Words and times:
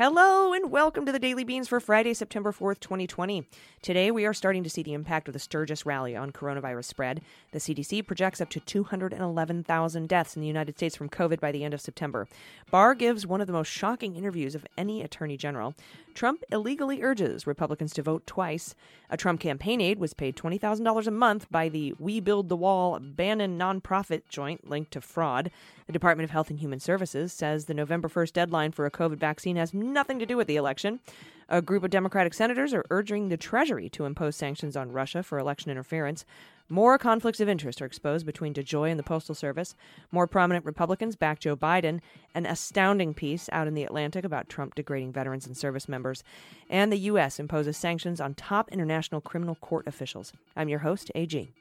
Hello 0.00 0.54
and 0.54 0.70
welcome 0.70 1.04
to 1.04 1.12
the 1.12 1.18
Daily 1.18 1.44
Beans 1.44 1.68
for 1.68 1.78
Friday, 1.78 2.14
September 2.14 2.52
4th, 2.52 2.80
2020. 2.80 3.46
Today 3.82 4.10
we 4.10 4.24
are 4.24 4.32
starting 4.32 4.64
to 4.64 4.70
see 4.70 4.82
the 4.82 4.94
impact 4.94 5.28
of 5.28 5.34
the 5.34 5.38
Sturgis 5.38 5.84
rally 5.84 6.16
on 6.16 6.32
coronavirus 6.32 6.86
spread. 6.86 7.20
The 7.52 7.58
CDC 7.58 8.06
projects 8.06 8.40
up 8.40 8.48
to 8.48 8.60
211,000 8.60 10.08
deaths 10.08 10.36
in 10.36 10.40
the 10.40 10.48
United 10.48 10.78
States 10.78 10.96
from 10.96 11.10
COVID 11.10 11.38
by 11.38 11.52
the 11.52 11.64
end 11.64 11.74
of 11.74 11.82
September. 11.82 12.26
Barr 12.70 12.94
gives 12.94 13.26
one 13.26 13.42
of 13.42 13.46
the 13.46 13.52
most 13.52 13.68
shocking 13.68 14.16
interviews 14.16 14.54
of 14.54 14.64
any 14.78 15.02
attorney 15.02 15.36
general. 15.36 15.74
Trump 16.14 16.44
illegally 16.50 17.02
urges 17.02 17.46
Republicans 17.46 17.92
to 17.92 18.02
vote 18.02 18.26
twice. 18.26 18.74
A 19.10 19.18
Trump 19.18 19.38
campaign 19.38 19.82
aide 19.82 19.98
was 19.98 20.14
paid 20.14 20.34
$20,000 20.34 21.06
a 21.06 21.10
month 21.10 21.50
by 21.50 21.68
the 21.68 21.94
We 21.98 22.20
Build 22.20 22.48
the 22.48 22.56
Wall 22.56 22.98
Bannon 22.98 23.58
nonprofit 23.58 24.22
joint 24.30 24.66
linked 24.66 24.92
to 24.92 25.02
fraud. 25.02 25.50
The 25.86 25.92
Department 25.92 26.24
of 26.24 26.30
Health 26.30 26.50
and 26.50 26.60
Human 26.60 26.80
Services 26.80 27.32
says 27.32 27.64
the 27.64 27.74
November 27.74 28.08
1st 28.08 28.32
deadline 28.32 28.72
for 28.72 28.86
a 28.86 28.90
COVID 28.90 29.18
vaccine 29.18 29.56
has 29.56 29.74
nothing 29.92 30.18
to 30.18 30.26
do 30.26 30.36
with 30.36 30.46
the 30.46 30.56
election. 30.56 31.00
A 31.48 31.60
group 31.60 31.82
of 31.82 31.90
Democratic 31.90 32.32
senators 32.32 32.72
are 32.72 32.84
urging 32.90 33.28
the 33.28 33.36
Treasury 33.36 33.88
to 33.90 34.04
impose 34.04 34.36
sanctions 34.36 34.76
on 34.76 34.92
Russia 34.92 35.22
for 35.22 35.38
election 35.38 35.70
interference. 35.70 36.24
More 36.68 36.96
conflicts 36.96 37.40
of 37.40 37.48
interest 37.48 37.82
are 37.82 37.86
exposed 37.86 38.24
between 38.24 38.54
DeJoy 38.54 38.90
and 38.90 38.98
the 38.98 39.02
Postal 39.02 39.34
Service. 39.34 39.74
More 40.12 40.28
prominent 40.28 40.64
Republicans 40.64 41.16
back 41.16 41.40
Joe 41.40 41.56
Biden. 41.56 42.00
An 42.36 42.46
astounding 42.46 43.14
piece 43.14 43.48
out 43.50 43.66
in 43.66 43.74
the 43.74 43.82
Atlantic 43.82 44.24
about 44.24 44.48
Trump 44.48 44.76
degrading 44.76 45.12
veterans 45.12 45.44
and 45.48 45.56
service 45.56 45.88
members. 45.88 46.22
And 46.68 46.92
the 46.92 46.98
U.S. 46.98 47.40
imposes 47.40 47.76
sanctions 47.76 48.20
on 48.20 48.34
top 48.34 48.70
international 48.70 49.20
criminal 49.20 49.56
court 49.56 49.88
officials. 49.88 50.32
I'm 50.54 50.68
your 50.68 50.78
host, 50.78 51.10
AG. 51.16 51.52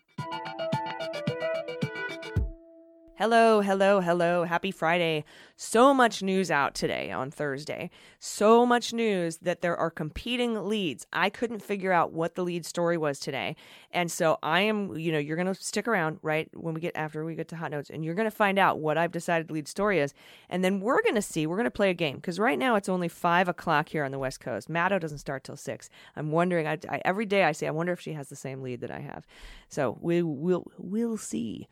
Hello, 3.19 3.59
hello, 3.59 3.99
hello. 3.99 4.45
Happy 4.45 4.71
Friday. 4.71 5.25
So 5.57 5.93
much 5.93 6.23
news 6.23 6.49
out 6.49 6.73
today 6.73 7.11
on 7.11 7.31
Thursday. 7.31 7.89
So 8.17 8.65
much 8.65 8.93
news 8.93 9.39
that 9.39 9.59
there 9.59 9.75
are 9.75 9.89
competing 9.89 10.69
leads. 10.69 11.05
I 11.11 11.29
couldn't 11.29 11.61
figure 11.61 11.91
out 11.91 12.13
what 12.13 12.35
the 12.35 12.45
lead 12.45 12.65
story 12.65 12.97
was 12.97 13.19
today. 13.19 13.57
And 13.91 14.09
so 14.09 14.39
I 14.41 14.61
am, 14.61 14.97
you 14.97 15.11
know, 15.11 15.19
you're 15.19 15.35
going 15.35 15.53
to 15.53 15.53
stick 15.53 15.85
around, 15.85 16.19
right, 16.21 16.47
when 16.53 16.73
we 16.73 16.79
get 16.79 16.95
after 16.95 17.25
we 17.25 17.35
get 17.35 17.49
to 17.49 17.57
hot 17.57 17.71
notes, 17.71 17.89
and 17.89 18.05
you're 18.05 18.15
going 18.15 18.23
to 18.23 18.31
find 18.31 18.57
out 18.57 18.79
what 18.79 18.97
I've 18.97 19.11
decided 19.11 19.49
the 19.49 19.53
lead 19.53 19.67
story 19.67 19.99
is. 19.99 20.13
And 20.47 20.63
then 20.63 20.79
we're 20.79 21.01
going 21.01 21.15
to 21.15 21.21
see, 21.21 21.45
we're 21.45 21.57
going 21.57 21.65
to 21.65 21.71
play 21.71 21.89
a 21.89 21.93
game 21.93 22.15
because 22.15 22.39
right 22.39 22.57
now 22.57 22.75
it's 22.75 22.87
only 22.87 23.09
five 23.09 23.49
o'clock 23.49 23.89
here 23.89 24.05
on 24.05 24.11
the 24.11 24.19
West 24.19 24.39
Coast. 24.39 24.69
Maddow 24.69 24.97
doesn't 24.97 25.17
start 25.17 25.43
till 25.43 25.57
six. 25.57 25.89
I'm 26.15 26.31
wondering, 26.31 26.67
I, 26.67 26.77
I, 26.89 27.01
every 27.03 27.25
day 27.25 27.43
I 27.43 27.51
say, 27.51 27.67
I 27.67 27.71
wonder 27.71 27.91
if 27.91 27.99
she 27.99 28.13
has 28.13 28.29
the 28.29 28.37
same 28.37 28.61
lead 28.61 28.79
that 28.79 28.91
I 28.91 28.99
have. 28.99 29.27
So 29.67 29.97
we 29.99 30.23
will, 30.23 30.71
we'll 30.77 31.17
see. 31.17 31.67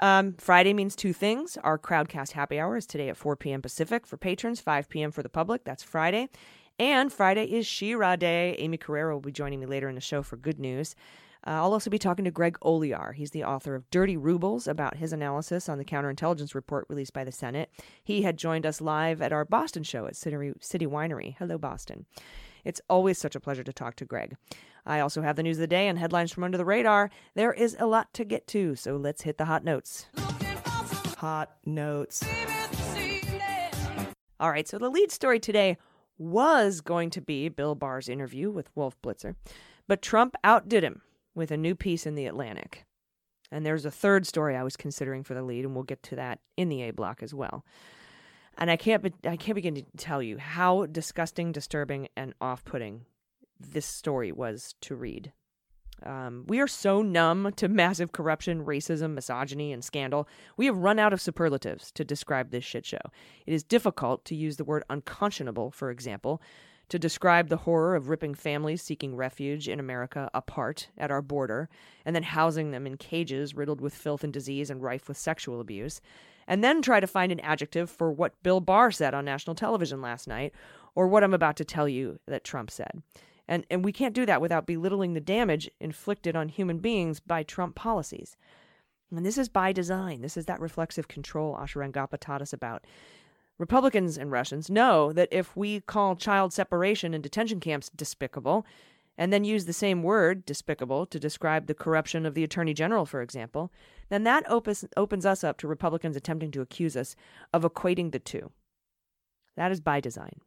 Um, 0.00 0.34
Friday 0.38 0.72
means 0.72 0.94
two 0.94 1.12
things. 1.12 1.58
Our 1.64 1.78
Crowdcast 1.78 2.32
happy 2.32 2.58
hour 2.58 2.76
is 2.76 2.86
today 2.86 3.08
at 3.08 3.16
4 3.16 3.36
p.m. 3.36 3.62
Pacific 3.62 4.06
for 4.06 4.16
patrons, 4.16 4.60
5 4.60 4.88
p.m. 4.88 5.10
for 5.10 5.22
the 5.22 5.28
public. 5.28 5.64
That's 5.64 5.82
Friday. 5.82 6.28
And 6.78 7.12
Friday 7.12 7.44
is 7.44 7.66
She-Ra 7.66 8.14
Day. 8.14 8.54
Aimee 8.58 8.78
Carrero 8.78 9.14
will 9.14 9.20
be 9.20 9.32
joining 9.32 9.58
me 9.58 9.66
later 9.66 9.88
in 9.88 9.96
the 9.96 10.00
show 10.00 10.22
for 10.22 10.36
good 10.36 10.60
news. 10.60 10.94
Uh, 11.46 11.50
I'll 11.50 11.72
also 11.72 11.90
be 11.90 11.98
talking 11.98 12.24
to 12.24 12.30
Greg 12.30 12.58
Olear. 12.62 13.14
He's 13.14 13.30
the 13.30 13.44
author 13.44 13.74
of 13.74 13.88
Dirty 13.90 14.16
Rubles 14.16 14.68
about 14.68 14.96
his 14.96 15.12
analysis 15.12 15.68
on 15.68 15.78
the 15.78 15.84
counterintelligence 15.84 16.54
report 16.54 16.86
released 16.88 17.12
by 17.12 17.24
the 17.24 17.32
Senate. 17.32 17.70
He 18.02 18.22
had 18.22 18.36
joined 18.36 18.66
us 18.66 18.80
live 18.80 19.22
at 19.22 19.32
our 19.32 19.44
Boston 19.44 19.82
show 19.82 20.06
at 20.06 20.16
City, 20.16 20.52
City 20.60 20.86
Winery. 20.86 21.36
Hello, 21.38 21.58
Boston. 21.58 22.06
It's 22.64 22.80
always 22.88 23.18
such 23.18 23.34
a 23.34 23.40
pleasure 23.40 23.64
to 23.64 23.72
talk 23.72 23.96
to 23.96 24.04
Greg. 24.04 24.36
I 24.86 25.00
also 25.00 25.22
have 25.22 25.36
the 25.36 25.42
news 25.42 25.58
of 25.58 25.62
the 25.62 25.66
day 25.66 25.88
and 25.88 25.98
headlines 25.98 26.32
from 26.32 26.44
under 26.44 26.56
the 26.56 26.64
radar. 26.64 27.10
There 27.34 27.52
is 27.52 27.76
a 27.78 27.86
lot 27.86 28.12
to 28.14 28.24
get 28.24 28.46
to, 28.48 28.74
so 28.74 28.96
let's 28.96 29.22
hit 29.22 29.36
the 29.36 29.44
hot 29.44 29.64
notes. 29.64 30.06
Hot 31.18 31.56
notes. 31.66 32.24
All 34.40 34.50
right, 34.50 34.68
so 34.68 34.78
the 34.78 34.88
lead 34.88 35.10
story 35.10 35.40
today 35.40 35.76
was 36.16 36.80
going 36.80 37.10
to 37.10 37.20
be 37.20 37.48
Bill 37.48 37.74
Barr's 37.74 38.08
interview 38.08 38.50
with 38.50 38.70
Wolf 38.74 38.96
Blitzer, 39.02 39.34
but 39.86 40.02
Trump 40.02 40.34
outdid 40.42 40.84
him 40.84 41.02
with 41.34 41.50
a 41.50 41.56
new 41.56 41.74
piece 41.74 42.06
in 42.06 42.14
The 42.14 42.26
Atlantic. 42.26 42.84
And 43.50 43.64
there's 43.64 43.84
a 43.84 43.90
third 43.90 44.26
story 44.26 44.56
I 44.56 44.62
was 44.62 44.76
considering 44.76 45.24
for 45.24 45.34
the 45.34 45.42
lead, 45.42 45.64
and 45.64 45.74
we'll 45.74 45.84
get 45.84 46.02
to 46.04 46.16
that 46.16 46.40
in 46.56 46.68
the 46.68 46.82
A 46.82 46.92
block 46.92 47.22
as 47.22 47.34
well. 47.34 47.64
And 48.58 48.70
I 48.70 48.76
can't, 48.76 49.02
be, 49.02 49.12
I 49.24 49.36
can't 49.36 49.54
begin 49.54 49.76
to 49.76 49.84
tell 49.96 50.20
you 50.20 50.36
how 50.36 50.86
disgusting, 50.86 51.52
disturbing, 51.52 52.08
and 52.16 52.34
off-putting 52.40 53.06
this 53.60 53.86
story 53.86 54.32
was 54.32 54.74
to 54.82 54.96
read. 54.96 55.32
Um, 56.02 56.44
we 56.46 56.60
are 56.60 56.68
so 56.68 57.02
numb 57.02 57.52
to 57.56 57.68
massive 57.68 58.12
corruption, 58.12 58.64
racism, 58.64 59.14
misogyny, 59.14 59.72
and 59.72 59.84
scandal. 59.84 60.28
We 60.56 60.66
have 60.66 60.76
run 60.76 60.98
out 60.98 61.12
of 61.12 61.20
superlatives 61.20 61.90
to 61.92 62.04
describe 62.04 62.50
this 62.50 62.64
shit 62.64 62.86
show. 62.86 63.00
It 63.46 63.52
is 63.52 63.64
difficult 63.64 64.24
to 64.26 64.36
use 64.36 64.56
the 64.56 64.64
word 64.64 64.84
unconscionable, 64.90 65.70
for 65.70 65.90
example, 65.90 66.40
to 66.88 66.98
describe 66.98 67.48
the 67.48 67.58
horror 67.58 67.96
of 67.96 68.08
ripping 68.08 68.34
families 68.34 68.82
seeking 68.82 69.14
refuge 69.14 69.68
in 69.68 69.78
America 69.78 70.30
apart 70.32 70.88
at 70.96 71.10
our 71.10 71.20
border 71.20 71.68
and 72.04 72.14
then 72.14 72.22
housing 72.22 72.70
them 72.70 72.86
in 72.86 72.96
cages 72.96 73.54
riddled 73.54 73.80
with 73.80 73.94
filth 73.94 74.24
and 74.24 74.32
disease 74.32 74.70
and 74.70 74.82
rife 74.82 75.06
with 75.06 75.16
sexual 75.16 75.60
abuse, 75.60 76.00
and 76.48 76.64
then 76.64 76.82
try 76.82 76.98
to 76.98 77.06
find 77.06 77.30
an 77.30 77.38
adjective 77.40 77.88
for 77.88 78.10
what 78.10 78.42
Bill 78.42 78.58
Barr 78.58 78.90
said 78.90 79.14
on 79.14 79.24
national 79.24 79.54
television 79.54 80.00
last 80.00 80.26
night 80.26 80.52
or 80.96 81.06
what 81.06 81.22
I'm 81.22 81.34
about 81.34 81.56
to 81.58 81.64
tell 81.64 81.88
you 81.88 82.18
that 82.26 82.42
Trump 82.42 82.70
said. 82.70 83.02
And, 83.46 83.64
and 83.70 83.84
we 83.84 83.92
can't 83.92 84.14
do 84.14 84.26
that 84.26 84.40
without 84.40 84.66
belittling 84.66 85.14
the 85.14 85.20
damage 85.20 85.70
inflicted 85.78 86.34
on 86.34 86.48
human 86.48 86.78
beings 86.78 87.20
by 87.20 87.42
Trump 87.42 87.76
policies. 87.76 88.36
And 89.14 89.24
this 89.24 89.38
is 89.38 89.48
by 89.48 89.72
design. 89.72 90.22
This 90.22 90.36
is 90.36 90.46
that 90.46 90.60
reflexive 90.60 91.06
control 91.06 91.54
Asha 91.54 91.76
Rangappa 91.76 92.18
taught 92.18 92.42
us 92.42 92.52
about. 92.52 92.84
Republicans 93.58 94.16
and 94.16 94.30
Russians 94.30 94.70
know 94.70 95.12
that 95.12 95.28
if 95.30 95.56
we 95.56 95.80
call 95.80 96.16
child 96.16 96.52
separation 96.52 97.12
in 97.12 97.20
detention 97.20 97.60
camps 97.60 97.90
despicable, 97.94 98.64
and 99.18 99.32
then 99.32 99.44
use 99.44 99.64
the 99.64 99.72
same 99.72 100.04
word, 100.04 100.46
despicable, 100.46 101.04
to 101.04 101.18
describe 101.18 101.66
the 101.66 101.74
corruption 101.74 102.24
of 102.24 102.34
the 102.34 102.44
Attorney 102.44 102.72
General, 102.72 103.04
for 103.04 103.20
example, 103.20 103.72
then 104.08 104.22
that 104.22 104.48
opens, 104.48 104.84
opens 104.96 105.26
us 105.26 105.42
up 105.42 105.58
to 105.58 105.68
Republicans 105.68 106.16
attempting 106.16 106.52
to 106.52 106.60
accuse 106.60 106.96
us 106.96 107.16
of 107.52 107.64
equating 107.64 108.12
the 108.12 108.20
two. 108.20 108.52
That 109.56 109.72
is 109.72 109.80
by 109.80 109.98
design. 109.98 110.40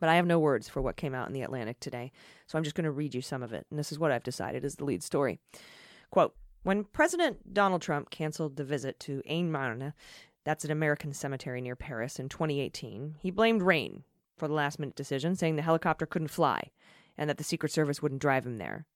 But 0.00 0.08
I 0.08 0.16
have 0.16 0.26
no 0.26 0.40
words 0.40 0.68
for 0.68 0.82
what 0.82 0.96
came 0.96 1.14
out 1.14 1.28
in 1.28 1.32
the 1.32 1.42
Atlantic 1.42 1.78
today, 1.78 2.10
so 2.46 2.58
I'm 2.58 2.64
just 2.64 2.74
going 2.74 2.84
to 2.84 2.90
read 2.90 3.14
you 3.14 3.22
some 3.22 3.42
of 3.42 3.52
it. 3.52 3.66
And 3.70 3.78
this 3.78 3.92
is 3.92 3.98
what 3.98 4.10
I've 4.10 4.24
decided 4.24 4.64
is 4.64 4.74
the 4.74 4.84
lead 4.84 5.04
story. 5.04 5.38
Quote 6.10 6.34
When 6.64 6.84
President 6.84 7.54
Donald 7.54 7.82
Trump 7.82 8.10
canceled 8.10 8.56
the 8.56 8.64
visit 8.64 8.98
to 9.00 9.22
Aisne-Marne, 9.30 9.92
that's 10.44 10.64
an 10.64 10.70
American 10.72 11.12
cemetery 11.12 11.60
near 11.60 11.76
Paris, 11.76 12.18
in 12.18 12.28
2018, 12.28 13.16
he 13.20 13.30
blamed 13.30 13.62
rain 13.62 14.02
for 14.36 14.48
the 14.48 14.54
last 14.54 14.78
minute 14.78 14.96
decision, 14.96 15.36
saying 15.36 15.56
the 15.56 15.62
helicopter 15.62 16.06
couldn't 16.06 16.28
fly 16.28 16.70
and 17.18 17.28
that 17.28 17.36
the 17.36 17.44
Secret 17.44 17.72
Service 17.72 18.00
wouldn't 18.00 18.22
drive 18.22 18.46
him 18.46 18.58
there. 18.58 18.86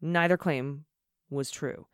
Neither 0.00 0.36
claim 0.36 0.84
was 1.28 1.50
true. 1.50 1.86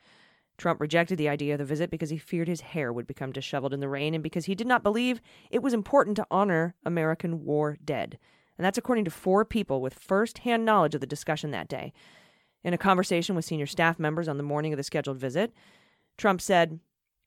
Trump 0.56 0.81
rejected 0.81 1.19
the 1.19 1.28
idea 1.28 1.54
of 1.54 1.59
the 1.59 1.65
visit 1.65 1.91
because 1.91 2.10
he 2.10 2.19
feared 2.19 2.49
his 2.49 2.60
hair 2.60 2.93
would 2.93 3.06
become 3.06 3.32
disheveled 3.32 3.72
in 3.72 3.81
the 3.81 3.88
rain 3.88 4.15
and 4.15 4.22
because 4.22 4.44
he 4.44 4.54
did 4.54 4.66
not 4.66 4.82
believe 4.82 5.21
it 5.50 5.62
was 5.62 5.72
important 5.72 6.16
to 6.16 6.26
honor 6.31 6.75
American 6.84 7.44
war 7.44 7.76
dead 7.84 8.19
and 8.59 8.65
that's 8.65 8.78
according 8.78 9.04
to 9.04 9.10
four 9.10 9.44
people 9.44 9.81
with 9.81 9.94
first 9.94 10.38
hand 10.38 10.65
knowledge 10.65 10.94
of 10.94 11.00
the 11.00 11.06
discussion 11.06 11.53
that 11.53 11.69
day. 11.69 11.93
In 12.65 12.75
a 12.75 12.78
conversation 12.78 13.37
with 13.37 13.44
senior 13.44 13.67
staff 13.67 13.99
members 13.99 14.29
on 14.29 14.37
the 14.37 14.43
morning 14.43 14.73
of 14.73 14.76
the 14.76 14.82
scheduled 14.82 15.19
visit, 15.19 15.52
Trump 16.19 16.40
said, 16.40 16.81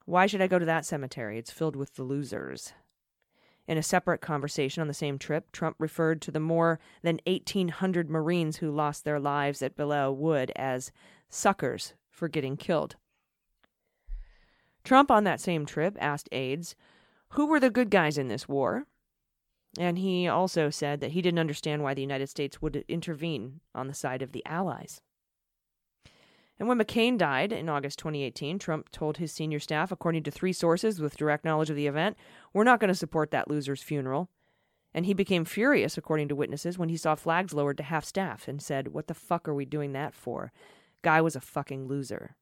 Why 0.05 0.27
should 0.27 0.41
I 0.41 0.47
go 0.47 0.59
to 0.59 0.65
that 0.65 0.85
cemetery? 0.85 1.37
It's 1.37 1.51
filled 1.51 1.77
with 1.77 1.95
the 1.95 2.03
losers. 2.03 2.73
In 3.71 3.77
a 3.77 3.83
separate 3.83 4.19
conversation 4.19 4.81
on 4.81 4.89
the 4.89 4.93
same 4.93 5.17
trip, 5.17 5.49
Trump 5.53 5.77
referred 5.79 6.21
to 6.23 6.31
the 6.31 6.41
more 6.41 6.77
than 7.03 7.21
1,800 7.25 8.09
Marines 8.09 8.57
who 8.57 8.69
lost 8.69 9.05
their 9.05 9.17
lives 9.17 9.61
at 9.61 9.77
Belleau 9.77 10.11
Wood 10.11 10.51
as 10.57 10.91
suckers 11.29 11.93
for 12.09 12.27
getting 12.27 12.57
killed. 12.57 12.97
Trump, 14.83 15.09
on 15.09 15.23
that 15.23 15.39
same 15.39 15.65
trip, 15.65 15.95
asked 16.01 16.27
aides, 16.33 16.75
Who 17.29 17.45
were 17.45 17.61
the 17.61 17.69
good 17.69 17.89
guys 17.89 18.17
in 18.17 18.27
this 18.27 18.45
war? 18.45 18.87
And 19.79 19.97
he 19.97 20.27
also 20.27 20.69
said 20.69 20.99
that 20.99 21.11
he 21.11 21.21
didn't 21.21 21.39
understand 21.39 21.81
why 21.81 21.93
the 21.93 22.01
United 22.01 22.27
States 22.27 22.61
would 22.61 22.83
intervene 22.89 23.61
on 23.73 23.87
the 23.87 23.93
side 23.93 24.21
of 24.21 24.33
the 24.33 24.45
Allies. 24.45 24.99
And 26.61 26.67
when 26.67 26.77
McCain 26.77 27.17
died 27.17 27.51
in 27.51 27.69
August 27.69 27.97
2018, 27.97 28.59
Trump 28.59 28.91
told 28.91 29.17
his 29.17 29.31
senior 29.31 29.57
staff, 29.57 29.91
according 29.91 30.21
to 30.21 30.29
three 30.29 30.53
sources 30.53 31.01
with 31.01 31.17
direct 31.17 31.43
knowledge 31.43 31.71
of 31.71 31.75
the 31.75 31.87
event, 31.87 32.17
we're 32.53 32.63
not 32.63 32.79
going 32.79 32.89
to 32.89 32.93
support 32.93 33.31
that 33.31 33.49
loser's 33.49 33.81
funeral. 33.81 34.29
And 34.93 35.07
he 35.07 35.15
became 35.15 35.43
furious, 35.43 35.97
according 35.97 36.27
to 36.27 36.35
witnesses, 36.35 36.77
when 36.77 36.89
he 36.89 36.97
saw 36.97 37.15
flags 37.15 37.55
lowered 37.55 37.77
to 37.77 37.83
half 37.83 38.05
staff 38.05 38.47
and 38.47 38.61
said, 38.61 38.89
What 38.89 39.07
the 39.07 39.15
fuck 39.15 39.47
are 39.47 39.55
we 39.55 39.65
doing 39.65 39.93
that 39.93 40.13
for? 40.13 40.51
Guy 41.01 41.19
was 41.19 41.35
a 41.35 41.41
fucking 41.41 41.87
loser. 41.87 42.35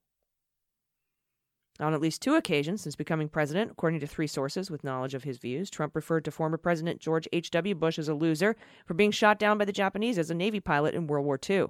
On 1.79 1.93
at 1.93 2.01
least 2.01 2.21
two 2.21 2.35
occasions 2.35 2.81
since 2.81 2.97
becoming 2.97 3.29
president, 3.29 3.71
according 3.71 4.01
to 4.01 4.07
three 4.07 4.27
sources 4.27 4.69
with 4.69 4.83
knowledge 4.83 5.13
of 5.13 5.23
his 5.23 5.37
views, 5.37 5.69
Trump 5.69 5.95
referred 5.95 6.25
to 6.25 6.31
former 6.31 6.57
President 6.57 6.99
George 6.99 7.25
H.W. 7.31 7.73
Bush 7.73 7.97
as 7.97 8.09
a 8.09 8.13
loser 8.13 8.57
for 8.85 8.95
being 8.95 9.11
shot 9.11 9.39
down 9.39 9.57
by 9.57 9.63
the 9.63 9.71
Japanese 9.71 10.17
as 10.17 10.29
a 10.29 10.35
Navy 10.35 10.59
pilot 10.59 10.93
in 10.93 11.07
World 11.07 11.25
War 11.25 11.39
II. 11.49 11.67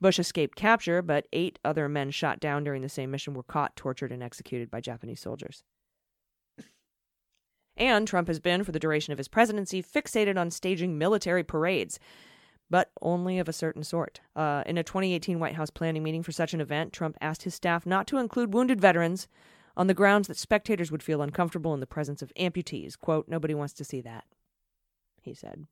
Bush 0.00 0.18
escaped 0.18 0.56
capture, 0.56 1.02
but 1.02 1.26
eight 1.32 1.58
other 1.64 1.88
men 1.88 2.10
shot 2.10 2.40
down 2.40 2.64
during 2.64 2.82
the 2.82 2.88
same 2.88 3.10
mission 3.10 3.34
were 3.34 3.42
caught, 3.42 3.76
tortured, 3.76 4.12
and 4.12 4.22
executed 4.22 4.70
by 4.70 4.80
Japanese 4.80 5.20
soldiers. 5.20 5.62
And 7.76 8.06
Trump 8.06 8.28
has 8.28 8.38
been, 8.38 8.62
for 8.62 8.72
the 8.72 8.78
duration 8.78 9.12
of 9.12 9.18
his 9.18 9.28
presidency, 9.28 9.82
fixated 9.82 10.38
on 10.38 10.50
staging 10.50 10.96
military 10.96 11.42
parades 11.42 11.98
but 12.70 12.90
only 13.02 13.38
of 13.38 13.48
a 13.48 13.52
certain 13.52 13.84
sort. 13.84 14.20
Uh, 14.34 14.62
in 14.66 14.78
a 14.78 14.82
2018 14.82 15.38
White 15.38 15.54
House 15.54 15.70
planning 15.70 16.02
meeting 16.02 16.22
for 16.22 16.32
such 16.32 16.54
an 16.54 16.60
event, 16.60 16.92
Trump 16.92 17.16
asked 17.20 17.42
his 17.42 17.54
staff 17.54 17.86
not 17.86 18.06
to 18.08 18.18
include 18.18 18.54
wounded 18.54 18.80
veterans 18.80 19.28
on 19.76 19.86
the 19.86 19.94
grounds 19.94 20.28
that 20.28 20.36
spectators 20.36 20.90
would 20.90 21.02
feel 21.02 21.22
uncomfortable 21.22 21.74
in 21.74 21.80
the 21.80 21.86
presence 21.86 22.22
of 22.22 22.32
amputees. 22.38 22.98
Quote, 22.98 23.28
nobody 23.28 23.54
wants 23.54 23.74
to 23.74 23.84
see 23.84 24.00
that, 24.00 24.24
he 25.20 25.34
said. 25.34 25.66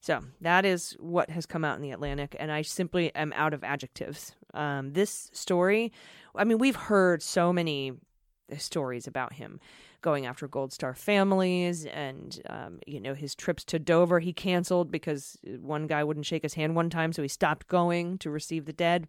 So 0.00 0.22
that 0.40 0.64
is 0.64 0.96
what 0.98 1.28
has 1.30 1.44
come 1.44 1.64
out 1.64 1.76
in 1.76 1.82
the 1.82 1.90
Atlantic, 1.90 2.34
and 2.38 2.50
I 2.50 2.62
simply 2.62 3.14
am 3.14 3.32
out 3.36 3.52
of 3.52 3.62
adjectives. 3.62 4.34
Um, 4.54 4.94
this 4.94 5.30
story, 5.34 5.92
I 6.34 6.44
mean, 6.44 6.58
we've 6.58 6.76
heard 6.76 7.22
so 7.22 7.52
many 7.52 7.92
stories 8.56 9.06
about 9.06 9.34
him 9.34 9.60
going 10.00 10.24
after 10.24 10.48
Gold 10.48 10.72
Star 10.72 10.94
families 10.94 11.84
and, 11.84 12.40
um, 12.48 12.80
you 12.86 13.00
know, 13.00 13.14
his 13.14 13.34
trips 13.34 13.62
to 13.64 13.78
Dover 13.78 14.20
he 14.20 14.32
canceled 14.32 14.90
because 14.90 15.36
one 15.60 15.86
guy 15.86 16.02
wouldn't 16.02 16.26
shake 16.26 16.42
his 16.42 16.54
hand 16.54 16.74
one 16.74 16.88
time, 16.88 17.12
so 17.12 17.20
he 17.20 17.28
stopped 17.28 17.68
going 17.68 18.16
to 18.18 18.30
receive 18.30 18.64
the 18.64 18.72
dead. 18.72 19.06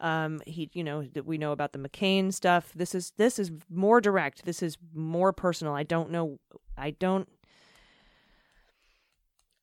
Um, 0.00 0.40
he, 0.46 0.70
you 0.72 0.84
know, 0.84 1.04
we 1.24 1.38
know 1.38 1.52
about 1.52 1.72
the 1.72 1.78
McCain 1.78 2.32
stuff. 2.32 2.72
This 2.74 2.94
is 2.94 3.12
this 3.16 3.38
is 3.38 3.52
more 3.70 4.00
direct. 4.00 4.44
This 4.44 4.62
is 4.62 4.76
more 4.94 5.32
personal. 5.32 5.74
I 5.74 5.84
don't 5.84 6.10
know. 6.10 6.38
I 6.76 6.90
don't. 6.90 7.28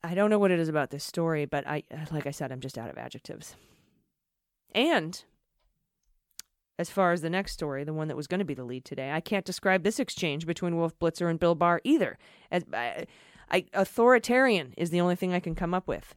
I 0.03 0.13
don't 0.13 0.29
know 0.29 0.39
what 0.39 0.51
it 0.51 0.59
is 0.59 0.69
about 0.69 0.91
this 0.91 1.03
story, 1.03 1.45
but 1.45 1.67
I, 1.67 1.83
uh, 1.91 2.05
like 2.11 2.25
I 2.25 2.31
said, 2.31 2.51
I'm 2.51 2.61
just 2.61 2.77
out 2.77 2.89
of 2.89 2.97
adjectives. 2.97 3.55
And 4.73 5.23
as 6.77 6.89
far 6.89 7.11
as 7.11 7.21
the 7.21 7.29
next 7.29 7.51
story, 7.51 7.83
the 7.83 7.93
one 7.93 8.07
that 8.07 8.15
was 8.15 8.27
going 8.27 8.39
to 8.39 8.45
be 8.45 8.53
the 8.53 8.63
lead 8.63 8.85
today, 8.85 9.11
I 9.11 9.19
can't 9.19 9.45
describe 9.45 9.83
this 9.83 9.99
exchange 9.99 10.45
between 10.45 10.77
Wolf 10.77 10.97
Blitzer 10.97 11.29
and 11.29 11.39
Bill 11.39 11.55
Barr 11.55 11.81
either. 11.83 12.17
As 12.49 12.63
I, 12.73 13.05
I, 13.51 13.65
authoritarian 13.73 14.73
is 14.77 14.89
the 14.89 15.01
only 15.01 15.15
thing 15.15 15.33
I 15.33 15.41
can 15.41 15.55
come 15.55 15.73
up 15.73 15.87
with. 15.87 16.15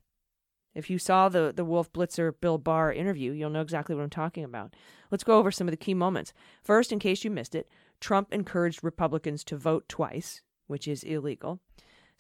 If 0.75 0.89
you 0.89 0.99
saw 0.99 1.29
the 1.29 1.53
the 1.55 1.65
Wolf 1.65 1.93
Blitzer 1.93 2.33
Bill 2.41 2.57
Barr 2.57 2.93
interview, 2.93 3.33
you'll 3.33 3.51
know 3.51 3.61
exactly 3.61 3.95
what 3.95 4.03
I'm 4.03 4.11
talking 4.11 4.45
about. 4.45 4.75
Let's 5.11 5.25
go 5.25 5.39
over 5.39 5.51
some 5.51 5.67
of 5.67 5.73
the 5.73 5.77
key 5.77 5.93
moments. 5.93 6.33
First, 6.63 6.93
in 6.93 6.99
case 6.99 7.25
you 7.25 7.31
missed 7.31 7.55
it, 7.55 7.69
Trump 8.01 8.33
encouraged 8.33 8.83
Republicans 8.83 9.45
to 9.45 9.57
vote 9.57 9.87
twice, 9.89 10.41
which 10.69 10.89
is 10.89 11.03
illegal. 11.03 11.61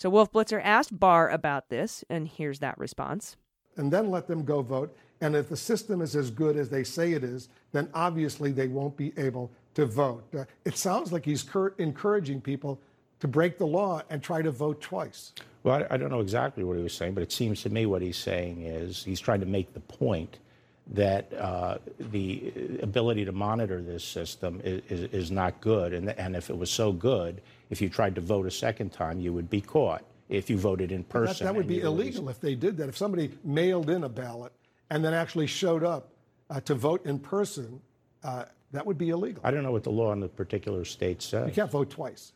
So 0.03 0.11
Wolf 0.11 0.33
Blitzer 0.33 0.61
asked 0.65 0.99
Barr 0.99 1.31
about 1.31 1.69
this, 1.69 2.03
and 2.11 2.27
here's 2.27 2.59
that 2.59 2.77
response. 2.77 3.37
and 3.77 3.89
then 3.89 4.11
let 4.11 4.27
them 4.27 4.45
go 4.45 4.61
vote. 4.61 4.97
And 5.21 5.37
if 5.37 5.49
the 5.49 5.57
system 5.57 6.03
is 6.03 6.17
as 6.17 6.29
good 6.29 6.57
as 6.57 6.69
they 6.69 6.83
say 6.83 7.13
it 7.13 7.23
is, 7.23 7.49
then 7.71 7.89
obviously 7.95 8.51
they 8.51 8.67
won't 8.67 8.97
be 8.97 9.13
able 9.17 9.53
to 9.75 9.87
vote. 9.87 10.25
Uh, 10.37 10.45
it 10.65 10.77
sounds 10.77 11.13
like 11.13 11.25
he's 11.25 11.45
cur- 11.45 11.75
encouraging 11.79 12.41
people 12.41 12.81
to 13.21 13.29
break 13.29 13.59
the 13.59 13.65
law 13.65 14.03
and 14.11 14.25
try 14.25 14.43
to 14.43 14.51
vote 14.51 14.81
twice. 14.81 15.35
Well, 15.63 15.87
I, 15.89 15.95
I 15.95 15.97
don't 15.99 16.11
know 16.11 16.19
exactly 16.19 16.65
what 16.65 16.77
he 16.77 16.83
was 16.83 16.95
saying, 16.95 17.15
but 17.15 17.23
it 17.23 17.31
seems 17.31 17.63
to 17.63 17.71
me 17.71 17.87
what 17.87 18.03
he's 18.03 18.17
saying 18.17 18.63
is 18.63 19.05
he's 19.05 19.21
trying 19.21 19.39
to 19.39 19.47
make 19.47 19.73
the 19.73 19.81
point 19.81 20.41
that 20.89 21.33
uh, 21.35 21.79
the 22.11 22.53
ability 22.83 23.25
to 23.25 23.33
monitor 23.33 23.81
this 23.81 24.03
system 24.03 24.61
is, 24.65 24.83
is, 24.89 25.13
is 25.13 25.31
not 25.31 25.61
good. 25.61 25.93
And, 25.93 26.11
and 26.11 26.35
if 26.35 26.51
it 26.51 26.59
was 26.59 26.73
so 26.73 26.91
good, 26.91 27.41
if 27.73 27.81
you 27.81 27.89
tried 27.89 28.15
to 28.15 28.21
vote 28.21 28.47
a 28.47 28.51
second 28.51 28.93
time, 28.93 29.19
you 29.19 29.33
would 29.33 29.49
be 29.49 29.63
caught 29.63 30.05
if 30.29 30.51
you 30.51 30.59
voted 30.59 30.93
in 30.93 31.03
person. 31.05 31.47
that 31.47 31.55
would 31.55 31.67
be 31.67 31.81
illegal 31.81 32.29
if 32.29 32.39
they 32.39 32.55
did 32.55 32.77
that. 32.77 32.89
If 32.91 32.99
somebody 32.99 33.33
mailed 33.45 33.89
in 33.89 34.05
a 34.05 34.11
ballot 34.11 34.53
and 34.91 35.03
then 35.03 35.15
actually 35.15 35.47
showed 35.47 35.83
up 35.83 36.11
uh, 36.51 36.61
to 36.61 36.75
vote 36.75 37.07
in 37.07 37.19
person, 37.19 37.81
uh, 38.25 38.45
that 38.73 38.85
would 38.85 38.99
be 38.99 39.09
illegal. 39.09 39.41
I 39.43 39.51
don't 39.51 39.63
know 39.63 39.73
what 39.73 39.85
the 39.85 39.91
law 39.91 40.13
in 40.13 40.21
the 40.21 40.29
particular 40.29 40.85
state 40.85 41.23
says. 41.23 41.49
You 41.49 41.55
can't 41.55 41.71
vote 41.71 41.89
twice. 41.89 42.33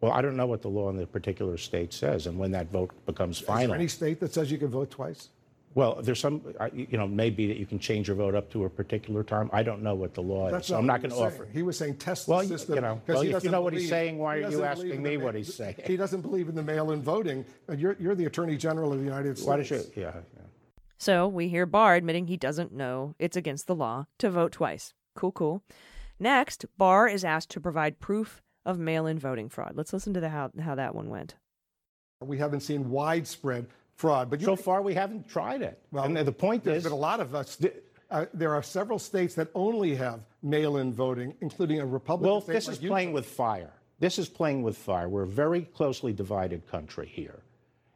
Well, 0.00 0.12
I 0.12 0.22
don't 0.22 0.36
know 0.36 0.46
what 0.46 0.62
the 0.62 0.68
law 0.68 0.88
in 0.88 0.96
the 0.96 1.06
particular 1.06 1.58
state 1.58 1.92
says 1.92 2.26
and 2.26 2.38
when 2.38 2.50
that 2.52 2.70
vote 2.70 2.90
becomes 3.04 3.38
final. 3.38 3.62
Is 3.64 3.68
there 3.68 3.76
any 3.76 3.88
state 3.88 4.20
that 4.20 4.32
says 4.32 4.50
you 4.50 4.56
can 4.56 4.68
vote 4.68 4.90
twice? 4.90 5.28
Well, 5.78 6.00
there's 6.02 6.18
some, 6.18 6.42
you 6.74 6.98
know, 6.98 7.06
maybe 7.06 7.46
that 7.46 7.56
you 7.56 7.64
can 7.64 7.78
change 7.78 8.08
your 8.08 8.16
vote 8.16 8.34
up 8.34 8.50
to 8.50 8.64
a 8.64 8.68
particular 8.68 9.22
time. 9.22 9.48
I 9.52 9.62
don't 9.62 9.80
know 9.80 9.94
what 9.94 10.12
the 10.12 10.22
law 10.22 10.48
is, 10.48 10.66
so 10.66 10.76
I'm 10.76 10.86
not 10.86 11.02
going 11.02 11.12
to 11.12 11.16
offer. 11.18 11.46
He 11.52 11.62
was 11.62 11.78
saying 11.78 11.98
test 11.98 12.26
Well, 12.26 12.40
the 12.40 12.46
you- 12.46 12.58
system. 12.58 12.74
you 12.74 12.80
know, 12.80 12.94
'cause 13.06 13.14
well, 13.14 13.20
he 13.22 13.28
if 13.28 13.28
you 13.28 13.32
doesn't 13.34 13.52
know 13.52 13.60
what 13.60 13.72
he's 13.74 13.88
saying, 13.88 14.18
why 14.18 14.38
he 14.38 14.44
are 14.44 14.50
you 14.50 14.64
asking 14.64 15.00
me 15.00 15.10
the 15.16 15.24
what 15.24 15.36
he's 15.36 15.54
saying? 15.54 15.76
He 15.86 15.96
doesn't 15.96 16.22
believe 16.22 16.48
in 16.48 16.56
the 16.56 16.64
mail-in 16.64 17.00
voting. 17.00 17.44
Uh, 17.68 17.74
You're, 17.74 17.96
you're 18.00 18.16
the 18.16 18.24
Attorney 18.24 18.56
General 18.56 18.92
of 18.92 18.98
the 18.98 19.04
United 19.04 19.36
States. 19.38 19.46
Why 19.46 19.56
does 19.58 19.70
you, 19.70 19.84
yeah, 19.94 20.14
yeah. 20.36 20.42
So 20.96 21.28
we 21.28 21.46
hear 21.48 21.64
Barr 21.64 21.94
admitting 21.94 22.26
he 22.26 22.36
doesn't 22.36 22.72
know 22.72 23.14
it's 23.20 23.36
against 23.36 23.68
the 23.68 23.76
law 23.76 24.06
to 24.18 24.30
vote 24.30 24.50
twice. 24.50 24.94
Cool, 25.14 25.30
cool. 25.30 25.62
Next, 26.18 26.66
Barr 26.76 27.06
is 27.06 27.24
asked 27.24 27.50
to 27.50 27.60
provide 27.60 28.00
proof 28.00 28.42
of 28.66 28.80
mail-in 28.80 29.20
voting 29.20 29.48
fraud. 29.48 29.74
Let's 29.76 29.92
listen 29.92 30.12
to 30.14 30.18
the, 30.20 30.30
how 30.30 30.50
how 30.60 30.74
that 30.74 30.96
one 30.96 31.08
went. 31.08 31.36
We 32.20 32.38
haven't 32.38 32.62
seen 32.62 32.90
widespread 32.90 33.66
fraud, 33.98 34.30
but 34.30 34.40
you 34.40 34.46
So 34.46 34.56
far, 34.56 34.80
we 34.80 34.94
haven't 34.94 35.28
tried 35.28 35.60
it. 35.60 35.82
Well, 35.90 36.04
and 36.04 36.16
the 36.16 36.32
point 36.32 36.64
There's 36.64 36.78
is, 36.78 36.82
been 36.84 36.92
a 36.92 36.96
lot 36.96 37.20
of 37.20 37.34
us. 37.34 37.60
Uh, 38.10 38.24
there 38.32 38.54
are 38.54 38.62
several 38.62 38.98
states 38.98 39.34
that 39.34 39.48
only 39.54 39.94
have 39.96 40.20
mail-in 40.42 40.94
voting, 40.94 41.34
including 41.40 41.80
a 41.80 41.86
Republican 41.86 42.30
well, 42.30 42.40
this 42.40 42.68
like 42.68 42.78
is 42.80 42.88
playing 42.88 43.12
with 43.12 43.26
fire. 43.26 43.72
This 43.98 44.18
is 44.18 44.28
playing 44.28 44.62
with 44.62 44.78
fire. 44.78 45.08
We're 45.08 45.24
a 45.24 45.26
very 45.26 45.62
closely 45.62 46.12
divided 46.12 46.70
country 46.70 47.06
here. 47.06 47.40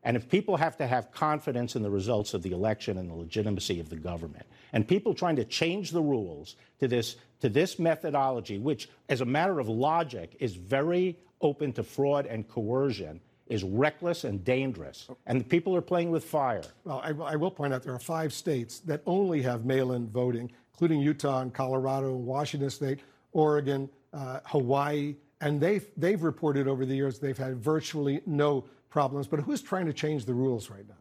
And 0.03 0.17
if 0.17 0.29
people 0.29 0.57
have 0.57 0.77
to 0.79 0.87
have 0.87 1.13
confidence 1.13 1.77
in 1.77 1.83
the 1.83 1.91
results 1.91 2.35
of 2.35 2.43
the 2.43 2.51
election 2.51 2.99
and 2.99 3.09
the 3.09 3.15
legitimacy 3.15 3.79
of 3.79 3.89
the 3.89 3.97
government, 3.97 4.45
and 4.73 4.87
people 4.87 5.15
trying 5.15 5.37
to 5.37 5.45
change 5.45 5.93
the 5.93 6.03
rules 6.03 6.57
to 6.81 6.89
this, 6.89 7.15
to 7.41 7.49
this 7.49 7.79
methodology, 7.79 8.59
which, 8.59 8.91
as 9.09 9.21
a 9.21 9.25
matter 9.25 9.61
of 9.61 9.69
logic, 9.69 10.37
is 10.41 10.57
very 10.57 11.17
open 11.41 11.73
to 11.75 11.85
fraud 11.85 12.27
and 12.27 12.49
coercion, 12.49 13.21
is 13.53 13.63
reckless 13.63 14.25
and 14.25 14.43
dangerous. 14.45 15.09
And 15.27 15.39
the 15.39 15.45
people 15.45 15.77
are 15.77 15.83
playing 15.83 16.11
with 16.11 16.25
fire. 16.25 16.63
Well, 16.85 17.01
I, 17.05 17.13
will- 17.13 17.27
I 17.27 17.37
will 17.37 17.51
point 17.51 17.75
out 17.75 17.83
there 17.83 17.93
are 17.95 17.99
five 17.99 18.33
states 18.33 18.81
that 18.81 19.03
only 19.07 19.43
have 19.43 19.65
mail-in 19.67 20.09
voting, 20.09 20.51
including 20.73 21.01
Utah 21.01 21.41
and 21.43 21.53
Colorado, 21.53 22.17
and 22.17 22.25
Washington 22.27 22.71
State, 22.71 23.01
Oregon, 23.33 23.91
uh, 24.15 24.41
Hawaii, 24.47 25.17
and 25.43 25.61
they've 25.61 25.87
they've 25.97 26.23
reported 26.23 26.67
over 26.69 26.87
the 26.87 26.95
years 26.95 27.19
they've 27.19 27.37
had 27.37 27.57
virtually 27.57 28.23
no 28.27 28.65
problems. 28.89 29.27
But 29.27 29.41
who's 29.41 29.61
trying 29.61 29.87
to 29.87 29.93
change 29.93 30.25
the 30.25 30.35
rules 30.35 30.71
right 30.71 30.87
now? 30.89 30.95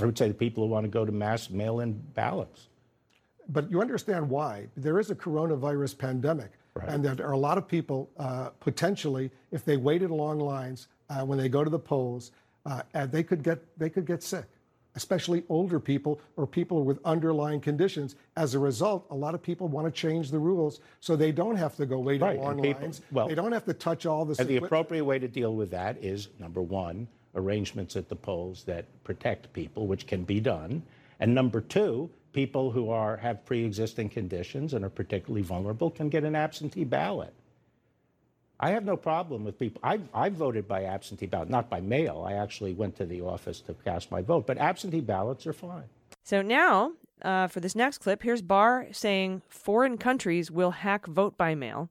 I 0.00 0.04
would 0.06 0.16
say 0.16 0.28
the 0.28 0.34
people 0.34 0.64
who 0.64 0.70
want 0.70 0.84
to 0.84 0.90
go 0.90 1.04
to 1.04 1.10
mass 1.12 1.50
mail 1.50 1.80
in 1.80 1.92
ballots. 2.14 2.68
But 3.48 3.70
you 3.70 3.80
understand 3.80 4.28
why. 4.28 4.68
There 4.76 5.00
is 5.00 5.10
a 5.10 5.14
coronavirus 5.14 5.96
pandemic, 5.98 6.52
and 6.86 7.02
there 7.04 7.26
are 7.26 7.32
a 7.32 7.38
lot 7.38 7.56
of 7.58 7.66
people 7.66 8.10
uh, 8.18 8.50
potentially, 8.60 9.30
if 9.50 9.64
they 9.64 9.76
waited 9.78 10.10
long 10.10 10.38
lines 10.38 10.88
uh, 11.10 11.24
when 11.24 11.38
they 11.38 11.48
go 11.48 11.64
to 11.64 11.70
the 11.70 11.78
polls, 11.78 12.30
uh, 12.66 12.82
and 12.94 13.10
they 13.10 13.22
could 13.22 13.42
get 13.42 13.58
they 13.78 13.88
could 13.90 14.06
get 14.06 14.22
sick, 14.22 14.44
especially 14.94 15.42
older 15.48 15.80
people 15.80 16.20
or 16.36 16.46
people 16.46 16.84
with 16.84 16.98
underlying 17.04 17.60
conditions. 17.60 18.16
As 18.36 18.54
a 18.54 18.58
result, 18.58 19.06
a 19.10 19.14
lot 19.14 19.34
of 19.34 19.42
people 19.42 19.68
want 19.68 19.86
to 19.86 19.90
change 19.92 20.30
the 20.30 20.38
rules 20.38 20.80
so 21.00 21.16
they 21.16 21.32
don't 21.32 21.56
have 21.56 21.76
to 21.76 21.86
go 21.86 21.98
wait 21.98 22.20
Right, 22.20 22.36
in 22.36 22.42
long 22.42 22.60
people- 22.62 22.82
lines. 22.82 23.00
well- 23.12 23.28
they 23.28 23.34
don't 23.34 23.52
have 23.52 23.64
to 23.66 23.74
touch 23.74 24.06
all 24.06 24.24
this. 24.24 24.38
And 24.38 24.48
the 24.48 24.56
appropriate 24.56 25.04
way 25.04 25.18
to 25.18 25.28
deal 25.28 25.54
with 25.54 25.70
that 25.70 25.96
is 26.02 26.28
number 26.38 26.60
one, 26.62 27.08
arrangements 27.34 27.96
at 27.96 28.08
the 28.08 28.16
polls 28.16 28.64
that 28.64 28.84
protect 29.04 29.52
people, 29.52 29.86
which 29.86 30.06
can 30.06 30.24
be 30.24 30.40
done. 30.40 30.82
And 31.20 31.34
number 31.34 31.60
two, 31.60 32.10
people 32.32 32.70
who 32.70 32.90
are 32.90 33.16
have 33.16 33.44
pre-existing 33.46 34.08
conditions 34.10 34.74
and 34.74 34.84
are 34.84 34.90
particularly 34.90 35.42
vulnerable 35.42 35.90
can 35.90 36.08
get 36.08 36.24
an 36.24 36.34
absentee 36.36 36.84
ballot. 36.84 37.32
I 38.60 38.70
have 38.70 38.84
no 38.84 38.96
problem 38.96 39.44
with 39.44 39.58
people. 39.58 39.80
I, 39.84 40.00
I 40.12 40.30
voted 40.30 40.66
by 40.66 40.84
absentee 40.84 41.26
ballot, 41.26 41.48
not 41.48 41.70
by 41.70 41.80
mail. 41.80 42.24
I 42.26 42.34
actually 42.34 42.74
went 42.74 42.96
to 42.96 43.06
the 43.06 43.20
office 43.20 43.60
to 43.62 43.74
cast 43.84 44.10
my 44.10 44.20
vote, 44.20 44.46
but 44.46 44.58
absentee 44.58 45.00
ballots 45.00 45.46
are 45.46 45.52
fine. 45.52 45.84
So 46.24 46.42
now, 46.42 46.92
uh, 47.22 47.46
for 47.46 47.60
this 47.60 47.76
next 47.76 47.98
clip, 47.98 48.22
here's 48.22 48.42
Barr 48.42 48.88
saying 48.90 49.42
foreign 49.48 49.96
countries 49.96 50.50
will 50.50 50.72
hack 50.72 51.06
vote 51.06 51.38
by 51.38 51.54
mail, 51.54 51.88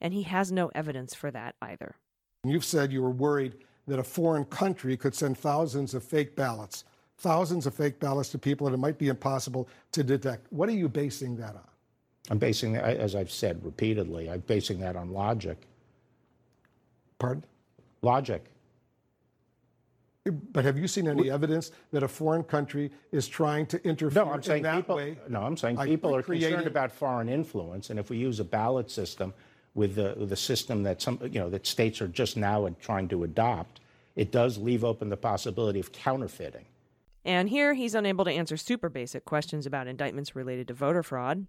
and 0.00 0.14
he 0.14 0.22
has 0.22 0.50
no 0.50 0.70
evidence 0.74 1.14
for 1.14 1.30
that 1.30 1.54
either. 1.60 1.96
You've 2.44 2.64
said 2.64 2.92
you 2.92 3.02
were 3.02 3.10
worried 3.10 3.56
that 3.86 3.98
a 3.98 4.04
foreign 4.04 4.44
country 4.46 4.96
could 4.96 5.14
send 5.14 5.36
thousands 5.36 5.94
of 5.94 6.02
fake 6.02 6.34
ballots, 6.34 6.84
thousands 7.18 7.66
of 7.66 7.74
fake 7.74 8.00
ballots 8.00 8.30
to 8.30 8.38
people 8.38 8.66
that 8.66 8.74
it 8.74 8.78
might 8.78 8.98
be 8.98 9.08
impossible 9.08 9.68
to 9.92 10.02
detect. 10.02 10.50
What 10.50 10.68
are 10.68 10.72
you 10.72 10.88
basing 10.88 11.36
that 11.36 11.54
on? 11.54 11.68
I'm 12.30 12.38
basing 12.38 12.72
that, 12.72 12.84
as 12.84 13.14
I've 13.14 13.30
said 13.30 13.64
repeatedly, 13.64 14.30
I'm 14.30 14.40
basing 14.40 14.80
that 14.80 14.96
on 14.96 15.12
logic. 15.12 15.68
Pardon? 17.18 17.44
Logic. 18.02 18.44
But 20.52 20.64
have 20.64 20.76
you 20.76 20.88
seen 20.88 21.06
any 21.06 21.30
evidence 21.30 21.70
that 21.92 22.02
a 22.02 22.08
foreign 22.08 22.42
country 22.42 22.90
is 23.12 23.28
trying 23.28 23.64
to 23.66 23.82
interfere 23.86 24.24
No, 24.24 24.30
I'm 24.30 24.36
in 24.38 24.42
saying 24.42 24.62
that 24.64 24.76
people. 24.76 24.96
way? 24.96 25.18
No, 25.28 25.42
I'm 25.42 25.56
saying 25.56 25.76
people 25.78 26.14
are 26.16 26.22
creating- 26.22 26.48
concerned 26.48 26.66
about 26.66 26.90
foreign 26.90 27.28
influence, 27.28 27.90
and 27.90 27.98
if 27.98 28.10
we 28.10 28.16
use 28.16 28.40
a 28.40 28.44
ballot 28.44 28.90
system 28.90 29.32
with 29.74 29.94
the 29.94 30.14
with 30.18 30.30
the 30.30 30.36
system 30.36 30.82
that 30.82 31.00
some 31.00 31.20
you 31.22 31.38
know 31.38 31.48
that 31.50 31.64
states 31.66 32.00
are 32.02 32.08
just 32.08 32.36
now 32.36 32.68
trying 32.80 33.06
to 33.08 33.22
adopt, 33.22 33.80
it 34.16 34.32
does 34.32 34.58
leave 34.58 34.82
open 34.82 35.10
the 35.10 35.16
possibility 35.16 35.78
of 35.78 35.92
counterfeiting. 35.92 36.64
And 37.24 37.48
here 37.48 37.74
he's 37.74 37.94
unable 37.94 38.24
to 38.24 38.30
answer 38.32 38.56
super 38.56 38.88
basic 38.88 39.24
questions 39.24 39.64
about 39.64 39.86
indictments 39.86 40.34
related 40.34 40.66
to 40.68 40.74
voter 40.74 41.02
fraud. 41.04 41.46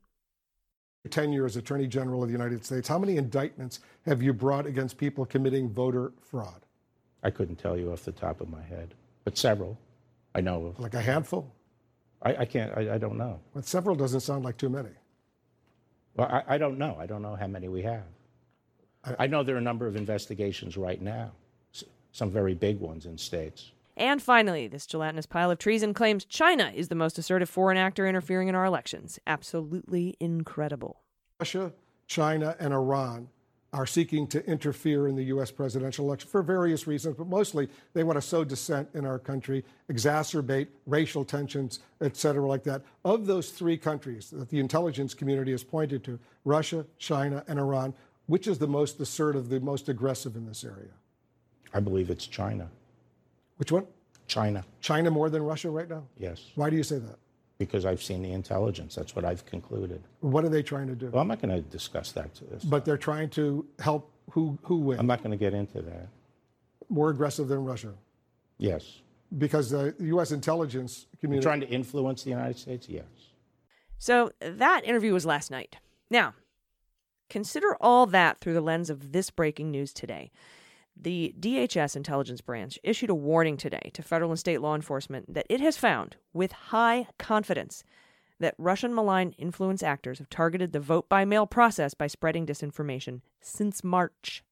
Tenure 1.08 1.46
as 1.46 1.56
Attorney 1.56 1.88
General 1.88 2.24
of 2.24 2.30
the 2.30 2.34
United 2.34 2.64
States, 2.66 2.88
how 2.88 3.00
many 3.00 3.18
indictments 3.18 3.80
have 4.06 4.22
you 4.22 4.34
brought 4.34 4.66
against 4.66 4.98
people 4.98 5.26
committing 5.26 5.70
voter 5.70 6.12
fraud? 6.20 6.62
I 7.24 7.30
couldn't 7.30 7.58
tell 7.58 7.78
you 7.78 7.92
off 7.92 8.04
the 8.04 8.12
top 8.12 8.42
of 8.42 8.50
my 8.50 8.62
head, 8.62 8.94
but 9.24 9.38
several. 9.38 9.78
I 10.36 10.42
know 10.42 10.68
of. 10.68 10.80
Like 10.80 10.94
a 10.94 11.02
handful? 11.02 11.52
I, 12.22 12.36
I 12.36 12.46
can't. 12.46 12.76
I, 12.78 12.96
I 12.96 12.98
don't 12.98 13.18
know. 13.18 13.40
But 13.54 13.66
several 13.66 13.96
doesn't 13.96 14.22
sound 14.22 14.44
like 14.44 14.58
too 14.58 14.70
many. 14.70 14.92
Well, 16.16 16.28
I, 16.28 16.56
I 16.56 16.58
don't 16.58 16.78
know. 16.78 16.98
I 17.00 17.06
don't 17.06 17.22
know 17.22 17.36
how 17.36 17.48
many 17.48 17.68
we 17.68 17.82
have. 17.84 18.04
I, 19.20 19.28
know 19.28 19.44
there 19.44 19.56
are 19.56 19.60
a 19.60 19.62
number 19.62 19.88
of 19.88 19.96
investigations 19.96 20.76
right 20.76 21.02
now, 21.02 21.32
some 22.12 22.30
very 22.30 22.54
big 22.54 22.80
ones 22.80 23.06
in 23.06 23.18
states. 23.18 23.72
And 23.98 24.22
finally, 24.22 24.68
this 24.68 24.86
gelatinous 24.86 25.26
pile 25.26 25.52
of 25.52 25.58
treason 25.58 25.94
claims 25.94 26.24
China 26.24 26.72
is 26.74 26.88
the 26.88 26.96
most 26.96 27.18
assertive 27.18 27.50
foreign 27.50 27.78
actor 27.78 28.08
interfering 28.08 28.48
in 28.48 28.56
our 28.56 28.64
elections. 28.64 29.20
Absolutely 29.28 30.16
incredible. 30.20 31.02
Russia, 31.40 31.74
China, 32.08 32.56
and 32.60 32.74
Iran 32.74 33.28
are 33.74 33.86
seeking 33.86 34.28
to 34.28 34.46
interfere 34.50 35.08
in 35.08 35.16
the 35.16 35.26
U.S. 35.26 35.52
presidential 35.52 36.06
election 36.06 36.30
for 36.30 36.42
various 36.42 36.88
reasons, 36.88 37.16
but 37.18 37.28
mostly 37.28 37.68
they 37.94 38.04
want 38.04 38.16
to 38.16 38.22
sow 38.22 38.44
dissent 38.46 38.88
in 38.94 39.06
our 39.06 39.20
country, 39.20 39.66
exacerbate 39.92 40.68
racial 40.86 41.26
tensions, 41.26 41.80
et 42.00 42.16
cetera, 42.16 42.48
like 42.48 42.64
that. 42.64 42.84
Of 43.04 43.26
those 43.26 43.50
three 43.50 43.78
countries 43.78 44.30
that 44.30 44.50
the 44.50 44.60
intelligence 44.60 45.14
community 45.14 45.52
has 45.52 45.64
pointed 45.64 46.04
to 46.06 46.18
Russia, 46.46 46.86
China, 46.98 47.44
and 47.48 47.60
Iran 47.60 47.94
which 48.28 48.46
is 48.46 48.60
the 48.60 48.68
most 48.68 49.00
assertive, 49.00 49.50
the 49.50 49.60
most 49.60 49.90
aggressive 49.90 50.36
in 50.36 50.46
this 50.46 50.64
area? 50.64 50.92
I 51.74 51.80
believe 51.80 52.10
it's 52.10 52.28
China. 52.28 52.70
Which 53.58 53.72
one? 53.72 53.86
China, 54.28 54.66
China 54.82 55.10
more 55.10 55.30
than 55.30 55.42
Russia 55.44 55.70
right 55.70 55.90
now? 55.90 56.04
yes. 56.18 56.52
Why 56.56 56.70
do 56.70 56.76
you 56.76 56.84
say 56.84 57.00
that? 57.00 57.18
Because 57.58 57.86
I've 57.86 58.04
seen 58.04 58.22
the 58.22 58.34
intelligence. 58.34 58.94
That's 58.94 59.16
what 59.16 59.26
I've 59.26 59.46
concluded. 59.46 60.04
What 60.20 60.46
are 60.46 60.50
they 60.50 60.62
trying 60.62 60.88
to 60.88 60.96
do? 60.96 61.10
Well, 61.10 61.22
I'm 61.22 61.28
not 61.28 61.42
going 61.42 61.56
to 61.56 61.62
discuss 61.62 62.12
that 62.12 62.36
to 62.36 62.44
this. 62.46 62.64
But 62.64 62.86
they're 62.86 62.98
trying 62.98 63.30
to 63.32 63.66
help 63.80 64.12
who, 64.32 64.60
who 64.62 64.78
win? 64.78 65.00
I'm 65.00 65.08
not 65.08 65.24
going 65.24 65.32
to 65.32 65.38
get 65.38 65.54
into 65.54 65.82
that. 65.82 66.08
More 66.90 67.10
aggressive 67.10 67.48
than 67.48 67.64
Russia? 67.64 67.94
Yes. 68.58 69.02
Because 69.38 69.70
the 69.70 69.96
U.S. 70.00 70.32
intelligence 70.32 71.08
community. 71.20 71.46
are 71.46 71.50
Trying 71.50 71.62
to 71.62 71.70
influence 71.70 72.24
the 72.24 72.30
United 72.30 72.60
States? 72.60 72.88
Yes. 72.88 73.06
So 73.98 74.32
that 74.40 74.86
interview 74.86 75.14
was 75.14 75.26
last 75.26 75.50
night. 75.50 75.78
Now, 76.10 76.36
consider 77.30 77.76
all 77.82 78.06
that 78.08 78.40
through 78.40 78.54
the 78.54 78.62
lens 78.62 78.90
of 78.90 79.12
this 79.12 79.30
breaking 79.30 79.72
news 79.72 79.94
today. 79.94 80.32
The 81.00 81.36
DHS 81.40 81.96
intelligence 81.96 82.42
branch 82.42 82.80
issued 82.84 83.10
a 83.10 83.16
warning 83.16 83.56
today 83.58 83.92
to 83.94 84.02
federal 84.02 84.32
and 84.32 84.40
state 84.40 84.62
law 84.62 84.74
enforcement 84.76 85.34
that 85.34 85.46
it 85.50 85.62
has 85.62 85.78
found, 85.78 86.18
with 86.34 86.52
high 86.52 87.08
confidence, 87.20 87.84
that 88.40 88.56
Russian 88.58 88.94
malign 88.94 89.34
influence 89.38 89.84
actors 89.84 90.20
have 90.20 90.30
targeted 90.30 90.72
the 90.72 90.80
vote 90.80 91.08
by 91.08 91.26
mail 91.26 91.46
process 91.46 91.94
by 91.94 92.08
spreading 92.08 92.46
disinformation 92.46 93.22
since 93.42 93.84
March. 93.84 94.44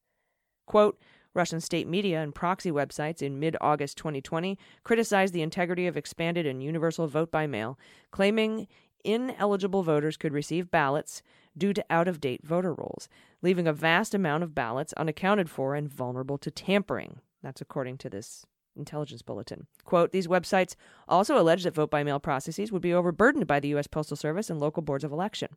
Quote, 0.65 0.99
Russian 1.33 1.59
state 1.59 1.87
media 1.87 2.21
and 2.21 2.33
proxy 2.33 2.71
websites 2.71 3.21
in 3.21 3.39
mid 3.39 3.57
August 3.59 3.97
2020 3.97 4.57
criticized 4.83 5.33
the 5.33 5.41
integrity 5.41 5.85
of 5.85 5.97
expanded 5.97 6.45
and 6.45 6.63
universal 6.63 7.07
vote 7.07 7.31
by 7.31 7.45
mail, 7.45 7.77
claiming 8.11 8.67
ineligible 9.03 9.83
voters 9.83 10.17
could 10.17 10.33
receive 10.33 10.71
ballots 10.71 11.21
due 11.57 11.73
to 11.73 11.85
out 11.89 12.07
of 12.07 12.19
date 12.19 12.41
voter 12.43 12.73
rolls, 12.73 13.07
leaving 13.45 13.67
a 13.67 13.73
vast 13.73 14.15
amount 14.15 14.43
of 14.43 14.55
ballots 14.55 14.91
unaccounted 14.93 15.49
for 15.49 15.75
and 15.75 15.87
vulnerable 15.87 16.37
to 16.39 16.49
tampering. 16.49 17.21
That's 17.43 17.61
according 17.61 17.99
to 17.99 18.09
this 18.09 18.45
intelligence 18.75 19.21
bulletin. 19.21 19.67
Quote 19.83 20.11
These 20.11 20.27
websites 20.27 20.75
also 21.07 21.39
allege 21.39 21.63
that 21.63 21.75
vote 21.75 21.91
by 21.91 22.03
mail 22.03 22.19
processes 22.19 22.71
would 22.71 22.81
be 22.81 22.93
overburdened 22.93 23.45
by 23.45 23.59
the 23.59 23.67
U.S. 23.69 23.85
Postal 23.85 24.17
Service 24.17 24.49
and 24.49 24.59
local 24.59 24.81
boards 24.81 25.03
of 25.03 25.11
election, 25.11 25.49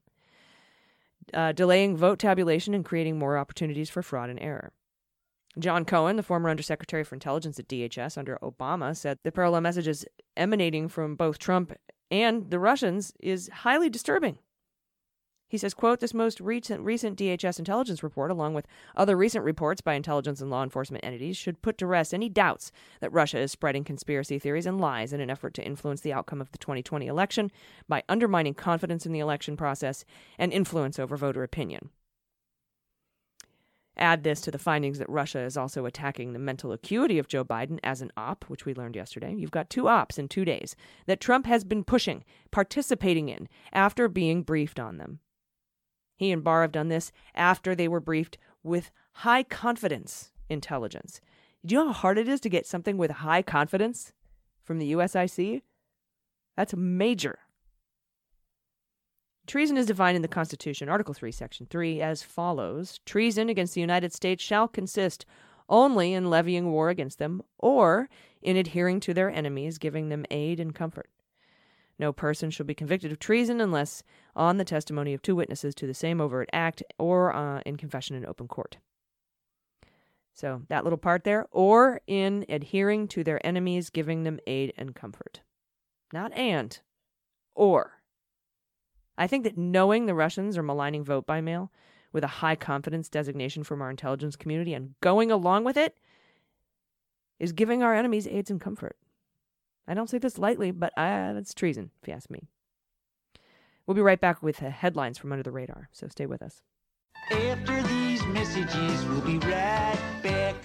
uh, 1.32 1.52
delaying 1.52 1.96
vote 1.96 2.18
tabulation 2.18 2.74
and 2.74 2.84
creating 2.84 3.18
more 3.18 3.38
opportunities 3.38 3.88
for 3.88 4.02
fraud 4.02 4.28
and 4.28 4.38
error. 4.38 4.70
John 5.58 5.86
Cohen, 5.86 6.16
the 6.16 6.22
former 6.22 6.50
Undersecretary 6.50 7.04
for 7.04 7.16
Intelligence 7.16 7.58
at 7.58 7.68
DHS 7.68 8.18
under 8.18 8.38
Obama, 8.42 8.94
said 8.94 9.18
the 9.24 9.32
parallel 9.32 9.62
messages 9.62 10.04
emanating 10.36 10.88
from 10.88 11.16
both 11.16 11.38
Trump 11.38 11.72
and 12.10 12.50
the 12.50 12.58
Russians 12.58 13.14
is 13.18 13.48
highly 13.48 13.88
disturbing. 13.88 14.38
He 15.48 15.56
says, 15.56 15.72
quote, 15.72 16.00
this 16.00 16.12
most 16.12 16.40
recent, 16.40 16.82
recent 16.82 17.18
DHS 17.18 17.58
intelligence 17.58 18.02
report, 18.02 18.30
along 18.30 18.52
with 18.52 18.66
other 18.94 19.16
recent 19.16 19.44
reports 19.44 19.80
by 19.80 19.94
intelligence 19.94 20.42
and 20.42 20.50
law 20.50 20.62
enforcement 20.62 21.02
entities, 21.02 21.38
should 21.38 21.62
put 21.62 21.78
to 21.78 21.86
rest 21.86 22.12
any 22.12 22.28
doubts 22.28 22.70
that 23.00 23.12
Russia 23.12 23.38
is 23.38 23.50
spreading 23.50 23.82
conspiracy 23.82 24.38
theories 24.38 24.66
and 24.66 24.78
lies 24.78 25.14
in 25.14 25.20
an 25.20 25.30
effort 25.30 25.54
to 25.54 25.64
influence 25.64 26.02
the 26.02 26.12
outcome 26.12 26.42
of 26.42 26.52
the 26.52 26.58
2020 26.58 27.06
election 27.06 27.50
by 27.88 28.02
undermining 28.10 28.52
confidence 28.52 29.06
in 29.06 29.12
the 29.12 29.20
election 29.20 29.56
process 29.56 30.04
and 30.38 30.52
influence 30.52 30.98
over 30.98 31.16
voter 31.16 31.42
opinion. 31.42 31.88
Add 33.96 34.22
this 34.22 34.42
to 34.42 34.50
the 34.50 34.58
findings 34.58 34.98
that 34.98 35.08
Russia 35.08 35.40
is 35.40 35.56
also 35.56 35.86
attacking 35.86 36.32
the 36.32 36.38
mental 36.38 36.72
acuity 36.72 37.18
of 37.18 37.26
Joe 37.26 37.44
Biden 37.44 37.80
as 37.82 38.02
an 38.02 38.12
op, 38.16 38.44
which 38.44 38.66
we 38.66 38.74
learned 38.74 38.96
yesterday. 38.96 39.34
You've 39.34 39.50
got 39.50 39.70
two 39.70 39.88
ops 39.88 40.18
in 40.18 40.28
two 40.28 40.44
days 40.44 40.76
that 41.06 41.20
Trump 41.20 41.46
has 41.46 41.64
been 41.64 41.82
pushing, 41.82 42.22
participating 42.52 43.28
in, 43.28 43.48
after 43.72 44.08
being 44.08 44.42
briefed 44.42 44.78
on 44.78 44.98
them. 44.98 45.20
He 46.18 46.32
and 46.32 46.42
Barr 46.42 46.62
have 46.62 46.72
done 46.72 46.88
this 46.88 47.12
after 47.34 47.74
they 47.74 47.86
were 47.86 48.00
briefed 48.00 48.38
with 48.64 48.90
high 49.12 49.44
confidence 49.44 50.32
intelligence. 50.48 51.20
Do 51.64 51.74
you 51.74 51.80
know 51.80 51.86
how 51.88 51.92
hard 51.92 52.18
it 52.18 52.28
is 52.28 52.40
to 52.40 52.48
get 52.48 52.66
something 52.66 52.98
with 52.98 53.10
high 53.10 53.40
confidence 53.40 54.12
from 54.64 54.78
the 54.78 54.92
USIC? 54.92 55.62
That's 56.56 56.74
major. 56.74 57.38
Treason 59.46 59.76
is 59.76 59.86
defined 59.86 60.16
in 60.16 60.22
the 60.22 60.28
Constitution, 60.28 60.88
Article 60.88 61.14
3, 61.14 61.30
Section 61.30 61.66
3, 61.70 62.02
as 62.02 62.22
follows 62.22 62.98
Treason 63.06 63.48
against 63.48 63.74
the 63.74 63.80
United 63.80 64.12
States 64.12 64.42
shall 64.42 64.66
consist 64.66 65.24
only 65.68 66.12
in 66.12 66.28
levying 66.28 66.72
war 66.72 66.90
against 66.90 67.18
them 67.18 67.42
or 67.58 68.08
in 68.42 68.56
adhering 68.56 68.98
to 69.00 69.14
their 69.14 69.30
enemies, 69.30 69.78
giving 69.78 70.08
them 70.08 70.26
aid 70.30 70.58
and 70.58 70.74
comfort. 70.74 71.08
No 71.98 72.12
person 72.12 72.50
shall 72.50 72.66
be 72.66 72.74
convicted 72.74 73.10
of 73.10 73.18
treason 73.18 73.60
unless 73.60 74.02
on 74.36 74.56
the 74.56 74.64
testimony 74.64 75.14
of 75.14 75.22
two 75.22 75.34
witnesses 75.34 75.74
to 75.76 75.86
the 75.86 75.94
same 75.94 76.20
overt 76.20 76.48
act 76.52 76.82
or 76.98 77.34
uh, 77.34 77.60
in 77.66 77.76
confession 77.76 78.16
in 78.16 78.24
open 78.24 78.46
court. 78.46 78.78
So, 80.32 80.62
that 80.68 80.84
little 80.84 80.98
part 80.98 81.24
there, 81.24 81.46
or 81.50 82.00
in 82.06 82.46
adhering 82.48 83.08
to 83.08 83.24
their 83.24 83.44
enemies, 83.44 83.90
giving 83.90 84.22
them 84.22 84.38
aid 84.46 84.72
and 84.76 84.94
comfort. 84.94 85.40
Not 86.12 86.32
and, 86.32 86.78
or. 87.56 87.94
I 89.16 89.26
think 89.26 89.42
that 89.42 89.58
knowing 89.58 90.06
the 90.06 90.14
Russians 90.14 90.56
are 90.56 90.62
maligning 90.62 91.02
vote 91.02 91.26
by 91.26 91.40
mail 91.40 91.72
with 92.12 92.22
a 92.22 92.28
high 92.28 92.54
confidence 92.54 93.08
designation 93.08 93.64
from 93.64 93.82
our 93.82 93.90
intelligence 93.90 94.36
community 94.36 94.74
and 94.74 94.94
going 95.00 95.32
along 95.32 95.64
with 95.64 95.76
it 95.76 95.96
is 97.40 97.50
giving 97.50 97.82
our 97.82 97.94
enemies 97.94 98.28
aids 98.28 98.48
and 98.48 98.60
comfort. 98.60 98.96
I 99.88 99.94
don't 99.94 100.10
say 100.10 100.18
this 100.18 100.36
lightly, 100.36 100.70
but 100.70 100.92
uh, 100.98 101.32
that's 101.32 101.54
treason, 101.54 101.90
if 102.02 102.08
you 102.08 102.12
ask 102.12 102.28
me. 102.28 102.46
We'll 103.86 103.94
be 103.94 104.02
right 104.02 104.20
back 104.20 104.42
with 104.42 104.62
uh, 104.62 104.68
headlines 104.68 105.16
from 105.16 105.32
Under 105.32 105.42
the 105.42 105.50
Radar, 105.50 105.88
so 105.92 106.08
stay 106.08 106.26
with 106.26 106.42
us. 106.42 106.60
After 107.30 107.82
these 107.84 108.22
messages, 108.26 109.06
we'll 109.06 109.22
be 109.22 109.38
right 109.38 109.98
back. 110.22 110.56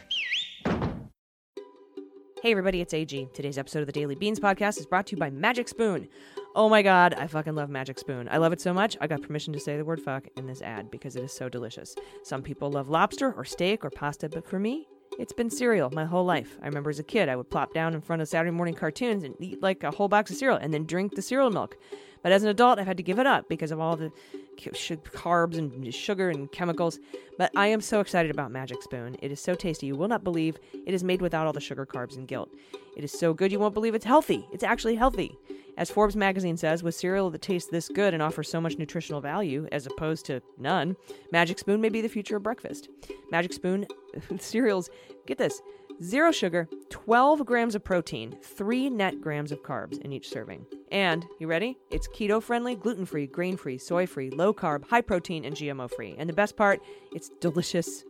Hey 2.42 2.51
everybody, 2.51 2.82
it's 2.82 2.94
AG. 2.94 3.30
Today's 3.34 3.58
episode 3.58 3.80
of 3.80 3.86
the 3.86 3.94
Daily 3.94 4.15
Beans 4.15 4.42
podcast 4.42 4.77
is 4.77 4.86
brought 4.86 5.08
to 5.08 5.15
you 5.15 5.18
by 5.18 5.30
Magic 5.30 5.70
Spoon. 5.70 6.10
Oh 6.53 6.68
my 6.68 6.82
god, 6.82 7.13
I 7.13 7.27
fucking 7.27 7.56
love 7.56 7.70
Magic 7.70 7.98
Spoon. 7.98 8.27
I 8.30 8.36
love 8.36 8.51
it 8.51 8.60
so 8.60 8.74
much, 8.74 8.98
I 9.00 9.08
got 9.08 9.22
permission 9.22 9.53
to 9.53 9.60
say 9.62 9.77
the 9.77 9.86
word 9.86 10.01
fuck 10.01 10.27
in 10.36 10.48
this 10.48 10.62
ad 10.62 10.92
because 10.92 11.15
it 11.15 11.24
is 11.24 11.32
so 11.32 11.48
delicious. 11.48 11.96
Some 12.24 12.42
people 12.42 12.70
love 12.70 12.89
lobster 12.89 13.32
or 13.32 13.46
steak 13.46 13.86
or 13.86 13.89
pasta, 13.89 14.27
but 14.27 14.46
for 14.46 14.60
me, 14.60 14.86
it's 15.20 15.34
been 15.34 15.50
cereal 15.50 15.89
my 15.91 16.05
whole 16.05 16.25
life. 16.25 16.58
I 16.62 16.67
remember 16.67 16.89
as 16.89 17.00
a 17.00 17.03
kid, 17.03 17.29
I 17.29 17.36
would 17.36 17.50
plop 17.50 17.74
down 17.74 17.93
in 17.93 18.01
front 18.01 18.22
of 18.22 18.27
Saturday 18.27 18.51
morning 18.51 18.74
cartoons 18.74 19.24
and 19.24 19.36
eat 19.39 19.62
like 19.62 19.84
a 19.84 19.91
whole 19.91 20.08
box 20.08 20.32
of 20.32 20.38
cereal 20.38 20.58
and 20.58 20.74
then 20.74 20.86
drink 20.86 21.15
the 21.15 21.22
cereal 21.22 21.50
milk. 21.50 21.77
But 22.24 22.32
as 22.32 22.42
an 22.42 22.50
adult, 22.50 22.80
I've 22.80 22.88
had 22.88 22.98
to 22.98 23.03
give 23.03 23.20
it 23.20 23.27
up 23.27 23.48
because 23.50 23.72
of 23.72 23.80
all 23.80 23.96
the 23.96 24.12
carbs 24.58 25.58
and 25.58 25.94
sugar 25.94 26.30
and 26.30 26.51
chemicals. 26.51 27.00
But 27.38 27.51
I 27.56 27.68
am 27.68 27.82
so 27.82 28.00
excited 28.00 28.32
about 28.32 28.51
Magic 28.51 28.82
Spoon. 28.82 29.18
It 29.22 29.32
is 29.32 29.39
so 29.39 29.56
tasty. 29.56 29.88
You 29.88 29.96
will 29.96 30.08
not 30.08 30.24
believe 30.24 30.58
it 30.86 30.94
is 30.94 31.03
made 31.03 31.22
without 31.22 31.46
all 31.46 31.53
the 31.53 31.60
sugar, 31.60 31.86
carbs, 31.86 32.15
and 32.15 32.27
guilt. 32.27 32.50
It 32.96 33.03
is 33.03 33.12
so 33.12 33.34
good 33.34 33.51
you 33.51 33.60
won't 33.60 33.74
believe 33.74 33.94
it's 33.94 34.06
healthy. 34.06 34.48
It's 34.51 34.63
actually 34.63 34.96
healthy. 34.96 35.38
As 35.75 35.89
Forbes 35.89 36.15
magazine 36.15 36.56
says, 36.56 36.84
with 36.84 36.94
cereal 36.94 37.32
that 37.32 37.42
tastes 37.42 37.72
this 37.72 37.89
good 37.89 38.13
and 38.13 38.22
offers 38.22 38.50
so 38.50 38.62
much 38.62 38.77
nutritional 38.77 39.22
value 39.22 39.68
as 39.72 39.88
opposed 39.88 40.25
to 40.27 40.42
none, 40.60 40.96
Magic 41.32 41.58
Spoon 41.58 41.82
may 41.82 41.89
be 41.89 42.01
the 42.01 42.08
future 42.08 42.38
of 42.38 42.44
breakfast. 42.44 42.89
Magic 43.32 43.53
Spoon 43.53 43.88
cereals, 44.39 44.89
get 45.25 45.39
this, 45.39 45.62
Zero 46.01 46.31
sugar, 46.31 46.67
12 46.89 47.45
grams 47.45 47.75
of 47.75 47.83
protein, 47.83 48.35
3 48.41 48.89
net 48.89 49.21
grams 49.21 49.51
of 49.51 49.62
carbs 49.63 50.00
in 50.01 50.12
each 50.12 50.29
serving. 50.29 50.65
And, 50.91 51.25
you 51.39 51.47
ready? 51.47 51.77
It's 51.91 52.07
keto 52.07 52.41
friendly, 52.41 52.75
gluten 52.75 53.05
free, 53.05 53.27
grain 53.27 53.57
free, 53.57 53.77
soy 53.77 54.07
free, 54.07 54.29
low 54.29 54.53
carb, 54.53 54.85
high 54.85 55.01
protein, 55.01 55.45
and 55.45 55.55
GMO 55.55 55.89
free. 55.89 56.15
And 56.17 56.27
the 56.27 56.33
best 56.33 56.57
part, 56.57 56.81
it's 57.13 57.29
delicious 57.39 58.03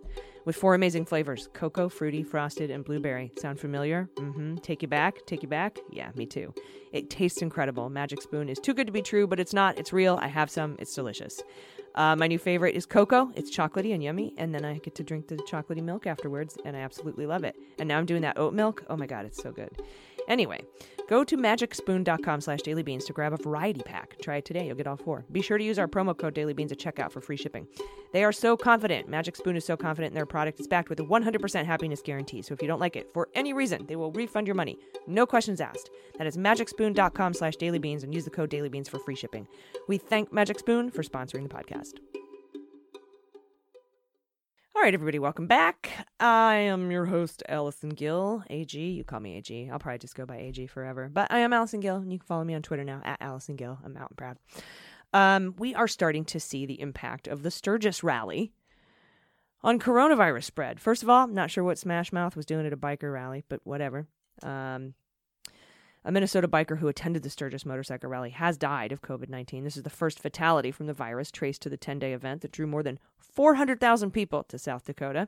with 0.45 0.55
four 0.55 0.75
amazing 0.75 1.05
flavors 1.05 1.49
cocoa, 1.53 1.89
fruity, 1.89 2.23
frosted, 2.23 2.71
and 2.71 2.83
blueberry. 2.83 3.31
Sound 3.39 3.59
familiar? 3.59 4.09
Mm 4.15 4.33
hmm. 4.33 4.55
Take 4.57 4.81
you 4.81 4.87
back? 4.87 5.25
Take 5.25 5.43
you 5.43 5.49
back? 5.49 5.77
Yeah, 5.91 6.11
me 6.15 6.25
too. 6.25 6.53
It 6.91 7.09
tastes 7.09 7.41
incredible. 7.41 7.89
Magic 7.89 8.21
Spoon 8.21 8.49
is 8.49 8.59
too 8.59 8.73
good 8.73 8.87
to 8.87 8.93
be 8.93 9.01
true, 9.01 9.27
but 9.27 9.39
it's 9.39 9.53
not. 9.53 9.77
It's 9.77 9.93
real. 9.93 10.19
I 10.21 10.27
have 10.27 10.49
some. 10.49 10.75
It's 10.79 10.93
delicious. 10.93 11.41
Uh, 11.95 12.15
my 12.15 12.27
new 12.27 12.39
favorite 12.39 12.75
is 12.75 12.85
cocoa. 12.85 13.31
It's 13.35 13.55
chocolatey 13.55 13.93
and 13.93 14.03
yummy, 14.03 14.33
and 14.37 14.53
then 14.53 14.65
I 14.65 14.79
get 14.79 14.95
to 14.95 15.03
drink 15.03 15.27
the 15.27 15.35
chocolatey 15.35 15.83
milk 15.83 16.07
afterwards, 16.07 16.57
and 16.65 16.75
I 16.75 16.79
absolutely 16.79 17.25
love 17.25 17.43
it. 17.43 17.55
And 17.77 17.87
now 17.87 17.97
I'm 17.97 18.05
doing 18.05 18.21
that 18.23 18.37
oat 18.37 18.53
milk. 18.53 18.83
Oh 18.89 18.97
my 18.97 19.05
god, 19.05 19.25
it's 19.25 19.41
so 19.41 19.51
good. 19.51 19.69
Anyway, 20.27 20.61
go 21.09 21.23
to 21.23 21.37
magicspoon.com 21.37 22.41
slash 22.41 22.61
dailybeans 22.61 23.05
to 23.05 23.13
grab 23.13 23.33
a 23.33 23.37
variety 23.37 23.81
pack. 23.81 24.17
Try 24.21 24.37
it 24.37 24.45
today. 24.45 24.67
You'll 24.67 24.75
get 24.75 24.87
all 24.87 24.97
four. 24.97 25.25
Be 25.31 25.41
sure 25.41 25.57
to 25.57 25.63
use 25.63 25.79
our 25.79 25.87
promo 25.87 26.17
code 26.17 26.35
dailybeans 26.35 26.71
at 26.71 26.79
checkout 26.79 27.11
for 27.11 27.21
free 27.21 27.37
shipping. 27.37 27.67
They 28.11 28.23
are 28.23 28.31
so 28.31 28.55
confident. 28.55 29.09
Magic 29.09 29.35
Spoon 29.35 29.55
is 29.55 29.65
so 29.65 29.75
confident 29.75 30.11
in 30.11 30.15
their 30.15 30.25
product. 30.25 30.59
It's 30.59 30.67
backed 30.67 30.89
with 30.89 30.99
a 30.99 31.03
100% 31.03 31.65
happiness 31.65 32.01
guarantee. 32.01 32.41
So 32.41 32.53
if 32.53 32.61
you 32.61 32.67
don't 32.67 32.79
like 32.79 32.95
it 32.95 33.09
for 33.13 33.29
any 33.33 33.53
reason, 33.53 33.85
they 33.87 33.95
will 33.95 34.11
refund 34.11 34.47
your 34.47 34.55
money. 34.55 34.77
No 35.07 35.25
questions 35.25 35.59
asked. 35.61 35.89
That 36.17 36.27
is 36.27 36.37
magicspoon.com 36.37 37.33
slash 37.33 37.57
dailybeans 37.57 38.03
and 38.03 38.13
use 38.13 38.25
the 38.25 38.31
code 38.31 38.49
dailybeans 38.49 38.89
for 38.89 38.99
free 38.99 39.15
shipping. 39.15 39.47
We 39.87 39.97
thank 39.97 40.31
Magic 40.31 40.59
Spoon 40.59 40.89
for 40.89 41.03
sponsoring 41.03 41.43
the 41.43 41.53
podcast. 41.53 41.99
All 44.75 44.81
right, 44.81 44.93
everybody, 44.95 45.19
welcome 45.19 45.45
back. 45.45 45.91
I 46.19 46.55
am 46.55 46.89
your 46.89 47.05
host, 47.05 47.43
Allison 47.47 47.89
Gill. 47.89 48.43
AG, 48.49 48.75
you 48.75 49.03
call 49.03 49.19
me 49.19 49.37
AG. 49.37 49.69
I'll 49.71 49.77
probably 49.77 49.99
just 49.99 50.15
go 50.15 50.25
by 50.25 50.37
AG 50.37 50.65
forever. 50.65 51.11
But 51.13 51.31
I 51.31 51.39
am 51.39 51.53
Allison 51.53 51.79
Gill, 51.79 51.97
and 51.97 52.11
you 52.11 52.17
can 52.17 52.25
follow 52.25 52.43
me 52.43 52.55
on 52.55 52.63
Twitter 52.63 52.83
now 52.83 52.99
at 53.05 53.21
Allison 53.21 53.55
Gill. 53.55 53.77
I'm 53.85 53.95
out 53.95 54.09
and 54.09 54.17
proud. 54.17 54.37
Um, 55.13 55.53
we 55.59 55.75
are 55.75 55.87
starting 55.87 56.25
to 56.25 56.39
see 56.39 56.65
the 56.65 56.81
impact 56.81 57.27
of 57.27 57.43
the 57.43 57.51
Sturgis 57.51 58.03
rally 58.03 58.51
on 59.61 59.77
coronavirus 59.77 60.45
spread. 60.45 60.79
First 60.79 61.03
of 61.03 61.09
all, 61.09 61.27
not 61.27 61.51
sure 61.51 61.63
what 61.63 61.77
Smash 61.77 62.11
Mouth 62.11 62.35
was 62.35 62.47
doing 62.47 62.65
at 62.65 62.73
a 62.73 62.77
biker 62.77 63.13
rally, 63.13 63.43
but 63.47 63.59
whatever. 63.63 64.07
Um, 64.41 64.95
a 66.05 66.11
Minnesota 66.11 66.47
biker 66.47 66.79
who 66.79 66.87
attended 66.87 67.23
the 67.23 67.29
Sturgis 67.29 67.65
motorcycle 67.65 68.09
rally 68.09 68.31
has 68.31 68.57
died 68.57 68.91
of 68.91 69.01
COVID 69.01 69.29
19. 69.29 69.63
This 69.63 69.77
is 69.77 69.83
the 69.83 69.89
first 69.89 70.19
fatality 70.19 70.71
from 70.71 70.87
the 70.87 70.93
virus 70.93 71.31
traced 71.31 71.61
to 71.63 71.69
the 71.69 71.77
10 71.77 71.99
day 71.99 72.13
event 72.13 72.41
that 72.41 72.51
drew 72.51 72.67
more 72.67 72.83
than 72.83 72.99
400,000 73.19 74.11
people 74.11 74.43
to 74.43 74.59
South 74.59 74.85
Dakota. 74.85 75.27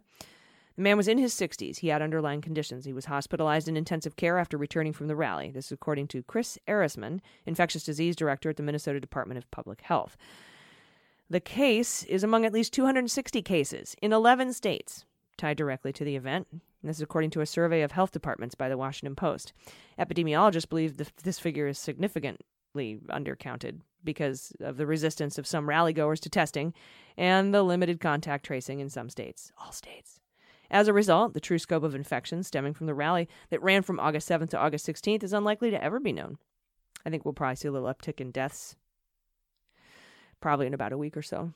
The 0.76 0.82
man 0.82 0.98
was 0.98 1.08
in 1.08 1.18
his 1.18 1.34
60s. 1.34 1.78
He 1.78 1.88
had 1.88 2.02
underlying 2.02 2.42
conditions. 2.42 2.84
He 2.84 2.92
was 2.92 3.06
hospitalized 3.06 3.70
in 3.70 3.78
intensive 3.78 4.18
care 4.18 4.38
after 4.38 4.58
returning 4.58 4.92
from 4.92 5.08
the 5.08 5.16
rally. 5.16 5.50
This 5.50 5.68
is 5.68 5.72
according 5.72 6.08
to 6.10 6.24
Kris 6.24 6.58
Ehresmann, 6.68 7.22
infectious 7.46 7.84
disease 7.84 8.16
director 8.16 8.50
at 8.50 8.58
the 8.58 8.64
Minnesota 8.64 9.00
Department 9.00 9.38
of 9.38 9.50
Public 9.52 9.82
Health. 9.82 10.18
The 11.30 11.40
case 11.40 12.04
is 12.04 12.24
among 12.24 12.46
at 12.46 12.54
least 12.54 12.74
260 12.74 13.42
cases 13.42 13.96
in 14.02 14.12
11 14.12 14.54
states 14.54 15.06
tied 15.38 15.58
directly 15.58 15.92
to 15.94 16.04
the 16.04 16.16
event. 16.16 16.48
This 16.84 16.98
is 16.98 17.02
according 17.02 17.32
to 17.32 17.42
a 17.42 17.46
survey 17.46 17.82
of 17.82 17.92
health 17.92 18.12
departments 18.12 18.56
by 18.56 18.70
the 18.70 18.78
Washington 18.78 19.16
Post. 19.16 19.54
Epidemiologists 20.00 20.70
believe 20.70 20.98
that 20.98 21.12
this 21.24 21.40
figure 21.40 21.68
is 21.68 21.80
significantly 21.80 23.00
undercounted 23.10 23.80
because 24.04 24.54
of 24.60 24.78
the 24.78 24.86
resistance 24.86 25.38
of 25.38 25.48
some 25.48 25.68
rallygoers 25.68 26.20
to 26.20 26.30
testing 26.30 26.74
and 27.18 27.54
the 27.54 27.64
limited 27.64 28.00
contact 28.00 28.46
tracing 28.46 28.80
in 28.80 28.90
some 28.90 29.10
states. 29.10 29.52
All 29.58 29.72
states. 29.72 30.20
As 30.70 30.88
a 30.88 30.94
result, 30.94 31.34
the 31.34 31.40
true 31.40 31.60
scope 31.60 31.84
of 31.84 31.96
infection 31.96 32.44
stemming 32.44 32.74
from 32.74 32.88
the 32.88 32.94
rally 32.94 33.28
that 33.50 33.62
ran 33.62 33.82
from 33.82 34.00
August 34.00 34.30
7th 34.30 34.50
to 34.50 34.60
August 34.60 34.88
16th 34.88 35.24
is 35.24 35.34
unlikely 35.34 35.72
to 35.72 35.84
ever 35.84 36.00
be 36.00 36.14
known. 36.14 36.38
I 37.06 37.10
think 37.10 37.24
we'll 37.24 37.34
probably 37.34 37.56
see 37.56 37.68
a 37.68 37.72
little 37.72 37.92
uptick 37.92 38.20
in 38.20 38.32
deaths, 38.32 38.76
probably 40.40 40.68
in 40.68 40.74
about 40.74 40.94
a 40.94 40.98
week 40.98 41.16
or 41.16 41.22
so. 41.22 41.54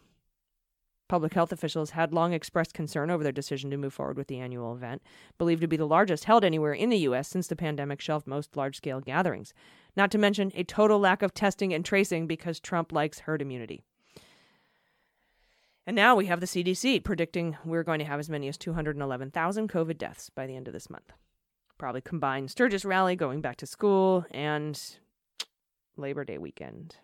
Public 1.10 1.34
health 1.34 1.52
officials 1.52 1.89
had 1.89 2.13
long 2.13 2.34
expressed 2.34 2.76
concern 2.76 3.10
over 3.10 3.24
their 3.24 3.34
decision 3.34 3.72
to 3.72 3.78
move 3.78 3.93
forward 3.93 4.15
with 4.15 4.28
the 4.28 4.39
annual 4.39 4.76
event, 4.76 5.02
believed 5.39 5.62
to 5.62 5.67
be 5.67 5.76
the 5.76 5.88
largest 5.88 6.26
held 6.26 6.45
anywhere 6.45 6.72
in 6.72 6.89
the 6.89 7.00
U.S. 7.00 7.28
since 7.28 7.48
the 7.48 7.56
pandemic 7.56 8.00
shelved 8.00 8.28
most 8.28 8.56
large 8.56 8.78
scale 8.78 9.02
gatherings. 9.02 9.52
Not 9.98 10.12
to 10.12 10.19
mention 10.19 10.52
a 10.54 10.63
total 10.63 11.00
lack 11.00 11.24
of 11.24 11.34
testing 11.34 11.74
and 11.74 11.84
tracing 11.84 12.28
because 12.28 12.60
Trump 12.60 12.91
likes 12.91 13.19
herd 13.19 13.41
immunity. 13.41 13.82
And 15.88 15.95
now 15.95 16.15
we 16.15 16.28
have 16.28 16.41
the 16.41 16.45
CDC 16.45 17.04
predicting 17.04 17.58
we're 17.65 17.84
going 17.84 17.98
to 17.98 18.06
have 18.06 18.19
as 18.19 18.30
many 18.30 18.48
as 18.48 18.60
211,000 18.60 19.67
COVID 19.67 19.98
deaths 19.98 20.30
by 20.30 20.45
the 20.45 20.56
end 20.56 20.67
of 20.67 20.74
this 20.74 20.91
month. 20.91 21.12
Probably 21.80 22.02
combined 22.02 22.52
Sturgis 22.52 22.86
rally, 22.86 23.15
going 23.15 23.41
back 23.41 23.56
to 23.58 23.65
school, 23.65 24.26
and 24.30 24.80
Labor 25.98 26.24
Day 26.24 26.38
weekend. 26.38 26.98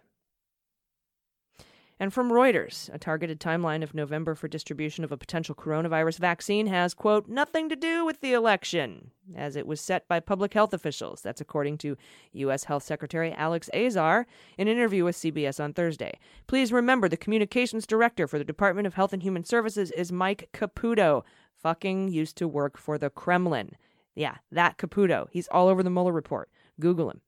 And 1.97 2.13
from 2.13 2.29
Reuters, 2.29 2.93
a 2.93 2.99
targeted 2.99 3.39
timeline 3.39 3.81
of 3.81 3.93
November 3.93 4.35
for 4.35 4.49
distribution 4.49 5.05
of 5.05 5.13
a 5.13 5.17
potential 5.17 5.55
coronavirus 5.55 6.19
vaccine 6.19 6.67
has, 6.67 6.93
quote, 6.93 7.29
nothing 7.29 7.69
to 7.69 7.75
do 7.75 8.05
with 8.05 8.19
the 8.19 8.33
election, 8.33 9.11
as 9.33 9.55
it 9.55 9.65
was 9.65 9.79
set 9.79 10.05
by 10.09 10.19
public 10.19 10.53
health 10.53 10.73
officials. 10.73 11.21
That's 11.21 11.39
according 11.39 11.77
to 11.79 11.95
U.S. 12.33 12.65
Health 12.65 12.83
Secretary 12.83 13.31
Alex 13.31 13.69
Azar 13.73 14.27
in 14.57 14.67
an 14.67 14.75
interview 14.75 15.05
with 15.05 15.15
CBS 15.15 15.63
on 15.63 15.71
Thursday. 15.71 16.19
Please 16.47 16.73
remember 16.73 17.07
the 17.07 17.15
communications 17.15 17.87
director 17.87 18.27
for 18.27 18.37
the 18.37 18.43
Department 18.43 18.87
of 18.87 18.95
Health 18.95 19.13
and 19.13 19.23
Human 19.23 19.45
Services 19.45 19.89
is 19.91 20.11
Mike 20.11 20.49
Caputo, 20.51 21.23
fucking 21.55 22.09
used 22.09 22.35
to 22.37 22.47
work 22.47 22.77
for 22.77 22.97
the 22.97 23.09
Kremlin. 23.09 23.71
Yeah, 24.15 24.35
that 24.51 24.77
Caputo. 24.77 25.27
He's 25.31 25.47
all 25.47 25.69
over 25.69 25.81
the 25.81 25.89
Mueller 25.89 26.11
report. 26.11 26.49
Google 26.77 27.09
him. 27.09 27.21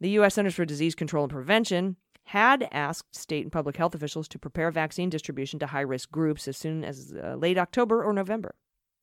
The 0.00 0.10
U.S. 0.10 0.34
Centers 0.34 0.54
for 0.54 0.64
Disease 0.64 0.94
Control 0.94 1.24
and 1.24 1.32
Prevention 1.32 1.96
had 2.26 2.68
asked 2.72 3.14
state 3.14 3.44
and 3.44 3.52
public 3.52 3.76
health 3.76 3.94
officials 3.94 4.26
to 4.26 4.38
prepare 4.38 4.70
vaccine 4.72 5.08
distribution 5.08 5.60
to 5.60 5.66
high 5.66 5.80
risk 5.80 6.10
groups 6.10 6.48
as 6.48 6.56
soon 6.56 6.84
as 6.84 7.14
uh, 7.22 7.36
late 7.36 7.56
October 7.56 8.02
or 8.02 8.12
November. 8.12 8.56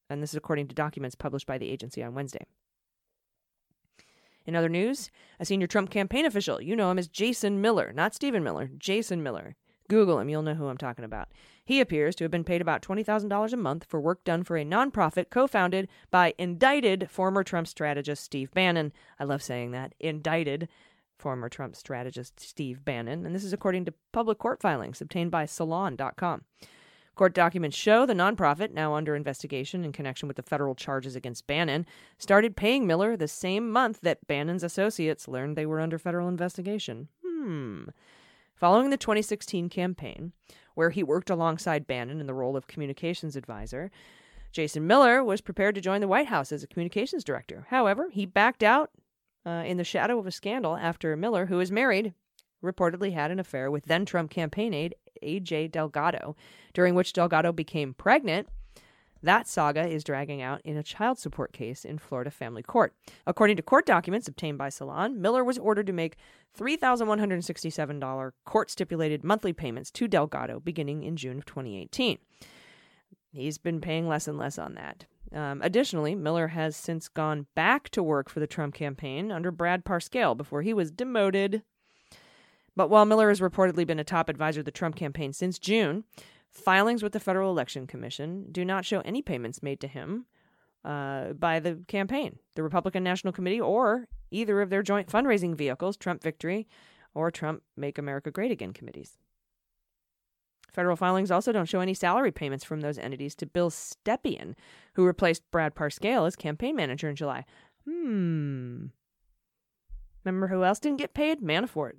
And 0.09 0.21
this 0.21 0.31
is 0.31 0.35
according 0.35 0.67
to 0.67 0.75
documents 0.75 1.15
published 1.15 1.47
by 1.47 1.57
the 1.57 1.69
agency 1.69 2.03
on 2.03 2.13
Wednesday. 2.13 2.45
In 4.45 4.57
other 4.57 4.67
news, 4.67 5.09
a 5.39 5.45
senior 5.45 5.67
Trump 5.67 5.89
campaign 5.89 6.25
official, 6.25 6.61
you 6.61 6.75
know 6.75 6.91
him 6.91 6.99
as 6.99 7.07
Jason 7.07 7.61
Miller, 7.61 7.93
not 7.93 8.13
Stephen 8.13 8.43
Miller, 8.43 8.69
Jason 8.77 9.23
Miller. 9.23 9.55
Google 9.89 10.19
him, 10.19 10.27
you'll 10.27 10.41
know 10.41 10.55
who 10.55 10.67
I'm 10.67 10.77
talking 10.77 11.05
about. 11.05 11.29
He 11.63 11.79
appears 11.79 12.15
to 12.15 12.25
have 12.25 12.31
been 12.31 12.43
paid 12.43 12.59
about 12.59 12.81
$20,000 12.81 13.53
a 13.53 13.57
month 13.57 13.85
for 13.87 14.01
work 14.01 14.25
done 14.25 14.43
for 14.43 14.57
a 14.57 14.65
nonprofit 14.65 15.29
co 15.29 15.47
founded 15.47 15.87
by 16.11 16.33
indicted 16.37 17.09
former 17.09 17.43
Trump 17.43 17.67
strategist 17.67 18.23
Steve 18.23 18.51
Bannon. 18.51 18.91
I 19.17 19.23
love 19.23 19.41
saying 19.41 19.71
that, 19.71 19.93
indicted 19.99 20.67
former 21.23 21.47
Trump 21.47 21.73
strategist 21.73 22.37
Steve 22.37 22.83
Bannon, 22.83 23.25
and 23.25 23.33
this 23.33 23.45
is 23.45 23.53
according 23.53 23.85
to 23.85 23.93
public 24.11 24.37
court 24.39 24.61
filings 24.61 24.99
obtained 24.99 25.31
by 25.31 25.45
Salon.com. 25.45 26.43
Court 27.15 27.33
documents 27.33 27.77
show 27.77 28.05
the 28.05 28.13
nonprofit, 28.13 28.71
now 28.73 28.93
under 28.93 29.15
investigation 29.15 29.85
in 29.85 29.93
connection 29.93 30.27
with 30.27 30.35
the 30.35 30.43
federal 30.43 30.75
charges 30.75 31.15
against 31.15 31.47
Bannon, 31.47 31.85
started 32.17 32.57
paying 32.57 32.85
Miller 32.85 33.15
the 33.15 33.29
same 33.29 33.71
month 33.71 34.01
that 34.01 34.27
Bannon's 34.27 34.63
associates 34.63 35.29
learned 35.29 35.55
they 35.55 35.65
were 35.65 35.79
under 35.79 35.97
federal 35.97 36.27
investigation. 36.27 37.07
Hmm. 37.25 37.85
Following 38.55 38.89
the 38.89 38.97
2016 38.97 39.69
campaign, 39.69 40.33
where 40.75 40.89
he 40.89 41.03
worked 41.03 41.29
alongside 41.29 41.87
Bannon 41.87 42.19
in 42.19 42.27
the 42.27 42.33
role 42.33 42.57
of 42.57 42.67
communications 42.67 43.37
advisor, 43.37 43.91
Jason 44.51 44.85
Miller 44.85 45.23
was 45.23 45.39
prepared 45.39 45.75
to 45.75 45.81
join 45.81 46.01
the 46.01 46.07
White 46.07 46.27
House 46.27 46.51
as 46.51 46.63
a 46.63 46.67
communications 46.67 47.23
director. 47.23 47.65
However, 47.69 48.09
he 48.11 48.25
backed 48.25 48.61
out 48.61 48.91
uh, 49.45 49.63
in 49.65 49.77
the 49.77 49.83
shadow 49.83 50.19
of 50.19 50.27
a 50.27 50.31
scandal 50.31 50.75
after 50.75 51.15
Miller, 51.15 51.47
who 51.47 51.59
is 51.59 51.71
married, 51.71 52.13
reportedly 52.63 53.13
had 53.13 53.31
an 53.31 53.39
affair 53.39 53.69
with 53.69 53.85
then 53.85 54.05
Trump 54.05 54.31
campaign 54.31 54.73
aide 54.73 54.95
AJ 55.21 55.71
Delgado, 55.71 56.35
during 56.73 56.95
which 56.95 57.13
Delgado 57.13 57.51
became 57.51 57.93
pregnant. 57.93 58.47
That 59.21 59.47
saga 59.47 59.87
is 59.87 60.03
dragging 60.03 60.41
out 60.41 60.59
in 60.65 60.75
a 60.75 60.83
child 60.83 61.17
support 61.17 61.53
case 61.53 61.85
in 61.85 61.97
Florida 61.97 62.29
family 62.29 62.61
court. 62.61 62.93
According 63.25 63.55
to 63.55 63.61
court 63.61 63.85
documents 63.85 64.27
obtained 64.27 64.57
by 64.57 64.67
Salon, 64.67 65.21
Miller 65.21 65.45
was 65.45 65.57
ordered 65.57 65.87
to 65.87 65.93
make 65.93 66.17
$3,167 66.57 68.31
court 68.43 68.69
stipulated 68.69 69.23
monthly 69.23 69.53
payments 69.53 69.91
to 69.91 70.09
Delgado 70.09 70.59
beginning 70.59 71.03
in 71.03 71.15
June 71.15 71.37
of 71.37 71.45
2018. 71.45 72.17
He's 73.31 73.57
been 73.57 73.79
paying 73.79 74.09
less 74.09 74.27
and 74.27 74.37
less 74.37 74.59
on 74.59 74.75
that. 74.75 75.05
Um, 75.33 75.61
additionally, 75.63 76.13
Miller 76.13 76.49
has 76.49 76.75
since 76.75 77.07
gone 77.07 77.47
back 77.55 77.89
to 77.89 78.03
work 78.03 78.29
for 78.29 78.39
the 78.39 78.47
Trump 78.47 78.75
campaign 78.75 79.31
under 79.31 79.51
Brad 79.51 79.83
Parscale 79.83 80.37
before 80.37 80.61
he 80.61 80.73
was 80.73 80.91
demoted. 80.91 81.63
But 82.75 82.89
while 82.89 83.05
Miller 83.05 83.29
has 83.29 83.39
reportedly 83.39 83.85
been 83.85 83.99
a 83.99 84.03
top 84.03 84.29
advisor 84.29 84.61
to 84.61 84.63
the 84.63 84.71
Trump 84.71 84.95
campaign 84.95 85.33
since 85.33 85.57
June, 85.57 86.03
filings 86.51 87.01
with 87.01 87.13
the 87.13 87.19
Federal 87.19 87.49
Election 87.49 87.87
Commission 87.87 88.47
do 88.51 88.63
not 88.63 88.85
show 88.85 89.01
any 89.01 89.21
payments 89.21 89.63
made 89.63 89.79
to 89.81 89.87
him 89.87 90.25
uh, 90.85 91.33
by 91.33 91.59
the 91.59 91.79
campaign, 91.87 92.37
the 92.55 92.63
Republican 92.63 93.03
National 93.03 93.33
Committee, 93.33 93.61
or 93.61 94.07
either 94.31 94.61
of 94.61 94.69
their 94.69 94.83
joint 94.83 95.07
fundraising 95.07 95.55
vehicles, 95.55 95.97
Trump 95.97 96.21
Victory 96.21 96.67
or 97.15 97.31
Trump 97.31 97.63
Make 97.77 97.97
America 97.97 98.31
Great 98.31 98.51
Again 98.51 98.73
committees. 98.73 99.17
Federal 100.73 100.95
filings 100.95 101.29
also 101.29 101.51
don't 101.51 101.69
show 101.69 101.81
any 101.81 101.93
salary 101.93 102.31
payments 102.31 102.65
from 102.65 102.81
those 102.81 102.97
entities 102.97 103.35
to 103.35 103.45
Bill 103.45 103.69
Stepien, 103.69 104.55
who 104.95 105.05
replaced 105.05 105.49
Brad 105.51 105.75
Parscale 105.75 106.25
as 106.25 106.35
campaign 106.35 106.75
manager 106.75 107.09
in 107.09 107.15
July. 107.15 107.45
Hmm. 107.87 108.87
Remember 110.23 110.47
who 110.47 110.63
else 110.63 110.79
didn't 110.79 110.99
get 110.99 111.13
paid? 111.13 111.41
Manafort. 111.41 111.93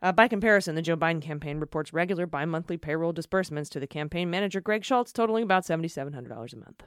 Uh, 0.00 0.12
by 0.12 0.28
comparison, 0.28 0.74
the 0.74 0.82
Joe 0.82 0.96
Biden 0.96 1.22
campaign 1.22 1.58
reports 1.58 1.92
regular 1.92 2.26
bi 2.26 2.44
monthly 2.44 2.76
payroll 2.76 3.12
disbursements 3.12 3.70
to 3.70 3.80
the 3.80 3.86
campaign 3.86 4.30
manager, 4.30 4.60
Greg 4.60 4.84
Schultz, 4.84 5.12
totaling 5.12 5.44
about 5.44 5.64
$7,700 5.64 6.52
a 6.52 6.56
month. 6.56 6.82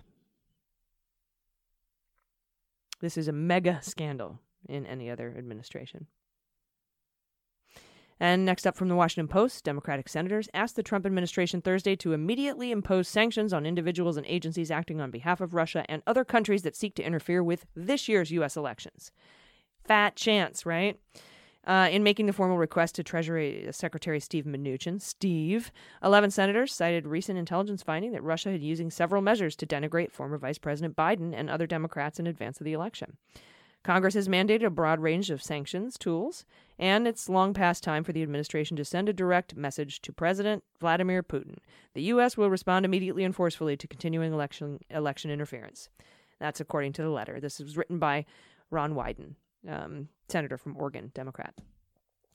This 3.00 3.18
is 3.18 3.28
a 3.28 3.34
mega 3.34 3.80
scandal 3.82 4.40
in 4.68 4.86
any 4.86 5.10
other 5.10 5.34
administration. 5.38 6.08
And 8.20 8.46
next 8.46 8.66
up 8.66 8.78
from 8.78 8.88
the 8.88 8.96
Washington 8.96 9.28
Post, 9.28 9.66
Democratic 9.66 10.08
senators 10.08 10.48
asked 10.54 10.78
the 10.78 10.84
Trump 10.84 11.06
administration 11.06 11.62
Thursday 11.62 11.96
to 11.98 12.14
immediately 12.14 12.72
impose 12.72 13.10
sanctions 13.10 13.52
on 13.52 13.66
individuals 13.66 14.16
and 14.16 14.26
agencies 14.26 14.72
acting 14.72 15.02
on 15.02 15.12
behalf 15.12 15.42
of 15.42 15.54
Russia 15.54 15.86
and 15.90 16.02
other 16.08 16.24
countries 16.24 16.62
that 16.62 16.76
seek 16.76 16.96
to 16.96 17.04
interfere 17.04 17.44
with 17.44 17.66
this 17.76 18.08
year's 18.08 18.32
U.S. 18.32 18.56
elections. 18.56 19.12
Fat 19.84 20.16
chance, 20.16 20.66
right? 20.66 20.98
Uh, 21.68 21.90
in 21.92 22.04
making 22.04 22.28
the 22.28 22.34
formal 22.34 22.58
request 22.58 22.96
to 22.96 23.04
Treasury 23.04 23.68
Secretary 23.72 24.20
Steve 24.20 24.46
Mnuchin, 24.46 25.02
Steve, 25.02 25.72
11 26.04 26.30
senators 26.30 26.72
cited 26.72 27.08
recent 27.08 27.40
intelligence 27.40 27.82
finding 27.82 28.12
that 28.12 28.24
Russia 28.24 28.52
had 28.52 28.62
using 28.62 28.92
several 28.92 29.22
measures 29.22 29.56
to 29.56 29.66
denigrate 29.66 30.12
former 30.12 30.38
Vice 30.38 30.60
President 30.60 30.96
Biden 30.96 31.34
and 31.36 31.50
other 31.50 31.66
Democrats 31.66 32.20
in 32.20 32.28
advance 32.28 32.62
of 32.62 32.66
the 32.66 32.74
election. 32.74 33.18
Congress 33.84 34.14
has 34.14 34.28
mandated 34.28 34.66
a 34.66 34.70
broad 34.70 35.00
range 35.00 35.32
of 35.32 35.42
sanctions 35.42 35.98
tools, 35.98 36.46
and 36.78 37.08
it's 37.08 37.30
long 37.30 37.54
past 37.54 37.84
time 37.84 38.04
for 38.04 38.12
the 38.12 38.24
administration 38.24 38.76
to 38.78 38.86
send 38.86 39.10
a 39.10 39.14
direct 39.14 39.56
message 39.56 40.02
to 40.02 40.12
President 40.12 40.64
Vladimir 40.80 41.24
Putin. 41.24 41.58
The 41.94 42.04
U.S. 42.04 42.38
will 42.38 42.50
respond 42.50 42.86
immediately 42.86 43.24
and 43.24 43.36
forcefully 43.36 43.78
to 43.78 43.88
continuing 43.88 44.34
election, 44.34 44.80
election 44.90 45.32
interference. 45.32 45.90
That's 46.40 46.60
according 46.60 46.94
to 46.94 47.02
the 47.02 47.10
letter. 47.10 47.40
This 47.40 47.60
was 47.60 47.78
written 47.78 48.00
by 48.00 48.26
Ron 48.72 48.94
Wyden, 48.94 49.36
um, 49.68 50.10
senator 50.28 50.58
from 50.58 50.76
Oregon, 50.78 51.12
Democrat. 51.14 51.54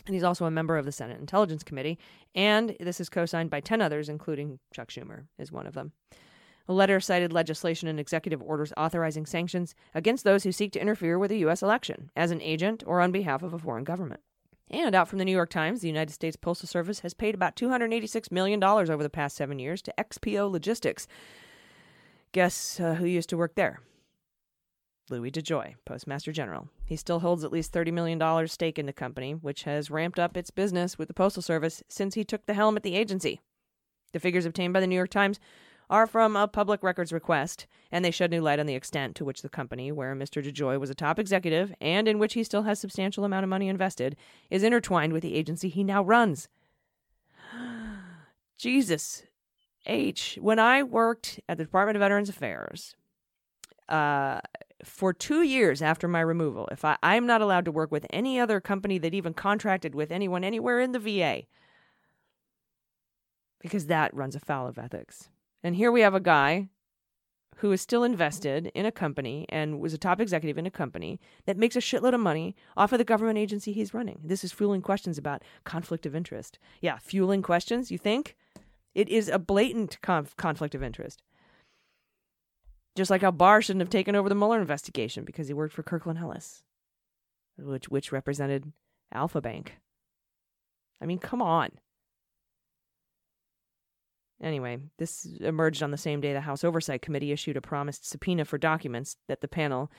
And 0.07 0.15
he's 0.15 0.25
also 0.25 0.47
a 0.47 0.51
member 0.51 0.79
of 0.79 0.87
the 0.87 0.93
Senate 0.93 1.21
Intelligence 1.21 1.63
Committee, 1.63 1.99
and 2.35 2.75
this 2.81 3.01
is 3.01 3.11
co 3.11 3.27
signed 3.27 3.51
by 3.51 3.61
10 3.61 3.83
others, 3.83 4.09
including 4.09 4.59
Chuck 4.73 4.89
Schumer, 4.89 5.27
is 5.39 5.53
one 5.53 5.67
of 5.67 5.75
them. 5.75 5.93
The 6.67 6.73
letter 6.73 7.01
cited 7.01 7.33
legislation 7.33 7.89
and 7.89 7.99
executive 7.99 8.41
orders 8.41 8.73
authorizing 8.77 9.27
sanctions 9.27 9.75
against 9.95 10.25
those 10.25 10.45
who 10.45 10.53
seek 10.53 10.73
to 10.73 10.81
interfere 10.81 11.19
with 11.19 11.33
a 11.33 11.39
U.S. 11.39 11.63
election 11.63 12.11
as 12.15 12.31
an 12.31 12.41
agent 12.41 12.83
or 12.87 13.01
on 13.01 13.13
behalf 13.13 13.43
of 13.43 13.53
a 13.53 13.59
foreign 13.59 13.85
government. 13.85 14.21
And 14.71 14.95
out 14.95 15.09
from 15.09 15.19
the 15.19 15.25
New 15.25 15.33
York 15.33 15.51
Times, 15.51 15.81
the 15.81 15.89
United 15.89 16.13
States 16.13 16.37
Postal 16.37 16.69
Service 16.69 17.01
has 17.01 17.13
paid 17.13 17.35
about 17.35 17.57
$286 17.57 18.31
million 18.31 18.63
over 18.63 19.03
the 19.03 19.11
past 19.11 19.37
seven 19.37 19.59
years 19.59 19.83
to 19.83 19.95
XPO 19.99 20.51
Logistics. 20.51 21.09
Guess 22.33 22.79
uh, 22.79 22.95
who 22.95 23.07
used 23.07 23.29
to 23.31 23.37
work 23.37 23.57
there? 23.57 23.81
Louis 25.11 25.33
DeJoy, 25.33 25.75
Postmaster 25.85 26.31
General. 26.31 26.69
He 26.85 26.95
still 26.95 27.19
holds 27.19 27.43
at 27.43 27.51
least 27.51 27.73
$30 27.73 27.93
million 27.93 28.49
stake 28.49 28.79
in 28.79 28.87
the 28.87 28.93
company, 28.93 29.33
which 29.33 29.65
has 29.65 29.91
ramped 29.91 30.21
up 30.21 30.37
its 30.37 30.51
business 30.51 30.97
with 30.97 31.09
the 31.09 31.15
Postal 31.15 31.43
Service 31.43 31.83
since 31.89 32.15
he 32.15 32.23
took 32.23 32.47
the 32.47 32.55
helm 32.55 32.77
at 32.77 32.85
the 32.85 32.95
agency. 32.95 33.41
The 34.13 34.21
figures 34.21 34.47
obtained 34.47 34.73
by 34.73 34.79
the 34.79 34.87
New 34.87 34.95
York 34.95 35.11
Times 35.11 35.41
are 35.91 36.07
from 36.07 36.37
a 36.37 36.49
public 36.49 36.83
records 36.83 37.13
request, 37.13 37.67
and 37.91 38.05
they 38.05 38.11
shed 38.11 38.31
new 38.31 38.41
light 38.41 38.61
on 38.61 38.67
the 38.67 38.75
extent 38.75 39.17
to 39.17 39.25
which 39.25 39.43
the 39.43 39.49
company, 39.49 39.91
where 39.93 40.15
Mr. 40.15 40.43
DeJoy 40.43 40.79
was 40.81 40.89
a 40.89 40.95
top 40.95 41.19
executive 41.19 41.75
and 41.81 42.09
in 42.09 42.19
which 42.19 42.35
he 42.35 42.45
still 42.45 42.63
has 42.63 42.79
substantial 42.79 43.25
amount 43.25 43.43
of 43.43 43.51
money 43.51 43.69
invested, 43.69 44.17
is 44.49 44.63
intertwined 44.63 45.13
with 45.13 45.23
the 45.23 45.35
agency 45.35 45.69
he 45.69 45.85
now 45.85 46.03
runs. 46.03 46.49
Jesus 48.57 49.25
H. 49.87 50.39
When 50.41 50.59
I 50.59 50.83
worked 50.83 51.41
at 51.49 51.59
the 51.59 51.65
Department 51.65 51.97
of 51.97 52.01
Veterans 52.01 52.29
Affairs, 52.29 52.95
uh, 53.89 54.41
for 54.85 55.13
two 55.13 55.43
years 55.43 55.83
after 55.83 56.07
my 56.07 56.21
removal, 56.21 56.69
if 56.71 56.85
I, 56.85 56.97
I'm 57.03 57.27
not 57.27 57.43
allowed 57.43 57.65
to 57.65 57.73
work 57.73 57.91
with 57.91 58.07
any 58.11 58.39
other 58.39 58.61
company 58.61 58.99
that 58.99 59.15
even 59.15 59.35
contracted 59.35 59.95
with 59.95 60.13
anyone 60.13 60.45
anywhere 60.45 60.81
in 60.81 60.93
the 60.93 60.99
VA, 60.99 61.43
because 63.61 63.87
that 63.87 64.15
runs 64.15 64.37
afoul 64.37 64.69
of 64.69 64.79
ethics. 64.79 65.29
And 65.63 65.77
here 65.77 65.93
we 65.93 66.01
have 66.01 66.15
a 66.15 66.21
guy 66.21 66.69
who 67.57 67.73
is 67.73 67.81
still 67.83 68.03
invested 68.03 68.73
in 68.75 68.87
a 68.87 68.93
company 68.93 69.45
and 69.51 69.81
was 69.81 69.93
a 69.93 69.99
top 69.99 70.19
executive 70.19 70.57
in 70.57 70.65
a 70.65 70.71
company 70.71 71.21
that 71.45 71.59
makes 71.59 71.77
a 71.77 71.81
shitload 71.81 72.15
of 72.15 72.21
money 72.21 72.57
off 72.75 72.93
of 72.93 72.99
the 72.99 73.05
government 73.05 73.39
agency 73.39 73.73
he's 73.73 73.93
running. 73.93 74.21
This 74.25 74.43
is 74.43 74.53
fueling 74.53 74.81
questions 74.81 75.19
about 75.19 75.43
conflict 75.65 76.07
of 76.07 76.15
interest. 76.15 76.59
Yeah, 76.81 76.99
fueling 76.99 77.43
questions, 77.43 77.91
you 77.91 77.99
think? 77.99 78.35
It 78.95 79.11
is 79.11 79.29
a 79.29 79.39
blatant 79.39 80.01
conf- 80.01 80.37
conflict 80.37 80.75
of 80.75 80.83
interest. 80.83 81.23
Just 82.97 83.11
like 83.11 83.21
how 83.21 83.31
Barr 83.31 83.61
shouldn't 83.61 83.83
have 83.83 83.91
taken 83.91 84.17
over 84.17 84.29
the 84.29 84.35
Mueller 84.35 84.61
investigation 84.61 85.25
because 85.25 85.49
he 85.49 85.55
worked 85.55 85.75
for 85.75 85.83
Kirkland 85.83 86.19
Ellis, 86.19 86.65
which 87.57 87.89
which 87.89 88.11
represented 88.11 88.73
Alfa 89.13 89.41
Bank. 89.41 89.77
I 91.01 91.07
mean, 91.07 91.19
come 91.19 91.41
on. 91.41 91.71
Anyway, 94.43 94.79
this 94.99 95.27
emerged 95.41 95.83
on 95.83 95.91
the 95.91 95.99
same 95.99 96.21
day 96.21 96.33
the 96.33 96.41
House 96.41 96.65
Oversight 96.65 97.03
Committee 97.03 97.33
issued 97.33 97.57
a 97.57 97.61
promised 97.61 98.09
subpoena 98.09 98.45
for 98.45 98.59
documents 98.59 99.17
that 99.29 99.41
the 99.41 99.49
panel 99.49 99.91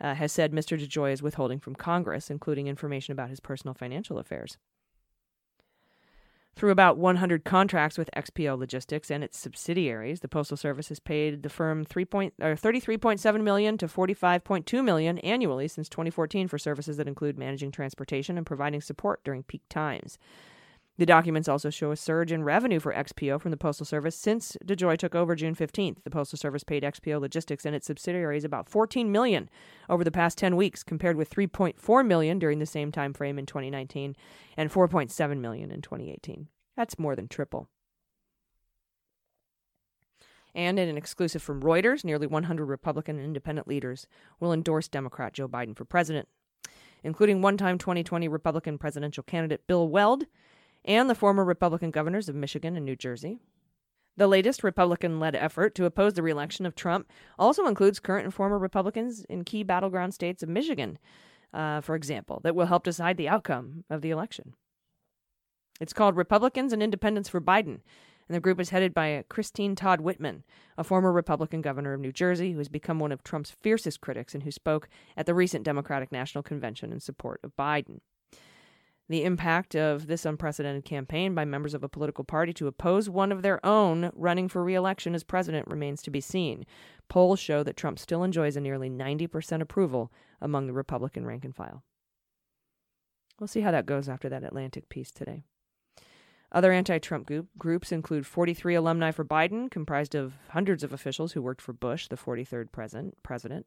uh, 0.00 0.14
has 0.14 0.32
said 0.32 0.52
Mr. 0.52 0.78
DeJoy 0.78 1.12
is 1.12 1.22
withholding 1.22 1.58
from 1.58 1.74
Congress, 1.74 2.30
including 2.30 2.66
information 2.66 3.12
about 3.12 3.30
his 3.30 3.40
personal 3.40 3.74
financial 3.74 4.18
affairs. 4.18 4.58
Through 6.54 6.70
about 6.70 6.96
100 6.96 7.44
contracts 7.44 7.98
with 7.98 8.10
XPO 8.16 8.58
Logistics 8.58 9.10
and 9.10 9.22
its 9.22 9.38
subsidiaries, 9.38 10.20
the 10.20 10.28
Postal 10.28 10.56
Service 10.56 10.88
has 10.88 10.98
paid 10.98 11.42
the 11.42 11.50
firm 11.50 11.84
3 11.84 12.04
point, 12.06 12.34
or 12.40 12.54
33.7 12.54 13.42
million 13.42 13.76
to 13.76 13.86
45.2 13.86 14.82
million 14.82 15.18
annually 15.18 15.68
since 15.68 15.86
2014 15.90 16.48
for 16.48 16.56
services 16.56 16.96
that 16.96 17.08
include 17.08 17.38
managing 17.38 17.70
transportation 17.70 18.38
and 18.38 18.46
providing 18.46 18.80
support 18.80 19.22
during 19.22 19.42
peak 19.42 19.62
times. 19.68 20.18
The 20.98 21.04
documents 21.04 21.48
also 21.48 21.68
show 21.68 21.90
a 21.90 21.96
surge 21.96 22.32
in 22.32 22.42
revenue 22.42 22.80
for 22.80 22.92
XPO 22.92 23.40
from 23.40 23.50
the 23.50 23.58
Postal 23.58 23.84
Service 23.84 24.16
since 24.16 24.56
DeJoy 24.64 24.96
took 24.96 25.14
over 25.14 25.34
June 25.34 25.54
15th. 25.54 26.02
The 26.04 26.10
Postal 26.10 26.38
Service 26.38 26.64
paid 26.64 26.82
XPO 26.82 27.20
Logistics 27.20 27.66
and 27.66 27.76
its 27.76 27.86
subsidiaries 27.86 28.44
about 28.44 28.68
14 28.68 29.12
million 29.12 29.50
over 29.90 30.04
the 30.04 30.10
past 30.10 30.38
10 30.38 30.56
weeks 30.56 30.82
compared 30.82 31.16
with 31.16 31.28
3.4 31.28 32.06
million 32.06 32.38
during 32.38 32.60
the 32.60 32.66
same 32.66 32.90
time 32.90 33.12
frame 33.12 33.38
in 33.38 33.44
2019 33.44 34.16
and 34.56 34.72
4.7 34.72 35.38
million 35.38 35.70
in 35.70 35.82
2018. 35.82 36.48
That's 36.78 36.98
more 36.98 37.14
than 37.14 37.28
triple. 37.28 37.68
And 40.54 40.78
in 40.78 40.88
an 40.88 40.96
exclusive 40.96 41.42
from 41.42 41.62
Reuters, 41.62 42.04
nearly 42.04 42.26
100 42.26 42.64
Republican 42.64 43.16
and 43.16 43.26
independent 43.26 43.68
leaders 43.68 44.06
will 44.40 44.54
endorse 44.54 44.88
Democrat 44.88 45.34
Joe 45.34 45.46
Biden 45.46 45.76
for 45.76 45.84
president, 45.84 46.28
including 47.04 47.42
one 47.42 47.58
time 47.58 47.76
2020 47.76 48.26
Republican 48.28 48.78
presidential 48.78 49.22
candidate 49.22 49.66
Bill 49.66 49.86
Weld 49.86 50.24
and 50.86 51.10
the 51.10 51.14
former 51.14 51.44
Republican 51.44 51.90
governors 51.90 52.28
of 52.28 52.34
Michigan 52.34 52.76
and 52.76 52.86
New 52.86 52.96
Jersey. 52.96 53.40
The 54.16 54.26
latest 54.26 54.64
Republican 54.64 55.20
led 55.20 55.36
effort 55.36 55.74
to 55.74 55.84
oppose 55.84 56.14
the 56.14 56.22
reelection 56.22 56.64
of 56.64 56.74
Trump 56.74 57.10
also 57.38 57.66
includes 57.66 58.00
current 58.00 58.24
and 58.24 58.32
former 58.32 58.58
Republicans 58.58 59.24
in 59.28 59.44
key 59.44 59.62
battleground 59.62 60.14
states 60.14 60.42
of 60.42 60.48
Michigan, 60.48 60.98
uh, 61.52 61.82
for 61.82 61.94
example, 61.94 62.40
that 62.42 62.54
will 62.54 62.66
help 62.66 62.84
decide 62.84 63.18
the 63.18 63.28
outcome 63.28 63.84
of 63.90 64.00
the 64.00 64.10
election. 64.10 64.54
It's 65.80 65.92
called 65.92 66.16
Republicans 66.16 66.72
and 66.72 66.82
Independents 66.82 67.28
for 67.28 67.42
Biden, 67.42 67.80
and 68.28 68.34
the 68.34 68.40
group 68.40 68.58
is 68.58 68.70
headed 68.70 68.94
by 68.94 69.22
Christine 69.28 69.74
Todd 69.74 70.00
Whitman, 70.00 70.44
a 70.78 70.84
former 70.84 71.12
Republican 71.12 71.60
governor 71.60 71.92
of 71.92 72.00
New 72.00 72.12
Jersey 72.12 72.52
who 72.52 72.58
has 72.58 72.68
become 72.68 72.98
one 72.98 73.12
of 73.12 73.22
Trump's 73.22 73.50
fiercest 73.50 74.00
critics 74.00 74.34
and 74.34 74.42
who 74.42 74.50
spoke 74.50 74.88
at 75.16 75.26
the 75.26 75.34
recent 75.34 75.64
Democratic 75.64 76.10
National 76.10 76.42
Convention 76.42 76.90
in 76.90 77.00
support 77.00 77.40
of 77.44 77.54
Biden. 77.56 78.00
The 79.08 79.22
impact 79.22 79.76
of 79.76 80.08
this 80.08 80.26
unprecedented 80.26 80.84
campaign 80.84 81.34
by 81.34 81.44
members 81.44 81.74
of 81.74 81.84
a 81.84 81.88
political 81.88 82.24
party 82.24 82.52
to 82.54 82.66
oppose 82.66 83.08
one 83.08 83.30
of 83.30 83.42
their 83.42 83.64
own 83.64 84.10
running 84.14 84.48
for 84.48 84.64
reelection 84.64 85.14
as 85.14 85.22
president 85.22 85.68
remains 85.68 86.02
to 86.02 86.10
be 86.10 86.20
seen. 86.20 86.66
Polls 87.08 87.38
show 87.38 87.62
that 87.62 87.76
Trump 87.76 88.00
still 88.00 88.24
enjoys 88.24 88.56
a 88.56 88.60
nearly 88.60 88.90
90% 88.90 89.60
approval 89.60 90.12
among 90.40 90.66
the 90.66 90.72
Republican 90.72 91.24
rank 91.24 91.44
and 91.44 91.54
file. 91.54 91.84
We'll 93.38 93.46
see 93.46 93.60
how 93.60 93.70
that 93.70 93.86
goes 93.86 94.08
after 94.08 94.28
that 94.28 94.42
Atlantic 94.42 94.88
piece 94.88 95.12
today. 95.12 95.44
Other 96.50 96.72
anti 96.72 96.98
Trump 96.98 97.26
group, 97.26 97.48
groups 97.58 97.92
include 97.92 98.26
43 98.26 98.74
alumni 98.74 99.10
for 99.10 99.24
Biden, 99.24 99.70
comprised 99.70 100.14
of 100.14 100.34
hundreds 100.50 100.82
of 100.82 100.92
officials 100.92 101.32
who 101.32 101.42
worked 101.42 101.60
for 101.60 101.72
Bush, 101.72 102.08
the 102.08 102.16
43rd 102.16 102.72
president. 102.72 103.22
president. 103.22 103.66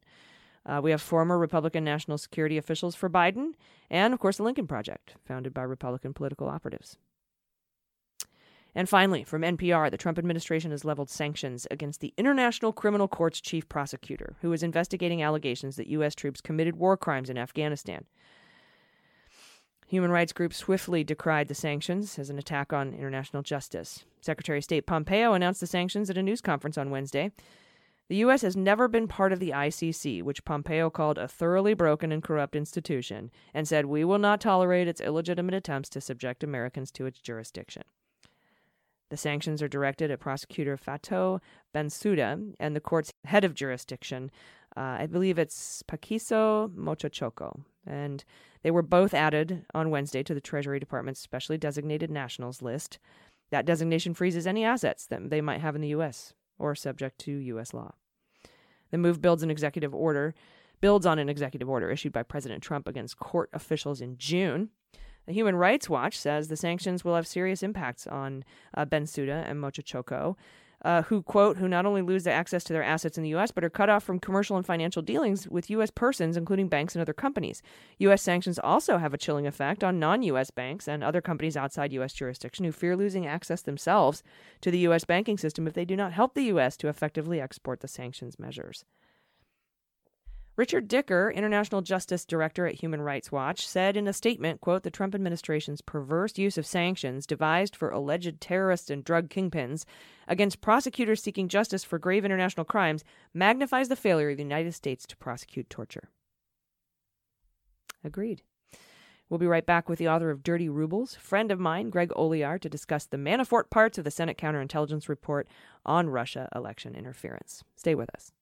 Uh, 0.65 0.79
we 0.83 0.91
have 0.91 1.01
former 1.01 1.37
Republican 1.37 1.83
national 1.83 2.17
security 2.17 2.57
officials 2.57 2.95
for 2.95 3.09
Biden, 3.09 3.53
and 3.89 4.13
of 4.13 4.19
course, 4.19 4.37
the 4.37 4.43
Lincoln 4.43 4.67
Project, 4.67 5.15
founded 5.25 5.53
by 5.53 5.63
Republican 5.63 6.13
political 6.13 6.47
operatives. 6.47 6.97
And 8.75 8.87
finally, 8.87 9.23
from 9.23 9.41
NPR, 9.41 9.89
the 9.89 9.97
Trump 9.97 10.19
administration 10.19 10.71
has 10.71 10.85
leveled 10.85 11.09
sanctions 11.09 11.65
against 11.71 12.01
the 12.01 12.13
International 12.17 12.71
Criminal 12.71 13.07
Court's 13.07 13.41
chief 13.41 13.67
prosecutor, 13.67 14.35
who 14.41 14.53
is 14.53 14.61
investigating 14.61 15.23
allegations 15.23 15.75
that 15.75 15.87
U.S. 15.87 16.13
troops 16.13 16.39
committed 16.39 16.75
war 16.75 16.95
crimes 16.95 17.29
in 17.29 17.37
Afghanistan. 17.37 18.05
Human 19.87 20.11
rights 20.11 20.33
groups 20.33 20.57
swiftly 20.57 21.03
decried 21.03 21.47
the 21.47 21.55
sanctions 21.55 22.19
as 22.19 22.29
an 22.29 22.37
attack 22.37 22.71
on 22.71 22.93
international 22.93 23.41
justice. 23.41 24.05
Secretary 24.21 24.59
of 24.59 24.63
State 24.63 24.85
Pompeo 24.85 25.33
announced 25.33 25.61
the 25.61 25.67
sanctions 25.67 26.11
at 26.11 26.17
a 26.17 26.21
news 26.21 26.41
conference 26.41 26.77
on 26.77 26.91
Wednesday. 26.91 27.31
The 28.09 28.17
U.S. 28.17 28.41
has 28.41 28.57
never 28.57 28.87
been 28.87 29.07
part 29.07 29.31
of 29.31 29.39
the 29.39 29.51
ICC, 29.51 30.23
which 30.23 30.43
Pompeo 30.43 30.89
called 30.89 31.19
a 31.19 31.27
thoroughly 31.27 31.75
broken 31.75 32.11
and 32.11 32.23
corrupt 32.23 32.55
institution, 32.55 33.29
and 33.53 33.67
said, 33.67 33.85
We 33.85 34.03
will 34.03 34.17
not 34.17 34.41
tolerate 34.41 34.87
its 34.87 34.99
illegitimate 34.99 35.53
attempts 35.53 35.89
to 35.89 36.01
subject 36.01 36.43
Americans 36.43 36.89
to 36.93 37.05
its 37.05 37.19
jurisdiction. 37.19 37.83
The 39.09 39.17
sanctions 39.17 39.61
are 39.61 39.67
directed 39.67 40.09
at 40.09 40.19
prosecutor 40.19 40.75
Fatou 40.75 41.39
Bensouda 41.73 42.55
and 42.59 42.75
the 42.75 42.79
court's 42.79 43.13
head 43.25 43.43
of 43.43 43.53
jurisdiction. 43.53 44.31
Uh, 44.75 44.97
I 45.01 45.05
believe 45.05 45.37
it's 45.37 45.83
Phakiso 45.87 46.69
Mochochoko. 46.75 47.61
And 47.85 48.23
they 48.63 48.71
were 48.71 48.81
both 48.81 49.13
added 49.13 49.65
on 49.75 49.91
Wednesday 49.91 50.23
to 50.23 50.33
the 50.33 50.41
Treasury 50.41 50.79
Department's 50.79 51.19
specially 51.19 51.59
designated 51.59 52.09
nationals 52.09 52.63
list. 52.63 52.97
That 53.51 53.65
designation 53.65 54.15
freezes 54.15 54.47
any 54.47 54.63
assets 54.63 55.05
that 55.07 55.29
they 55.29 55.41
might 55.41 55.61
have 55.61 55.75
in 55.75 55.81
the 55.81 55.89
U.S. 55.89 56.33
or 56.59 56.75
subject 56.75 57.17
to 57.19 57.31
U.S. 57.31 57.73
law. 57.73 57.93
The 58.91 58.97
move 58.97 59.21
builds 59.21 59.43
an 59.43 59.51
executive 59.51 59.93
order, 59.93 60.33
builds 60.81 61.05
on 61.05 61.19
an 61.19 61.29
executive 61.29 61.69
order 61.69 61.89
issued 61.89 62.13
by 62.13 62.23
President 62.23 62.63
Trump 62.63 62.87
against 62.87 63.19
court 63.19 63.49
officials 63.53 64.01
in 64.01 64.17
June. 64.17 64.69
The 65.25 65.33
Human 65.33 65.55
Rights 65.55 65.89
Watch 65.89 66.17
says 66.17 66.47
the 66.47 66.57
sanctions 66.57 67.03
will 67.03 67.15
have 67.15 67.27
serious 67.27 67.61
impacts 67.61 68.07
on 68.07 68.43
uh, 68.75 68.85
Bensouda 68.85 69.47
and 69.47 69.59
Mochochoko, 69.59 70.35
uh, 70.83 71.01
who 71.03 71.21
quote 71.21 71.57
who 71.57 71.67
not 71.67 71.85
only 71.85 72.01
lose 72.01 72.25
access 72.25 72.63
to 72.63 72.73
their 72.73 72.83
assets 72.83 73.17
in 73.17 73.23
the 73.23 73.29
U.S. 73.31 73.51
but 73.51 73.63
are 73.63 73.69
cut 73.69 73.89
off 73.89 74.03
from 74.03 74.19
commercial 74.19 74.57
and 74.57 74.65
financial 74.65 75.01
dealings 75.01 75.47
with 75.47 75.69
U.S. 75.71 75.91
persons, 75.91 76.37
including 76.37 76.67
banks 76.67 76.95
and 76.95 77.01
other 77.01 77.13
companies. 77.13 77.61
U.S. 77.99 78.21
sanctions 78.21 78.59
also 78.59 78.97
have 78.97 79.13
a 79.13 79.17
chilling 79.17 79.47
effect 79.47 79.83
on 79.83 79.99
non-U.S. 79.99 80.51
banks 80.51 80.87
and 80.87 81.03
other 81.03 81.21
companies 81.21 81.57
outside 81.57 81.93
U.S. 81.93 82.13
jurisdiction 82.13 82.65
who 82.65 82.71
fear 82.71 82.95
losing 82.95 83.27
access 83.27 83.61
themselves 83.61 84.23
to 84.61 84.71
the 84.71 84.79
U.S. 84.79 85.03
banking 85.03 85.37
system 85.37 85.67
if 85.67 85.73
they 85.73 85.85
do 85.85 85.95
not 85.95 86.13
help 86.13 86.33
the 86.33 86.45
U.S. 86.45 86.77
to 86.77 86.87
effectively 86.87 87.41
export 87.41 87.81
the 87.81 87.87
sanctions 87.87 88.39
measures. 88.39 88.85
Richard 90.59 90.89
Dicker, 90.89 91.31
International 91.31 91.81
Justice 91.81 92.25
Director 92.25 92.67
at 92.67 92.81
Human 92.81 93.01
Rights 93.01 93.31
Watch, 93.31 93.65
said 93.65 93.95
in 93.95 94.09
a 94.09 94.11
statement, 94.11 94.59
quote, 94.59 94.83
the 94.83 94.91
Trump 94.91 95.15
administration's 95.15 95.79
perverse 95.79 96.37
use 96.37 96.57
of 96.57 96.65
sanctions 96.65 97.25
devised 97.25 97.77
for 97.77 97.91
alleged 97.91 98.41
terrorists 98.41 98.89
and 98.89 99.01
drug 99.01 99.29
kingpins 99.29 99.85
against 100.27 100.59
prosecutors 100.59 101.23
seeking 101.23 101.47
justice 101.47 101.85
for 101.85 101.97
grave 101.97 102.25
international 102.25 102.65
crimes 102.65 103.05
magnifies 103.33 103.87
the 103.87 103.95
failure 103.95 104.31
of 104.31 104.35
the 104.35 104.43
United 104.43 104.73
States 104.73 105.07
to 105.07 105.15
prosecute 105.15 105.69
torture. 105.69 106.09
Agreed. 108.03 108.41
We'll 109.29 109.37
be 109.37 109.47
right 109.47 109.65
back 109.65 109.87
with 109.87 109.97
the 109.97 110.09
author 110.09 110.29
of 110.29 110.43
Dirty 110.43 110.67
Rubles, 110.67 111.15
friend 111.15 111.53
of 111.53 111.59
mine, 111.61 111.89
Greg 111.89 112.09
Olear, 112.17 112.59
to 112.59 112.67
discuss 112.67 113.05
the 113.05 113.15
Manafort 113.15 113.69
parts 113.69 113.97
of 113.97 114.03
the 114.03 114.11
Senate 114.11 114.37
counterintelligence 114.37 115.07
report 115.07 115.47
on 115.85 116.09
Russia 116.09 116.49
election 116.53 116.95
interference. 116.95 117.63
Stay 117.77 117.95
with 117.95 118.13
us. 118.13 118.33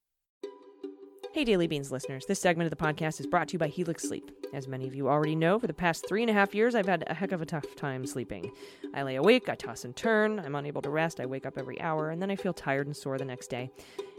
Hey, 1.38 1.43
Daily 1.43 1.67
Beans 1.67 1.91
listeners. 1.91 2.26
This 2.26 2.39
segment 2.39 2.65
of 2.65 2.76
the 2.76 2.84
podcast 2.84 3.19
is 3.19 3.28
brought 3.28 3.50
to 3.50 3.54
you 3.54 3.60
by 3.60 3.67
Helix 3.67 4.02
Sleep. 4.02 4.32
As 4.56 4.67
many 4.67 4.88
of 4.88 4.95
you 4.95 5.08
already 5.08 5.36
know, 5.36 5.60
for 5.60 5.67
the 5.67 5.71
past 5.71 6.08
three 6.08 6.23
and 6.23 6.32
a 6.32 6.34
half 6.34 6.56
years, 6.56 6.73
I've 6.73 6.88
had 6.88 7.04
a 7.06 7.13
heck 7.13 7.32
of 7.32 7.43
a 7.43 7.45
tough 7.45 7.76
time 7.76 8.08
sleeping. 8.08 8.52
I 8.95 9.04
lay 9.04 9.17
awake, 9.17 9.47
I 9.47 9.54
toss 9.54 9.86
and 9.86 9.95
turn, 9.95 10.39
I'm 10.39 10.56
unable 10.56 10.82
to 10.82 10.89
rest, 10.89 11.19
I 11.19 11.28
wake 11.28 11.45
up 11.45 11.60
every 11.60 11.80
hour, 11.80 12.10
and 12.10 12.19
then 12.19 12.32
I 12.32 12.36
feel 12.38 12.54
tired 12.54 12.88
and 12.88 12.97
sore 12.97 13.19
the 13.19 13.26
next 13.26 13.52
day. 13.52 13.69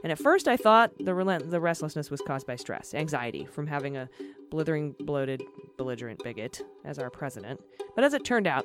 And 0.04 0.12
at 0.12 0.20
first, 0.20 0.46
I 0.46 0.56
thought 0.56 0.92
the, 1.00 1.12
relent- 1.12 1.50
the 1.50 1.58
restlessness 1.58 2.08
was 2.08 2.20
caused 2.20 2.46
by 2.46 2.54
stress, 2.54 2.94
anxiety 2.94 3.46
from 3.46 3.66
having 3.66 3.96
a 3.96 4.08
blithering, 4.48 4.94
bloated, 5.00 5.42
belligerent 5.76 6.22
bigot 6.22 6.62
as 6.84 7.00
our 7.00 7.10
president. 7.10 7.60
But 7.96 8.04
as 8.04 8.14
it 8.14 8.24
turned 8.24 8.46
out, 8.46 8.64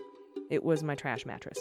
it 0.51 0.63
was 0.63 0.83
my 0.83 0.93
trash 0.93 1.25
mattress. 1.25 1.57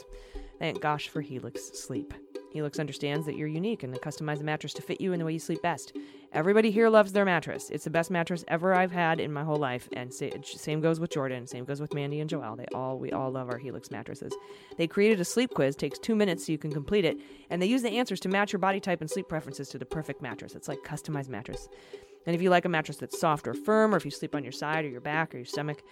Thank 0.58 0.82
gosh 0.82 1.08
for 1.08 1.22
Helix 1.22 1.70
Sleep. 1.72 2.12
Helix 2.52 2.78
understands 2.78 3.26
that 3.26 3.36
you're 3.36 3.48
unique 3.48 3.82
and 3.82 3.92
they 3.92 3.98
customize 3.98 4.40
a 4.40 4.44
mattress 4.44 4.74
to 4.74 4.82
fit 4.82 5.00
you 5.00 5.12
in 5.12 5.18
the 5.18 5.24
way 5.24 5.32
you 5.32 5.38
sleep 5.38 5.62
best. 5.62 5.96
Everybody 6.32 6.70
here 6.70 6.88
loves 6.88 7.12
their 7.12 7.24
mattress. 7.24 7.70
It's 7.70 7.84
the 7.84 7.90
best 7.90 8.10
mattress 8.10 8.44
ever 8.48 8.74
I've 8.74 8.92
had 8.92 9.20
in 9.20 9.32
my 9.32 9.44
whole 9.44 9.56
life, 9.56 9.88
and 9.92 10.12
same 10.12 10.80
goes 10.80 10.98
with 10.98 11.10
Jordan. 11.10 11.46
Same 11.46 11.64
goes 11.64 11.80
with 11.80 11.92
Mandy 11.92 12.20
and 12.20 12.30
Joelle. 12.30 12.56
They 12.56 12.66
all 12.74 12.98
we 12.98 13.12
all 13.12 13.30
love 13.30 13.50
our 13.50 13.58
Helix 13.58 13.90
mattresses. 13.90 14.32
They 14.78 14.86
created 14.86 15.20
a 15.20 15.24
sleep 15.24 15.52
quiz. 15.54 15.76
Takes 15.76 15.98
two 15.98 16.14
minutes 16.14 16.46
so 16.46 16.52
you 16.52 16.58
can 16.58 16.72
complete 16.72 17.04
it, 17.04 17.18
and 17.50 17.60
they 17.60 17.66
use 17.66 17.82
the 17.82 17.98
answers 17.98 18.20
to 18.20 18.28
match 18.28 18.52
your 18.52 18.60
body 18.60 18.80
type 18.80 19.00
and 19.00 19.10
sleep 19.10 19.28
preferences 19.28 19.68
to 19.70 19.78
the 19.78 19.84
perfect 19.84 20.22
mattress. 20.22 20.54
It's 20.54 20.68
like 20.68 20.78
customized 20.86 21.28
mattress. 21.28 21.68
And 22.24 22.34
if 22.34 22.40
you 22.40 22.50
like 22.50 22.64
a 22.64 22.68
mattress 22.68 22.98
that's 22.98 23.18
soft 23.18 23.46
or 23.48 23.52
firm, 23.52 23.92
or 23.92 23.96
if 23.96 24.04
you 24.04 24.10
sleep 24.10 24.34
on 24.34 24.42
your 24.42 24.52
side 24.52 24.84
or 24.84 24.88
your 24.88 25.00
back 25.00 25.34
or 25.34 25.38
your 25.38 25.46
stomach, 25.46 25.82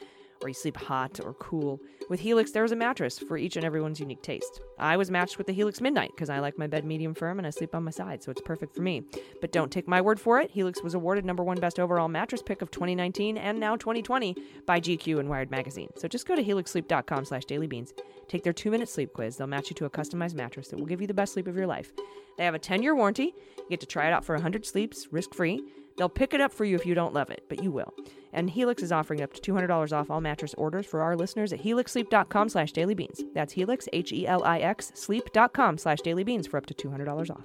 or 0.43 0.49
you 0.49 0.55
sleep 0.55 0.77
hot 0.77 1.21
or 1.25 1.35
cool. 1.35 1.81
With 2.09 2.21
Helix, 2.21 2.51
there 2.51 2.65
is 2.65 2.73
a 2.73 2.77
mattress 2.77 3.19
for 3.19 3.37
each 3.37 3.57
and 3.57 3.65
everyone's 3.65 4.01
unique 4.01 4.23
taste. 4.23 4.61
I 4.79 4.97
was 4.97 5.11
matched 5.11 5.39
with 5.39 5.47
the 5.47 5.53
Helix 5.53 5.81
Midnight 5.81 6.11
because 6.15 6.31
I 6.31 6.41
like 6.41 6.59
my 6.59 6.67
bed 6.67 6.85
medium 6.85 7.15
firm 7.15 7.39
and 7.39 7.47
I 7.47 7.51
sleep 7.51 7.75
on 7.75 7.85
my 7.85 7.91
side, 7.91 8.23
so 8.23 8.31
it's 8.31 8.41
perfect 8.41 8.75
for 8.75 8.83
me. 8.83 9.03
But 9.41 9.53
don't 9.53 9.71
take 9.71 9.87
my 9.87 10.01
word 10.01 10.19
for 10.19 10.41
it. 10.41 10.51
Helix 10.51 10.83
was 10.83 10.95
awarded 10.95 11.25
number 11.25 11.45
one 11.45 11.61
best 11.61 11.79
overall 11.79 12.09
mattress 12.09 12.43
pick 12.43 12.63
of 12.63 12.71
2019 12.71 13.37
and 13.37 13.61
now 13.61 13.77
2020 13.77 14.37
by 14.67 14.81
GQ 14.81 15.21
and 15.21 15.29
Wired 15.29 15.51
Magazine. 15.51 15.91
So 15.97 16.09
just 16.09 16.27
go 16.27 16.35
to 16.35 16.43
helixsleep.com 16.43 17.25
slash 17.25 17.45
dailybeans. 17.45 17.93
Take 18.29 18.43
their 18.43 18.53
two-minute 18.53 18.89
sleep 18.89 19.13
quiz. 19.13 19.37
They'll 19.37 19.47
match 19.47 19.71
you 19.71 19.75
to 19.77 19.85
a 19.85 19.91
customized 19.91 20.35
mattress 20.35 20.69
that 20.69 20.79
will 20.79 20.87
give 20.87 21.01
you 21.01 21.07
the 21.07 21.15
best 21.15 21.35
sleep 21.35 21.47
of 21.47 21.57
your 21.57 21.67
life. 21.67 21.93
They 22.39 22.45
have 22.45 22.55
a 22.55 22.59
10-year 22.59 22.95
warranty. 22.95 23.35
You 23.57 23.69
get 23.69 23.81
to 23.81 23.87
try 23.87 24.07
it 24.07 24.13
out 24.13 24.25
for 24.25 24.35
100 24.35 24.65
sleeps, 24.65 25.09
risk-free. 25.11 25.63
They'll 26.01 26.09
pick 26.09 26.33
it 26.33 26.41
up 26.41 26.51
for 26.51 26.65
you 26.65 26.77
if 26.77 26.87
you 26.87 26.95
don't 26.95 27.13
love 27.13 27.29
it, 27.29 27.45
but 27.51 27.63
you 27.63 27.71
will. 27.71 27.93
And 28.33 28.49
Helix 28.49 28.83
is 28.83 28.91
offering 28.91 29.21
up 29.21 29.35
to 29.35 29.53
$200 29.53 29.93
off 29.93 30.11
all 30.11 30.23
mattress 30.23 30.55
orders 30.55 30.87
for 30.87 31.03
our 31.03 31.15
listeners 31.15 31.53
at 31.53 31.61
helixsleep.com 31.61 32.49
slash 32.49 32.73
dailybeans. 32.73 33.21
That's 33.35 33.53
helix, 33.53 33.87
H-E-L-I-X, 33.93 34.93
sleep.com 34.95 35.77
slash 35.77 35.99
dailybeans 35.99 36.49
for 36.49 36.57
up 36.57 36.65
to 36.65 36.73
$200 36.73 37.31
off. 37.31 37.45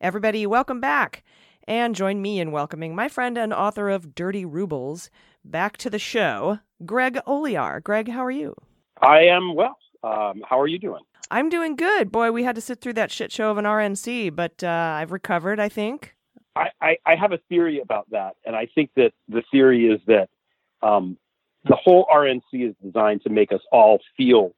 Everybody, 0.00 0.46
welcome 0.46 0.80
back. 0.80 1.24
And 1.68 1.94
join 1.94 2.22
me 2.22 2.40
in 2.40 2.52
welcoming 2.52 2.94
my 2.94 3.08
friend 3.08 3.36
and 3.36 3.52
author 3.52 3.90
of 3.90 4.14
Dirty 4.14 4.46
Rubles 4.46 5.10
back 5.44 5.76
to 5.76 5.90
the 5.90 5.98
show, 5.98 6.60
Greg 6.86 7.20
Olear. 7.26 7.82
Greg, 7.82 8.08
how 8.08 8.24
are 8.24 8.30
you? 8.30 8.54
I 9.02 9.24
am 9.24 9.54
well. 9.54 9.76
Um, 10.02 10.42
how 10.48 10.58
are 10.58 10.66
you 10.66 10.78
doing? 10.78 11.02
I'm 11.30 11.48
doing 11.48 11.76
good. 11.76 12.10
Boy, 12.10 12.32
we 12.32 12.44
had 12.44 12.54
to 12.54 12.60
sit 12.60 12.80
through 12.80 12.94
that 12.94 13.10
shit 13.10 13.32
show 13.32 13.50
of 13.50 13.58
an 13.58 13.64
RNC, 13.64 14.34
but 14.34 14.62
uh, 14.62 14.68
I've 14.68 15.12
recovered, 15.12 15.60
I 15.60 15.68
think. 15.68 16.14
I, 16.56 16.68
I, 16.80 16.96
I, 17.06 17.14
have 17.14 17.32
a 17.32 17.38
theory 17.48 17.80
about 17.80 18.10
that. 18.10 18.34
And 18.44 18.56
I 18.56 18.66
think 18.74 18.90
that 18.96 19.12
the 19.28 19.42
theory 19.52 19.86
is 19.86 20.00
that 20.06 20.28
um, 20.82 21.16
the 21.64 21.76
whole 21.76 22.06
RNC 22.12 22.42
is 22.52 22.74
designed 22.82 23.22
to 23.22 23.30
make 23.30 23.52
us 23.52 23.60
all 23.70 24.00
feel 24.16 24.52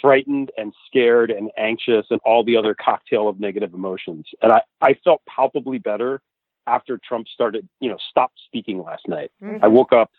frightened 0.00 0.52
and 0.56 0.72
scared 0.86 1.30
and 1.30 1.50
anxious 1.58 2.06
and 2.10 2.20
all 2.24 2.44
the 2.44 2.56
other 2.56 2.74
cocktail 2.74 3.28
of 3.28 3.40
negative 3.40 3.74
emotions. 3.74 4.26
And 4.42 4.52
I, 4.52 4.62
I 4.80 4.94
felt 5.04 5.22
palpably 5.26 5.78
better 5.78 6.20
after 6.66 6.98
Trump 7.06 7.28
started, 7.28 7.68
you 7.80 7.88
know, 7.88 7.96
stopped 8.10 8.38
speaking 8.44 8.82
last 8.82 9.08
night. 9.08 9.30
Mm-hmm. 9.42 9.64
I 9.64 9.68
woke 9.68 9.92
up 9.92 10.10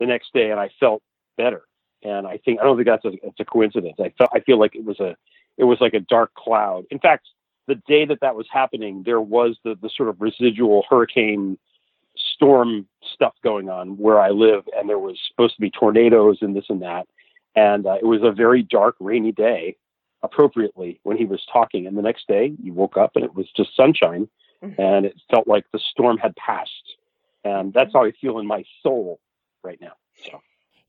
the 0.00 0.06
next 0.06 0.32
day 0.32 0.50
and 0.50 0.60
I 0.60 0.70
felt 0.78 1.02
better. 1.36 1.62
And 2.04 2.26
I 2.26 2.36
think 2.38 2.60
I 2.60 2.64
don't 2.64 2.76
think 2.76 2.86
that's 2.86 3.04
a, 3.04 3.12
it's 3.26 3.40
a 3.40 3.44
coincidence. 3.44 3.96
I 3.98 4.12
felt 4.16 4.30
I 4.34 4.40
feel 4.40 4.58
like 4.58 4.74
it 4.74 4.84
was 4.84 5.00
a 5.00 5.16
it 5.56 5.64
was 5.64 5.80
like 5.80 5.94
a 5.94 6.00
dark 6.00 6.34
cloud. 6.34 6.84
In 6.90 6.98
fact, 6.98 7.28
the 7.66 7.76
day 7.86 8.04
that 8.04 8.20
that 8.20 8.36
was 8.36 8.46
happening, 8.50 9.02
there 9.04 9.20
was 9.20 9.56
the 9.64 9.74
the 9.80 9.90
sort 9.96 10.08
of 10.08 10.20
residual 10.20 10.84
hurricane 10.88 11.58
storm 12.16 12.86
stuff 13.12 13.34
going 13.42 13.68
on 13.68 13.96
where 13.96 14.20
I 14.20 14.30
live, 14.30 14.64
and 14.76 14.88
there 14.88 14.98
was 14.98 15.18
supposed 15.28 15.54
to 15.54 15.60
be 15.60 15.70
tornadoes 15.70 16.38
and 16.42 16.54
this 16.54 16.66
and 16.68 16.82
that, 16.82 17.06
and 17.56 17.86
uh, 17.86 17.94
it 17.94 18.04
was 18.04 18.20
a 18.22 18.30
very 18.30 18.62
dark, 18.62 18.96
rainy 19.00 19.32
day, 19.32 19.76
appropriately 20.22 21.00
when 21.04 21.16
he 21.16 21.24
was 21.24 21.42
talking. 21.50 21.86
And 21.86 21.96
the 21.96 22.02
next 22.02 22.28
day, 22.28 22.52
you 22.62 22.72
woke 22.72 22.96
up 22.96 23.12
and 23.14 23.24
it 23.24 23.34
was 23.34 23.46
just 23.56 23.74
sunshine, 23.74 24.28
mm-hmm. 24.62 24.80
and 24.80 25.06
it 25.06 25.14
felt 25.30 25.48
like 25.48 25.64
the 25.72 25.80
storm 25.90 26.18
had 26.18 26.36
passed, 26.36 26.96
and 27.44 27.72
that's 27.72 27.92
how 27.94 28.04
I 28.04 28.12
feel 28.20 28.38
in 28.38 28.46
my 28.46 28.64
soul 28.82 29.20
right 29.62 29.80
now. 29.80 29.92
So. 30.30 30.40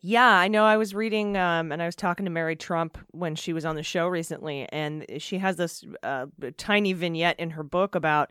Yeah, 0.07 0.37
I 0.37 0.49
know. 0.49 0.65
I 0.65 0.77
was 0.77 0.93
reading 0.93 1.35
um, 1.35 1.71
and 1.71 1.81
I 1.81 1.87
was 1.87 1.95
talking 1.95 2.25
to 2.25 2.31
Mary 2.31 2.55
Trump 2.55 2.99
when 3.09 3.33
she 3.33 3.53
was 3.53 3.65
on 3.65 3.75
the 3.75 3.81
show 3.81 4.07
recently, 4.07 4.69
and 4.69 5.03
she 5.17 5.39
has 5.39 5.55
this 5.55 5.83
uh, 6.03 6.27
tiny 6.57 6.93
vignette 6.93 7.39
in 7.39 7.49
her 7.49 7.63
book 7.63 7.95
about 7.95 8.29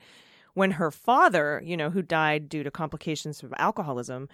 when 0.52 0.70
her 0.70 0.92
father, 0.92 1.60
you 1.64 1.76
know, 1.76 1.90
who 1.90 2.00
died 2.00 2.48
due 2.48 2.62
to 2.62 2.70
complications 2.70 3.42
of 3.42 3.52
alcoholism, 3.58 4.28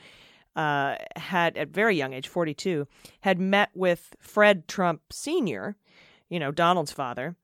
uh, 0.55 0.97
had 1.17 1.57
at 1.57 1.69
very 1.69 1.97
young 1.97 2.13
age, 2.13 2.29
42, 2.29 2.87
had 3.23 3.39
met 3.39 3.71
with 3.75 4.15
Fred 4.21 4.69
Trump 4.69 5.01
Sr., 5.09 5.77
you 6.29 6.39
know, 6.39 6.53
Donald's 6.53 6.93
father, 6.93 7.37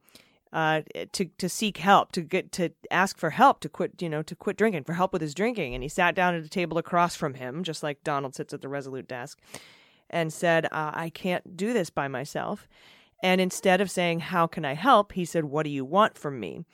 uh, 0.53 0.83
to 1.13 1.25
to 1.25 1.49
seek 1.49 1.79
help, 1.79 2.13
to 2.13 2.21
get 2.21 2.53
to 2.53 2.69
ask 2.91 3.17
for 3.17 3.31
help, 3.31 3.61
to 3.61 3.71
quit, 3.71 4.03
you 4.03 4.11
know, 4.11 4.23
to 4.23 4.37
quit 4.37 4.59
drinking, 4.59 4.85
for 4.85 4.93
help 4.93 5.15
with 5.15 5.23
his 5.23 5.33
drinking. 5.33 5.73
And 5.73 5.83
he 5.83 5.89
sat 5.89 6.15
down 6.15 6.35
at 6.35 6.45
a 6.45 6.51
table 6.51 6.77
across 6.77 7.17
from 7.17 7.33
him, 7.33 7.65
just 7.65 7.83
like 7.83 8.05
Donald 8.05 8.35
sits 8.35 8.53
at 8.53 8.61
the 8.61 8.69
Resolute 8.69 9.09
desk 9.09 9.41
and 10.11 10.33
said, 10.33 10.67
uh, 10.67 10.91
I 10.95 11.11
can't 11.11 11.57
do 11.57 11.73
this 11.73 11.91
by 11.91 12.09
myself. 12.09 12.69
And 13.23 13.41
instead 13.41 13.81
of 13.81 13.91
saying, 13.91 14.21
How 14.21 14.47
can 14.47 14.65
I 14.65 14.75
help? 14.75 15.13
he 15.13 15.25
said, 15.25 15.47
What 15.47 15.65
do 15.65 15.71
you 15.71 15.85
want 15.85 16.19
from 16.19 16.39
me? 16.39 16.65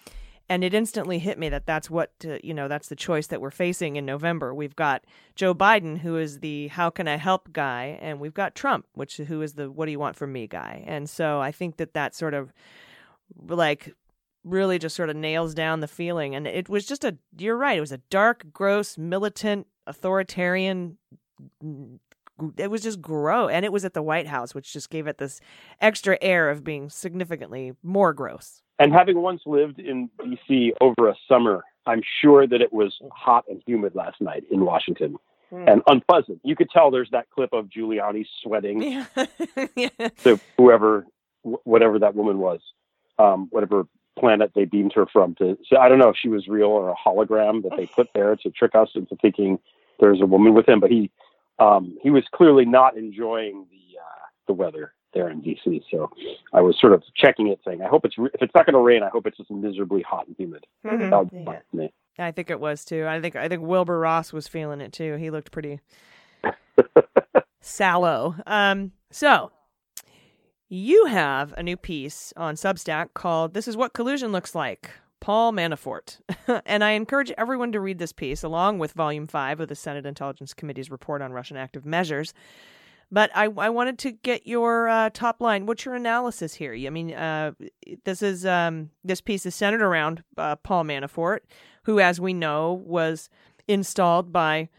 and 0.53 0.65
it 0.65 0.75
instantly 0.75 1.19
hit 1.19 1.39
me 1.39 1.49
that 1.49 1.65
that's 1.65 1.89
what 1.89 2.11
uh, 2.29 2.37
you 2.43 2.53
know 2.53 2.69
that's 2.69 2.89
the 2.89 2.97
choice 2.97 3.29
that 3.29 3.41
we're 3.41 3.51
facing 3.51 3.97
in 3.97 4.05
November. 4.05 4.55
We've 4.55 4.77
got 4.77 5.03
Joe 5.35 5.55
Biden, 5.55 5.99
who 5.99 6.19
is 6.19 6.41
the 6.41 6.69
"How 6.69 6.91
can 6.91 7.09
I 7.09 7.17
help" 7.17 7.53
guy, 7.55 7.99
and 8.03 8.21
we've 8.21 8.35
got 8.35 8.55
Trump, 8.55 8.87
which 8.93 9.17
who 9.17 9.41
is 9.41 9.55
the 9.55 9.71
"What 9.71 9.87
do 9.87 9.93
you 9.93 9.99
want 9.99 10.17
from 10.17 10.31
me" 10.31 10.47
guy. 10.47 10.85
And 10.87 11.09
so 11.09 11.41
I 11.41 11.53
think 11.53 11.79
that 11.79 11.95
that 11.95 12.15
sort 12.15 12.35
of 12.35 12.53
like 13.49 13.95
really 14.45 14.79
just 14.79 14.95
sort 14.95 15.09
of 15.09 15.17
nails 15.17 15.55
down 15.55 15.81
the 15.81 15.89
feeling. 15.89 16.35
And 16.35 16.47
it 16.47 16.69
was 16.69 16.85
just 16.85 17.03
a 17.03 17.17
you're 17.39 17.57
right. 17.57 17.79
It 17.79 17.81
was 17.81 17.93
a 17.93 18.03
dark, 18.11 18.47
gross, 18.53 18.99
militant, 18.99 19.69
authoritarian 19.87 20.99
it 22.57 22.71
was 22.71 22.83
just 22.83 23.01
gross 23.01 23.51
and 23.53 23.65
it 23.65 23.73
was 23.73 23.85
at 23.85 23.95
the 23.95 24.03
white 24.03 24.27
house 24.27 24.55
which 24.55 24.73
just 24.73 24.91
gave 24.91 25.07
it 25.07 25.19
this 25.19 25.41
extra 25.81 26.17
air 26.21 26.51
of 26.51 26.65
being 26.65 26.89
significantly 26.89 27.73
more 27.83 28.13
gross 28.13 28.63
and 28.79 28.93
having 28.93 29.21
once 29.21 29.43
lived 29.47 29.79
in 29.79 30.09
dc 30.21 30.71
over 30.81 31.09
a 31.09 31.15
summer 31.29 31.65
i'm 31.87 32.03
sure 32.21 32.47
that 32.47 32.61
it 32.61 32.73
was 32.73 32.99
hot 33.13 33.45
and 33.49 33.63
humid 33.67 33.95
last 33.95 34.21
night 34.21 34.45
in 34.51 34.65
washington 34.65 35.17
mm. 35.53 35.73
and 35.73 35.83
unpleasant 35.87 36.41
you 36.43 36.57
could 36.57 36.71
tell 36.71 36.91
there's 36.91 37.11
that 37.11 37.29
clip 37.31 37.53
of 37.53 37.67
giuliani 37.67 38.25
sweating 38.43 38.83
yeah. 38.83 39.07
yeah. 39.77 40.09
to 40.23 40.41
whoever 40.57 41.07
whatever 41.43 41.99
that 41.99 42.15
woman 42.15 42.39
was 42.39 42.61
um, 43.19 43.49
whatever 43.51 43.87
planet 44.19 44.53
they 44.55 44.65
beamed 44.65 44.93
her 44.95 45.07
from 45.07 45.35
to 45.35 45.57
so 45.69 45.79
i 45.79 45.89
don't 45.89 45.99
know 45.99 46.09
if 46.09 46.17
she 46.21 46.29
was 46.29 46.47
real 46.49 46.69
or 46.69 46.91
a 46.91 46.95
hologram 46.95 47.63
that 47.63 47.73
they 47.77 47.87
put 47.87 48.09
there 48.15 48.37
to 48.37 48.51
trick 48.51 48.75
us 48.75 48.91
into 48.95 49.17
thinking 49.17 49.59
there's 50.01 50.21
a 50.21 50.27
woman 50.27 50.53
with 50.53 50.69
him 50.69 50.81
but 50.81 50.91
he 50.91 51.11
um, 51.63 51.97
he 52.03 52.11
was 52.11 52.25
clearly 52.35 52.65
not 52.65 52.97
enjoying 52.97 53.67
the 53.71 53.99
uh, 53.99 54.27
the 54.47 54.53
weather 54.53 54.93
there 55.15 55.29
in 55.29 55.43
DC. 55.43 55.83
So 55.91 56.11
I 56.53 56.61
was 56.61 56.79
sort 56.81 56.93
of 56.93 57.03
checking 57.17 57.49
it, 57.49 57.61
saying, 57.65 57.83
"I 57.83 57.89
hope 57.89 58.05
it's 58.05 58.19
re- 58.19 58.31
if 58.35 58.43
it's 58.43 58.55
not 58.55 58.67
going 58.67 58.75
to 58.75 58.81
rain, 58.81 59.03
I 59.03 59.09
hope 59.09 59.27
it's 59.27 59.37
just 59.37 59.51
miserably 59.51 60.03
hot 60.03 60.27
and 60.27 60.37
humid." 60.37 60.67
Mm-hmm. 60.87 61.37
Yeah. 61.37 61.59
Me. 61.73 61.93
I 62.19 62.31
think 62.33 62.51
it 62.51 62.61
was 62.61 62.85
too. 62.85 63.07
I 63.07 63.21
think 63.21 63.37
I 63.37 63.49
think 63.49 63.63
Wilbur 63.63 63.99
Ross 63.99 64.33
was 64.33 64.49
feeling 64.49 64.81
it 64.81 64.93
too. 64.93 65.17
He 65.17 65.31
looked 65.31 65.51
pretty 65.53 65.81
sallow. 67.61 68.35
Um, 68.47 68.93
so 69.11 69.53
you 70.69 71.07
have 71.07 71.53
a 71.57 71.63
new 71.63 71.77
piece 71.77 72.33
on 72.37 72.57
Substack 72.57 73.15
called 73.15 73.55
"This 73.55 73.69
Is 73.69 73.77
What 73.77 73.93
Collusion 73.93 74.33
Looks 74.33 74.55
Like." 74.55 74.91
Paul 75.23 75.53
Manafort. 75.53 76.19
and 76.67 76.83
I 76.83 76.91
encourage 76.91 77.31
everyone 77.39 77.71
to 77.73 77.81
read 77.81 78.01
this 78.01 78.13
piece 78.13 78.43
along 78.43 78.81
with 78.81 78.93
Volume 78.93 79.29
5 79.29 79.61
of 79.61 79.69
the 79.69 79.77
Senate 79.77 80.05
Intelligence 80.05 80.53
Committee's 80.53 80.91
report 80.91 81.23
on 81.23 81.33
Russian 81.33 81.57
active 81.57 81.87
measures. 81.87 82.35
But 83.09 83.31
I, 83.33 83.45
I 83.45 83.71
wanted 83.71 84.01
to 84.01 84.11
get 84.11 84.49
your 84.49 84.89
uh, 84.89 85.11
top 85.11 85.41
line. 85.41 85.65
What's 85.65 85.85
your 85.85 85.95
analysis 85.95 86.55
here? 86.55 86.75
I 86.75 86.91
mean, 86.91 87.15
uh, 87.15 87.53
this 88.05 88.21
is 88.21 88.45
um, 88.45 88.91
this 89.05 89.21
piece 89.21 89.47
is 89.47 89.55
centered 89.55 89.83
around 89.83 90.25
uh, 90.37 90.57
Paul 90.57 90.83
Manafort, 90.85 91.41
who, 91.85 92.01
as 92.01 92.21
we 92.21 92.33
know, 92.33 92.83
was 92.85 93.29
installed 93.69 94.33
by 94.33 94.71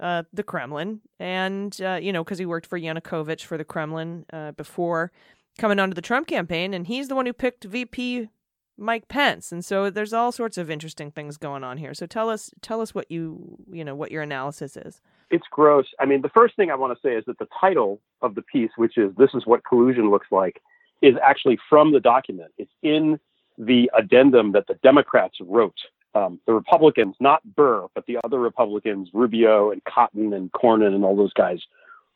uh, 0.00 0.22
the 0.32 0.42
Kremlin, 0.42 1.02
and 1.20 1.78
uh, 1.82 1.98
you 2.00 2.14
know 2.14 2.24
because 2.24 2.38
he 2.38 2.46
worked 2.46 2.66
for 2.66 2.80
Yanukovych 2.80 3.42
for 3.42 3.58
the 3.58 3.64
Kremlin 3.64 4.24
uh, 4.32 4.52
before 4.52 5.12
coming 5.58 5.78
onto 5.78 5.94
the 5.94 6.00
Trump 6.00 6.28
campaign, 6.28 6.72
and 6.72 6.86
he's 6.86 7.08
the 7.08 7.14
one 7.14 7.26
who 7.26 7.32
picked 7.34 7.64
VP 7.64 8.28
Mike 8.76 9.08
Pence. 9.08 9.52
And 9.52 9.64
so 9.64 9.90
there's 9.90 10.12
all 10.12 10.32
sorts 10.32 10.58
of 10.58 10.70
interesting 10.70 11.10
things 11.10 11.36
going 11.36 11.64
on 11.64 11.78
here. 11.78 11.94
So 11.94 12.06
tell 12.06 12.30
us 12.30 12.50
tell 12.60 12.80
us 12.80 12.94
what 12.94 13.10
you 13.10 13.58
you 13.70 13.84
know 13.84 13.94
what 13.94 14.10
your 14.10 14.22
analysis 14.22 14.76
is. 14.76 15.00
It's 15.30 15.46
gross. 15.50 15.86
I 15.98 16.06
mean, 16.06 16.22
the 16.22 16.28
first 16.28 16.56
thing 16.56 16.70
I 16.70 16.74
want 16.74 16.96
to 16.96 17.00
say 17.06 17.14
is 17.14 17.24
that 17.26 17.38
the 17.38 17.48
title 17.58 18.00
of 18.20 18.34
the 18.34 18.42
piece, 18.42 18.70
which 18.76 18.98
is 18.98 19.14
"This 19.16 19.30
is 19.34 19.46
what 19.46 19.64
collusion 19.64 20.10
looks 20.10 20.28
like," 20.30 20.60
is 21.00 21.14
actually 21.22 21.58
from 21.68 21.92
the 21.92 22.00
document. 22.00 22.52
It's 22.58 22.72
in 22.82 23.18
the 23.58 23.90
addendum 23.96 24.52
that 24.52 24.66
the 24.66 24.74
Democrats 24.82 25.36
wrote. 25.40 25.78
Um, 26.14 26.40
the 26.46 26.52
Republicans, 26.52 27.16
not 27.20 27.42
Burr, 27.54 27.86
but 27.94 28.04
the 28.06 28.18
other 28.22 28.38
Republicans, 28.38 29.08
Rubio 29.14 29.70
and 29.70 29.82
Cotton 29.84 30.34
and 30.34 30.52
Cornyn 30.52 30.94
and 30.94 31.04
all 31.04 31.16
those 31.16 31.32
guys, 31.32 31.60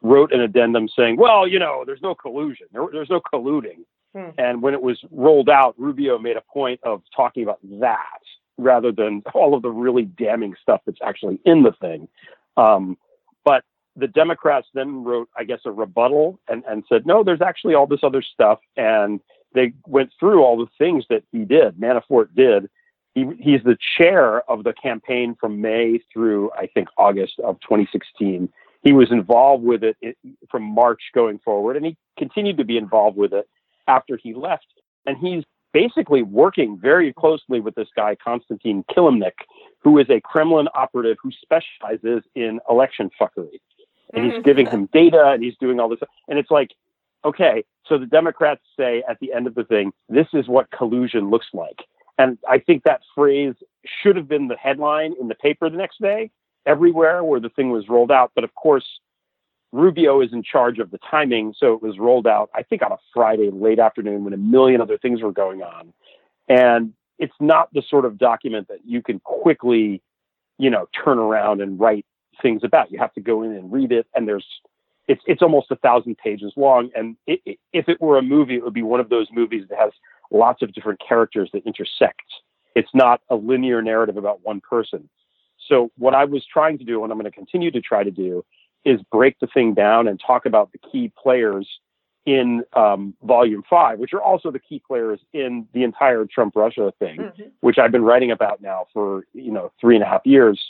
wrote 0.02 0.32
an 0.32 0.40
addendum 0.40 0.88
saying, 0.94 1.16
"Well, 1.16 1.46
you 1.48 1.58
know, 1.58 1.84
there's 1.86 2.02
no 2.02 2.14
collusion. 2.14 2.66
There, 2.72 2.86
there's 2.92 3.10
no 3.10 3.20
colluding." 3.20 3.84
Hmm. 4.16 4.30
And 4.38 4.62
when 4.62 4.72
it 4.72 4.80
was 4.80 4.98
rolled 5.10 5.50
out, 5.50 5.74
Rubio 5.76 6.18
made 6.18 6.38
a 6.38 6.40
point 6.40 6.80
of 6.82 7.02
talking 7.14 7.42
about 7.42 7.58
that 7.80 8.20
rather 8.56 8.90
than 8.90 9.22
all 9.34 9.54
of 9.54 9.60
the 9.60 9.70
really 9.70 10.04
damning 10.04 10.54
stuff 10.60 10.80
that's 10.86 11.00
actually 11.04 11.38
in 11.44 11.62
the 11.62 11.72
thing. 11.72 12.08
Um, 12.56 12.96
but 13.44 13.62
the 13.94 14.08
Democrats 14.08 14.68
then 14.72 15.04
wrote, 15.04 15.28
I 15.36 15.44
guess, 15.44 15.60
a 15.66 15.70
rebuttal 15.70 16.40
and, 16.48 16.64
and 16.66 16.82
said, 16.88 17.04
no, 17.04 17.22
there's 17.22 17.42
actually 17.42 17.74
all 17.74 17.86
this 17.86 18.00
other 18.02 18.22
stuff. 18.22 18.58
And 18.78 19.20
they 19.54 19.74
went 19.86 20.10
through 20.18 20.42
all 20.42 20.56
the 20.56 20.70
things 20.78 21.04
that 21.10 21.22
he 21.30 21.44
did, 21.44 21.76
Manafort 21.76 22.34
did. 22.34 22.70
He, 23.14 23.26
he's 23.38 23.62
the 23.64 23.76
chair 23.98 24.50
of 24.50 24.64
the 24.64 24.72
campaign 24.72 25.36
from 25.38 25.60
May 25.60 26.00
through, 26.10 26.52
I 26.52 26.68
think, 26.68 26.88
August 26.96 27.38
of 27.40 27.60
2016. 27.60 28.48
He 28.82 28.92
was 28.92 29.10
involved 29.10 29.64
with 29.64 29.82
it 29.82 30.16
from 30.50 30.62
March 30.62 31.00
going 31.14 31.38
forward, 31.38 31.76
and 31.76 31.84
he 31.84 31.96
continued 32.18 32.56
to 32.58 32.64
be 32.64 32.78
involved 32.78 33.18
with 33.18 33.34
it 33.34 33.46
after 33.86 34.16
he 34.16 34.34
left. 34.34 34.66
And 35.06 35.16
he's 35.18 35.44
basically 35.72 36.22
working 36.22 36.78
very 36.80 37.12
closely 37.12 37.60
with 37.60 37.74
this 37.74 37.88
guy, 37.94 38.16
Konstantin 38.22 38.84
Kilimnik, 38.90 39.32
who 39.80 39.98
is 39.98 40.08
a 40.08 40.20
Kremlin 40.20 40.68
operative 40.74 41.18
who 41.22 41.30
specializes 41.30 42.22
in 42.34 42.60
election 42.70 43.10
fuckery. 43.20 43.60
And 44.14 44.24
he's 44.24 44.34
mm-hmm. 44.34 44.42
giving 44.42 44.66
him 44.66 44.86
data 44.92 45.32
and 45.32 45.42
he's 45.42 45.56
doing 45.60 45.78
all 45.80 45.88
this. 45.88 46.00
And 46.28 46.38
it's 46.38 46.50
like, 46.50 46.70
okay, 47.24 47.64
so 47.86 47.98
the 47.98 48.06
Democrats 48.06 48.62
say 48.78 49.02
at 49.08 49.18
the 49.20 49.32
end 49.32 49.46
of 49.46 49.54
the 49.54 49.64
thing, 49.64 49.92
this 50.08 50.28
is 50.32 50.48
what 50.48 50.70
collusion 50.70 51.30
looks 51.30 51.48
like. 51.52 51.82
And 52.18 52.38
I 52.48 52.58
think 52.58 52.84
that 52.84 53.02
phrase 53.14 53.54
should 54.02 54.16
have 54.16 54.28
been 54.28 54.48
the 54.48 54.56
headline 54.56 55.14
in 55.20 55.28
the 55.28 55.34
paper 55.34 55.68
the 55.68 55.76
next 55.76 56.00
day, 56.00 56.30
everywhere 56.64 57.22
where 57.22 57.40
the 57.40 57.50
thing 57.50 57.70
was 57.70 57.88
rolled 57.88 58.10
out. 58.10 58.32
But 58.34 58.44
of 58.44 58.54
course, 58.54 58.86
Rubio 59.72 60.20
is 60.20 60.32
in 60.32 60.42
charge 60.42 60.78
of 60.78 60.90
the 60.90 60.98
timing, 60.98 61.54
so 61.56 61.74
it 61.74 61.82
was 61.82 61.98
rolled 61.98 62.26
out, 62.26 62.50
I 62.54 62.62
think, 62.62 62.82
on 62.82 62.92
a 62.92 62.98
Friday 63.12 63.50
late 63.50 63.78
afternoon 63.78 64.24
when 64.24 64.32
a 64.32 64.38
million 64.38 64.80
other 64.80 64.96
things 64.96 65.22
were 65.22 65.32
going 65.32 65.62
on. 65.62 65.92
And 66.48 66.92
it's 67.18 67.34
not 67.40 67.72
the 67.72 67.82
sort 67.88 68.04
of 68.04 68.18
document 68.18 68.68
that 68.68 68.80
you 68.84 69.02
can 69.02 69.20
quickly, 69.20 70.02
you 70.58 70.70
know, 70.70 70.88
turn 71.04 71.18
around 71.18 71.60
and 71.60 71.78
write 71.78 72.06
things 72.40 72.62
about. 72.62 72.90
You 72.90 72.98
have 72.98 73.12
to 73.14 73.20
go 73.20 73.42
in 73.42 73.52
and 73.52 73.72
read 73.72 73.92
it, 73.92 74.06
and 74.14 74.28
there's 74.28 74.46
it's 75.08 75.22
it's 75.26 75.42
almost 75.42 75.70
a 75.70 75.76
thousand 75.76 76.18
pages 76.18 76.52
long. 76.56 76.90
And 76.94 77.16
it, 77.26 77.40
it, 77.44 77.58
if 77.72 77.88
it 77.88 78.00
were 78.00 78.18
a 78.18 78.22
movie, 78.22 78.56
it 78.56 78.64
would 78.64 78.74
be 78.74 78.82
one 78.82 79.00
of 79.00 79.08
those 79.08 79.28
movies 79.32 79.64
that 79.68 79.78
has 79.78 79.92
lots 80.30 80.62
of 80.62 80.72
different 80.72 81.00
characters 81.06 81.50
that 81.52 81.64
intersect. 81.66 82.22
It's 82.74 82.90
not 82.94 83.20
a 83.30 83.36
linear 83.36 83.80
narrative 83.82 84.16
about 84.16 84.44
one 84.44 84.60
person. 84.60 85.08
So 85.68 85.90
what 85.96 86.14
I 86.14 86.24
was 86.24 86.44
trying 86.44 86.78
to 86.78 86.84
do, 86.84 87.02
and 87.02 87.12
I'm 87.12 87.18
going 87.18 87.30
to 87.30 87.36
continue 87.36 87.70
to 87.70 87.80
try 87.80 88.04
to 88.04 88.10
do, 88.10 88.44
is 88.86 89.00
break 89.10 89.38
the 89.40 89.48
thing 89.48 89.74
down 89.74 90.06
and 90.08 90.18
talk 90.24 90.46
about 90.46 90.70
the 90.72 90.78
key 90.78 91.12
players 91.22 91.68
in 92.24 92.62
um, 92.74 93.14
volume 93.22 93.62
five, 93.68 93.98
which 93.98 94.12
are 94.12 94.22
also 94.22 94.50
the 94.50 94.58
key 94.58 94.80
players 94.86 95.20
in 95.32 95.66
the 95.74 95.82
entire 95.82 96.24
Trump 96.24 96.54
Russia 96.56 96.92
thing, 96.98 97.18
mm-hmm. 97.18 97.42
which 97.60 97.78
I've 97.78 97.92
been 97.92 98.04
writing 98.04 98.30
about 98.30 98.62
now 98.62 98.86
for, 98.92 99.26
you 99.32 99.52
know, 99.52 99.72
three 99.80 99.96
and 99.96 100.04
a 100.04 100.06
half 100.06 100.22
years. 100.24 100.60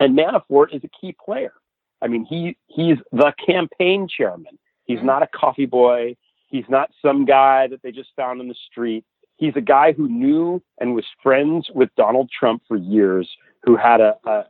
And 0.00 0.16
Manafort 0.16 0.74
is 0.74 0.82
a 0.84 0.88
key 0.88 1.16
player. 1.24 1.54
I 2.02 2.08
mean, 2.08 2.24
he 2.24 2.56
he's 2.66 2.98
the 3.12 3.32
campaign 3.44 4.06
chairman. 4.08 4.58
He's 4.84 4.98
mm-hmm. 4.98 5.06
not 5.06 5.22
a 5.22 5.28
coffee 5.28 5.66
boy. 5.66 6.16
He's 6.48 6.68
not 6.68 6.90
some 7.00 7.24
guy 7.24 7.66
that 7.68 7.82
they 7.82 7.90
just 7.90 8.10
found 8.16 8.40
in 8.40 8.48
the 8.48 8.56
street. 8.70 9.04
He's 9.36 9.56
a 9.56 9.60
guy 9.60 9.92
who 9.92 10.08
knew 10.08 10.62
and 10.78 10.94
was 10.94 11.04
friends 11.22 11.68
with 11.74 11.90
Donald 11.96 12.30
Trump 12.30 12.62
for 12.68 12.76
years, 12.76 13.28
who 13.64 13.76
had 13.76 14.00
a, 14.00 14.14
a 14.24 14.44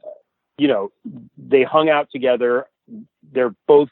you 0.58 0.68
know, 0.68 0.92
they 1.36 1.62
hung 1.62 1.88
out 1.88 2.08
together. 2.12 2.66
They're 3.32 3.54
both 3.66 3.88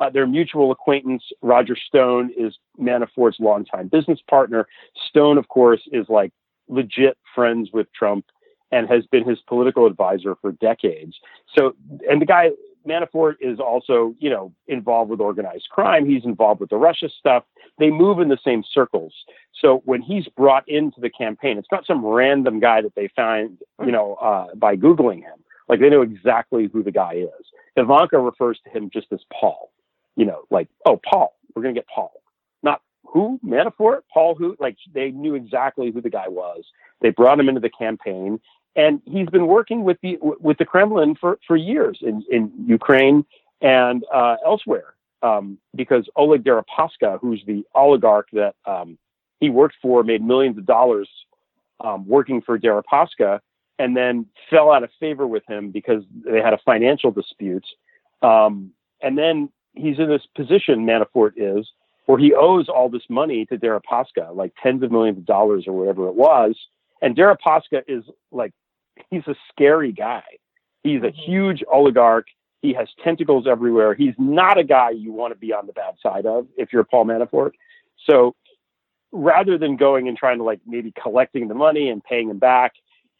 uh, 0.00 0.10
their 0.10 0.26
mutual 0.26 0.72
acquaintance, 0.72 1.22
Roger 1.42 1.76
Stone, 1.76 2.32
is 2.36 2.58
Manafort's 2.80 3.38
longtime 3.38 3.88
business 3.88 4.18
partner. 4.28 4.66
Stone, 5.08 5.38
of 5.38 5.48
course, 5.48 5.80
is 5.92 6.06
like 6.08 6.32
legit 6.68 7.16
friends 7.34 7.70
with 7.72 7.86
Trump 7.92 8.24
and 8.72 8.88
has 8.88 9.06
been 9.06 9.28
his 9.28 9.38
political 9.46 9.86
advisor 9.86 10.34
for 10.40 10.52
decades. 10.52 11.14
So, 11.56 11.76
and 12.08 12.20
the 12.20 12.26
guy, 12.26 12.50
Manafort, 12.88 13.34
is 13.40 13.60
also, 13.60 14.14
you 14.18 14.30
know, 14.30 14.52
involved 14.66 15.10
with 15.10 15.20
organized 15.20 15.68
crime. 15.70 16.08
He's 16.08 16.24
involved 16.24 16.60
with 16.60 16.70
the 16.70 16.78
Russia 16.78 17.08
stuff. 17.08 17.44
They 17.78 17.90
move 17.90 18.18
in 18.18 18.28
the 18.28 18.38
same 18.44 18.64
circles. 18.72 19.14
So 19.60 19.82
when 19.84 20.02
he's 20.02 20.26
brought 20.36 20.68
into 20.68 21.00
the 21.00 21.10
campaign, 21.10 21.58
it's 21.58 21.68
not 21.70 21.86
some 21.86 22.04
random 22.04 22.58
guy 22.58 22.82
that 22.82 22.94
they 22.96 23.08
find, 23.14 23.58
you 23.84 23.92
know, 23.92 24.14
uh, 24.14 24.54
by 24.56 24.74
Googling 24.76 25.20
him. 25.22 25.44
Like 25.68 25.80
they 25.80 25.90
know 25.90 26.02
exactly 26.02 26.68
who 26.72 26.82
the 26.82 26.90
guy 26.90 27.14
is. 27.14 27.46
Ivanka 27.76 28.18
refers 28.18 28.58
to 28.64 28.70
him 28.70 28.90
just 28.92 29.06
as 29.12 29.20
Paul. 29.32 29.70
You 30.16 30.26
know, 30.26 30.42
like, 30.50 30.68
oh, 30.84 31.00
Paul, 31.08 31.34
we're 31.54 31.62
going 31.62 31.74
to 31.74 31.80
get 31.80 31.88
Paul. 31.88 32.12
Not 32.62 32.82
who? 33.06 33.40
Manafort? 33.44 34.02
Paul 34.12 34.34
who? 34.34 34.56
Like 34.58 34.76
they 34.92 35.10
knew 35.10 35.34
exactly 35.34 35.90
who 35.90 36.00
the 36.00 36.10
guy 36.10 36.28
was. 36.28 36.64
They 37.00 37.10
brought 37.10 37.40
him 37.40 37.48
into 37.48 37.60
the 37.60 37.70
campaign 37.70 38.40
and 38.76 39.02
he's 39.04 39.28
been 39.28 39.46
working 39.46 39.84
with 39.84 39.98
the 40.02 40.18
with 40.20 40.58
the 40.58 40.64
Kremlin 40.64 41.14
for, 41.20 41.38
for 41.46 41.56
years 41.56 41.98
in, 42.00 42.24
in 42.30 42.50
Ukraine 42.66 43.24
and 43.60 44.04
uh, 44.12 44.36
elsewhere. 44.44 44.94
Um, 45.22 45.58
because 45.76 46.08
Oleg 46.16 46.42
Deripaska, 46.42 47.20
who's 47.20 47.44
the 47.46 47.64
oligarch 47.76 48.26
that 48.32 48.56
um, 48.66 48.98
he 49.38 49.50
worked 49.50 49.76
for, 49.80 50.02
made 50.02 50.20
millions 50.20 50.58
of 50.58 50.66
dollars 50.66 51.08
um, 51.80 52.08
working 52.08 52.42
for 52.42 52.58
Deripaska, 52.58 53.38
and 53.82 53.96
then 53.96 54.26
fell 54.48 54.70
out 54.70 54.84
of 54.84 54.90
favor 55.00 55.26
with 55.26 55.44
him 55.48 55.72
because 55.78 56.02
they 56.24 56.40
had 56.40 56.54
a 56.54 56.60
financial 56.64 57.10
dispute. 57.10 57.66
Um, 58.22 58.70
and 59.00 59.18
then 59.18 59.50
he's 59.74 59.98
in 59.98 60.08
this 60.08 60.26
position, 60.36 60.86
Manafort 60.86 61.32
is, 61.36 61.68
where 62.06 62.18
he 62.18 62.32
owes 62.32 62.68
all 62.68 62.88
this 62.88 63.02
money 63.08 63.44
to 63.46 63.56
Deripaska, 63.58 64.34
like 64.34 64.52
tens 64.62 64.82
of 64.84 64.92
millions 64.92 65.18
of 65.18 65.26
dollars 65.26 65.64
or 65.66 65.72
whatever 65.72 66.06
it 66.06 66.14
was. 66.14 66.54
And 67.02 67.16
Deripaska 67.16 67.82
is 67.88 68.04
like, 68.30 68.52
he's 69.10 69.26
a 69.26 69.34
scary 69.50 69.92
guy. 69.92 70.22
He's 70.84 71.02
a 71.02 71.06
Mm-hmm. 71.06 71.30
huge 71.30 71.64
oligarch. 71.70 72.28
He 72.60 72.72
has 72.74 72.88
tentacles 73.02 73.46
everywhere. 73.48 73.94
He's 73.94 74.14
not 74.18 74.58
a 74.58 74.64
guy 74.64 74.90
you 74.90 75.12
want 75.12 75.32
to 75.34 75.38
be 75.38 75.52
on 75.52 75.66
the 75.66 75.72
bad 75.72 75.94
side 76.00 76.26
of 76.26 76.46
if 76.56 76.72
you're 76.72 76.84
Paul 76.84 77.06
Manafort. 77.06 77.52
So 78.08 78.36
rather 79.10 79.58
than 79.58 79.76
going 79.76 80.06
and 80.08 80.16
trying 80.16 80.38
to 80.38 80.44
like 80.44 80.60
maybe 80.66 80.92
collecting 81.02 81.48
the 81.48 81.54
money 81.54 81.88
and 81.88 82.02
paying 82.04 82.30
him 82.30 82.38
back, 82.38 82.72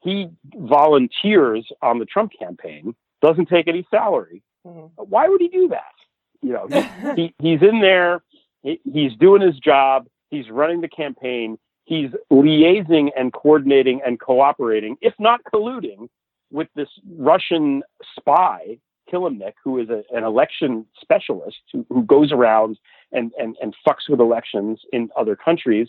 he 0.03 0.31
volunteers 0.57 1.67
on 1.81 1.99
the 1.99 2.05
Trump 2.05 2.33
campaign, 2.39 2.95
doesn't 3.21 3.49
take 3.49 3.69
any 3.69 3.87
salary. 3.91 4.43
Mm-hmm. 4.67 5.03
Why 5.03 5.29
would 5.29 5.41
he 5.41 5.49
do 5.49 5.69
that? 5.69 5.95
You 6.43 6.53
know, 6.53 6.67
he, 6.69 7.23
he, 7.23 7.35
he's 7.39 7.63
in 7.63 7.81
there, 7.81 8.23
he, 8.63 8.81
he's 8.85 9.15
doing 9.19 9.43
his 9.43 9.59
job, 9.59 10.07
he's 10.31 10.51
running 10.51 10.81
the 10.81 10.89
campaign, 10.89 11.59
he's 11.85 12.11
liaising 12.33 13.11
and 13.17 13.33
coordinating 13.33 14.01
and 14.05 14.21
cooperating, 14.21 14.97
if 15.01 15.15
not 15.19 15.41
colluding, 15.53 16.09
with 16.51 16.69
this 16.75 16.89
Russian 17.17 17.83
spy, 18.19 18.79
Kilimnik, 19.11 19.55
who 19.63 19.79
is 19.79 19.89
a, 19.89 20.03
an 20.11 20.25
election 20.25 20.87
specialist 21.01 21.59
who, 21.73 21.85
who 21.89 22.03
goes 22.03 22.33
around 22.33 22.79
and, 23.11 23.33
and, 23.39 23.57
and 23.61 23.75
fucks 23.87 24.09
with 24.09 24.21
elections 24.21 24.81
in 24.93 25.11
other 25.17 25.37
countries. 25.37 25.89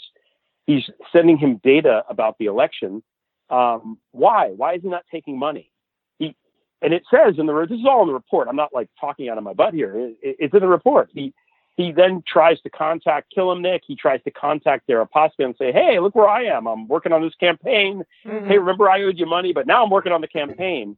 He's 0.66 0.90
sending 1.12 1.38
him 1.38 1.60
data 1.64 2.04
about 2.10 2.38
the 2.38 2.46
election. 2.46 3.04
Um, 3.50 3.98
why? 4.12 4.50
Why 4.50 4.76
is 4.76 4.82
he 4.82 4.90
not 4.90 5.06
taking 5.12 5.38
money? 5.38 5.70
He, 6.20 6.36
and 6.82 6.94
it 6.94 7.04
says 7.12 7.36
in 7.38 7.46
the 7.46 7.66
this 7.70 7.80
is 7.80 7.86
all 7.86 8.02
in 8.02 8.08
the 8.08 8.14
report. 8.14 8.48
I'm 8.48 8.56
not 8.56 8.74
like 8.74 8.90
talking 9.00 9.30
out 9.30 9.38
of 9.38 9.44
my 9.44 9.54
butt 9.54 9.74
here. 9.74 9.98
It, 9.98 10.18
it, 10.22 10.36
it's 10.40 10.54
in 10.54 10.60
the 10.62 10.68
report. 10.68 11.10
He 11.14 11.34
he 11.76 11.92
then 11.92 12.24
tries 12.28 12.62
to 12.62 12.70
contact 12.70 13.34
Kilimnik. 13.36 13.82
He 13.86 13.96
tries 13.96 14.22
to 14.24 14.32
contact 14.32 14.88
Deripaska 14.88 15.40
and 15.40 15.56
say, 15.58 15.72
"Hey, 15.72 16.00
look 16.00 16.16
where 16.16 16.30
I 16.30 16.44
am. 16.44 16.68
I'm 16.68 16.88
working 16.88 17.12
on 17.12 17.22
this 17.22 17.36
campaign. 17.36 18.04
Hey, 18.48 18.58
remember 18.58 18.90
I 18.90 19.02
owed 19.04 19.18
you 19.18 19.26
money, 19.26 19.54
but 19.54 19.68
now 19.68 19.84
I'm 19.84 19.90
working 19.90 20.12
on 20.12 20.22
the 20.22 20.28
campaign." 20.28 20.98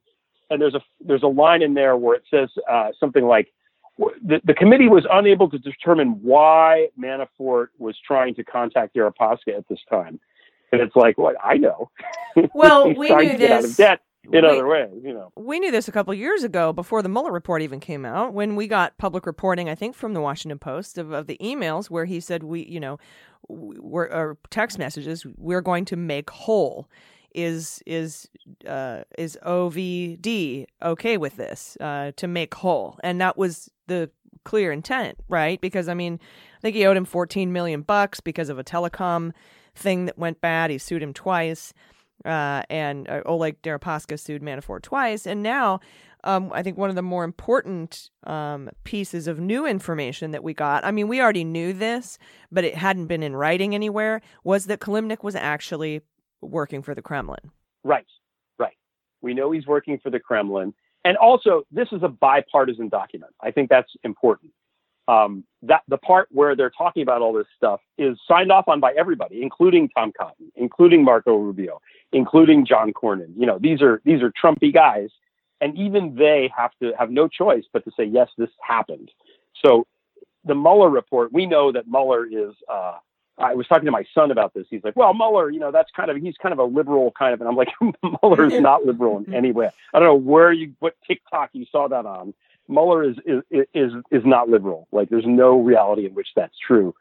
And 0.50 0.62
there's 0.62 0.76
a 0.76 0.82
there's 1.00 1.24
a 1.24 1.28
line 1.28 1.62
in 1.62 1.74
there 1.74 1.98
where 1.98 2.16
it 2.16 2.24
says 2.30 2.50
uh, 2.70 2.92
something 3.00 3.26
like, 3.26 3.52
the, 3.98 4.42
the 4.44 4.54
committee 4.54 4.88
was 4.88 5.06
unable 5.12 5.50
to 5.50 5.58
determine 5.58 6.20
why 6.22 6.90
Manafort 7.00 7.68
was 7.80 7.98
trying 8.06 8.36
to 8.36 8.44
contact 8.44 8.96
Deripaska 8.96 9.58
at 9.58 9.68
this 9.70 9.80
time. 9.90 10.20
And 10.72 10.82
it's 10.82 10.96
like, 10.96 11.18
well, 11.18 11.34
I 11.44 11.58
know. 11.58 11.90
Well, 12.54 12.94
we 12.94 13.10
knew 13.16 13.38
get 13.38 13.52
out 13.52 13.58
of 13.60 13.64
this. 13.64 13.78
debt 13.78 14.02
in 14.26 14.32
We- 14.32 14.40
other 14.40 14.68
ways, 14.68 14.90
you 15.04 15.14
know. 15.14 15.32
we 15.38 15.60
knew 15.60 15.72
this 15.72 15.88
a 15.88 15.92
couple 15.92 16.14
years 16.14 16.44
ago 16.44 16.74
before 16.74 17.02
the 17.02 17.08
Mueller 17.10 17.32
report 17.32 17.62
even 17.62 17.80
came 17.80 18.06
out 18.06 18.34
when 18.34 18.56
we 18.58 18.68
got 18.68 18.98
public 18.98 19.26
reporting 19.26 19.70
I 19.70 19.76
think 19.76 19.96
from 19.96 20.14
the 20.14 20.20
Washington 20.22 20.60
Post 20.60 20.98
of, 20.98 21.12
of 21.12 21.28
the 21.28 21.38
emails 21.42 21.90
where 21.90 22.06
he 22.06 22.20
said 22.20 22.44
we 22.44 22.66
you 22.66 22.80
know 22.80 22.98
we're 23.48 24.08
or 24.08 24.38
text 24.50 24.78
messages 24.80 25.26
we're 25.38 25.62
going 25.62 25.86
to 25.86 25.96
make 25.96 26.30
whole 26.32 26.90
is 27.34 27.82
is 27.86 28.28
uh, 28.68 29.04
is 29.18 29.38
OVD 29.46 30.66
okay 30.84 31.18
with 31.18 31.36
this 31.38 31.78
uh, 31.80 32.12
to 32.18 32.28
make 32.28 32.54
whole 32.56 32.98
and 33.04 33.22
that 33.22 33.38
was 33.38 33.70
the 33.88 34.10
clear 34.44 34.72
intent 34.72 35.18
right 35.30 35.60
because 35.62 35.88
I 35.88 35.94
mean 35.94 36.20
I 36.58 36.62
think 36.62 36.76
he 36.76 36.86
owed 36.86 36.98
him 36.98 37.06
14 37.06 37.52
million 37.54 37.82
bucks 37.82 38.20
because 38.20 38.50
of 38.50 38.58
a 38.60 38.64
telecom 38.64 39.32
thing 39.76 40.06
that 40.06 40.18
went 40.18 40.42
bad 40.42 40.72
he 40.72 40.78
sued 40.78 41.04
him 41.04 41.14
twice 41.14 41.74
uh, 42.24 42.64
and 42.70 43.10
uh, 43.10 43.22
Oleg 43.26 43.62
Deripaska 43.62 44.20
sued 44.20 44.42
Manafort 44.42 44.82
twice. 44.82 45.28
And 45.28 45.44
now, 45.44 45.80
um, 46.24 46.52
I 46.54 46.64
think 46.64 46.78
one 46.78 46.90
of 46.90 46.96
the 46.96 47.04
more 47.04 47.24
important 47.24 48.10
um, 48.24 48.70
pieces 48.84 49.28
of 49.28 49.40
new 49.40 49.66
information 49.66 50.32
that 50.32 50.44
we 50.44 50.54
got, 50.54 50.84
I 50.84 50.92
mean, 50.92 51.08
we 51.08 51.22
already 51.22 51.44
knew 51.44 51.74
this, 51.74 52.18
but 52.52 52.64
it 52.64 52.76
hadn't 52.76 53.08
been 53.08 53.22
in 53.22 53.36
writing 53.36 53.76
anywhere, 53.76 54.22
was 54.44 54.66
that 54.66 54.80
Kilimnik 54.80 55.24
was 55.24 55.36
actually 55.36 56.02
working 56.42 56.82
for 56.82 56.96
the 56.96 57.02
Kremlin. 57.02 57.52
Right, 57.84 58.08
right. 58.58 58.78
We 59.22 59.34
know 59.34 59.52
he's 59.52 59.68
working 59.68 60.00
for 60.02 60.10
the 60.10 60.20
Kremlin. 60.20 60.74
And 61.04 61.18
also, 61.18 61.64
this 61.72 61.90
is 61.92 62.02
a 62.02 62.08
bipartisan 62.08 62.90
document. 62.90 63.34
I 63.42 63.52
think 63.52 63.70
that's 63.70 63.92
important. 64.04 64.52
Um, 65.08 65.44
that 65.62 65.84
the 65.88 65.98
part 65.98 66.28
where 66.32 66.56
they're 66.56 66.72
talking 66.72 67.04
about 67.04 67.22
all 67.22 67.34
this 67.34 67.48
stuff 67.56 67.80
is 67.98 68.18
signed 68.28 68.52
off 68.52 68.68
on 68.68 68.80
by 68.80 68.94
everybody, 68.98 69.42
including 69.42 69.90
Tom 69.90 70.12
Cotton, 70.18 70.52
including 70.56 71.04
Marco 71.04 71.36
Rubio, 71.36 71.82
including 72.12 72.66
John 72.66 72.92
Cornyn. 72.94 73.34
You 73.38 73.46
know, 73.46 73.60
these 73.60 73.82
are 73.82 74.02
these 74.04 74.22
are 74.22 74.32
Trumpy 74.32 74.74
guys, 74.74 75.10
and 75.62 75.78
even 75.78 76.16
they 76.16 76.52
have 76.56 76.72
to 76.82 76.94
have 76.98 77.12
no 77.12 77.28
choice 77.28 77.64
but 77.72 77.84
to 77.86 77.92
say 77.98 78.04
yes, 78.04 78.30
this 78.38 78.50
happened. 78.62 79.12
So 79.64 79.86
the 80.44 80.56
Mueller 80.56 80.90
report, 80.90 81.34
we 81.34 81.46
know 81.46 81.72
that 81.72 81.88
Mueller 81.88 82.26
is. 82.26 82.54
Uh, 82.72 82.98
I 83.38 83.54
was 83.54 83.68
talking 83.68 83.84
to 83.84 83.92
my 83.92 84.06
son 84.14 84.32
about 84.32 84.54
this. 84.54 84.66
He's 84.70 84.84
like, 84.84 84.96
"Well, 84.96 85.14
Mueller, 85.14 85.50
you 85.50 85.60
know, 85.60 85.72
that's 85.72 85.92
kind 85.92 86.10
of 86.10 86.18
he's 86.18 86.38
kind 86.38 86.54
of 86.54 86.60
a 86.60 86.64
liberal 86.64 87.12
kind 87.12 87.34
of," 87.34 87.42
and 87.42 87.50
I'm 87.50 87.56
like, 87.56 87.70
"Mueller 88.22 88.46
is 88.46 88.62
not 88.62 88.86
liberal 88.86 89.18
in 89.18 89.34
any 89.34 89.52
way. 89.52 89.70
I 89.94 90.00
don't 90.00 90.08
know 90.08 90.16
where 90.16 90.54
you 90.54 90.74
what 90.80 90.96
TikTok 91.06 91.50
you 91.54 91.66
saw 91.72 91.88
that 91.90 92.06
on. 92.06 92.34
Mueller 92.68 93.04
is 93.04 93.18
is 93.26 93.44
is 93.74 93.92
is 94.12 94.24
not 94.26 94.50
liberal. 94.50 94.88
Like, 94.92 95.10
there's 95.10 95.26
no 95.26 95.60
reality 95.60 96.06
in 96.06 96.14
which 96.14 96.30
that's 96.36 96.58
true. 96.58 96.96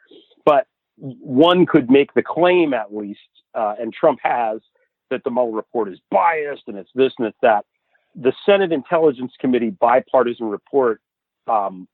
But 0.45 0.67
one 0.97 1.67
could 1.67 1.91
make 1.91 2.15
the 2.15 2.23
claim, 2.23 2.75
at 2.75 2.95
least, 2.95 3.21
uh, 3.55 3.75
and 3.81 3.93
Trump 3.93 4.21
has, 4.23 4.61
that 5.11 5.25
the 5.25 5.31
Mueller 5.31 5.53
report 5.53 5.89
is 5.93 5.99
biased 6.11 6.63
and 6.67 6.77
it's 6.77 6.91
this 6.95 7.13
and 7.19 7.27
it's 7.29 7.39
that. 7.43 7.65
The 8.15 8.33
Senate 8.47 8.73
Intelligence 8.73 9.33
Committee 9.41 9.71
bipartisan 9.71 10.47
report, 10.47 11.01
um, 11.49 11.89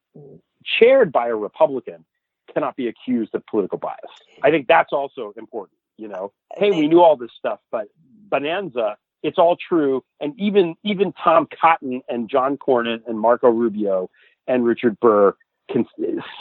chaired 0.64 1.12
by 1.12 1.28
a 1.28 1.34
Republican, 1.34 2.04
cannot 2.52 2.76
be 2.76 2.88
accused 2.88 3.34
of 3.34 3.46
political 3.46 3.78
bias. 3.78 4.10
I 4.42 4.50
think 4.50 4.66
that's 4.66 4.92
also 4.92 5.32
important. 5.36 5.78
You 5.96 6.08
know, 6.08 6.32
hey, 6.56 6.70
we 6.70 6.88
knew 6.88 7.02
all 7.02 7.16
this 7.16 7.30
stuff, 7.38 7.60
but 7.70 7.88
Bonanza, 8.28 8.96
it's 9.22 9.38
all 9.38 9.56
true. 9.56 10.02
And 10.20 10.34
even 10.38 10.74
even 10.84 11.12
Tom 11.22 11.46
Cotton 11.60 12.02
and 12.08 12.28
John 12.28 12.56
Cornyn 12.56 13.00
and 13.06 13.18
Marco 13.18 13.48
Rubio 13.48 14.10
and 14.46 14.64
Richard 14.64 14.98
Burr 15.00 15.34
can 15.70 15.86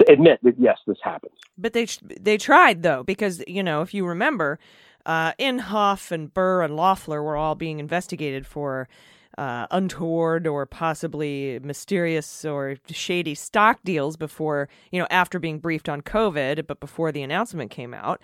admit 0.09 0.39
that 0.43 0.55
yes, 0.59 0.77
this 0.87 0.97
happened. 1.03 1.33
But 1.57 1.73
they 1.73 1.87
they 2.19 2.37
tried 2.37 2.83
though 2.83 3.03
because 3.03 3.43
you 3.47 3.63
know 3.63 3.81
if 3.81 3.93
you 3.93 4.05
remember, 4.05 4.59
uh, 5.05 5.33
Inhofe 5.33 6.11
and 6.11 6.33
Burr 6.33 6.63
and 6.63 6.75
Loeffler 6.75 7.21
were 7.23 7.35
all 7.35 7.55
being 7.55 7.79
investigated 7.79 8.45
for 8.45 8.87
uh, 9.37 9.67
untoward 9.71 10.47
or 10.47 10.65
possibly 10.65 11.59
mysterious 11.63 12.43
or 12.43 12.75
shady 12.89 13.35
stock 13.35 13.79
deals 13.83 14.17
before 14.17 14.67
you 14.91 14.99
know 14.99 15.07
after 15.09 15.39
being 15.39 15.59
briefed 15.59 15.89
on 15.89 16.01
COVID, 16.01 16.67
but 16.67 16.79
before 16.79 17.11
the 17.11 17.21
announcement 17.21 17.71
came 17.71 17.93
out. 17.93 18.21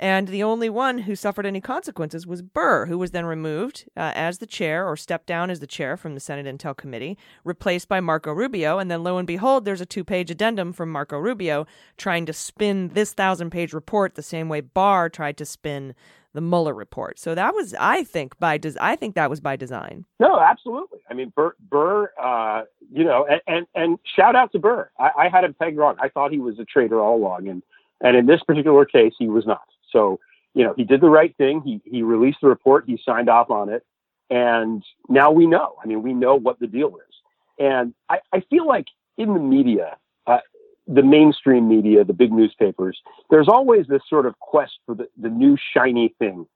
And 0.00 0.28
the 0.28 0.42
only 0.42 0.70
one 0.70 1.00
who 1.00 1.14
suffered 1.14 1.44
any 1.44 1.60
consequences 1.60 2.26
was 2.26 2.40
Burr, 2.40 2.86
who 2.86 2.96
was 2.96 3.10
then 3.10 3.26
removed 3.26 3.84
uh, 3.98 4.12
as 4.14 4.38
the 4.38 4.46
chair 4.46 4.88
or 4.88 4.96
stepped 4.96 5.26
down 5.26 5.50
as 5.50 5.60
the 5.60 5.66
chair 5.66 5.94
from 5.98 6.14
the 6.14 6.20
Senate 6.20 6.46
Intel 6.46 6.74
Committee, 6.74 7.18
replaced 7.44 7.86
by 7.86 8.00
Marco 8.00 8.32
Rubio. 8.32 8.78
And 8.78 8.90
then 8.90 9.04
lo 9.04 9.18
and 9.18 9.26
behold, 9.26 9.66
there's 9.66 9.82
a 9.82 9.86
two 9.86 10.02
page 10.02 10.30
addendum 10.30 10.72
from 10.72 10.90
Marco 10.90 11.18
Rubio 11.18 11.66
trying 11.98 12.24
to 12.24 12.32
spin 12.32 12.88
this 12.94 13.12
thousand 13.12 13.50
page 13.50 13.74
report 13.74 14.14
the 14.14 14.22
same 14.22 14.48
way 14.48 14.62
Barr 14.62 15.10
tried 15.10 15.36
to 15.36 15.44
spin 15.44 15.94
the 16.32 16.40
Mueller 16.40 16.72
report. 16.72 17.18
So 17.18 17.34
that 17.34 17.54
was, 17.54 17.74
I 17.78 18.04
think, 18.04 18.38
by 18.38 18.56
des- 18.56 18.80
I 18.80 18.96
think 18.96 19.16
that 19.16 19.28
was 19.28 19.40
by 19.40 19.56
design. 19.56 20.06
No, 20.18 20.40
absolutely. 20.40 21.00
I 21.10 21.14
mean, 21.14 21.30
Burr, 21.36 21.54
Burr 21.68 22.10
uh, 22.18 22.62
you 22.90 23.04
know, 23.04 23.26
and, 23.28 23.42
and, 23.46 23.66
and 23.74 23.98
shout 24.16 24.34
out 24.34 24.52
to 24.52 24.58
Burr. 24.58 24.88
I, 24.98 25.10
I 25.18 25.28
had 25.28 25.44
him 25.44 25.52
pegged 25.52 25.76
wrong. 25.76 25.96
I 26.00 26.08
thought 26.08 26.32
he 26.32 26.38
was 26.38 26.58
a 26.58 26.64
traitor 26.64 27.00
all 27.00 27.16
along. 27.16 27.48
And, 27.48 27.62
and 28.00 28.16
in 28.16 28.24
this 28.24 28.40
particular 28.46 28.86
case, 28.86 29.12
he 29.18 29.28
was 29.28 29.44
not. 29.44 29.60
So, 29.92 30.20
you 30.54 30.64
know, 30.64 30.74
he 30.76 30.84
did 30.84 31.00
the 31.00 31.10
right 31.10 31.36
thing. 31.36 31.62
He, 31.64 31.80
he 31.84 32.02
released 32.02 32.38
the 32.42 32.48
report. 32.48 32.84
He 32.86 33.00
signed 33.04 33.28
off 33.28 33.50
on 33.50 33.68
it. 33.68 33.84
And 34.30 34.82
now 35.08 35.30
we 35.30 35.46
know. 35.46 35.76
I 35.82 35.86
mean, 35.86 36.02
we 36.02 36.12
know 36.12 36.36
what 36.36 36.60
the 36.60 36.66
deal 36.66 36.88
is. 36.96 37.14
And 37.58 37.94
I, 38.08 38.18
I 38.32 38.40
feel 38.48 38.66
like 38.66 38.86
in 39.18 39.34
the 39.34 39.40
media, 39.40 39.96
uh, 40.26 40.38
the 40.86 41.02
mainstream 41.02 41.68
media, 41.68 42.04
the 42.04 42.12
big 42.12 42.32
newspapers, 42.32 43.00
there's 43.28 43.48
always 43.48 43.86
this 43.86 44.02
sort 44.08 44.26
of 44.26 44.38
quest 44.38 44.72
for 44.86 44.94
the, 44.94 45.08
the 45.20 45.28
new 45.28 45.56
shiny 45.74 46.14
thing. 46.18 46.46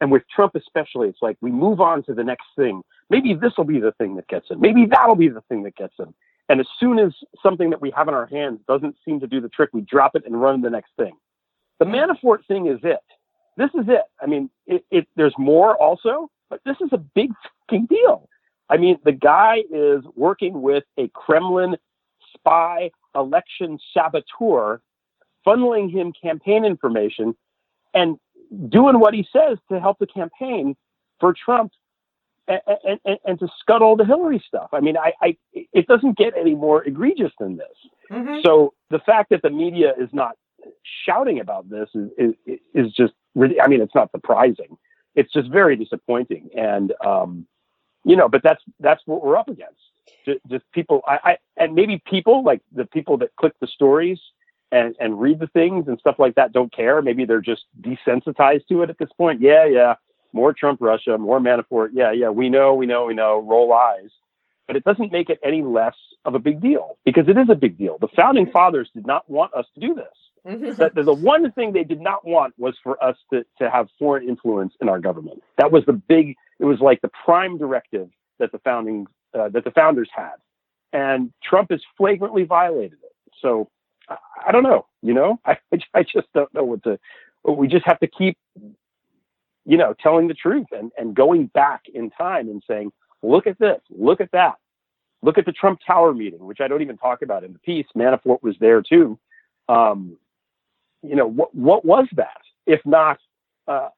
And 0.00 0.10
with 0.12 0.22
Trump 0.34 0.54
especially, 0.54 1.08
it's 1.08 1.22
like 1.22 1.36
we 1.40 1.50
move 1.50 1.80
on 1.80 2.02
to 2.04 2.14
the 2.14 2.24
next 2.24 2.46
thing. 2.56 2.82
Maybe 3.10 3.34
this 3.34 3.52
will 3.56 3.64
be 3.64 3.80
the 3.80 3.92
thing 3.92 4.16
that 4.16 4.28
gets 4.28 4.50
him. 4.50 4.60
Maybe 4.60 4.86
that'll 4.86 5.16
be 5.16 5.28
the 5.28 5.42
thing 5.42 5.62
that 5.64 5.76
gets 5.76 5.94
him. 5.98 6.14
And 6.48 6.60
as 6.60 6.66
soon 6.78 6.98
as 6.98 7.12
something 7.42 7.70
that 7.70 7.80
we 7.80 7.90
have 7.96 8.08
in 8.08 8.14
our 8.14 8.26
hands 8.26 8.60
doesn't 8.68 8.96
seem 9.04 9.20
to 9.20 9.26
do 9.26 9.40
the 9.40 9.48
trick, 9.48 9.70
we 9.72 9.80
drop 9.80 10.14
it 10.14 10.24
and 10.26 10.40
run 10.40 10.60
the 10.60 10.70
next 10.70 10.90
thing. 10.98 11.14
The 11.84 11.90
Manafort 11.90 12.46
thing 12.46 12.66
is 12.66 12.78
it. 12.82 13.00
This 13.56 13.70
is 13.74 13.86
it. 13.88 14.02
I 14.20 14.26
mean, 14.26 14.50
it, 14.66 14.84
it, 14.90 15.06
there's 15.16 15.34
more 15.38 15.76
also, 15.76 16.30
but 16.50 16.60
this 16.64 16.76
is 16.80 16.88
a 16.92 16.98
big 16.98 17.30
fucking 17.68 17.86
deal. 17.86 18.28
I 18.68 18.76
mean, 18.76 18.98
the 19.04 19.12
guy 19.12 19.62
is 19.70 20.02
working 20.16 20.62
with 20.62 20.84
a 20.98 21.08
Kremlin 21.08 21.76
spy 22.34 22.90
election 23.14 23.78
saboteur, 23.92 24.80
funneling 25.46 25.90
him 25.90 26.12
campaign 26.20 26.64
information. 26.64 27.36
And 27.92 28.18
doing 28.68 28.98
what 28.98 29.14
he 29.14 29.26
says 29.32 29.58
to 29.70 29.80
help 29.80 29.98
the 29.98 30.06
campaign 30.06 30.76
for 31.20 31.32
Trump 31.32 31.72
and, 32.48 32.60
and, 33.04 33.18
and 33.24 33.38
to 33.38 33.48
scuttle 33.60 33.96
the 33.96 34.04
Hillary 34.04 34.42
stuff. 34.46 34.70
I 34.72 34.80
mean, 34.80 34.96
I, 34.96 35.12
I, 35.22 35.36
it 35.52 35.86
doesn't 35.86 36.18
get 36.18 36.34
any 36.36 36.54
more 36.54 36.84
egregious 36.84 37.32
than 37.38 37.56
this. 37.56 37.76
Mm-hmm. 38.10 38.40
So 38.44 38.74
the 38.90 38.98
fact 38.98 39.30
that 39.30 39.42
the 39.42 39.50
media 39.50 39.92
is 39.98 40.08
not 40.12 40.36
shouting 41.04 41.40
about 41.40 41.68
this 41.68 41.88
is, 41.94 42.10
is, 42.18 42.58
is 42.74 42.92
just, 42.92 43.12
I 43.36 43.68
mean, 43.68 43.80
it's 43.80 43.94
not 43.94 44.10
surprising. 44.10 44.76
It's 45.14 45.32
just 45.32 45.48
very 45.50 45.76
disappointing. 45.76 46.50
And, 46.56 46.92
um, 47.04 47.46
you 48.04 48.16
know, 48.16 48.28
but 48.28 48.42
that's, 48.42 48.62
that's 48.80 49.02
what 49.06 49.24
we're 49.24 49.36
up 49.36 49.48
against. 49.48 49.80
Just, 50.24 50.40
just 50.48 50.64
people, 50.72 51.02
I, 51.06 51.18
I, 51.24 51.36
and 51.56 51.74
maybe 51.74 52.02
people 52.06 52.44
like 52.44 52.60
the 52.72 52.84
people 52.84 53.16
that 53.18 53.34
click 53.36 53.54
the 53.60 53.66
stories 53.66 54.18
and, 54.72 54.94
and 55.00 55.20
read 55.20 55.38
the 55.38 55.46
things 55.48 55.88
and 55.88 55.98
stuff 55.98 56.16
like 56.18 56.34
that 56.34 56.52
don't 56.52 56.72
care. 56.72 57.00
Maybe 57.00 57.24
they're 57.24 57.40
just 57.40 57.64
desensitized 57.80 58.66
to 58.68 58.82
it 58.82 58.90
at 58.90 58.98
this 58.98 59.10
point. 59.16 59.40
Yeah, 59.40 59.64
yeah 59.64 59.94
more 60.34 60.52
Trump 60.52 60.80
Russia, 60.82 61.16
more 61.16 61.40
Manafort. 61.40 61.90
Yeah, 61.94 62.12
yeah, 62.12 62.28
we 62.28 62.50
know, 62.50 62.74
we 62.74 62.86
know, 62.86 63.06
we 63.06 63.14
know, 63.14 63.38
roll 63.40 63.72
eyes. 63.72 64.10
But 64.66 64.76
it 64.76 64.84
doesn't 64.84 65.12
make 65.12 65.30
it 65.30 65.38
any 65.44 65.62
less 65.62 65.94
of 66.24 66.34
a 66.34 66.38
big 66.38 66.60
deal 66.60 66.98
because 67.04 67.28
it 67.28 67.38
is 67.38 67.48
a 67.48 67.54
big 67.54 67.78
deal. 67.78 67.98
The 68.00 68.08
founding 68.08 68.50
fathers 68.50 68.90
did 68.94 69.06
not 69.06 69.28
want 69.30 69.54
us 69.54 69.66
to 69.74 69.80
do 69.80 69.94
this. 69.94 70.06
Mm-hmm. 70.46 70.96
the, 70.96 71.02
the 71.02 71.14
one 71.14 71.50
thing 71.52 71.72
they 71.72 71.84
did 71.84 72.00
not 72.00 72.26
want 72.26 72.54
was 72.58 72.74
for 72.82 73.02
us 73.02 73.16
to, 73.32 73.44
to 73.60 73.70
have 73.70 73.88
foreign 73.98 74.28
influence 74.28 74.74
in 74.80 74.88
our 74.88 75.00
government. 75.00 75.42
That 75.58 75.72
was 75.72 75.84
the 75.86 75.94
big, 75.94 76.36
it 76.58 76.64
was 76.66 76.80
like 76.80 77.00
the 77.00 77.10
prime 77.24 77.56
directive 77.56 78.10
that 78.38 78.52
the 78.52 78.58
founding, 78.58 79.06
uh, 79.38 79.48
that 79.50 79.64
the 79.64 79.70
founders 79.70 80.10
had. 80.14 80.34
And 80.92 81.32
Trump 81.42 81.70
has 81.70 81.80
flagrantly 81.96 82.44
violated 82.44 82.98
it. 83.02 83.12
So 83.40 83.70
I, 84.08 84.16
I 84.48 84.52
don't 84.52 84.64
know, 84.64 84.86
you 85.02 85.14
know, 85.14 85.40
I, 85.46 85.56
I 85.94 86.02
just 86.02 86.28
don't 86.34 86.52
know 86.52 86.64
what 86.64 86.82
to, 86.84 86.98
we 87.46 87.68
just 87.68 87.86
have 87.86 88.00
to 88.00 88.06
keep 88.06 88.38
you 89.64 89.76
know, 89.76 89.94
telling 90.02 90.28
the 90.28 90.34
truth 90.34 90.66
and, 90.72 90.92
and 90.96 91.14
going 91.14 91.46
back 91.46 91.82
in 91.92 92.10
time 92.10 92.48
and 92.48 92.62
saying, 92.68 92.92
look 93.22 93.46
at 93.46 93.58
this, 93.58 93.80
look 93.90 94.20
at 94.20 94.30
that. 94.32 94.54
Look 95.22 95.38
at 95.38 95.46
the 95.46 95.52
Trump 95.52 95.80
Tower 95.86 96.12
meeting, 96.12 96.44
which 96.44 96.60
I 96.60 96.68
don't 96.68 96.82
even 96.82 96.98
talk 96.98 97.22
about 97.22 97.44
in 97.44 97.54
the 97.54 97.58
piece. 97.58 97.86
Manafort 97.96 98.42
was 98.42 98.56
there 98.60 98.82
too. 98.82 99.18
Um, 99.70 100.18
you 101.04 101.16
know, 101.16 101.26
what, 101.26 101.54
what 101.54 101.84
was 101.84 102.06
that 102.16 102.40
if 102.66 102.80
not 102.84 103.18
uh, 103.68 103.88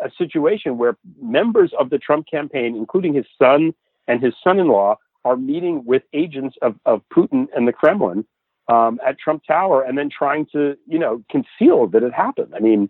a 0.00 0.10
situation 0.16 0.78
where 0.78 0.96
members 1.20 1.72
of 1.78 1.90
the 1.90 1.98
Trump 1.98 2.26
campaign, 2.30 2.76
including 2.76 3.14
his 3.14 3.26
son 3.40 3.72
and 4.06 4.22
his 4.22 4.34
son-in-law, 4.42 4.96
are 5.24 5.36
meeting 5.36 5.84
with 5.84 6.02
agents 6.12 6.56
of, 6.62 6.76
of 6.86 7.02
Putin 7.12 7.46
and 7.54 7.66
the 7.66 7.72
Kremlin 7.72 8.24
um, 8.68 9.00
at 9.06 9.18
Trump 9.18 9.42
Tower 9.46 9.82
and 9.82 9.96
then 9.98 10.08
trying 10.10 10.46
to, 10.52 10.76
you 10.86 10.98
know, 10.98 11.22
conceal 11.30 11.86
that 11.88 12.02
it 12.02 12.12
happened. 12.12 12.54
I 12.54 12.60
mean, 12.60 12.88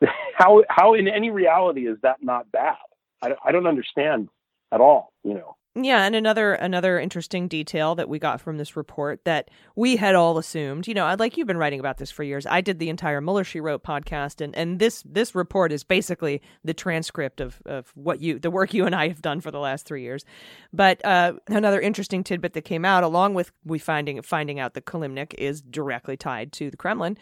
how 0.34 0.64
how 0.68 0.94
in 0.94 1.08
any 1.08 1.30
reality 1.30 1.86
is 1.86 1.98
that 2.02 2.22
not 2.22 2.50
bad? 2.52 2.76
I, 3.22 3.34
I 3.44 3.52
don't 3.52 3.66
understand 3.66 4.28
at 4.72 4.80
all. 4.80 5.12
You 5.24 5.34
know. 5.34 5.56
Yeah, 5.74 6.04
and 6.04 6.16
another 6.16 6.54
another 6.54 6.98
interesting 6.98 7.46
detail 7.46 7.94
that 7.96 8.08
we 8.08 8.18
got 8.18 8.40
from 8.40 8.56
this 8.58 8.76
report 8.76 9.24
that 9.24 9.48
we 9.76 9.96
had 9.96 10.16
all 10.16 10.36
assumed, 10.38 10.88
you 10.88 10.94
know, 10.94 11.14
like 11.18 11.36
you've 11.36 11.46
been 11.46 11.58
writing 11.58 11.78
about 11.78 11.98
this 11.98 12.10
for 12.10 12.24
years. 12.24 12.46
I 12.46 12.60
did 12.62 12.80
the 12.80 12.88
entire 12.88 13.20
Mueller 13.20 13.44
She 13.44 13.60
Wrote 13.60 13.84
podcast, 13.84 14.40
and 14.40 14.56
and 14.56 14.80
this 14.80 15.04
this 15.06 15.34
report 15.34 15.70
is 15.70 15.84
basically 15.84 16.42
the 16.64 16.74
transcript 16.74 17.40
of 17.40 17.62
of 17.64 17.92
what 17.94 18.20
you 18.20 18.40
the 18.40 18.50
work 18.50 18.74
you 18.74 18.86
and 18.86 18.94
I 18.94 19.08
have 19.08 19.22
done 19.22 19.40
for 19.40 19.50
the 19.52 19.60
last 19.60 19.86
three 19.86 20.02
years. 20.02 20.24
But 20.72 21.04
uh, 21.04 21.34
another 21.46 21.80
interesting 21.80 22.24
tidbit 22.24 22.54
that 22.54 22.62
came 22.62 22.84
out, 22.84 23.04
along 23.04 23.34
with 23.34 23.52
we 23.64 23.78
finding 23.78 24.20
finding 24.22 24.58
out 24.58 24.74
that 24.74 24.86
Kilimnik 24.86 25.34
is 25.34 25.60
directly 25.60 26.16
tied 26.16 26.52
to 26.54 26.70
the 26.70 26.76
Kremlin 26.76 27.16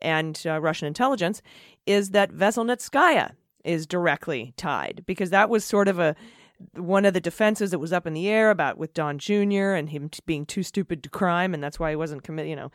and 0.00 0.42
uh, 0.44 0.60
Russian 0.60 0.88
intelligence 0.88 1.40
is 1.86 2.10
that 2.10 2.32
Veselnitskaya 2.32 3.32
is 3.64 3.86
directly 3.86 4.52
tied 4.56 5.04
because 5.06 5.30
that 5.30 5.48
was 5.48 5.64
sort 5.64 5.88
of 5.88 5.98
a 5.98 6.16
one 6.74 7.04
of 7.04 7.14
the 7.14 7.20
defenses 7.20 7.70
that 7.70 7.78
was 7.78 7.92
up 7.92 8.06
in 8.06 8.14
the 8.14 8.28
air 8.28 8.50
about 8.50 8.78
with 8.78 8.94
Don 8.94 9.18
Jr. 9.18 9.72
and 9.72 9.90
him 9.90 10.10
being 10.26 10.46
too 10.46 10.62
stupid 10.62 11.02
to 11.02 11.08
crime, 11.08 11.54
and 11.54 11.62
that's 11.62 11.78
why 11.78 11.90
he 11.90 11.96
wasn't 11.96 12.22
commit, 12.22 12.46
you 12.46 12.56
know, 12.56 12.70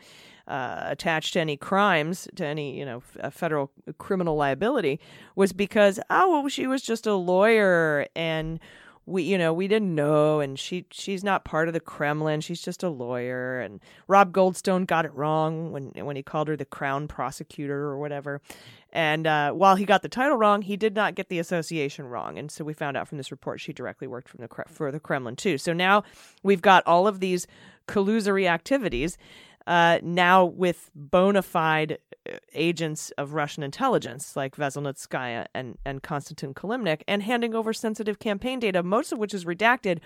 uh, 0.46 0.82
attached 0.84 1.34
to 1.34 1.40
any 1.40 1.56
crimes, 1.56 2.28
to 2.36 2.44
any 2.44 2.78
you 2.78 2.84
know 2.84 3.02
f- 3.22 3.34
federal 3.34 3.70
criminal 3.98 4.36
liability, 4.36 5.00
was 5.36 5.52
because 5.52 6.00
oh 6.10 6.30
well, 6.30 6.48
she 6.48 6.66
was 6.66 6.82
just 6.82 7.06
a 7.06 7.14
lawyer 7.14 8.06
and 8.16 8.60
we 9.08 9.22
you 9.22 9.38
know 9.38 9.52
we 9.52 9.66
didn't 9.66 9.94
know 9.94 10.40
and 10.40 10.58
she 10.58 10.84
she's 10.90 11.24
not 11.24 11.44
part 11.44 11.66
of 11.66 11.74
the 11.74 11.80
kremlin 11.80 12.40
she's 12.40 12.60
just 12.60 12.82
a 12.82 12.88
lawyer 12.90 13.58
and 13.58 13.80
rob 14.06 14.32
goldstone 14.32 14.86
got 14.86 15.06
it 15.06 15.14
wrong 15.14 15.72
when 15.72 15.90
when 16.04 16.14
he 16.14 16.22
called 16.22 16.46
her 16.46 16.56
the 16.56 16.64
crown 16.64 17.08
prosecutor 17.08 17.86
or 17.86 17.98
whatever 17.98 18.42
and 18.92 19.26
uh, 19.26 19.52
while 19.52 19.76
he 19.76 19.84
got 19.84 20.02
the 20.02 20.08
title 20.08 20.36
wrong 20.36 20.62
he 20.62 20.76
did 20.76 20.94
not 20.94 21.14
get 21.14 21.28
the 21.28 21.38
association 21.38 22.06
wrong 22.06 22.38
and 22.38 22.50
so 22.50 22.64
we 22.64 22.72
found 22.72 22.96
out 22.96 23.08
from 23.08 23.18
this 23.18 23.30
report 23.30 23.60
she 23.60 23.72
directly 23.72 24.06
worked 24.06 24.28
from 24.28 24.40
the 24.40 24.48
for 24.68 24.90
the 24.90 25.00
kremlin 25.00 25.36
too 25.36 25.58
so 25.58 25.72
now 25.72 26.02
we've 26.42 26.62
got 26.62 26.86
all 26.86 27.06
of 27.06 27.20
these 27.20 27.46
collusory 27.86 28.48
activities 28.48 29.18
uh, 29.68 29.98
now 30.02 30.46
with 30.46 30.90
bona 30.94 31.42
fide 31.42 31.98
uh, 32.26 32.38
agents 32.54 33.10
of 33.18 33.34
Russian 33.34 33.62
intelligence 33.62 34.34
like 34.34 34.56
Veselnitskaya 34.56 35.44
and, 35.54 35.76
and 35.84 36.02
Konstantin 36.02 36.54
Kilimnik 36.54 37.02
and 37.06 37.22
handing 37.22 37.54
over 37.54 37.74
sensitive 37.74 38.18
campaign 38.18 38.60
data, 38.60 38.82
most 38.82 39.12
of 39.12 39.18
which 39.18 39.34
is 39.34 39.44
redacted. 39.44 39.98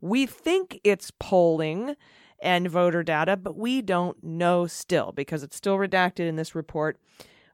We 0.00 0.26
think 0.26 0.80
it's 0.82 1.12
polling 1.20 1.94
and 2.42 2.68
voter 2.68 3.04
data, 3.04 3.36
but 3.36 3.56
we 3.56 3.82
don't 3.82 4.22
know 4.22 4.66
still 4.66 5.12
because 5.12 5.44
it's 5.44 5.56
still 5.56 5.76
redacted 5.76 6.26
in 6.28 6.34
this 6.34 6.56
report. 6.56 6.98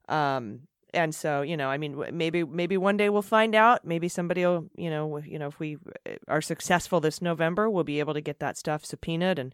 Um, 0.09 0.61
and 0.93 1.15
so, 1.15 1.43
you 1.43 1.57
know, 1.57 1.69
I 1.69 1.79
mean, 1.79 2.03
maybe 2.13 2.45
maybe 2.45 2.77
one 2.77 2.97
day 2.97 3.09
we'll 3.09 3.23
find 3.23 3.55
out. 3.55 3.85
Maybe 3.85 4.09
somebody 4.09 4.45
will, 4.45 4.67
you 4.77 4.91
know, 4.91 5.19
you 5.19 5.39
know, 5.39 5.49
if 5.49 5.59
we 5.59 5.79
uh, 6.07 6.13
are 6.29 6.43
successful 6.43 7.01
this 7.01 7.23
November, 7.23 7.69
we'll 7.69 7.85
be 7.85 8.01
able 8.01 8.15
to 8.15 8.21
get 8.21 8.41
that 8.41 8.57
stuff 8.57 8.85
subpoenaed 8.85 9.39
and 9.39 9.53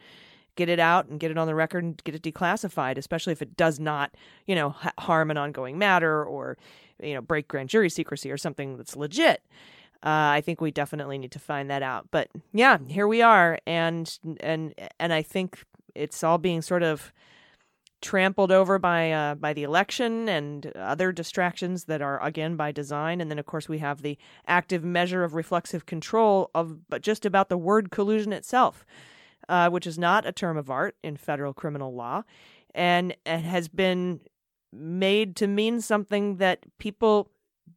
get 0.57 0.69
it 0.69 0.79
out 0.79 1.07
and 1.07 1.21
get 1.21 1.31
it 1.31 1.39
on 1.39 1.47
the 1.47 1.55
record 1.55 1.85
and 1.85 2.03
get 2.05 2.15
it 2.15 2.23
declassified, 2.23 2.97
especially 2.97 3.33
if 3.33 3.43
it 3.43 3.57
does 3.57 3.79
not, 3.79 4.15
you 4.47 4.55
know, 4.55 4.75
harm 4.99 5.31
an 5.31 5.37
ongoing 5.37 5.79
matter 5.79 6.25
or, 6.25 6.57
you 7.03 7.15
know, 7.15 7.21
break 7.21 7.47
grand 7.47 7.69
jury 7.69 7.91
secrecy 7.91 8.31
or 8.31 8.39
something 8.39 8.77
that's 8.77 8.97
legit. 8.97 9.43
Uh, 10.03 10.39
I 10.39 10.41
think 10.41 10.61
we 10.61 10.71
definitely 10.71 11.19
need 11.19 11.33
to 11.33 11.39
find 11.39 11.71
that 11.71 11.83
out. 11.83 12.09
But 12.11 12.29
yeah, 12.53 12.79
here 12.87 13.09
we 13.09 13.23
are, 13.23 13.59
and 13.67 14.19
and 14.41 14.75
and 14.99 15.13
I 15.13 15.23
think 15.23 15.65
it's 15.95 16.23
all 16.23 16.39
being 16.39 16.63
sort 16.63 16.83
of 16.83 17.13
trampled 18.03 18.53
over 18.53 18.79
by 18.79 19.11
uh, 19.11 19.35
by 19.35 19.53
the 19.53 19.63
election 19.63 20.29
and 20.29 20.67
other 20.77 21.13
distractions 21.13 21.85
that 21.85 22.03
are 22.03 22.23
again 22.23 22.57
by 22.57 22.73
design. 22.73 23.21
And 23.21 23.31
then 23.31 23.39
of 23.39 23.47
course 23.47 23.69
we 23.69 23.79
have 23.79 24.03
the 24.03 24.19
active 24.47 24.85
measure 24.85 25.25
of 25.25 25.35
reflexive 25.35 25.87
control 25.87 26.51
of 26.55 26.89
but 26.89 27.03
just 27.03 27.25
about 27.25 27.49
the 27.49 27.59
word 27.59 27.91
collusion 27.91 28.33
itself 28.33 28.85
uh, 29.49 29.71
which 29.71 29.87
is 29.87 29.99
not 29.99 30.27
a 30.27 30.33
term 30.33 30.57
of 30.57 30.71
art 30.71 30.97
in 31.03 31.17
federal 31.17 31.55
criminal 31.55 31.95
law, 31.95 32.23
and 32.75 33.15
has 33.25 33.69
been 33.69 34.21
made 34.73 35.37
to 35.37 35.47
mean 35.47 35.81
something 35.81 36.37
that 36.37 36.61
people 36.79 37.29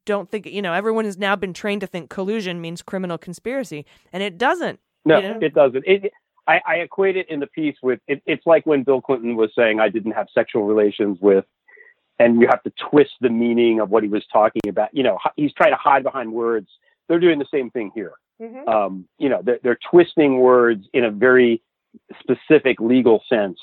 don't 0.06 0.30
think. 0.30 0.46
You 0.46 0.62
know, 0.62 0.74
everyone 0.74 1.06
has 1.06 1.18
now 1.18 1.36
been 1.36 1.54
trained 1.54 1.82
to 1.82 1.88
think 1.88 2.10
collusion 2.10 2.62
means 2.62 2.82
criminal 2.82 3.18
conspiracy, 3.18 3.86
and 4.12 4.24
it 4.24 4.38
doesn't. 4.38 4.80
No, 5.06 5.20
you 5.20 5.30
know? 5.30 5.40
it 5.42 5.54
doesn't. 5.54 5.84
It, 5.86 6.12
I, 6.50 6.62
I, 6.66 6.76
equate 6.78 7.16
it 7.16 7.30
in 7.30 7.40
the 7.40 7.48
piece 7.48 7.76
with 7.84 8.00
it, 8.08 8.24
it's 8.26 8.46
like 8.48 8.66
when 8.66 8.84
Bill 8.84 9.02
Clinton 9.02 9.36
was 9.36 9.52
saying 9.56 9.80
I 9.80 9.90
didn't 9.90 10.14
have 10.14 10.28
sexual 10.34 10.64
relations 10.64 11.20
with, 11.22 11.46
and 12.18 12.42
you 12.42 12.48
have 12.50 12.64
to 12.64 12.74
twist 12.90 13.12
the 13.22 13.30
meaning 13.30 13.80
of 13.80 13.92
what 13.92 14.02
he 14.04 14.10
was 14.10 14.24
talking 14.32 14.68
about. 14.68 14.90
You 14.92 15.04
know, 15.04 15.20
he's 15.36 15.54
trying 15.54 15.72
to 15.72 15.78
hide 15.78 16.04
behind 16.04 16.34
words. 16.34 16.68
They're 17.08 17.20
doing 17.20 17.40
the 17.40 17.46
same 17.54 17.70
thing 17.70 17.92
here. 17.94 18.14
Mm-hmm. 18.42 18.68
Um, 18.68 19.06
you 19.18 19.30
know, 19.30 19.42
they're, 19.44 19.60
they're, 19.62 19.80
twisting 19.92 20.40
words 20.40 20.86
in 20.94 21.04
a 21.04 21.12
very 21.12 21.62
specific 22.22 22.80
legal 22.80 23.22
sense 23.30 23.60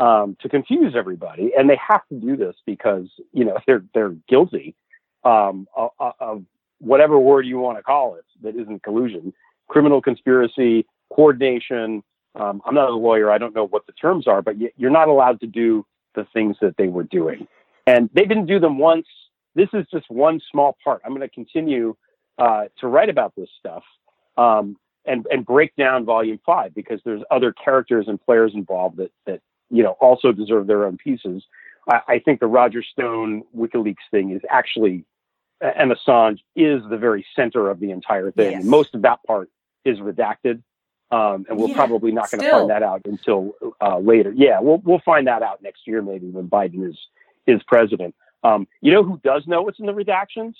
um, 0.00 0.36
to 0.40 0.48
confuse 0.48 0.94
everybody, 0.96 1.52
and 1.56 1.68
they 1.68 1.78
have 1.86 2.00
to 2.08 2.14
do 2.16 2.36
this 2.36 2.56
because 2.64 3.06
you 3.32 3.44
know 3.44 3.58
they're 3.66 3.84
they're 3.94 4.16
guilty 4.28 4.74
um, 5.24 5.66
of, 5.76 5.90
of, 6.20 6.44
whatever 6.78 7.18
word 7.18 7.46
you 7.46 7.58
want 7.58 7.78
to 7.78 7.82
call 7.82 8.16
it 8.16 8.24
that 8.42 8.54
isn't 8.54 8.82
collusion, 8.82 9.32
criminal 9.68 10.02
conspiracy, 10.02 10.86
coordination. 11.12 12.02
Um, 12.38 12.62
I'm 12.64 12.74
not 12.74 12.90
a 12.90 12.94
lawyer; 12.94 13.30
I 13.30 13.38
don't 13.38 13.54
know 13.54 13.66
what 13.66 13.86
the 13.86 13.92
terms 13.92 14.26
are, 14.26 14.42
but 14.42 14.56
you're 14.76 14.90
not 14.90 15.08
allowed 15.08 15.40
to 15.40 15.46
do 15.46 15.86
the 16.14 16.26
things 16.32 16.56
that 16.60 16.76
they 16.76 16.88
were 16.88 17.04
doing, 17.04 17.46
and 17.86 18.10
they 18.12 18.24
didn't 18.24 18.46
do 18.46 18.58
them 18.60 18.78
once. 18.78 19.06
This 19.54 19.68
is 19.72 19.86
just 19.90 20.10
one 20.10 20.40
small 20.50 20.76
part. 20.84 21.02
I'm 21.04 21.10
going 21.10 21.22
to 21.22 21.34
continue 21.34 21.96
uh, 22.38 22.64
to 22.80 22.88
write 22.88 23.08
about 23.08 23.34
this 23.36 23.48
stuff 23.58 23.82
um, 24.36 24.76
and 25.04 25.26
and 25.30 25.44
break 25.44 25.74
down 25.76 26.04
volume 26.04 26.40
five 26.44 26.74
because 26.74 27.00
there's 27.04 27.22
other 27.30 27.52
characters 27.52 28.06
and 28.08 28.20
players 28.20 28.52
involved 28.54 28.98
that 28.98 29.12
that 29.26 29.40
you 29.70 29.82
know 29.82 29.96
also 30.00 30.32
deserve 30.32 30.66
their 30.66 30.84
own 30.84 30.96
pieces. 30.98 31.44
I, 31.88 32.00
I 32.08 32.18
think 32.18 32.40
the 32.40 32.46
Roger 32.46 32.82
Stone 32.82 33.44
WikiLeaks 33.56 33.96
thing 34.10 34.32
is 34.32 34.42
actually 34.50 35.04
and 35.60 35.92
Assange 35.92 36.40
is 36.54 36.82
the 36.88 36.98
very 36.98 37.24
center 37.34 37.70
of 37.70 37.80
the 37.80 37.90
entire 37.90 38.30
thing. 38.30 38.52
Yes. 38.52 38.64
Most 38.64 38.94
of 38.94 39.02
that 39.02 39.22
part 39.26 39.48
is 39.84 39.98
redacted, 39.98 40.62
um, 41.10 41.46
and 41.48 41.58
we're 41.58 41.68
yeah, 41.68 41.76
probably 41.76 42.12
not 42.12 42.30
going 42.30 42.42
to 42.42 42.50
find 42.50 42.70
that 42.70 42.82
out 42.82 43.02
until 43.04 43.54
uh, 43.80 43.98
later. 43.98 44.32
Yeah, 44.34 44.60
we'll 44.60 44.78
we'll 44.78 45.02
find 45.04 45.26
that 45.26 45.42
out 45.42 45.62
next 45.62 45.86
year 45.86 46.02
maybe 46.02 46.28
when 46.28 46.48
Biden 46.48 46.88
is 46.88 46.98
is 47.46 47.62
president. 47.66 48.14
Um, 48.42 48.66
you 48.80 48.92
know 48.92 49.02
who 49.02 49.20
does 49.22 49.46
know 49.46 49.62
what's 49.62 49.78
in 49.78 49.86
the 49.86 49.92
redactions? 49.92 50.54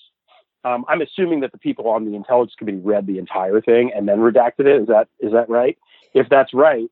Um, 0.64 0.84
I'm 0.88 1.00
assuming 1.00 1.40
that 1.40 1.52
the 1.52 1.58
people 1.58 1.88
on 1.88 2.04
the 2.04 2.16
intelligence 2.16 2.54
committee 2.58 2.78
read 2.78 3.06
the 3.06 3.18
entire 3.18 3.60
thing 3.60 3.92
and 3.94 4.08
then 4.08 4.18
redacted 4.18 4.66
it. 4.66 4.82
Is 4.82 4.88
that 4.88 5.08
is 5.20 5.32
that 5.32 5.48
right? 5.48 5.78
If 6.14 6.28
that's 6.28 6.54
right, 6.54 6.88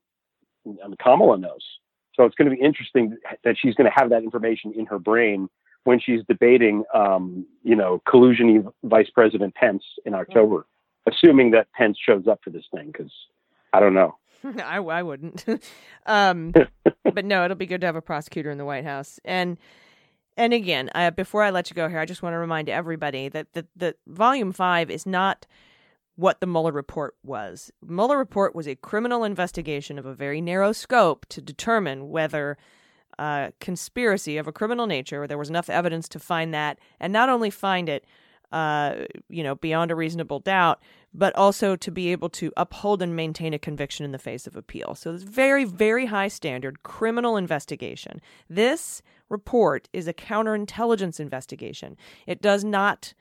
I 0.66 0.88
mean, 0.88 0.96
Kamala 1.02 1.38
knows. 1.38 1.62
So 2.14 2.24
it's 2.24 2.34
going 2.34 2.48
to 2.48 2.56
be 2.56 2.62
interesting 2.62 3.16
that 3.42 3.56
she's 3.58 3.74
going 3.74 3.90
to 3.90 3.96
have 3.96 4.10
that 4.10 4.22
information 4.22 4.72
in 4.76 4.86
her 4.86 4.98
brain 4.98 5.48
when 5.82 6.00
she's 6.00 6.20
debating, 6.28 6.84
um, 6.94 7.46
you 7.62 7.74
know, 7.74 8.00
collusion 8.08 8.68
Vice 8.84 9.10
President 9.10 9.54
Pence 9.54 9.82
in 10.04 10.14
October, 10.14 10.66
assuming 11.06 11.50
that 11.50 11.70
Pence 11.72 11.98
shows 11.98 12.26
up 12.26 12.40
for 12.42 12.50
this 12.50 12.64
thing. 12.74 12.86
Because 12.86 13.12
I 13.74 13.80
don't 13.80 13.94
know. 13.94 14.16
I, 14.64 14.76
I 14.76 15.02
wouldn't. 15.02 15.44
um, 16.06 16.52
but 17.02 17.24
no, 17.24 17.44
it'll 17.44 17.56
be 17.56 17.66
good 17.66 17.80
to 17.80 17.86
have 17.88 17.96
a 17.96 18.02
prosecutor 18.02 18.50
in 18.50 18.58
the 18.58 18.64
White 18.64 18.84
House. 18.84 19.18
And 19.24 19.58
and 20.36 20.52
again, 20.52 20.90
before 21.16 21.42
I 21.42 21.50
let 21.50 21.70
you 21.70 21.74
go 21.74 21.88
here, 21.88 21.98
I 21.98 22.06
just 22.06 22.22
want 22.22 22.34
to 22.34 22.38
remind 22.38 22.68
everybody 22.68 23.28
that 23.28 23.52
the, 23.52 23.66
the 23.76 23.94
volume 24.08 24.52
five 24.52 24.90
is 24.90 25.06
not 25.06 25.46
what 26.16 26.40
the 26.40 26.46
Mueller 26.46 26.72
report 26.72 27.14
was. 27.22 27.70
Mueller 27.86 28.18
report 28.18 28.54
was 28.54 28.66
a 28.66 28.74
criminal 28.74 29.22
investigation 29.22 29.96
of 29.96 30.06
a 30.06 30.14
very 30.14 30.40
narrow 30.40 30.72
scope 30.72 31.24
to 31.26 31.40
determine 31.40 32.08
whether 32.08 32.58
uh, 33.16 33.50
conspiracy 33.60 34.36
of 34.36 34.48
a 34.48 34.52
criminal 34.52 34.88
nature, 34.88 35.26
there 35.28 35.38
was 35.38 35.50
enough 35.50 35.70
evidence 35.70 36.08
to 36.08 36.18
find 36.18 36.52
that, 36.52 36.80
and 36.98 37.12
not 37.12 37.28
only 37.28 37.50
find 37.50 37.88
it, 37.88 38.04
uh, 38.52 39.04
you 39.28 39.42
know, 39.42 39.54
beyond 39.54 39.90
a 39.90 39.94
reasonable 39.94 40.40
doubt, 40.40 40.80
but 41.12 41.34
also 41.36 41.76
to 41.76 41.90
be 41.90 42.10
able 42.12 42.28
to 42.28 42.52
uphold 42.56 43.02
and 43.02 43.14
maintain 43.14 43.54
a 43.54 43.58
conviction 43.58 44.04
in 44.04 44.12
the 44.12 44.18
face 44.18 44.46
of 44.46 44.56
appeal. 44.56 44.94
So 44.94 45.12
it's 45.12 45.22
very, 45.22 45.64
very 45.64 46.06
high 46.06 46.28
standard 46.28 46.82
criminal 46.82 47.36
investigation. 47.36 48.20
This 48.48 49.02
report 49.28 49.88
is 49.92 50.08
a 50.08 50.12
counterintelligence 50.12 51.20
investigation. 51.20 51.96
It 52.26 52.42
does 52.42 52.64
not 52.64 53.14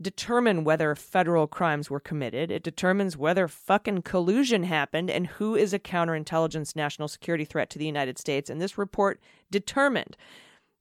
determine 0.00 0.64
whether 0.64 0.94
federal 0.94 1.46
crimes 1.46 1.88
were 1.88 2.00
committed. 2.00 2.50
It 2.50 2.64
determines 2.64 3.16
whether 3.16 3.46
fucking 3.46 4.02
collusion 4.02 4.64
happened 4.64 5.10
and 5.10 5.26
who 5.26 5.54
is 5.54 5.72
a 5.72 5.78
counterintelligence 5.78 6.74
national 6.74 7.08
security 7.08 7.44
threat 7.44 7.70
to 7.70 7.78
the 7.78 7.86
United 7.86 8.18
States. 8.18 8.50
And 8.50 8.60
this 8.60 8.76
report 8.76 9.20
determined 9.50 10.16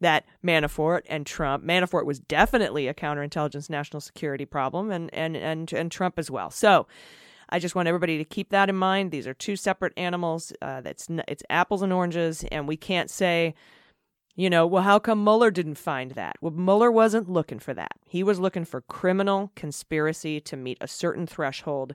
that 0.04 0.26
Manafort 0.46 1.02
and 1.08 1.26
Trump, 1.26 1.66
Manafort 1.66 2.06
was 2.06 2.20
definitely 2.20 2.88
a 2.88 2.94
counterintelligence 2.94 3.70
national 3.70 4.02
security 4.02 4.46
problem, 4.46 4.92
and 4.92 5.14
and 5.14 5.36
and 5.36 5.72
and 5.74 5.92
Trump 5.92 6.20
as 6.20 6.30
well. 6.30 6.50
So. 6.50 6.88
I 7.50 7.60
just 7.60 7.76
want 7.76 7.88
everybody 7.88 8.18
to 8.18 8.26
keep 8.26 8.50
that 8.50 8.68
in 8.68 8.76
mind. 8.76 9.12
These 9.12 9.28
are 9.28 9.34
two 9.36 9.56
separate 9.56 9.94
animals. 9.96 10.54
Uh, 10.60 10.82
that's 10.82 11.08
it's 11.28 11.44
apples 11.52 11.84
and 11.84 11.94
oranges, 11.94 12.44
and 12.52 12.68
we 12.68 12.78
can't 12.78 13.12
say, 13.12 13.54
you 14.36 14.50
know, 14.50 14.66
well, 14.66 14.82
how 14.82 14.98
come 14.98 15.24
Mueller 15.24 15.52
didn't 15.52 15.76
find 15.76 16.12
that? 16.12 16.38
Well, 16.42 16.52
Mueller 16.52 16.92
wasn't 16.92 17.30
looking 17.30 17.60
for 17.60 17.74
that. 17.76 17.92
He 18.08 18.24
was 18.24 18.40
looking 18.40 18.66
for 18.66 18.82
criminal 18.82 19.52
conspiracy 19.56 20.40
to 20.42 20.58
meet 20.58 20.80
a 20.82 20.88
certain 20.88 21.28
threshold 21.28 21.94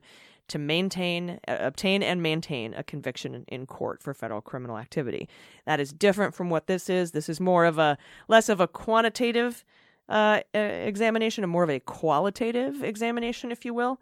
to 0.49 0.59
maintain, 0.59 1.39
uh, 1.47 1.57
obtain, 1.59 2.03
and 2.03 2.21
maintain 2.21 2.73
a 2.73 2.83
conviction 2.83 3.45
in 3.47 3.65
court 3.65 4.03
for 4.03 4.13
federal 4.13 4.41
criminal 4.41 4.77
activity. 4.77 5.27
That 5.65 5.79
is 5.79 5.91
different 5.91 6.35
from 6.35 6.49
what 6.49 6.67
this 6.67 6.89
is. 6.89 7.11
This 7.11 7.29
is 7.29 7.39
more 7.39 7.65
of 7.65 7.77
a 7.77 7.97
less 8.27 8.49
of 8.49 8.59
a 8.59 8.67
quantitative 8.67 9.63
uh, 10.09 10.41
examination 10.53 11.43
and 11.43 11.51
more 11.51 11.63
of 11.63 11.69
a 11.69 11.79
qualitative 11.79 12.83
examination, 12.83 13.51
if 13.51 13.63
you 13.63 13.73
will. 13.73 13.99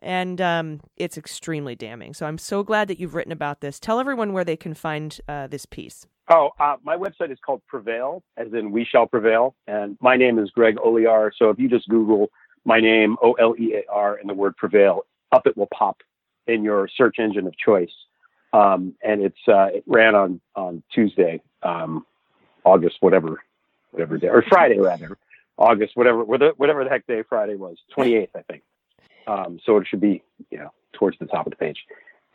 And 0.00 0.40
um, 0.40 0.80
it's 0.96 1.16
extremely 1.16 1.74
damning. 1.74 2.12
So 2.12 2.26
I'm 2.26 2.38
so 2.38 2.62
glad 2.62 2.88
that 2.88 2.98
you've 2.98 3.14
written 3.14 3.32
about 3.32 3.60
this. 3.60 3.78
Tell 3.78 4.00
everyone 4.00 4.32
where 4.32 4.44
they 4.44 4.56
can 4.56 4.74
find 4.74 5.18
uh, 5.28 5.46
this 5.46 5.64
piece. 5.64 6.06
Oh, 6.28 6.50
uh, 6.58 6.76
my 6.82 6.96
website 6.96 7.30
is 7.30 7.38
called 7.44 7.62
Prevail, 7.66 8.22
as 8.36 8.48
in 8.52 8.72
We 8.72 8.84
Shall 8.84 9.06
Prevail. 9.06 9.54
And 9.66 9.96
my 10.00 10.16
name 10.16 10.38
is 10.38 10.50
Greg 10.50 10.76
Olear. 10.76 11.30
So 11.38 11.50
if 11.50 11.58
you 11.58 11.68
just 11.68 11.88
Google 11.88 12.30
my 12.64 12.80
name, 12.80 13.16
O 13.22 13.32
L 13.34 13.54
E 13.58 13.74
A 13.74 13.92
R, 13.92 14.16
and 14.16 14.28
the 14.28 14.34
word 14.34 14.56
Prevail, 14.56 15.02
it 15.46 15.56
will 15.56 15.68
pop 15.72 16.02
in 16.46 16.64
your 16.64 16.88
search 16.96 17.18
engine 17.18 17.46
of 17.46 17.56
choice. 17.56 17.92
Um, 18.52 18.94
and 19.02 19.22
it's 19.22 19.48
uh, 19.48 19.66
it 19.66 19.84
ran 19.86 20.14
on 20.14 20.40
on 20.54 20.82
Tuesday, 20.92 21.42
um, 21.62 22.06
August 22.64 22.96
whatever 23.00 23.42
whatever 23.90 24.16
day 24.16 24.28
or 24.28 24.42
Friday 24.48 24.78
rather, 24.78 25.18
August 25.58 25.96
whatever 25.96 26.22
whatever 26.24 26.84
the 26.84 26.90
heck 26.90 27.06
day 27.06 27.22
Friday 27.28 27.56
was, 27.56 27.78
28th 27.96 28.28
I 28.36 28.42
think. 28.42 28.62
Um, 29.26 29.58
so 29.64 29.78
it 29.78 29.88
should 29.88 30.00
be 30.00 30.22
you 30.50 30.58
know 30.58 30.72
towards 30.92 31.18
the 31.18 31.26
top 31.26 31.46
of 31.46 31.50
the 31.50 31.56
page, 31.56 31.78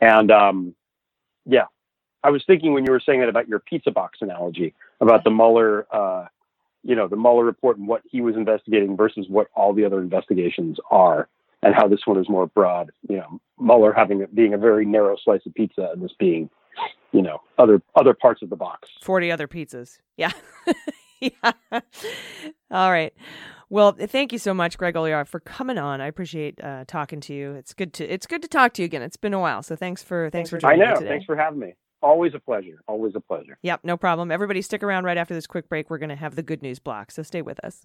and 0.00 0.30
um, 0.30 0.74
yeah, 1.46 1.66
I 2.22 2.30
was 2.30 2.44
thinking 2.46 2.72
when 2.72 2.84
you 2.84 2.92
were 2.92 3.00
saying 3.00 3.20
that 3.20 3.28
about 3.28 3.48
your 3.48 3.60
pizza 3.60 3.90
box 3.90 4.18
analogy 4.20 4.74
about 5.00 5.24
the 5.24 5.30
Mueller, 5.30 5.86
uh, 5.90 6.26
you 6.82 6.94
know, 6.94 7.08
the 7.08 7.16
Mueller 7.16 7.44
report 7.44 7.78
and 7.78 7.88
what 7.88 8.02
he 8.10 8.20
was 8.20 8.36
investigating 8.36 8.96
versus 8.96 9.26
what 9.28 9.48
all 9.54 9.72
the 9.72 9.84
other 9.84 10.00
investigations 10.00 10.78
are 10.90 11.28
and 11.62 11.74
how 11.74 11.88
this 11.88 12.00
one 12.04 12.18
is 12.18 12.28
more 12.28 12.46
broad. 12.46 12.90
You 13.08 13.16
know, 13.16 13.40
Mueller 13.58 13.92
having 13.92 14.26
being 14.34 14.54
a 14.54 14.58
very 14.58 14.84
narrow 14.84 15.16
slice 15.22 15.40
of 15.46 15.54
pizza, 15.54 15.90
and 15.92 16.02
this 16.02 16.12
being, 16.18 16.50
you 17.12 17.22
know, 17.22 17.40
other 17.58 17.82
other 17.94 18.14
parts 18.14 18.42
of 18.42 18.50
the 18.50 18.56
box. 18.56 18.88
Forty 19.02 19.30
other 19.30 19.48
pizzas. 19.48 19.98
Yeah. 20.16 20.32
yeah. 21.20 21.52
All 22.70 22.90
right. 22.90 23.12
Well, 23.68 23.92
thank 23.92 24.32
you 24.32 24.38
so 24.38 24.52
much, 24.52 24.76
Greg 24.78 24.94
Olear, 24.94 25.26
for 25.26 25.38
coming 25.38 25.78
on. 25.78 26.00
I 26.00 26.08
appreciate 26.08 26.62
uh, 26.62 26.84
talking 26.88 27.20
to 27.20 27.34
you. 27.34 27.52
It's 27.52 27.72
good 27.72 27.92
to 27.94 28.04
it's 28.04 28.26
good 28.26 28.42
to 28.42 28.48
talk 28.48 28.72
to 28.74 28.82
you 28.82 28.86
again. 28.86 29.02
It's 29.02 29.16
been 29.16 29.34
a 29.34 29.40
while, 29.40 29.62
so 29.62 29.76
thanks 29.76 30.02
for 30.02 30.28
thanks 30.30 30.50
for 30.50 30.58
joining 30.58 30.82
I 30.82 30.84
know. 30.84 30.90
me 30.92 30.98
today. 30.98 31.08
Thanks 31.08 31.24
for 31.24 31.36
having 31.36 31.60
me. 31.60 31.74
Always 32.02 32.34
a 32.34 32.38
pleasure. 32.38 32.82
Always 32.88 33.12
a 33.14 33.20
pleasure. 33.20 33.58
Yep, 33.62 33.80
no 33.84 33.96
problem. 33.96 34.32
Everybody, 34.32 34.62
stick 34.62 34.82
around 34.82 35.04
right 35.04 35.18
after 35.18 35.34
this 35.34 35.46
quick 35.46 35.68
break. 35.68 35.90
We're 35.90 35.98
going 35.98 36.08
to 36.08 36.16
have 36.16 36.34
the 36.34 36.42
good 36.42 36.62
news 36.62 36.78
block, 36.78 37.10
so 37.10 37.22
stay 37.22 37.42
with 37.42 37.62
us. 37.62 37.84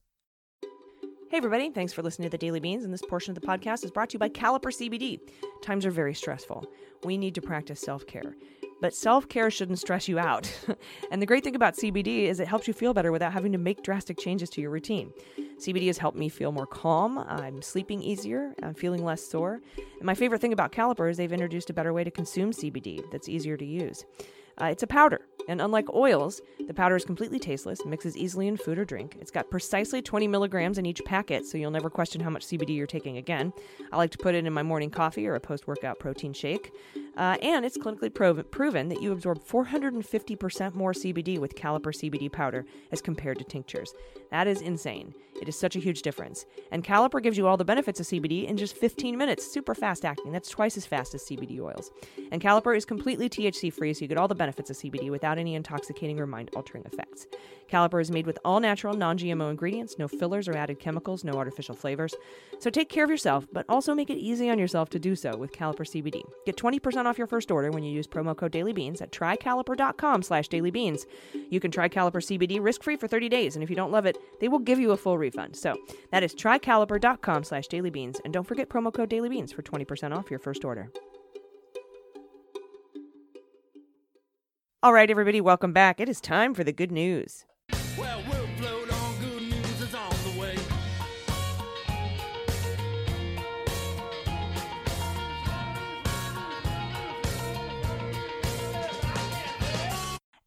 Hey, 1.35 1.39
everybody. 1.39 1.69
Thanks 1.69 1.91
for 1.91 2.01
listening 2.01 2.27
to 2.27 2.31
the 2.31 2.37
Daily 2.37 2.61
Beans. 2.61 2.85
And 2.85 2.93
this 2.93 3.01
portion 3.01 3.35
of 3.35 3.41
the 3.41 3.45
podcast 3.45 3.83
is 3.83 3.91
brought 3.91 4.09
to 4.11 4.13
you 4.13 4.19
by 4.19 4.29
Caliper 4.29 4.71
CBD. 4.71 5.19
Times 5.61 5.85
are 5.85 5.91
very 5.91 6.13
stressful. 6.13 6.65
We 7.03 7.17
need 7.17 7.35
to 7.35 7.41
practice 7.41 7.81
self 7.81 8.07
care. 8.07 8.37
But 8.79 8.95
self 8.95 9.27
care 9.27 9.51
shouldn't 9.51 9.79
stress 9.79 10.07
you 10.07 10.17
out. 10.17 10.49
and 11.11 11.21
the 11.21 11.25
great 11.25 11.43
thing 11.43 11.57
about 11.57 11.75
CBD 11.75 12.27
is 12.27 12.39
it 12.39 12.47
helps 12.47 12.69
you 12.69 12.73
feel 12.73 12.93
better 12.93 13.11
without 13.11 13.33
having 13.33 13.51
to 13.51 13.57
make 13.57 13.83
drastic 13.83 14.17
changes 14.17 14.49
to 14.51 14.61
your 14.61 14.69
routine. 14.69 15.11
CBD 15.57 15.87
has 15.87 15.97
helped 15.97 16.17
me 16.17 16.29
feel 16.29 16.53
more 16.53 16.65
calm. 16.65 17.17
I'm 17.17 17.61
sleeping 17.61 18.01
easier. 18.01 18.55
I'm 18.63 18.73
feeling 18.73 19.03
less 19.03 19.21
sore. 19.21 19.59
And 19.75 20.03
my 20.05 20.15
favorite 20.15 20.39
thing 20.39 20.53
about 20.53 20.71
Caliper 20.71 21.11
is 21.11 21.17
they've 21.17 21.33
introduced 21.33 21.69
a 21.69 21.73
better 21.73 21.91
way 21.91 22.05
to 22.05 22.11
consume 22.11 22.51
CBD 22.51 23.03
that's 23.11 23.27
easier 23.27 23.57
to 23.57 23.65
use. 23.65 24.05
Uh, 24.61 24.67
it's 24.67 24.83
a 24.83 24.87
powder, 24.87 25.19
and 25.47 25.61
unlike 25.61 25.93
oils, 25.93 26.41
the 26.67 26.73
powder 26.73 26.95
is 26.95 27.05
completely 27.05 27.39
tasteless, 27.39 27.85
mixes 27.85 28.17
easily 28.17 28.47
in 28.47 28.57
food 28.57 28.79
or 28.79 28.85
drink. 28.85 29.17
It's 29.19 29.31
got 29.31 29.49
precisely 29.49 30.01
20 30.01 30.27
milligrams 30.27 30.77
in 30.77 30.85
each 30.85 31.03
packet, 31.05 31.45
so 31.45 31.57
you'll 31.57 31.71
never 31.71 31.89
question 31.89 32.21
how 32.21 32.29
much 32.29 32.45
CBD 32.45 32.75
you're 32.75 32.87
taking 32.87 33.17
again. 33.17 33.53
I 33.91 33.97
like 33.97 34.11
to 34.11 34.17
put 34.17 34.35
it 34.35 34.45
in 34.45 34.53
my 34.53 34.63
morning 34.63 34.89
coffee 34.89 35.27
or 35.27 35.35
a 35.35 35.39
post 35.39 35.67
workout 35.67 35.99
protein 35.99 36.33
shake. 36.33 36.71
Uh, 37.17 37.37
and 37.41 37.65
it's 37.65 37.77
clinically 37.77 38.13
prov- 38.13 38.49
proven 38.51 38.89
that 38.89 39.01
you 39.01 39.11
absorb 39.11 39.43
450% 39.43 40.73
more 40.73 40.93
CBD 40.93 41.39
with 41.39 41.55
Caliper 41.55 41.93
CBD 41.93 42.31
powder 42.31 42.65
as 42.91 43.01
compared 43.01 43.37
to 43.37 43.43
tinctures. 43.45 43.93
That 44.31 44.47
is 44.47 44.61
insane. 44.61 45.13
It 45.41 45.49
is 45.49 45.57
such 45.57 45.75
a 45.75 45.79
huge 45.79 46.01
difference. 46.01 46.45
And 46.71 46.83
Caliper 46.83 47.21
gives 47.21 47.37
you 47.37 47.47
all 47.47 47.57
the 47.57 47.65
benefits 47.65 47.99
of 47.99 48.05
CBD 48.05 48.47
in 48.47 48.57
just 48.57 48.75
15 48.75 49.17
minutes. 49.17 49.45
Super 49.45 49.75
fast 49.75 50.05
acting. 50.05 50.31
That's 50.31 50.49
twice 50.49 50.77
as 50.77 50.85
fast 50.85 51.13
as 51.13 51.23
CBD 51.23 51.59
oils. 51.59 51.91
And 52.31 52.41
Caliper 52.41 52.75
is 52.75 52.85
completely 52.85 53.29
THC 53.29 53.71
free, 53.71 53.93
so 53.93 54.01
you 54.01 54.07
get 54.07 54.17
all 54.17 54.27
the 54.27 54.35
benefits 54.35 54.69
of 54.69 54.77
CBD 54.77 55.11
without 55.11 55.37
any 55.37 55.55
intoxicating 55.55 56.19
or 56.19 56.27
mind 56.27 56.49
altering 56.55 56.85
effects. 56.85 57.27
Caliper 57.69 58.01
is 58.01 58.11
made 58.11 58.25
with 58.25 58.39
all 58.45 58.59
natural, 58.59 58.95
non 58.95 59.17
GMO 59.17 59.49
ingredients, 59.49 59.95
no 59.97 60.07
fillers 60.07 60.47
or 60.47 60.55
added 60.55 60.79
chemicals, 60.79 61.23
no 61.23 61.33
artificial 61.33 61.75
flavors. 61.75 62.13
So 62.59 62.69
take 62.69 62.89
care 62.89 63.03
of 63.03 63.09
yourself, 63.09 63.47
but 63.51 63.65
also 63.67 63.93
make 63.93 64.09
it 64.09 64.17
easy 64.17 64.49
on 64.49 64.59
yourself 64.59 64.89
to 64.91 64.99
do 64.99 65.15
so 65.15 65.35
with 65.35 65.51
Caliper 65.51 65.85
CBD. 65.85 66.23
Get 66.45 66.57
20% 66.57 67.05
off 67.05 67.17
your 67.17 67.27
first 67.27 67.51
order 67.51 67.71
when 67.71 67.83
you 67.83 67.91
use 67.91 68.07
promo 68.07 68.35
code 68.35 68.51
DailyBeans 68.51 69.01
at 69.01 69.11
trycaliper.com 69.11 70.21
slash 70.21 70.47
dailybeans. 70.49 71.05
You 71.49 71.59
can 71.59 71.71
try 71.71 71.89
Caliper 71.89 72.21
CBD 72.21 72.61
risk-free 72.61 72.97
for 72.97 73.07
30 73.07 73.29
days, 73.29 73.55
and 73.55 73.63
if 73.63 73.69
you 73.69 73.75
don't 73.75 73.91
love 73.91 74.05
it, 74.05 74.17
they 74.39 74.47
will 74.47 74.59
give 74.59 74.79
you 74.79 74.91
a 74.91 74.97
full 74.97 75.17
refund. 75.25 75.55
So 75.55 75.75
that 76.11 76.23
is 76.23 76.35
trycaliper.com 76.35 77.43
slash 77.43 77.67
dailybeans, 77.67 78.19
and 78.23 78.33
don't 78.33 78.47
forget 78.47 78.69
promo 78.69 78.93
code 78.93 79.09
DailyBeans 79.09 79.53
for 79.53 79.63
20% 79.63 80.15
off 80.15 80.29
your 80.29 80.39
first 80.39 80.63
order. 80.63 80.91
All 84.83 84.93
right, 84.93 85.09
everybody, 85.09 85.41
welcome 85.41 85.73
back. 85.73 85.99
It 85.99 86.07
is 86.07 86.21
time 86.21 86.53
for 86.53 86.63
the 86.63 86.71
good 86.71 86.91
news. 86.91 87.45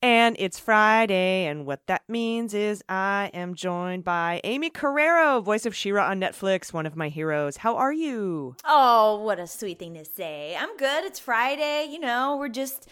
And 0.01 0.37
it's 0.39 0.61
Friday, 0.61 1.47
and 1.47 1.67
what 1.67 1.85
that 1.89 2.03
means 2.09 2.55
is 2.55 2.85
I 2.89 3.33
am 3.35 3.57
joined 3.57 4.05
by 4.05 4.41
Aimee 4.45 4.71
Carrero, 4.71 5.43
voice 5.43 5.67
of 5.67 5.75
She-Ra 5.75 6.09
on 6.09 6.21
Netflix, 6.21 6.73
one 6.73 6.87
of 6.87 6.95
my 6.95 7.09
heroes. 7.09 7.57
How 7.57 7.77
are 7.77 7.93
you? 7.93 8.55
Oh, 8.65 9.21
what 9.25 9.41
a 9.41 9.49
sweet 9.49 9.81
thing 9.81 9.95
to 9.95 10.05
say. 10.05 10.57
I'm 10.57 10.77
good. 10.77 11.05
It's 11.05 11.19
Friday. 11.19 11.89
You 11.91 11.99
know, 11.99 12.37
we're 12.37 12.49
just 12.49 12.89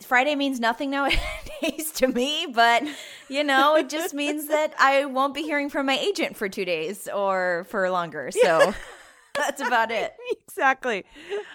Friday 0.00 0.36
means 0.36 0.60
nothing 0.60 0.90
nowadays 0.92 1.90
to 1.96 2.06
me, 2.06 2.46
but 2.54 2.84
you 3.28 3.42
know, 3.42 3.74
it 3.74 3.88
just 3.88 4.14
means 4.14 4.46
that 4.46 4.72
I 4.78 5.06
won't 5.06 5.34
be 5.34 5.42
hearing 5.42 5.68
from 5.68 5.86
my 5.86 5.98
agent 5.98 6.36
for 6.36 6.48
two 6.48 6.64
days 6.64 7.08
or 7.12 7.66
for 7.70 7.90
longer. 7.90 8.30
So 8.30 8.72
that's 9.36 9.60
about 9.60 9.90
it. 9.90 10.12
exactly. 10.42 11.04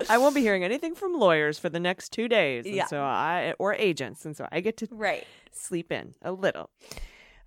I 0.10 0.18
won't 0.18 0.36
be 0.36 0.42
hearing 0.42 0.64
anything 0.64 0.96
from 0.96 1.14
lawyers 1.14 1.60
for 1.60 1.70
the 1.70 1.80
next 1.80 2.10
two 2.12 2.28
days. 2.28 2.66
And 2.66 2.76
Yeah. 2.76 2.86
so 2.88 3.02
I 3.02 3.54
or 3.60 3.74
agents, 3.74 4.26
and 4.26 4.36
so 4.36 4.48
I 4.52 4.62
get 4.62 4.78
to 4.78 4.88
Right. 4.92 5.26
sleep 5.52 5.92
in 5.92 6.16
a 6.22 6.32
little. 6.32 6.70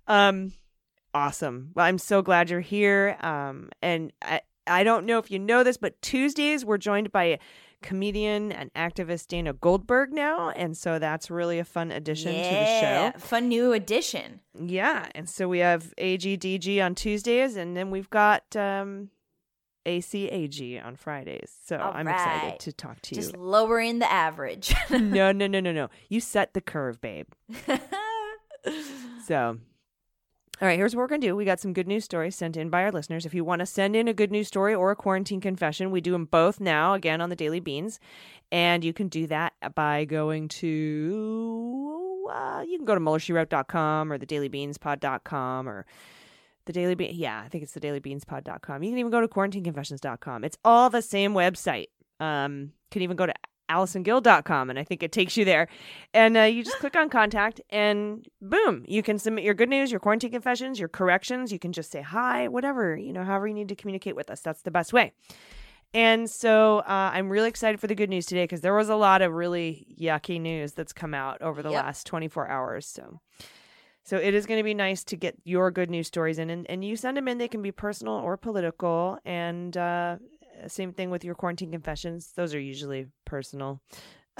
Um, 0.07 0.53
awesome. 1.13 1.71
Well, 1.75 1.85
I'm 1.85 1.97
so 1.97 2.21
glad 2.21 2.49
you're 2.49 2.59
here. 2.61 3.17
Um, 3.21 3.69
and 3.81 4.11
I 4.21 4.41
I 4.67 4.83
don't 4.83 5.05
know 5.07 5.17
if 5.17 5.31
you 5.31 5.39
know 5.39 5.63
this, 5.63 5.77
but 5.77 5.99
Tuesdays 6.01 6.63
we're 6.63 6.77
joined 6.77 7.11
by 7.11 7.39
comedian 7.81 8.51
and 8.51 8.71
activist 8.73 9.27
Dana 9.29 9.53
Goldberg 9.53 10.11
now, 10.13 10.49
and 10.51 10.77
so 10.77 10.99
that's 10.99 11.31
really 11.31 11.57
a 11.59 11.63
fun 11.65 11.91
addition 11.91 12.35
to 12.43 12.49
the 12.49 12.65
Yeah, 12.65 13.11
show. 13.13 13.19
fun 13.19 13.47
new 13.47 13.71
addition. 13.73 14.41
Yeah, 14.53 15.07
and 15.15 15.27
so 15.29 15.47
we 15.47 15.59
have 15.59 15.93
AGDG 15.97 16.83
on 16.85 16.93
Tuesdays, 16.93 17.55
and 17.55 17.75
then 17.75 17.89
we've 17.89 18.09
got 18.11 18.55
um, 18.55 19.09
ACAG 19.85 20.85
on 20.85 20.95
Fridays. 20.95 21.51
So 21.65 21.77
All 21.77 21.91
I'm 21.93 22.07
right. 22.07 22.15
excited 22.15 22.59
to 22.61 22.73
talk 22.73 23.01
to 23.03 23.15
you. 23.15 23.21
Just 23.21 23.35
lowering 23.37 23.99
the 23.99 24.11
average. 24.11 24.73
no, 24.89 25.31
no, 25.31 25.47
no, 25.47 25.59
no, 25.59 25.71
no. 25.71 25.89
You 26.09 26.19
set 26.19 26.53
the 26.53 26.61
curve, 26.61 26.99
babe. 27.01 27.27
So, 29.25 29.59
all 30.61 30.67
right, 30.67 30.77
here's 30.77 30.95
what 30.95 31.01
we're 31.01 31.07
going 31.07 31.21
to 31.21 31.27
do. 31.27 31.35
We 31.35 31.45
got 31.45 31.59
some 31.59 31.71
good 31.71 31.87
news 31.87 32.03
stories 32.03 32.35
sent 32.35 32.57
in 32.57 32.69
by 32.69 32.81
our 32.83 32.91
listeners. 32.91 33.25
If 33.25 33.33
you 33.33 33.45
want 33.45 33.59
to 33.59 33.65
send 33.65 33.95
in 33.95 34.07
a 34.07 34.13
good 34.13 34.31
news 34.31 34.47
story 34.47 34.73
or 34.73 34.89
a 34.89 34.95
quarantine 34.95 35.39
confession, 35.39 35.91
we 35.91 36.01
do 36.01 36.11
them 36.11 36.25
both 36.25 36.59
now, 36.59 36.95
again, 36.95 37.21
on 37.21 37.29
the 37.29 37.35
Daily 37.35 37.59
Beans. 37.59 37.99
And 38.51 38.83
you 38.83 38.91
can 38.91 39.07
do 39.07 39.27
that 39.27 39.53
by 39.75 40.05
going 40.05 40.47
to, 40.49 42.27
uh, 42.31 42.63
you 42.67 42.77
can 42.77 42.85
go 42.85 42.95
to 42.95 43.01
MuellerSheWrote.com 43.01 44.11
or 44.11 44.17
the 44.17 44.25
DailyBeansPod.com 44.25 45.69
or 45.69 45.85
the 46.69 46.73
Daily 46.73 46.93
Bean. 46.93 47.09
Yeah, 47.15 47.41
I 47.43 47.49
think 47.49 47.63
it's 47.63 47.73
the 47.73 47.79
DailyBeansPod.com. 47.79 48.83
You 48.83 48.91
can 48.91 48.99
even 48.99 49.11
go 49.11 49.21
to 49.21 49.27
QuarantineConfessions.com. 49.27 50.43
It's 50.43 50.57
all 50.63 50.91
the 50.91 51.01
same 51.01 51.33
website. 51.33 51.87
Um, 52.19 52.73
can 52.91 53.01
even 53.01 53.17
go 53.17 53.25
to 53.25 53.33
AllisonGill.com, 53.71 54.69
and 54.69 54.77
I 54.77 54.83
think 54.83 55.01
it 55.01 55.11
takes 55.11 55.35
you 55.35 55.45
there. 55.45 55.67
And 56.13 56.37
uh, 56.37 56.41
you 56.41 56.63
just 56.63 56.77
click 56.77 56.95
on 56.95 57.09
contact, 57.09 57.59
and 57.71 58.23
boom, 58.41 58.85
you 58.87 59.01
can 59.01 59.17
submit 59.17 59.43
your 59.43 59.53
good 59.55 59.69
news, 59.69 59.89
your 59.89 59.99
quarantine 59.99 60.31
confessions, 60.31 60.79
your 60.79 60.89
corrections. 60.89 61.51
You 61.51 61.57
can 61.59 61.71
just 61.71 61.91
say 61.91 62.01
hi, 62.01 62.47
whatever, 62.47 62.95
you 62.95 63.13
know, 63.13 63.23
however 63.23 63.47
you 63.47 63.53
need 63.55 63.69
to 63.69 63.75
communicate 63.75 64.15
with 64.15 64.29
us. 64.29 64.41
That's 64.41 64.61
the 64.61 64.71
best 64.71 64.93
way. 64.93 65.13
And 65.91 66.29
so 66.29 66.79
uh, 66.79 67.11
I'm 67.13 67.29
really 67.29 67.49
excited 67.49 67.79
for 67.79 67.87
the 67.87 67.95
good 67.95 68.11
news 68.11 68.27
today 68.27 68.43
because 68.43 68.61
there 68.61 68.75
was 68.75 68.89
a 68.89 68.95
lot 68.95 69.23
of 69.23 69.33
really 69.33 69.87
yucky 69.99 70.39
news 70.39 70.73
that's 70.73 70.93
come 70.93 71.15
out 71.15 71.41
over 71.41 71.63
the 71.63 71.71
Yep. 71.71 71.83
last 71.83 72.05
24 72.05 72.47
hours. 72.47 72.85
So. 72.85 73.21
So 74.03 74.17
it 74.17 74.33
is 74.33 74.45
going 74.45 74.59
to 74.59 74.63
be 74.63 74.73
nice 74.73 75.03
to 75.05 75.15
get 75.15 75.35
your 75.43 75.71
good 75.71 75.89
news 75.89 76.07
stories 76.07 76.39
in, 76.39 76.49
and, 76.49 76.69
and 76.69 76.83
you 76.83 76.95
send 76.95 77.17
them 77.17 77.27
in. 77.27 77.37
They 77.37 77.47
can 77.47 77.61
be 77.61 77.71
personal 77.71 78.15
or 78.15 78.37
political, 78.37 79.19
and 79.25 79.75
uh, 79.77 80.17
same 80.67 80.93
thing 80.93 81.09
with 81.09 81.23
your 81.23 81.35
quarantine 81.35 81.71
confessions. 81.71 82.31
Those 82.35 82.53
are 82.53 82.59
usually 82.59 83.07
personal, 83.25 83.81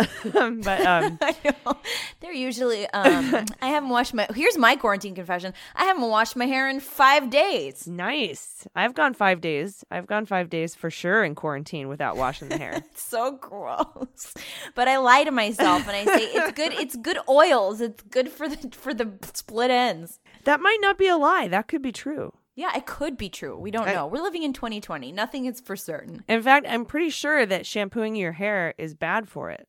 but 0.64 0.86
um. 0.86 1.20
They're 2.20 2.34
usually 2.34 2.88
um 2.90 3.46
I 3.62 3.68
haven't 3.68 3.90
washed 3.90 4.14
my 4.14 4.28
here's 4.34 4.58
my 4.58 4.76
quarantine 4.76 5.16
confession. 5.16 5.54
I 5.76 5.86
haven't 5.86 6.10
washed 6.10 6.36
my 6.36 6.46
hair 6.46 6.70
in 6.70 6.80
five 6.80 7.30
days. 7.30 7.88
nice. 7.88 8.68
I've 8.76 8.94
gone 8.94 9.14
five 9.14 9.42
days. 9.42 9.84
I've 9.92 10.08
gone 10.08 10.26
five 10.26 10.50
days 10.50 10.76
for 10.76 10.90
sure 10.90 11.24
in 11.24 11.36
quarantine 11.36 11.88
without 11.88 12.18
washing 12.18 12.50
the 12.50 12.58
hair. 12.58 12.74
It's 12.76 13.04
so 13.04 13.32
gross. 13.34 14.34
But 14.76 14.88
I 14.88 14.98
lie 14.98 15.24
to 15.24 15.32
myself 15.32 15.88
and 15.88 15.96
I 15.96 16.06
say 16.06 16.24
it's 16.26 16.52
good 16.54 16.74
it's 16.74 16.96
good 16.96 17.18
oils. 17.28 17.82
It's 17.82 18.02
good 18.04 18.30
for 18.30 18.48
the 18.48 18.70
for 18.72 18.94
the 18.94 19.12
split 19.34 19.72
ends. 19.72 20.20
that 20.46 20.62
might 20.62 20.80
not 20.82 20.98
be 20.98 21.08
a 21.08 21.18
lie. 21.18 21.48
That 21.48 21.68
could 21.68 21.82
be 21.82 21.92
true. 21.92 22.34
Yeah, 22.60 22.76
it 22.76 22.86
could 22.86 23.16
be 23.16 23.30
true. 23.30 23.58
We 23.58 23.72
don't 23.72 23.88
I- 23.88 23.94
know. 23.94 24.06
We're 24.08 24.22
living 24.22 24.44
in 24.44 24.52
2020. 24.52 25.14
Nothing 25.14 25.46
is 25.46 25.62
for 25.62 25.78
certain. 25.78 26.26
In 26.28 26.42
fact, 26.42 26.66
I'm 26.68 26.84
pretty 26.84 27.10
sure 27.10 27.46
that 27.46 27.66
shampooing 27.66 28.18
your 28.18 28.34
hair 28.34 28.74
is 28.78 28.94
bad 28.94 29.30
for 29.30 29.50
it. 29.50 29.66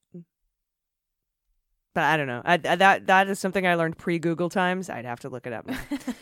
But 1.95 2.03
I 2.03 2.17
don't 2.17 2.27
know. 2.27 2.43
I, 2.45 2.55
I- 2.55 2.75
that 2.75 3.07
that 3.07 3.29
is 3.29 3.39
something 3.39 3.65
I 3.65 3.77
learned 3.77 3.97
pre 3.97 4.19
Google 4.19 4.49
times. 4.49 4.91
I'd 4.91 5.05
have 5.05 5.21
to 5.21 5.29
look 5.29 5.47
it 5.47 5.53
up. 5.53 5.71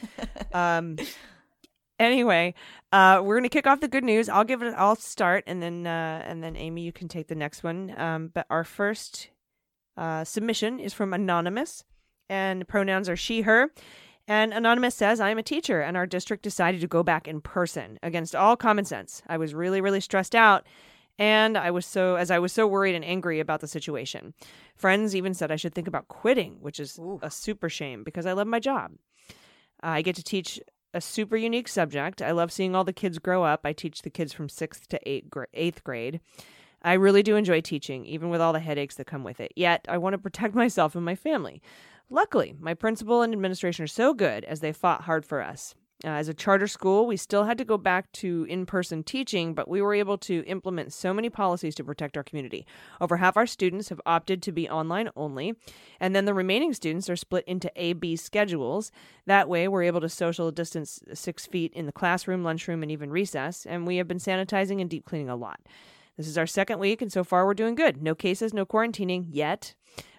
um. 0.55 0.97
Anyway, 1.99 2.53
uh, 2.93 3.23
we're 3.25 3.39
gonna 3.39 3.49
kick 3.49 3.67
off 3.67 3.81
the 3.81 3.89
good 3.89 4.05
news. 4.05 4.29
I'll 4.29 4.45
give 4.45 4.63
it. 4.63 4.75
I'll 4.77 4.95
start, 4.95 5.45
and 5.47 5.63
then 5.63 5.87
uh, 5.87 6.23
and 6.27 6.45
then 6.45 6.55
Aimee, 6.55 6.83
you 6.83 6.93
can 6.93 7.09
take 7.09 7.29
the 7.29 7.35
next 7.35 7.63
one. 7.65 7.93
Um, 7.99 8.31
but 8.33 8.47
our 8.51 8.63
first 8.63 9.31
uh, 9.97 10.23
submission 10.25 10.79
is 10.81 10.93
from 10.93 11.15
anonymous, 11.15 11.85
and 12.29 12.69
pronouns 12.69 13.09
are 13.09 13.17
she/her. 13.17 13.71
And 14.29 14.53
Anonymous 14.53 14.95
says, 14.95 15.21
I 15.21 15.31
am 15.31 15.39
a 15.39 15.43
teacher, 15.43 15.81
and 15.81 15.97
our 15.97 16.07
district 16.07 16.43
decided 16.43 16.83
to 16.83 16.87
go 16.87 17.03
back 17.03 17.27
in 17.27 17.41
person 17.41 17.99
against 18.03 18.37
all 18.37 18.59
common 18.59 18.85
sense. 18.85 19.23
I 19.27 19.39
was 19.39 19.55
really, 19.55 19.81
really 19.81 20.03
stressed 20.03 20.35
out, 20.35 20.67
and 21.19 21.57
I 21.57 21.71
was 21.71 21.87
so, 21.87 22.17
as 22.17 22.31
I 22.31 22.39
was 22.39 22.53
so 22.53 22.67
worried 22.67 22.95
and 22.95 23.05
angry 23.05 23.41
about 23.41 23.63
the 23.63 23.67
situation. 23.67 24.35
Friends 24.77 25.17
even 25.17 25.33
said 25.33 25.51
I 25.51 25.57
should 25.57 25.75
think 25.75 25.89
about 25.89 26.09
quitting, 26.09 26.59
which 26.61 26.79
is 26.79 27.01
a 27.23 27.31
super 27.31 27.71
shame 27.71 28.05
because 28.05 28.27
I 28.27 28.35
love 28.35 28.47
my 28.47 28.61
job. 28.61 28.93
I 29.83 30.03
get 30.03 30.15
to 30.17 30.23
teach 30.23 30.61
a 30.93 31.01
super 31.01 31.39
unique 31.39 31.69
subject. 31.69 32.21
I 32.21 32.33
love 32.33 32.53
seeing 32.53 32.77
all 32.77 32.85
the 32.85 32.93
kids 32.93 33.19
grow 33.19 33.45
up. 33.45 33.61
I 33.65 33.73
teach 33.73 34.03
the 34.03 34.11
kids 34.11 34.35
from 34.35 34.51
sixth 34.51 34.89
to 34.89 35.09
eighth, 35.09 35.31
gra- 35.31 35.47
eighth 35.55 35.83
grade. 35.85 36.21
I 36.83 36.93
really 36.93 37.23
do 37.23 37.37
enjoy 37.37 37.63
teaching, 37.63 38.05
even 38.05 38.29
with 38.29 38.43
all 38.43 38.53
the 38.53 38.61
headaches 38.61 38.97
that 38.97 39.07
come 39.07 39.25
with 39.25 39.41
it. 39.41 39.53
Yet, 39.57 39.87
I 39.89 39.97
want 39.97 40.15
to 40.15 40.19
protect 40.19 40.55
myself 40.55 40.95
and 40.95 41.05
my 41.05 41.15
family. 41.15 41.63
Luckily, 42.11 42.55
my 42.59 42.73
principal 42.73 43.21
and 43.21 43.35
administration 43.35 43.85
are 43.85 43.89
so 43.89 44.15
good 44.15 44.45
as 44.45 44.61
they 44.61 44.73
fought 44.73 45.03
hard 45.03 45.27
for 45.27 45.43
us. 45.43 45.75
Uh, 46.05 46.09
as 46.11 46.29
a 46.29 46.35
charter 46.35 46.69
school, 46.69 47.07
we 47.07 47.17
still 47.17 47.45
had 47.45 47.59
to 47.59 47.65
go 47.65 47.77
back 47.77 48.11
to 48.13 48.47
in 48.49 48.65
person 48.65 49.03
teaching, 49.03 49.53
but 49.53 49.69
we 49.69 49.83
were 49.83 49.93
able 49.93 50.17
to 50.17 50.45
implement 50.47 50.93
so 50.93 51.13
many 51.13 51.29
policies 51.29 51.75
to 51.75 51.85
protect 51.85 52.17
our 52.17 52.23
community. 52.23 52.65
Over 53.01 53.17
half 53.17 53.37
our 53.37 53.47
students 53.47 53.89
have 53.89 54.01
opted 54.07 54.41
to 54.45 54.53
be 54.53 54.71
online 54.71 55.11
only, 55.17 55.55
and 56.01 56.15
then 56.15 56.25
the 56.25 56.33
remaining 56.33 56.73
students 56.73 57.11
are 57.11 57.17
split 57.17 57.45
into 57.47 57.71
A 57.75 57.95
B 57.95 58.15
schedules. 58.15 58.93
That 59.27 59.49
way, 59.49 59.67
we're 59.67 59.83
able 59.83 60.01
to 60.01 60.09
social 60.09 60.51
distance 60.53 61.01
six 61.13 61.47
feet 61.47 61.75
in 61.75 61.87
the 61.87 61.93
classroom, 61.93 62.45
lunchroom, 62.45 62.83
and 62.83 62.93
even 62.93 63.11
recess, 63.11 63.67
and 63.67 63.87
we 63.87 63.97
have 63.97 64.09
been 64.09 64.19
sanitizing 64.19 64.81
and 64.81 64.89
deep 64.89 65.05
cleaning 65.05 65.29
a 65.29 65.37
lot. 65.37 65.61
This 66.17 66.29
is 66.29 66.39
our 66.39 66.47
second 66.47 66.79
week, 66.79 67.03
and 67.03 67.13
so 67.13 67.23
far 67.23 67.45
we're 67.45 67.55
doing 67.55 67.75
good. 67.75 68.01
No 68.03 68.15
cases, 68.15 68.55
no 68.55 68.65
quarantining 68.65 69.27
yet. 69.31 69.75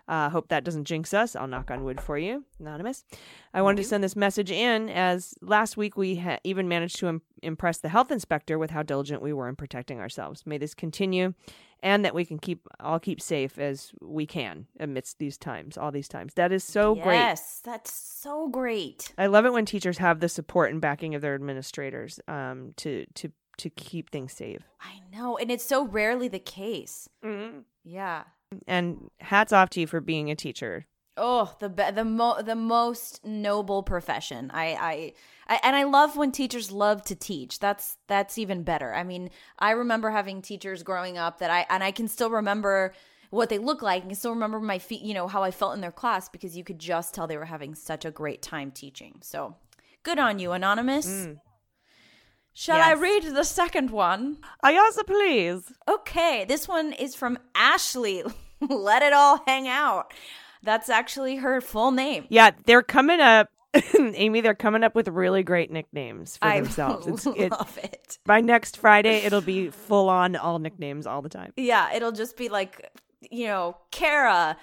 Uh, 0.10 0.28
hope 0.30 0.48
that 0.48 0.64
doesn't 0.64 0.86
jinx 0.86 1.14
us. 1.14 1.36
I'll 1.36 1.46
knock 1.48 1.70
on 1.70 1.84
wood 1.84 2.02
for 2.02 2.18
you, 2.18 2.44
anonymous. 2.60 3.06
I 3.54 3.62
wanted 3.62 3.84
to 3.84 3.88
send 3.88 4.04
this 4.04 4.16
message 4.16 4.50
in 4.50 4.90
as 4.90 5.36
last 5.40 5.78
week 5.78 5.96
we 5.96 6.16
ha- 6.16 6.40
even 6.44 6.68
managed 6.68 6.98
to 6.98 7.08
Im- 7.10 7.22
impress 7.44 7.78
the 7.78 7.90
health 7.90 8.12
inspector 8.12 8.58
with 8.58 8.72
how 8.72 8.82
diligent 8.82 9.22
we 9.22 9.34
were 9.34 9.48
in 9.48 9.56
protecting 9.56 10.00
ourselves. 10.00 10.48
May 10.48 10.58
this 10.58 10.74
continue, 10.74 11.36
and 11.84 12.04
that 12.04 12.16
we 12.16 12.26
can 12.26 12.40
keep 12.40 12.68
all 12.80 13.00
keep 13.00 13.22
safe 13.22 13.60
as 13.60 13.92
we 14.02 14.26
can 14.26 14.66
amidst 14.80 15.20
these 15.20 15.38
times, 15.38 15.78
all 15.78 15.92
these 15.92 16.08
times. 16.08 16.34
That 16.34 16.52
is 16.52 16.64
so 16.64 16.96
great. 16.96 17.14
Yes, 17.16 17.62
that's 17.64 17.94
so 17.94 18.50
great. 18.50 19.14
I 19.16 19.28
love 19.28 19.46
it 19.46 19.54
when 19.54 19.66
teachers 19.66 20.00
have 20.00 20.22
the 20.22 20.30
support 20.30 20.72
and 20.72 20.82
backing 20.82 21.14
of 21.14 21.22
their 21.22 21.36
administrators 21.36 22.20
um, 22.28 22.74
to 22.78 23.06
to 23.14 23.32
to 23.58 23.70
keep 23.70 24.10
things 24.10 24.34
safe. 24.34 24.64
I 24.82 25.02
know, 25.16 25.38
and 25.38 25.52
it's 25.52 25.66
so 25.66 25.86
rarely 25.86 26.28
the 26.30 26.40
case. 26.40 27.08
Mm-hmm. 27.24 27.60
Yeah. 27.84 28.24
And 28.68 29.10
hats 29.20 29.54
off 29.54 29.70
to 29.72 29.80
you 29.80 29.88
for 29.88 30.02
being 30.02 30.32
a 30.32 30.36
teacher. 30.36 30.86
Oh, 31.18 31.54
the 31.60 31.70
be- 31.70 31.92
the 31.92 32.06
mo- 32.06 32.42
the 32.42 32.56
most 32.56 33.26
noble 33.26 33.84
profession. 33.84 34.50
I, 34.54 34.74
I 34.74 35.14
I 35.48 35.60
and 35.64 35.76
I 35.76 35.84
love 35.84 36.16
when 36.16 36.32
teachers 36.32 36.72
love 36.72 37.04
to 37.06 37.16
teach. 37.16 37.60
That's 37.60 37.98
that's 38.08 38.38
even 38.38 38.64
better. 38.64 38.94
I 38.94 39.04
mean, 39.04 39.30
I 39.60 39.72
remember 39.72 40.10
having 40.12 40.42
teachers 40.42 40.82
growing 40.82 41.18
up 41.18 41.40
that 41.40 41.52
I 41.52 41.66
and 41.70 41.84
I 41.84 41.92
can 41.92 42.08
still 42.08 42.30
remember 42.30 42.94
what 43.32 43.50
they 43.50 43.58
look 43.58 43.82
like. 43.82 44.04
Can 44.04 44.16
still 44.16 44.32
remember 44.32 44.60
my 44.60 44.80
feet, 44.80 45.02
you 45.02 45.14
know, 45.14 45.28
how 45.28 45.44
I 45.44 45.52
felt 45.52 45.76
in 45.76 45.82
their 45.82 45.92
class 45.92 46.30
because 46.30 46.56
you 46.56 46.64
could 46.64 46.80
just 46.80 47.14
tell 47.14 47.28
they 47.28 47.38
were 47.38 47.46
having 47.46 47.76
such 47.76 48.06
a 48.06 48.12
great 48.12 48.42
time 48.42 48.72
teaching. 48.72 49.20
So, 49.22 49.58
good 50.04 50.20
on 50.20 50.40
you, 50.40 50.54
anonymous. 50.54 51.08
Mm. 51.08 51.40
Shall 52.54 52.82
I 52.82 52.94
read 52.94 53.24
the 53.24 53.44
second 53.44 53.92
one? 53.92 54.38
I 54.62 54.78
also 54.78 55.04
please. 55.04 55.72
Okay, 55.88 56.46
this 56.48 56.68
one 56.68 56.94
is 56.94 57.16
from 57.16 57.40
Ashley. 57.56 58.24
Let 58.62 59.02
it 59.02 59.14
all 59.14 59.42
hang 59.48 59.68
out. 59.68 60.14
That's 60.62 60.90
actually 60.90 61.38
her 61.38 61.62
full 61.62 61.92
name. 61.92 62.26
Yeah, 62.30 62.52
they're 62.66 62.84
coming 62.84 63.22
up. 63.22 63.48
Aimee, 63.96 64.42
they're 64.42 64.56
coming 64.56 64.84
up 64.84 64.96
with 64.96 65.08
really 65.08 65.44
great 65.44 65.72
nicknames 65.72 66.38
for 66.38 66.48
I 66.48 66.60
themselves. 66.62 67.08
It's, 67.08 67.26
love 67.26 67.78
it, 67.82 67.94
it. 67.94 68.18
by 68.26 68.42
next 68.42 68.78
Friday, 68.78 69.18
it'll 69.24 69.42
be 69.42 69.70
full 69.70 70.10
on 70.10 70.36
all 70.36 70.60
nicknames 70.60 71.06
all 71.06 71.22
the 71.22 71.30
time. 71.30 71.54
Yeah, 71.56 71.94
it'll 71.94 72.12
just 72.12 72.36
be 72.36 72.50
like, 72.50 72.90
you 73.30 73.48
know, 73.48 73.78
Kara, 73.92 74.58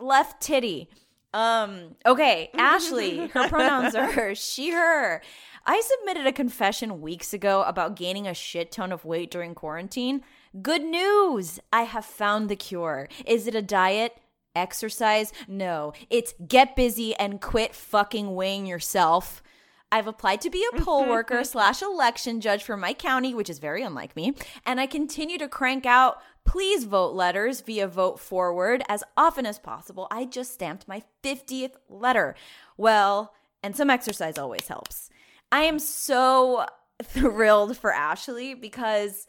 left 0.00 0.42
titty. 0.42 0.88
Um, 1.34 1.94
okay, 2.04 2.50
Ashley, 2.54 3.28
her 3.28 3.48
pronouns 3.48 3.94
are 3.94 4.10
her, 4.10 4.34
she, 4.34 4.70
her. 4.70 5.22
I 5.64 5.80
submitted 5.80 6.26
a 6.26 6.32
confession 6.32 7.00
weeks 7.00 7.32
ago 7.32 7.62
about 7.62 7.96
gaining 7.96 8.26
a 8.26 8.34
shit 8.34 8.72
ton 8.72 8.92
of 8.92 9.04
weight 9.04 9.30
during 9.30 9.54
quarantine. 9.54 10.22
Good 10.60 10.82
news! 10.82 11.60
I 11.72 11.82
have 11.82 12.04
found 12.04 12.48
the 12.48 12.56
cure. 12.56 13.08
Is 13.24 13.46
it 13.46 13.54
a 13.54 13.62
diet? 13.62 14.18
Exercise? 14.54 15.32
No. 15.46 15.92
It's 16.10 16.34
get 16.46 16.76
busy 16.76 17.14
and 17.14 17.40
quit 17.40 17.74
fucking 17.74 18.34
weighing 18.34 18.66
yourself. 18.66 19.42
I've 19.90 20.06
applied 20.06 20.40
to 20.40 20.50
be 20.50 20.66
a 20.72 20.80
poll 20.80 21.02
mm-hmm. 21.02 21.10
worker 21.10 21.44
slash 21.44 21.82
election 21.82 22.40
judge 22.40 22.62
for 22.64 22.76
my 22.76 22.94
county, 22.94 23.34
which 23.34 23.50
is 23.50 23.58
very 23.58 23.82
unlike 23.82 24.16
me, 24.16 24.34
and 24.64 24.80
I 24.80 24.86
continue 24.86 25.38
to 25.38 25.48
crank 25.48 25.86
out 25.86 26.18
please 26.44 26.84
vote 26.84 27.14
letters 27.14 27.60
via 27.60 27.86
vote 27.86 28.18
forward 28.18 28.82
as 28.88 29.04
often 29.16 29.46
as 29.46 29.58
possible. 29.58 30.08
I 30.10 30.24
just 30.24 30.52
stamped 30.52 30.88
my 30.88 31.02
50th 31.22 31.74
letter. 31.88 32.34
Well, 32.76 33.32
and 33.62 33.76
some 33.76 33.90
exercise 33.90 34.38
always 34.38 34.66
helps. 34.66 35.08
I 35.52 35.64
am 35.64 35.78
so 35.78 36.66
thrilled 37.02 37.76
for 37.76 37.92
Ashley 37.92 38.54
because 38.54 39.26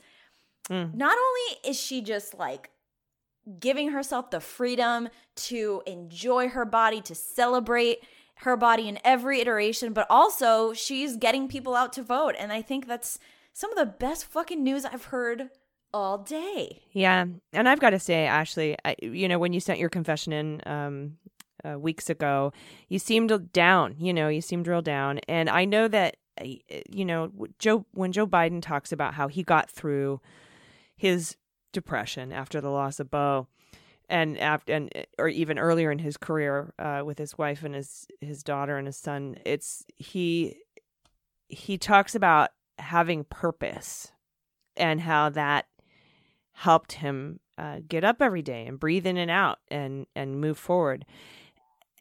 not 0.95 1.17
only 1.17 1.69
is 1.69 1.79
she 1.79 2.01
just 2.01 2.33
like 2.33 2.71
giving 3.59 3.91
herself 3.91 4.31
the 4.31 4.39
freedom 4.39 5.09
to 5.35 5.83
enjoy 5.85 6.47
her 6.47 6.65
body, 6.65 7.01
to 7.01 7.13
celebrate 7.13 7.99
her 8.35 8.55
body 8.55 8.87
in 8.87 8.97
every 9.03 9.41
iteration, 9.41 9.93
but 9.93 10.07
also 10.09 10.73
she's 10.73 11.17
getting 11.17 11.47
people 11.47 11.75
out 11.75 11.93
to 11.93 12.01
vote. 12.01 12.35
And 12.39 12.51
I 12.51 12.61
think 12.61 12.87
that's 12.87 13.19
some 13.51 13.71
of 13.71 13.77
the 13.77 13.85
best 13.85 14.25
fucking 14.25 14.63
news 14.63 14.85
I've 14.85 15.05
heard 15.05 15.49
all 15.93 16.17
day. 16.17 16.81
Yeah, 16.91 17.25
and 17.51 17.69
I've 17.69 17.79
got 17.79 17.91
to 17.91 17.99
say, 17.99 18.25
Ashley, 18.25 18.75
I, 18.83 18.95
you 19.01 19.27
know, 19.27 19.37
when 19.37 19.53
you 19.53 19.59
sent 19.59 19.79
your 19.79 19.89
confession 19.89 20.33
in 20.33 20.61
um, 20.65 21.17
uh, 21.63 21.79
weeks 21.79 22.09
ago, 22.09 22.51
you 22.89 22.99
seemed 22.99 23.51
down. 23.53 23.95
You 23.97 24.13
know, 24.13 24.27
you 24.27 24.41
seemed 24.41 24.67
real 24.67 24.81
down, 24.81 25.19
and 25.27 25.49
I 25.49 25.65
know 25.65 25.87
that 25.87 26.17
uh, 26.39 26.45
you 26.89 27.05
know 27.05 27.31
Joe 27.59 27.85
when 27.93 28.11
Joe 28.11 28.27
Biden 28.27 28.61
talks 28.61 28.91
about 28.91 29.13
how 29.13 29.27
he 29.27 29.43
got 29.43 29.69
through 29.69 30.19
his 30.95 31.37
depression 31.71 32.31
after 32.31 32.61
the 32.61 32.69
loss 32.69 32.99
of 32.99 33.11
Bo. 33.11 33.47
And 34.09 34.37
after, 34.37 34.73
and 34.73 34.91
or 35.17 35.29
even 35.29 35.57
earlier 35.57 35.89
in 35.89 35.99
his 35.99 36.17
career 36.17 36.73
uh, 36.77 37.01
with 37.05 37.17
his 37.17 37.37
wife 37.37 37.63
and 37.63 37.73
his 37.73 38.05
his 38.19 38.43
daughter 38.43 38.77
and 38.77 38.85
his 38.85 38.97
son, 38.97 39.37
it's 39.45 39.85
he 39.95 40.57
he 41.47 41.77
talks 41.77 42.13
about 42.13 42.49
having 42.79 43.23
purpose 43.23 44.11
and 44.75 45.01
how 45.01 45.29
that 45.29 45.67
helped 46.53 46.93
him 46.93 47.39
uh, 47.57 47.79
get 47.87 48.03
up 48.03 48.21
every 48.21 48.41
day 48.41 48.65
and 48.65 48.79
breathe 48.79 49.05
in 49.05 49.17
and 49.17 49.31
out 49.31 49.59
and 49.69 50.05
and 50.15 50.39
move 50.39 50.57
forward. 50.57 51.05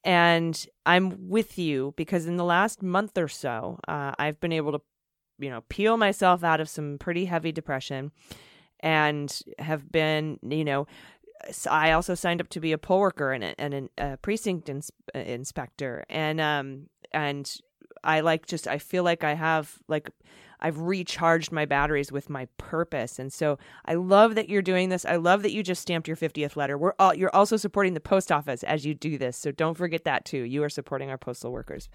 And 0.05 0.67
I'm 0.85 1.29
with 1.29 1.59
you 1.59 1.95
because 1.97 2.27
in 2.27 2.37
the 2.37 2.45
last 2.45 2.83
month 2.83 3.17
or 3.17 3.29
so, 3.29 3.79
uh, 3.87 4.13
I've 4.19 4.41
been 4.41 4.53
able 4.53 4.73
to, 4.73 4.81
you 5.39 5.49
know, 5.51 5.63
peel 5.69 5.97
myself 5.97 6.43
out 6.43 6.61
of 6.61 6.69
some 6.69 6.99
pretty 6.99 7.27
heavy 7.27 7.53
depression, 7.53 8.11
and 8.81 9.41
have 9.59 9.93
been, 9.93 10.41
you 10.43 10.65
know, 10.65 10.87
I 11.71 11.93
also 11.93 12.15
signed 12.15 12.41
up 12.41 12.49
to 12.51 12.61
be 12.61 12.73
a 12.73 12.79
poll 12.79 13.01
worker 13.01 13.33
and 13.33 13.45
a, 13.45 13.61
and 13.61 13.89
a 13.99 14.17
precinct 14.17 14.69
ins- 14.69 14.93
uh, 15.15 15.19
inspector, 15.19 16.05
and 16.09 16.41
um 16.41 16.87
and 17.13 17.53
I 18.05 18.21
like 18.21 18.47
just 18.47 18.67
I 18.69 18.79
feel 18.79 19.03
like 19.05 19.25
I 19.25 19.35
have 19.35 19.79
like 19.89 20.11
I've 20.63 20.79
recharged 20.79 21.51
my 21.53 21.67
batteries 21.67 22.13
with 22.13 22.31
my 22.31 22.47
purpose. 22.57 23.19
And 23.19 23.33
so 23.33 23.59
I 23.85 23.95
love 23.95 24.37
that 24.37 24.49
you're 24.49 24.63
doing 24.63 24.89
this. 24.89 25.05
I 25.05 25.17
love 25.17 25.43
that 25.43 25.53
you 25.53 25.63
just 25.63 25.83
stamped 25.83 26.07
your 26.07 26.17
50th 26.17 26.57
letter. 26.57 26.79
We're 26.79 26.95
all 26.99 27.13
you're 27.15 27.35
also 27.35 27.57
supporting 27.57 27.95
the 27.95 28.01
post 28.01 28.31
office 28.31 28.63
as 28.63 28.87
you 28.87 28.95
do 28.95 29.19
this. 29.19 29.37
So 29.37 29.51
don't 29.51 29.77
forget 29.77 30.05
that 30.05 30.25
too. 30.25 30.39
You 30.39 30.63
are 30.63 30.71
supporting 30.71 31.11
our 31.11 31.19
postal 31.19 31.53
workers. 31.53 31.89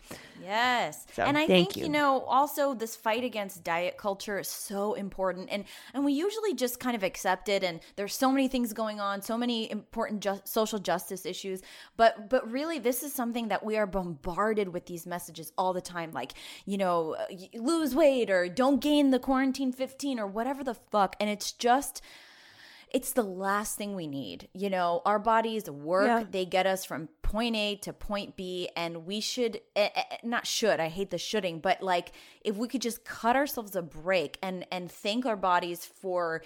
Yes. 0.44 1.06
So, 1.14 1.24
and 1.24 1.38
I 1.38 1.48
think, 1.48 1.78
you. 1.78 1.84
you. 1.84 1.90
know, 1.90 2.22
also 2.22 2.74
this 2.74 2.96
fight 2.96 3.24
against 3.24 3.64
diet 3.64 3.98
culture 3.98 4.38
is 4.38 4.50
so 4.50 4.94
important. 4.96 5.48
And 5.50 5.64
and 5.94 6.04
we 6.04 6.12
usually 6.14 6.54
just 6.54 6.80
kind 6.80 6.96
of 6.96 7.04
accept 7.04 7.48
it 7.50 7.64
and 7.64 7.80
there's 7.96 8.14
so 8.14 8.32
many 8.32 8.50
things 8.50 8.74
going 8.74 9.00
on, 9.00 9.22
so 9.22 9.38
many 9.38 9.72
important 9.72 10.22
ju- 10.22 10.42
social 10.44 10.80
justice 10.80 11.26
issues, 11.26 11.62
but 11.96 12.30
but 12.30 12.50
really 12.52 12.80
this 12.80 13.02
is 13.02 13.14
something 13.14 13.48
that 13.48 13.64
we 13.64 13.78
are 13.78 13.88
bombarded 13.88 14.68
with 14.70 14.86
these 14.88 15.06
messages 15.06 15.54
all 15.58 15.72
the 15.72 15.82
time 15.82 16.12
like, 16.12 16.34
you 16.66 16.78
know, 16.78 17.16
lose 17.54 17.96
weight 17.96 18.30
or 18.30 18.50
don't 18.58 18.82
gain 18.82 19.12
the 19.12 19.20
quarantine 19.20 19.72
15 19.72 20.20
or 20.20 20.28
whatever 20.28 20.64
the 20.64 20.74
fuck. 20.74 21.16
And 21.20 21.30
it's 21.30 21.52
just 21.54 22.02
it's 22.90 23.12
the 23.12 23.24
last 23.24 23.78
thing 23.78 23.96
we 23.96 24.08
need. 24.08 24.48
You 24.54 24.70
know, 24.70 25.02
our 25.06 25.20
bodies 25.20 25.70
work, 25.70 26.08
Yeah. 26.08 26.24
they 26.30 26.46
get 26.46 26.66
us 26.66 26.86
from 26.86 27.10
point 27.22 27.54
A 27.58 27.76
to 27.82 27.92
point 27.92 28.38
B, 28.38 28.70
and 28.78 29.06
we 29.06 29.20
should, 29.20 29.58
eh, 29.76 29.90
eh, 29.94 30.04
eh, 30.12 30.18
not 30.24 30.48
should, 30.48 30.80
I 30.80 30.88
hate 30.88 31.10
the 31.12 31.18
shoulding, 31.18 31.60
but 31.60 31.84
like 31.84 32.14
if 32.42 32.56
we 32.56 32.70
could 32.70 32.82
just 32.82 33.04
cut 33.04 33.36
ourselves 33.36 33.76
a 33.76 33.82
break 33.82 34.38
and, 34.42 34.66
and 34.72 34.90
thank 34.90 35.26
our 35.26 35.36
bodies 35.36 35.86
for 35.86 36.42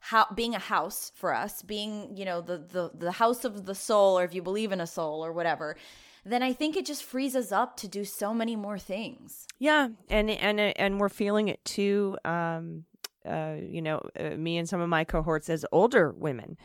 how 0.00 0.26
being 0.34 0.56
a 0.56 0.58
house 0.58 1.12
for 1.14 1.32
us, 1.32 1.62
being, 1.62 2.16
you 2.16 2.24
know, 2.24 2.40
the, 2.40 2.58
the, 2.58 2.90
the 2.92 3.12
house 3.12 3.44
of 3.44 3.64
the 3.64 3.74
soul, 3.76 4.18
or 4.18 4.24
if 4.24 4.34
you 4.34 4.42
believe 4.42 4.72
in 4.72 4.80
a 4.80 4.88
soul 4.88 5.24
or 5.24 5.32
whatever, 5.32 5.76
then 6.24 6.42
I 6.42 6.52
think 6.52 6.76
it 6.76 6.86
just 6.86 7.04
frees 7.04 7.36
us 7.36 7.52
up 7.52 7.76
to 7.78 7.88
do 7.88 8.04
so 8.04 8.32
many 8.32 8.56
more 8.56 8.78
things. 8.78 9.46
Yeah, 9.58 9.88
and 10.08 10.30
and 10.30 10.60
and 10.60 11.00
we're 11.00 11.08
feeling 11.08 11.48
it 11.48 11.64
too. 11.64 12.16
Um, 12.24 12.84
uh, 13.28 13.56
you 13.60 13.82
know, 13.82 14.00
uh, 14.18 14.30
me 14.30 14.58
and 14.58 14.68
some 14.68 14.80
of 14.80 14.88
my 14.88 15.04
cohorts 15.04 15.48
as 15.48 15.64
older 15.72 16.12
women, 16.12 16.56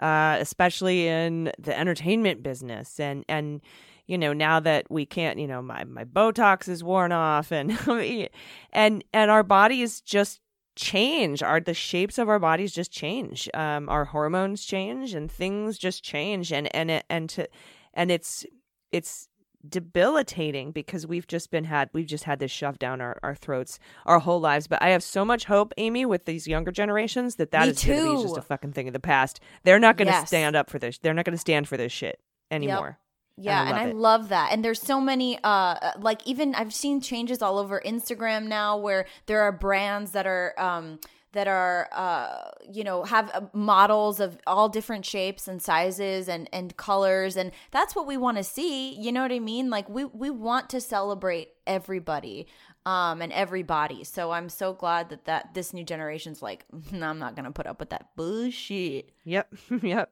uh, 0.00 0.36
especially 0.40 1.08
in 1.08 1.52
the 1.58 1.76
entertainment 1.76 2.42
business, 2.42 2.98
and 3.00 3.24
and 3.28 3.60
you 4.06 4.18
know 4.18 4.32
now 4.32 4.60
that 4.60 4.90
we 4.90 5.06
can't, 5.06 5.38
you 5.38 5.46
know, 5.46 5.62
my 5.62 5.84
my 5.84 6.04
Botox 6.04 6.68
is 6.68 6.82
worn 6.82 7.12
off, 7.12 7.52
and 7.52 7.78
and 8.72 9.04
and 9.12 9.30
our 9.30 9.42
bodies 9.42 10.00
just 10.00 10.40
change 10.76 11.42
our 11.42 11.58
the 11.58 11.72
shapes 11.72 12.18
of 12.18 12.28
our 12.28 12.38
bodies 12.38 12.70
just 12.70 12.92
change 12.92 13.48
um 13.54 13.88
our 13.88 14.04
hormones 14.04 14.62
change 14.62 15.14
and 15.14 15.32
things 15.32 15.78
just 15.78 16.04
change 16.04 16.52
and 16.52 16.68
and 16.76 17.02
and 17.08 17.30
to 17.30 17.48
and 17.94 18.10
it's 18.10 18.44
it's 18.92 19.28
debilitating 19.68 20.70
because 20.70 21.06
we've 21.06 21.26
just 21.26 21.50
been 21.50 21.64
had 21.64 21.90
we've 21.92 22.06
just 22.06 22.24
had 22.24 22.38
this 22.38 22.50
shoved 22.50 22.78
down 22.78 23.00
our, 23.00 23.18
our 23.22 23.34
throats 23.34 23.78
our 24.04 24.18
whole 24.20 24.40
lives. 24.40 24.66
But 24.66 24.80
i 24.82 24.90
have 24.90 25.02
so 25.02 25.24
much 25.24 25.44
hope 25.46 25.72
aimee 25.76 26.06
with 26.06 26.24
these 26.24 26.46
younger 26.46 26.70
generations 26.70 27.36
that 27.36 27.50
that 27.50 27.64
Me 27.64 27.70
is 27.70 27.82
going 27.84 27.96
to 27.98 28.16
be 28.16 28.22
just 28.22 28.36
a 28.36 28.42
fucking 28.42 28.72
thing 28.72 28.86
of 28.88 28.92
the 28.92 29.00
past. 29.00 29.40
They're 29.64 29.78
not 29.78 29.96
going 29.96 30.06
to 30.06 30.12
Yes. 30.12 30.28
stand 30.28 30.54
up 30.56 30.70
for 30.70 30.78
this 30.78 30.98
they're 30.98 31.14
not 31.14 31.24
going 31.24 31.34
to 31.34 31.38
stand 31.40 31.68
for 31.68 31.76
this 31.76 31.92
shit 31.92 32.20
anymore. 32.50 32.98
Yeah, 33.38 33.60
I 33.62 33.68
and 33.70 33.78
I 33.78 33.92
love 33.92 34.30
that. 34.30 34.52
And 34.52 34.64
there's 34.64 34.80
so 34.80 35.00
many 35.00 35.38
uh 35.42 35.92
like 35.98 36.26
even 36.26 36.54
I've 36.54 36.72
seen 36.74 37.00
changes 37.00 37.42
all 37.42 37.58
over 37.58 37.82
Instagram 37.84 38.46
now 38.46 38.76
where 38.78 39.06
there 39.26 39.42
are 39.42 39.52
brands 39.52 40.12
that 40.12 40.26
are 40.26 40.54
um 40.58 41.00
that 41.32 41.48
are 41.48 41.88
uh 41.92 42.50
you 42.70 42.82
know 42.84 43.04
have 43.04 43.30
uh, 43.34 43.40
models 43.52 44.20
of 44.20 44.38
all 44.46 44.68
different 44.68 45.04
shapes 45.04 45.46
and 45.48 45.60
sizes 45.62 46.28
and 46.28 46.48
and 46.52 46.76
colors 46.76 47.36
and 47.36 47.52
that's 47.70 47.94
what 47.94 48.06
we 48.06 48.16
want 48.16 48.36
to 48.36 48.44
see, 48.44 48.94
you 48.94 49.12
know 49.12 49.22
what 49.22 49.32
I 49.32 49.38
mean? 49.38 49.70
Like 49.70 49.88
we 49.88 50.04
we 50.04 50.30
want 50.30 50.70
to 50.70 50.80
celebrate 50.80 51.48
everybody 51.66 52.46
um 52.84 53.20
and 53.20 53.32
everybody. 53.32 54.04
So 54.04 54.30
I'm 54.30 54.48
so 54.48 54.72
glad 54.72 55.10
that 55.10 55.24
that 55.26 55.54
this 55.54 55.72
new 55.72 55.84
generation's 55.84 56.42
like 56.42 56.64
no, 56.92 57.08
I'm 57.08 57.18
not 57.18 57.34
going 57.34 57.44
to 57.44 57.50
put 57.50 57.66
up 57.66 57.80
with 57.80 57.90
that 57.90 58.10
bullshit. 58.16 59.10
yep 59.24 59.52
yep 59.82 60.10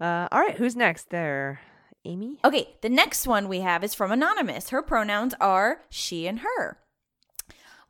uh 0.00 0.28
all 0.32 0.40
right 0.40 0.56
who's 0.56 0.74
next 0.76 1.10
there 1.10 1.60
aimee 2.04 2.38
Okay, 2.44 2.74
the 2.80 2.88
next 2.88 3.26
one 3.26 3.48
we 3.48 3.60
have 3.60 3.84
is 3.84 3.94
from 3.94 4.10
Anonymous. 4.10 4.70
Her 4.70 4.82
pronouns 4.82 5.34
are 5.40 5.82
she 5.90 6.26
and 6.26 6.40
her. 6.40 6.78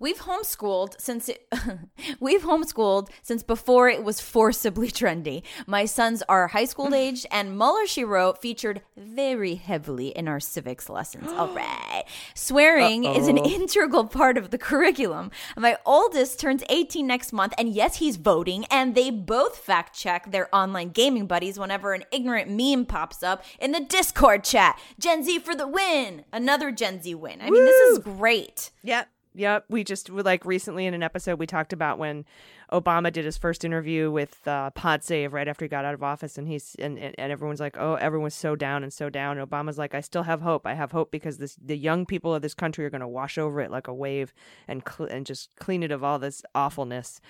We've 0.00 0.20
homeschooled 0.20 0.98
since 0.98 1.28
it, 1.28 1.46
we've 2.20 2.40
homeschooled 2.40 3.10
since 3.20 3.42
before 3.42 3.90
it 3.90 4.02
was 4.02 4.18
forcibly 4.18 4.88
trendy. 4.90 5.42
My 5.66 5.84
sons 5.84 6.22
are 6.26 6.48
high 6.48 6.64
school 6.64 6.86
mm. 6.86 6.96
aged, 6.96 7.26
and 7.30 7.58
Mueller 7.58 7.86
She 7.86 8.02
Wrote 8.02 8.40
featured 8.40 8.80
very 8.96 9.56
heavily 9.56 10.08
in 10.08 10.26
our 10.26 10.40
civics 10.40 10.88
lessons. 10.88 11.30
All 11.30 11.48
right, 11.54 12.04
swearing 12.34 13.04
is 13.04 13.28
an 13.28 13.36
integral 13.44 14.06
part 14.06 14.38
of 14.38 14.50
the 14.50 14.56
curriculum. 14.56 15.30
My 15.54 15.76
oldest 15.84 16.40
turns 16.40 16.64
18 16.70 17.06
next 17.06 17.34
month, 17.34 17.52
and 17.58 17.68
yes, 17.68 17.96
he's 17.96 18.16
voting. 18.16 18.64
And 18.70 18.94
they 18.94 19.10
both 19.10 19.58
fact 19.58 19.94
check 19.94 20.32
their 20.32 20.48
online 20.54 20.92
gaming 20.92 21.26
buddies 21.26 21.58
whenever 21.58 21.92
an 21.92 22.04
ignorant 22.10 22.50
meme 22.50 22.86
pops 22.86 23.22
up 23.22 23.44
in 23.58 23.72
the 23.72 23.80
Discord 23.80 24.44
chat. 24.44 24.80
Gen 24.98 25.22
Z 25.22 25.40
for 25.40 25.54
the 25.54 25.68
win! 25.68 26.24
Another 26.32 26.72
Gen 26.72 27.02
Z 27.02 27.14
win. 27.16 27.42
I 27.42 27.50
mean, 27.50 27.66
this 27.66 27.90
is 27.90 27.98
great. 27.98 28.70
Yep. 28.82 29.06
Yep. 29.34 29.66
We 29.68 29.84
just 29.84 30.10
like 30.10 30.44
recently 30.44 30.86
in 30.86 30.94
an 30.94 31.04
episode 31.04 31.38
we 31.38 31.46
talked 31.46 31.72
about 31.72 31.98
when 31.98 32.24
Obama 32.72 33.12
did 33.12 33.24
his 33.24 33.38
first 33.38 33.64
interview 33.64 34.10
with 34.10 34.46
uh, 34.46 34.70
Pod 34.70 35.04
Save 35.04 35.32
right 35.32 35.46
after 35.46 35.64
he 35.64 35.68
got 35.68 35.84
out 35.84 35.94
of 35.94 36.02
office, 36.02 36.36
and 36.36 36.48
he's 36.48 36.74
and, 36.80 36.98
and, 36.98 37.14
and 37.16 37.30
everyone's 37.30 37.60
like, 37.60 37.76
oh, 37.78 37.94
everyone's 37.94 38.34
so 38.34 38.56
down 38.56 38.82
and 38.82 38.92
so 38.92 39.08
down. 39.08 39.38
And 39.38 39.48
Obama's 39.48 39.78
like, 39.78 39.94
I 39.94 40.00
still 40.00 40.24
have 40.24 40.40
hope. 40.40 40.66
I 40.66 40.74
have 40.74 40.90
hope 40.90 41.12
because 41.12 41.38
this 41.38 41.56
the 41.64 41.76
young 41.76 42.06
people 42.06 42.34
of 42.34 42.42
this 42.42 42.54
country 42.54 42.84
are 42.84 42.90
going 42.90 43.02
to 43.02 43.08
wash 43.08 43.38
over 43.38 43.60
it 43.60 43.70
like 43.70 43.86
a 43.86 43.94
wave 43.94 44.34
and 44.66 44.82
cl- 44.86 45.08
and 45.08 45.24
just 45.24 45.54
clean 45.56 45.84
it 45.84 45.92
of 45.92 46.02
all 46.02 46.18
this 46.18 46.42
awfulness 46.54 47.20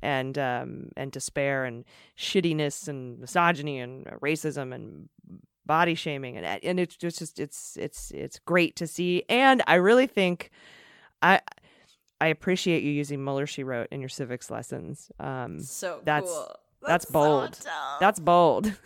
and 0.00 0.38
um 0.38 0.90
and 0.96 1.10
despair 1.10 1.64
and 1.64 1.84
shittiness 2.16 2.86
and 2.86 3.18
misogyny 3.18 3.80
and 3.80 4.06
racism 4.22 4.72
and 4.72 5.08
body 5.66 5.94
shaming 5.94 6.36
and 6.36 6.46
and 6.64 6.80
it's 6.80 6.96
just 6.96 7.18
just 7.18 7.40
it's 7.40 7.76
it's 7.76 8.12
it's 8.12 8.38
great 8.38 8.76
to 8.76 8.86
see 8.86 9.24
and 9.28 9.60
I 9.66 9.74
really 9.74 10.06
think 10.06 10.50
I 11.22 11.40
I 12.20 12.28
appreciate 12.28 12.82
you 12.82 12.90
using 12.90 13.22
Mueller 13.22 13.46
she 13.46 13.62
wrote 13.64 13.88
in 13.90 14.00
your 14.00 14.08
civics 14.08 14.50
lessons. 14.50 15.10
Um 15.20 15.60
So 15.60 16.00
That's- 16.04 16.30
cool. 16.30 16.54
that's 16.86 17.06
so 17.08 17.12
bold. 17.12 17.50
dope. 17.52 18.00
that's 18.00 18.20
bold. 18.20 18.72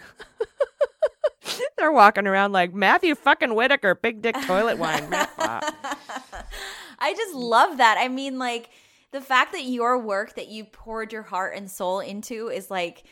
They're 1.76 1.92
walking 1.92 2.26
around 2.26 2.52
like 2.52 2.72
Matthew 2.72 3.14
fucking 3.16 3.54
Whitaker, 3.54 3.94
big 3.96 4.22
dick 4.22 4.36
toilet 4.46 4.78
wine. 4.78 5.08
I 5.12 7.14
just 7.16 7.34
love 7.34 7.78
that. 7.78 7.96
I 7.98 8.08
mean, 8.08 8.38
like 8.38 8.70
the 9.10 9.20
fact 9.20 9.52
that 9.52 9.64
your 9.64 9.98
work 9.98 10.36
that 10.36 10.48
you 10.48 10.64
poured 10.64 11.12
your 11.12 11.22
heart 11.22 11.54
and 11.56 11.68
soul 11.70 11.98
into 12.00 12.48
is 12.48 12.70
like 12.70 13.02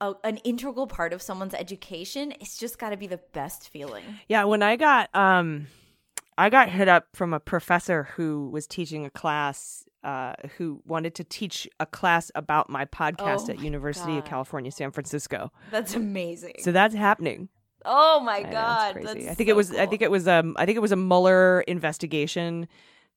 a, 0.00 0.12
an 0.22 0.36
integral 0.38 0.86
part 0.86 1.12
of 1.14 1.22
someone's 1.22 1.54
education. 1.54 2.32
It's 2.40 2.58
just 2.58 2.78
got 2.78 2.90
to 2.90 2.96
be 2.98 3.06
the 3.06 3.20
best 3.32 3.70
feeling. 3.70 4.04
Yeah, 4.28 4.44
when 4.44 4.62
I 4.62 4.76
got 4.76 5.14
um 5.16 5.66
I 6.38 6.50
got 6.50 6.68
hit 6.70 6.86
up 6.86 7.08
from 7.14 7.34
a 7.34 7.40
professor 7.40 8.04
who 8.14 8.48
was 8.50 8.68
teaching 8.68 9.04
a 9.04 9.10
class 9.10 9.84
uh, 10.04 10.34
who 10.56 10.80
wanted 10.86 11.16
to 11.16 11.24
teach 11.24 11.68
a 11.80 11.86
class 11.86 12.30
about 12.36 12.70
my 12.70 12.84
podcast 12.84 13.48
Oh 13.48 13.50
at 13.50 13.56
my 13.56 13.64
University 13.64 14.16
of 14.16 14.24
California, 14.24 14.70
San 14.70 14.92
Francisco. 14.92 15.50
That's 15.72 15.94
amazing. 15.94 16.54
So 16.60 16.70
that's 16.70 16.94
happening. 16.94 17.48
oh 17.84 18.20
my 18.20 18.36
I 18.38 18.42
god, 18.44 18.96
I 18.98 19.34
think 19.34 19.48
so 19.48 19.52
it 19.52 19.56
was. 19.56 19.72
I 19.72 19.86
think 19.86 20.02
it 20.02 20.10
was. 20.10 20.28
Um. 20.28 20.54
I 20.56 20.64
think 20.64 20.76
it 20.76 20.80
was 20.80 20.92
a 20.92 20.96
Mueller 20.96 21.62
investigation 21.62 22.68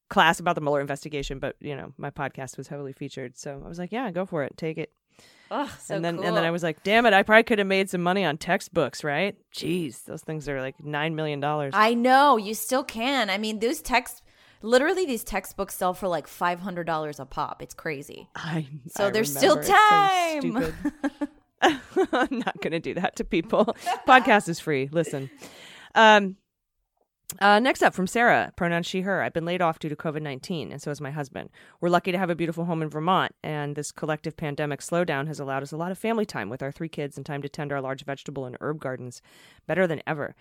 class 0.09 0.39
about 0.39 0.55
the 0.55 0.61
Mueller 0.61 0.81
investigation. 0.81 1.37
But 1.37 1.55
you 1.59 1.75
know, 1.75 1.93
my 1.97 2.09
podcast 2.09 2.57
was 2.57 2.67
heavily 2.67 2.93
featured, 2.93 3.37
so 3.37 3.61
I 3.63 3.69
was 3.69 3.77
like, 3.77 3.91
yeah, 3.91 4.09
go 4.09 4.25
for 4.25 4.43
it, 4.43 4.57
take 4.57 4.79
it. 4.79 4.91
Ugh, 5.51 5.69
so 5.79 5.95
and 5.95 6.05
then 6.05 6.15
cool. 6.15 6.25
and 6.25 6.37
then 6.37 6.45
I 6.45 6.51
was 6.51 6.63
like, 6.63 6.81
damn 6.83 7.05
it, 7.05 7.13
I 7.13 7.23
probably 7.23 7.43
could 7.43 7.59
have 7.59 7.67
made 7.67 7.89
some 7.89 8.01
money 8.01 8.23
on 8.23 8.37
textbooks, 8.37 9.03
right? 9.03 9.35
Jeez, 9.53 10.05
those 10.05 10.21
things 10.21 10.47
are 10.47 10.61
like 10.61 10.81
nine 10.83 11.15
million 11.15 11.41
dollars. 11.41 11.73
I 11.75 11.93
know 11.93 12.37
you 12.37 12.53
still 12.53 12.85
can. 12.85 13.29
I 13.29 13.37
mean, 13.37 13.59
those 13.59 13.81
text, 13.81 14.23
literally, 14.61 15.05
these 15.05 15.25
textbooks 15.25 15.75
sell 15.75 15.93
for 15.93 16.07
like 16.07 16.27
five 16.27 16.61
hundred 16.61 16.85
dollars 16.85 17.19
a 17.19 17.25
pop. 17.25 17.61
It's 17.61 17.73
crazy. 17.73 18.29
I, 18.33 18.65
So 18.87 19.07
I 19.07 19.09
there's 19.09 19.35
still. 19.35 19.57
It's 19.57 19.67
so 19.67 19.73
time. 19.73 20.73
I'm 21.61 22.39
not 22.39 22.59
going 22.61 22.71
to 22.71 22.79
do 22.79 22.93
that 22.95 23.17
to 23.17 23.23
people. 23.23 23.75
Podcast 24.07 24.49
is 24.49 24.59
free. 24.59 24.89
Listen. 24.91 25.29
Um, 25.93 26.37
uh, 27.39 27.59
next 27.59 27.81
up 27.81 27.93
from 27.93 28.07
Sarah, 28.07 28.51
pronoun 28.55 28.83
she, 28.83 29.01
her. 29.01 29.21
I've 29.21 29.33
been 29.33 29.45
laid 29.45 29.61
off 29.61 29.79
due 29.79 29.89
to 29.89 29.95
COVID 29.95 30.21
19, 30.21 30.71
and 30.71 30.81
so 30.81 30.91
has 30.91 31.01
my 31.01 31.11
husband. 31.11 31.49
We're 31.79 31.89
lucky 31.89 32.11
to 32.11 32.17
have 32.17 32.29
a 32.29 32.35
beautiful 32.35 32.65
home 32.65 32.81
in 32.81 32.89
Vermont, 32.89 33.33
and 33.43 33.75
this 33.75 33.91
collective 33.91 34.35
pandemic 34.35 34.81
slowdown 34.81 35.27
has 35.27 35.39
allowed 35.39 35.63
us 35.63 35.71
a 35.71 35.77
lot 35.77 35.91
of 35.91 35.97
family 35.97 36.25
time 36.25 36.49
with 36.49 36.61
our 36.61 36.71
three 36.71 36.89
kids 36.89 37.17
and 37.17 37.25
time 37.25 37.41
to 37.41 37.49
tend 37.49 37.71
our 37.71 37.81
large 37.81 38.05
vegetable 38.05 38.45
and 38.45 38.57
herb 38.59 38.79
gardens 38.79 39.21
better 39.67 39.87
than 39.87 40.01
ever. 40.05 40.35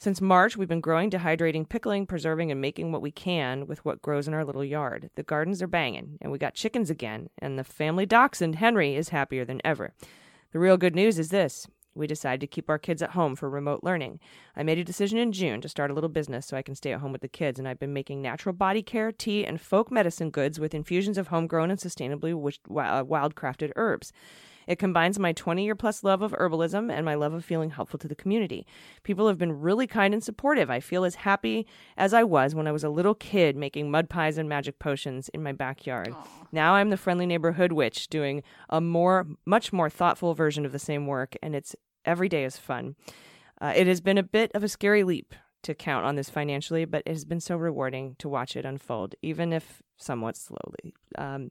Since 0.00 0.20
March, 0.20 0.56
we've 0.56 0.68
been 0.68 0.80
growing, 0.80 1.10
dehydrating, 1.10 1.68
pickling, 1.68 2.06
preserving, 2.06 2.52
and 2.52 2.60
making 2.60 2.92
what 2.92 3.02
we 3.02 3.10
can 3.10 3.66
with 3.66 3.84
what 3.84 4.00
grows 4.00 4.28
in 4.28 4.34
our 4.34 4.44
little 4.44 4.64
yard. 4.64 5.10
The 5.16 5.24
gardens 5.24 5.60
are 5.60 5.66
banging, 5.66 6.18
and 6.20 6.30
we 6.30 6.38
got 6.38 6.54
chickens 6.54 6.88
again, 6.88 7.30
and 7.38 7.58
the 7.58 7.64
family 7.64 8.06
dachshund, 8.06 8.56
Henry, 8.56 8.94
is 8.94 9.08
happier 9.08 9.44
than 9.44 9.60
ever. 9.64 9.92
The 10.52 10.60
real 10.60 10.76
good 10.76 10.94
news 10.94 11.18
is 11.18 11.30
this 11.30 11.66
we 11.98 12.06
decided 12.06 12.40
to 12.40 12.46
keep 12.46 12.70
our 12.70 12.78
kids 12.78 13.02
at 13.02 13.10
home 13.10 13.36
for 13.36 13.50
remote 13.50 13.80
learning. 13.82 14.20
I 14.56 14.62
made 14.62 14.78
a 14.78 14.84
decision 14.84 15.18
in 15.18 15.32
June 15.32 15.60
to 15.60 15.68
start 15.68 15.90
a 15.90 15.94
little 15.94 16.08
business 16.08 16.46
so 16.46 16.56
I 16.56 16.62
can 16.62 16.74
stay 16.74 16.92
at 16.92 17.00
home 17.00 17.12
with 17.12 17.20
the 17.20 17.28
kids, 17.28 17.58
and 17.58 17.68
I've 17.68 17.80
been 17.80 17.92
making 17.92 18.22
natural 18.22 18.52
body 18.52 18.82
care, 18.82 19.12
tea, 19.12 19.44
and 19.44 19.60
folk 19.60 19.90
medicine 19.90 20.30
goods 20.30 20.58
with 20.58 20.74
infusions 20.74 21.18
of 21.18 21.28
homegrown 21.28 21.70
and 21.70 21.80
sustainably 21.80 22.32
uh, 22.32 23.04
wildcrafted 23.04 23.72
herbs. 23.76 24.12
It 24.68 24.78
combines 24.78 25.18
my 25.18 25.32
20 25.32 25.64
year 25.64 25.74
plus 25.74 26.04
love 26.04 26.20
of 26.20 26.32
herbalism 26.32 26.92
and 26.92 27.04
my 27.04 27.14
love 27.14 27.32
of 27.32 27.44
feeling 27.44 27.70
helpful 27.70 27.98
to 28.00 28.06
the 28.06 28.14
community. 28.14 28.66
People 29.02 29.26
have 29.26 29.38
been 29.38 29.60
really 29.60 29.86
kind 29.86 30.12
and 30.12 30.22
supportive. 30.22 30.70
I 30.70 30.78
feel 30.78 31.04
as 31.04 31.16
happy 31.16 31.66
as 31.96 32.12
I 32.12 32.22
was 32.22 32.54
when 32.54 32.68
I 32.68 32.72
was 32.72 32.84
a 32.84 32.90
little 32.90 33.14
kid 33.14 33.56
making 33.56 33.90
mud 33.90 34.10
pies 34.10 34.36
and 34.36 34.46
magic 34.46 34.78
potions 34.78 35.30
in 35.30 35.42
my 35.42 35.52
backyard. 35.52 36.14
Now 36.52 36.74
I'm 36.74 36.90
the 36.90 36.98
friendly 36.98 37.24
neighborhood 37.24 37.72
witch 37.72 38.08
doing 38.08 38.42
a 38.68 38.80
more, 38.80 39.26
much 39.46 39.72
more 39.72 39.88
thoughtful 39.88 40.34
version 40.34 40.66
of 40.66 40.72
the 40.72 40.78
same 40.78 41.06
work, 41.06 41.34
and 41.42 41.54
it's 41.56 41.74
every 42.08 42.28
day 42.28 42.44
is 42.44 42.58
fun. 42.58 42.96
Uh, 43.60 43.72
it 43.76 43.86
has 43.86 44.00
been 44.00 44.18
a 44.18 44.22
bit 44.22 44.50
of 44.54 44.64
a 44.64 44.68
scary 44.68 45.04
leap 45.04 45.34
to 45.62 45.74
count 45.74 46.06
on 46.06 46.16
this 46.16 46.30
financially, 46.30 46.84
but 46.84 47.02
it 47.06 47.12
has 47.12 47.24
been 47.24 47.40
so 47.40 47.56
rewarding 47.56 48.16
to 48.18 48.28
watch 48.28 48.56
it 48.56 48.64
unfold, 48.64 49.14
even 49.22 49.52
if 49.52 49.82
somewhat 49.96 50.36
slowly. 50.36 50.94
Um, 51.16 51.50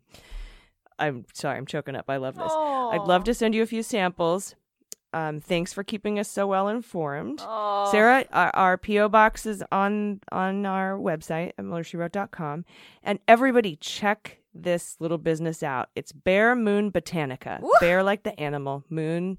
I'm 0.97 1.25
sorry, 1.33 1.57
I'm 1.57 1.65
choking 1.65 1.95
up. 1.95 2.05
I 2.09 2.17
love 2.17 2.35
this. 2.35 2.51
I'd 2.51 3.05
love 3.05 3.23
to 3.25 3.33
send 3.33 3.53
you 3.53 3.61
a 3.61 3.67
few 3.67 3.83
samples. 3.83 4.55
Um, 5.13 5.39
thanks 5.39 5.71
for 5.71 5.83
keeping 5.83 6.19
us 6.19 6.29
so 6.29 6.47
well 6.47 6.67
informed. 6.67 7.39
Sarah, 7.91 8.25
our, 8.31 8.55
our 8.55 8.77
PO 8.77 9.09
box 9.09 9.45
is 9.45 9.63
on 9.71 10.19
on 10.31 10.65
our 10.65 10.97
website 10.97 11.53
at 11.57 11.65
MuellerSheWrote.com. 11.65 12.65
And 13.03 13.19
everybody 13.27 13.75
check 13.77 14.39
this 14.53 14.97
little 14.99 15.17
business 15.17 15.63
out. 15.63 15.89
It's 15.95 16.11
Bear 16.11 16.55
Moon 16.55 16.91
Botanica. 16.91 17.61
Bear 17.79 18.03
like 18.03 18.23
the 18.23 18.37
animal, 18.39 18.83
moon 18.89 19.37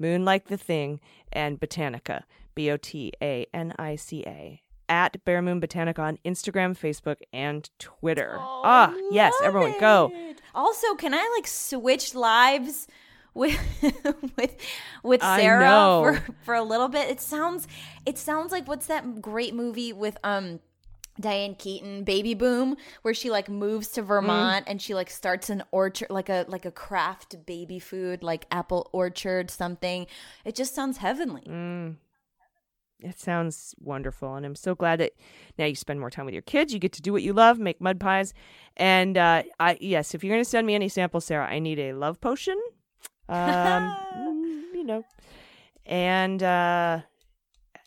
moon 0.00 0.24
like 0.24 0.48
the 0.48 0.56
thing, 0.56 1.00
and 1.32 1.60
Botanica. 1.60 2.22
B 2.54 2.70
O 2.70 2.76
T 2.76 3.12
A 3.22 3.46
N 3.54 3.74
I 3.78 3.96
C 3.96 4.24
A. 4.26 4.60
At 4.88 5.24
Bear 5.24 5.40
Moon 5.40 5.60
Botanica 5.60 6.00
on 6.00 6.18
Instagram, 6.24 6.76
Facebook, 6.76 7.18
and 7.32 7.70
Twitter. 7.78 8.36
ah, 8.38 8.92
yes, 9.12 9.32
everyone 9.44 9.74
go. 9.78 10.12
Also, 10.54 10.94
can 10.96 11.14
I 11.14 11.32
like 11.36 11.46
switch 11.46 12.14
lives 12.14 12.88
with 13.32 13.56
with 14.36 14.56
with 15.04 15.22
Sarah 15.22 16.00
for 16.02 16.34
for 16.42 16.54
a 16.54 16.62
little 16.62 16.88
bit? 16.88 17.08
It 17.08 17.20
sounds 17.20 17.68
it 18.04 18.18
sounds 18.18 18.50
like 18.50 18.66
what's 18.66 18.86
that 18.86 19.22
great 19.22 19.54
movie 19.54 19.92
with 19.92 20.18
um 20.24 20.58
Diane 21.18 21.54
Keaton, 21.54 22.04
Baby 22.04 22.34
Boom, 22.34 22.76
where 23.02 23.14
she 23.14 23.30
like 23.30 23.48
moves 23.48 23.88
to 23.88 24.02
Vermont 24.02 24.64
and 24.66 24.80
she 24.80 24.94
like 24.94 25.10
starts 25.10 25.50
an 25.50 25.62
orchard 25.70 26.10
like 26.10 26.28
a 26.28 26.44
like 26.48 26.64
a 26.64 26.70
craft 26.70 27.44
baby 27.46 27.78
food, 27.78 28.22
like 28.22 28.46
apple 28.50 28.88
orchard 28.92 29.50
something. 29.50 30.06
It 30.44 30.54
just 30.54 30.74
sounds 30.74 30.98
heavenly. 30.98 31.42
It 33.02 33.18
sounds 33.18 33.74
wonderful, 33.80 34.34
and 34.34 34.44
I'm 34.44 34.54
so 34.54 34.74
glad 34.74 35.00
that 35.00 35.12
now 35.58 35.64
you 35.64 35.74
spend 35.74 36.00
more 36.00 36.10
time 36.10 36.26
with 36.26 36.34
your 36.34 36.42
kids. 36.42 36.72
You 36.72 36.78
get 36.78 36.92
to 36.92 37.02
do 37.02 37.12
what 37.12 37.22
you 37.22 37.32
love, 37.32 37.58
make 37.58 37.80
mud 37.80 37.98
pies, 37.98 38.34
and 38.76 39.16
uh, 39.16 39.42
I 39.58 39.78
yes, 39.80 40.14
if 40.14 40.22
you're 40.22 40.34
going 40.34 40.44
to 40.44 40.48
send 40.48 40.66
me 40.66 40.74
any 40.74 40.90
samples, 40.90 41.24
Sarah, 41.24 41.46
I 41.46 41.60
need 41.60 41.78
a 41.78 41.94
love 41.94 42.20
potion, 42.20 42.60
um, 43.28 43.36
mm, 44.16 44.62
you 44.74 44.84
know, 44.84 45.02
and 45.86 46.42
uh, 46.42 47.00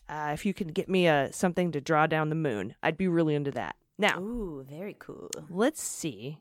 uh, 0.08 0.30
if 0.32 0.44
you 0.44 0.54
can 0.54 0.68
get 0.68 0.88
me 0.88 1.06
a 1.06 1.30
something 1.32 1.72
to 1.72 1.80
draw 1.80 2.06
down 2.06 2.28
the 2.28 2.34
moon, 2.34 2.74
I'd 2.82 2.96
be 2.96 3.08
really 3.08 3.34
into 3.34 3.50
that. 3.52 3.76
Now 3.98 4.18
Ooh, 4.20 4.64
very 4.68 4.96
cool. 4.98 5.30
let's 5.48 5.82
see, 5.82 6.40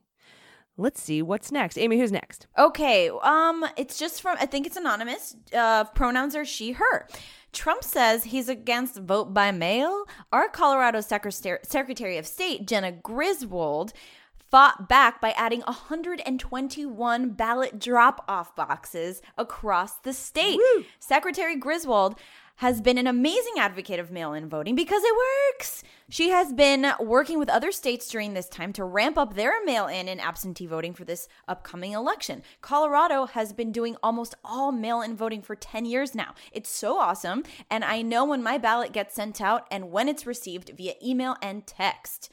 let's 0.77 1.01
see 1.01 1.21
what's 1.21 1.51
next. 1.51 1.77
Aimee, 1.77 1.99
who's 1.99 2.11
next? 2.11 2.47
Okay, 2.57 3.09
um, 3.21 3.65
it's 3.77 3.97
just 3.97 4.21
from 4.21 4.37
I 4.39 4.45
think 4.45 4.65
it's 4.65 4.77
anonymous. 4.77 5.35
Uh, 5.55 5.83
pronouns 5.85 6.35
are 6.35 6.45
she, 6.45 6.73
her. 6.73 7.07
Trump 7.51 7.83
says 7.83 8.23
he's 8.23 8.49
against 8.49 8.97
vote 8.97 9.33
by 9.33 9.51
mail. 9.51 10.05
Our 10.31 10.49
Colorado 10.49 11.01
Secretary 11.01 11.59
Secretary 11.63 12.17
of 12.17 12.25
State 12.25 12.67
Jena 12.67 12.91
Griswold 12.91 13.93
fought 14.49 14.87
back 14.87 15.19
by 15.19 15.31
adding 15.31 15.61
121 15.61 17.29
ballot 17.31 17.79
drop-off 17.79 18.55
boxes 18.55 19.19
across 19.35 19.95
the 19.97 20.13
state. 20.13 20.59
Secretary 20.99 21.55
Griswold 21.55 22.15
has 22.57 22.81
been 22.81 22.97
an 22.97 23.07
amazing 23.07 23.53
advocate 23.57 23.99
of 23.99 24.11
mail 24.11 24.33
in 24.33 24.47
voting 24.47 24.75
because 24.75 25.01
it 25.03 25.15
works. 25.57 25.83
She 26.09 26.29
has 26.29 26.53
been 26.53 26.91
working 26.99 27.39
with 27.39 27.49
other 27.49 27.71
states 27.71 28.07
during 28.09 28.33
this 28.33 28.47
time 28.47 28.73
to 28.73 28.83
ramp 28.83 29.17
up 29.17 29.35
their 29.35 29.63
mail 29.65 29.87
in 29.87 30.07
and 30.07 30.21
absentee 30.21 30.67
voting 30.67 30.93
for 30.93 31.05
this 31.05 31.27
upcoming 31.47 31.93
election. 31.93 32.43
Colorado 32.61 33.25
has 33.25 33.53
been 33.53 33.71
doing 33.71 33.97
almost 34.03 34.35
all 34.45 34.71
mail 34.71 35.01
in 35.01 35.15
voting 35.15 35.41
for 35.41 35.55
10 35.55 35.85
years 35.85 36.13
now. 36.13 36.35
It's 36.51 36.69
so 36.69 36.99
awesome. 36.99 37.43
And 37.69 37.83
I 37.83 38.01
know 38.01 38.25
when 38.25 38.43
my 38.43 38.57
ballot 38.57 38.93
gets 38.93 39.15
sent 39.15 39.41
out 39.41 39.67
and 39.71 39.91
when 39.91 40.07
it's 40.07 40.27
received 40.27 40.71
via 40.75 40.93
email 41.03 41.35
and 41.41 41.65
text. 41.65 42.29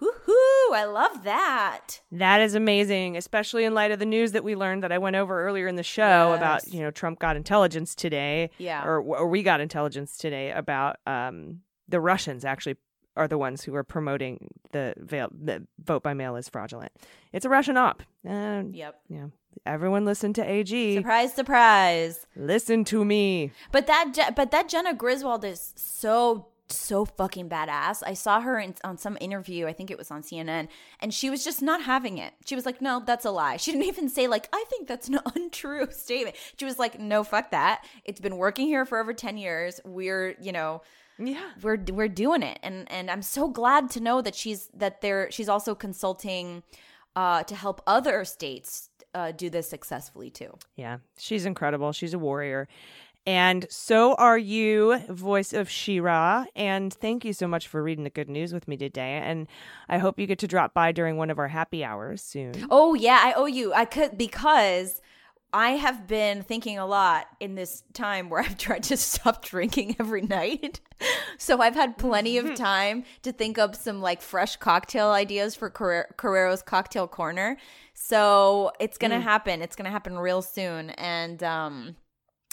Woohoo! 0.00 0.74
I 0.74 0.84
love 0.84 1.24
that. 1.24 2.00
That 2.12 2.40
is 2.40 2.54
amazing, 2.54 3.16
especially 3.16 3.64
in 3.64 3.74
light 3.74 3.90
of 3.90 3.98
the 3.98 4.06
news 4.06 4.32
that 4.32 4.44
we 4.44 4.54
learned 4.54 4.82
that 4.82 4.92
I 4.92 4.98
went 4.98 5.16
over 5.16 5.44
earlier 5.46 5.66
in 5.66 5.76
the 5.76 5.82
show 5.82 6.32
about, 6.32 6.66
you 6.72 6.80
know, 6.80 6.90
Trump 6.90 7.18
got 7.18 7.36
intelligence 7.36 7.94
today. 7.94 8.50
Yeah. 8.58 8.84
Or, 8.84 9.00
or 9.00 9.26
we 9.28 9.42
got 9.42 9.60
intelligence 9.60 10.16
today 10.16 10.52
about 10.52 10.96
um, 11.06 11.60
the 11.88 12.00
Russians 12.00 12.44
actually 12.44 12.76
are 13.16 13.26
the 13.26 13.36
ones 13.38 13.62
who 13.64 13.74
are 13.74 13.82
promoting 13.84 14.48
the, 14.72 14.94
veil, 14.98 15.28
the 15.32 15.66
vote 15.82 16.02
by 16.02 16.14
mail 16.14 16.36
is 16.36 16.48
fraudulent. 16.48 16.92
It's 17.32 17.44
a 17.44 17.48
Russian 17.48 17.76
op. 17.76 18.02
And, 18.24 18.74
Yep. 18.74 19.00
yeah. 19.08 19.26
Everyone 19.66 20.04
listen 20.04 20.32
to 20.34 20.48
AG. 20.48 20.96
Surprise, 20.96 21.34
surprise. 21.34 22.24
Listen 22.36 22.84
to 22.84 23.04
me. 23.04 23.50
But 23.72 23.88
that 23.88 24.32
but 24.36 24.52
that 24.52 24.68
Jena 24.68 24.94
Griswold 24.94 25.44
is 25.44 25.72
so 25.76 26.46
so 26.72 27.04
fucking 27.04 27.48
badass. 27.48 28.02
I 28.04 28.14
saw 28.14 28.40
her 28.40 28.58
in, 28.58 28.74
on 28.84 28.96
some 28.98 29.16
interview, 29.20 29.66
I 29.66 29.72
think 29.72 29.90
it 29.90 29.98
was 29.98 30.10
on 30.10 30.22
CNN, 30.22 30.68
and 31.00 31.12
she 31.12 31.30
was 31.30 31.44
just 31.44 31.62
not 31.62 31.82
having 31.82 32.18
it. 32.18 32.32
She 32.46 32.54
was 32.54 32.66
like, 32.66 32.80
"No, 32.80 33.02
that's 33.04 33.24
a 33.24 33.30
lie." 33.30 33.56
She 33.62 33.72
didn't 33.72 33.86
even 33.86 34.08
say 34.08 34.26
like, 34.28 34.48
"I 34.52 34.64
think 34.68 34.88
that's 34.88 35.08
an 35.08 35.18
untrue 35.34 35.88
statement." 35.90 36.36
She 36.58 36.64
was 36.64 36.78
like, 36.78 36.98
"No, 36.98 37.24
fuck 37.24 37.50
that. 37.50 37.84
It's 38.04 38.20
been 38.20 38.36
working 38.36 38.66
here 38.66 38.84
for 38.84 38.98
over 38.98 39.12
10 39.12 39.36
years. 39.36 39.80
We're, 39.84 40.34
you 40.40 40.52
know, 40.52 40.82
Yeah. 41.18 41.50
we're 41.62 41.78
we're 41.92 42.08
doing 42.08 42.42
it." 42.42 42.58
And 42.62 42.90
and 42.90 43.10
I'm 43.10 43.22
so 43.22 43.48
glad 43.48 43.90
to 43.90 44.00
know 44.00 44.22
that 44.22 44.34
she's 44.34 44.68
that 44.74 45.00
there 45.00 45.30
she's 45.30 45.48
also 45.48 45.74
consulting 45.74 46.62
uh 47.16 47.42
to 47.44 47.54
help 47.54 47.82
other 47.86 48.24
states 48.24 48.88
uh 49.14 49.32
do 49.32 49.50
this 49.50 49.68
successfully 49.68 50.30
too. 50.30 50.56
Yeah, 50.76 50.98
she's 51.18 51.44
incredible. 51.44 51.92
She's 51.92 52.14
a 52.14 52.18
warrior. 52.18 52.68
And 53.26 53.66
so 53.68 54.14
are 54.14 54.38
you, 54.38 54.98
voice 55.08 55.52
of 55.52 55.68
She-Ra. 55.68 56.46
And 56.56 56.92
thank 56.92 57.24
you 57.24 57.32
so 57.32 57.46
much 57.46 57.68
for 57.68 57.82
reading 57.82 58.04
the 58.04 58.10
good 58.10 58.30
news 58.30 58.52
with 58.52 58.66
me 58.66 58.76
today. 58.76 59.20
And 59.22 59.46
I 59.88 59.98
hope 59.98 60.18
you 60.18 60.26
get 60.26 60.38
to 60.40 60.48
drop 60.48 60.72
by 60.72 60.92
during 60.92 61.16
one 61.16 61.30
of 61.30 61.38
our 61.38 61.48
happy 61.48 61.84
hours 61.84 62.22
soon. 62.22 62.66
Oh 62.70 62.94
yeah, 62.94 63.20
I 63.22 63.34
owe 63.34 63.46
you. 63.46 63.74
I 63.74 63.84
could 63.84 64.16
because 64.16 65.02
I 65.52 65.70
have 65.70 66.06
been 66.06 66.42
thinking 66.42 66.78
a 66.78 66.86
lot 66.86 67.26
in 67.40 67.56
this 67.56 67.82
time 67.92 68.30
where 68.30 68.40
I've 68.44 68.56
tried 68.56 68.84
to 68.84 68.96
stop 68.96 69.44
drinking 69.44 69.96
every 70.00 70.22
night. 70.22 70.80
so 71.38 71.60
I've 71.60 71.74
had 71.74 71.98
plenty 71.98 72.38
of 72.38 72.54
time 72.54 73.04
to 73.22 73.32
think 73.32 73.58
up 73.58 73.76
some 73.76 74.00
like 74.00 74.22
fresh 74.22 74.56
cocktail 74.56 75.10
ideas 75.10 75.54
for 75.54 75.70
Carrer- 75.70 76.14
Carrero's 76.16 76.62
Cocktail 76.62 77.06
Corner. 77.06 77.58
So 77.94 78.72
it's 78.80 78.96
going 78.96 79.10
to 79.10 79.20
happen. 79.20 79.60
It's 79.60 79.76
going 79.76 79.84
to 79.84 79.90
happen 79.90 80.18
real 80.18 80.42
soon 80.42 80.90
and 80.90 81.42
um 81.42 81.96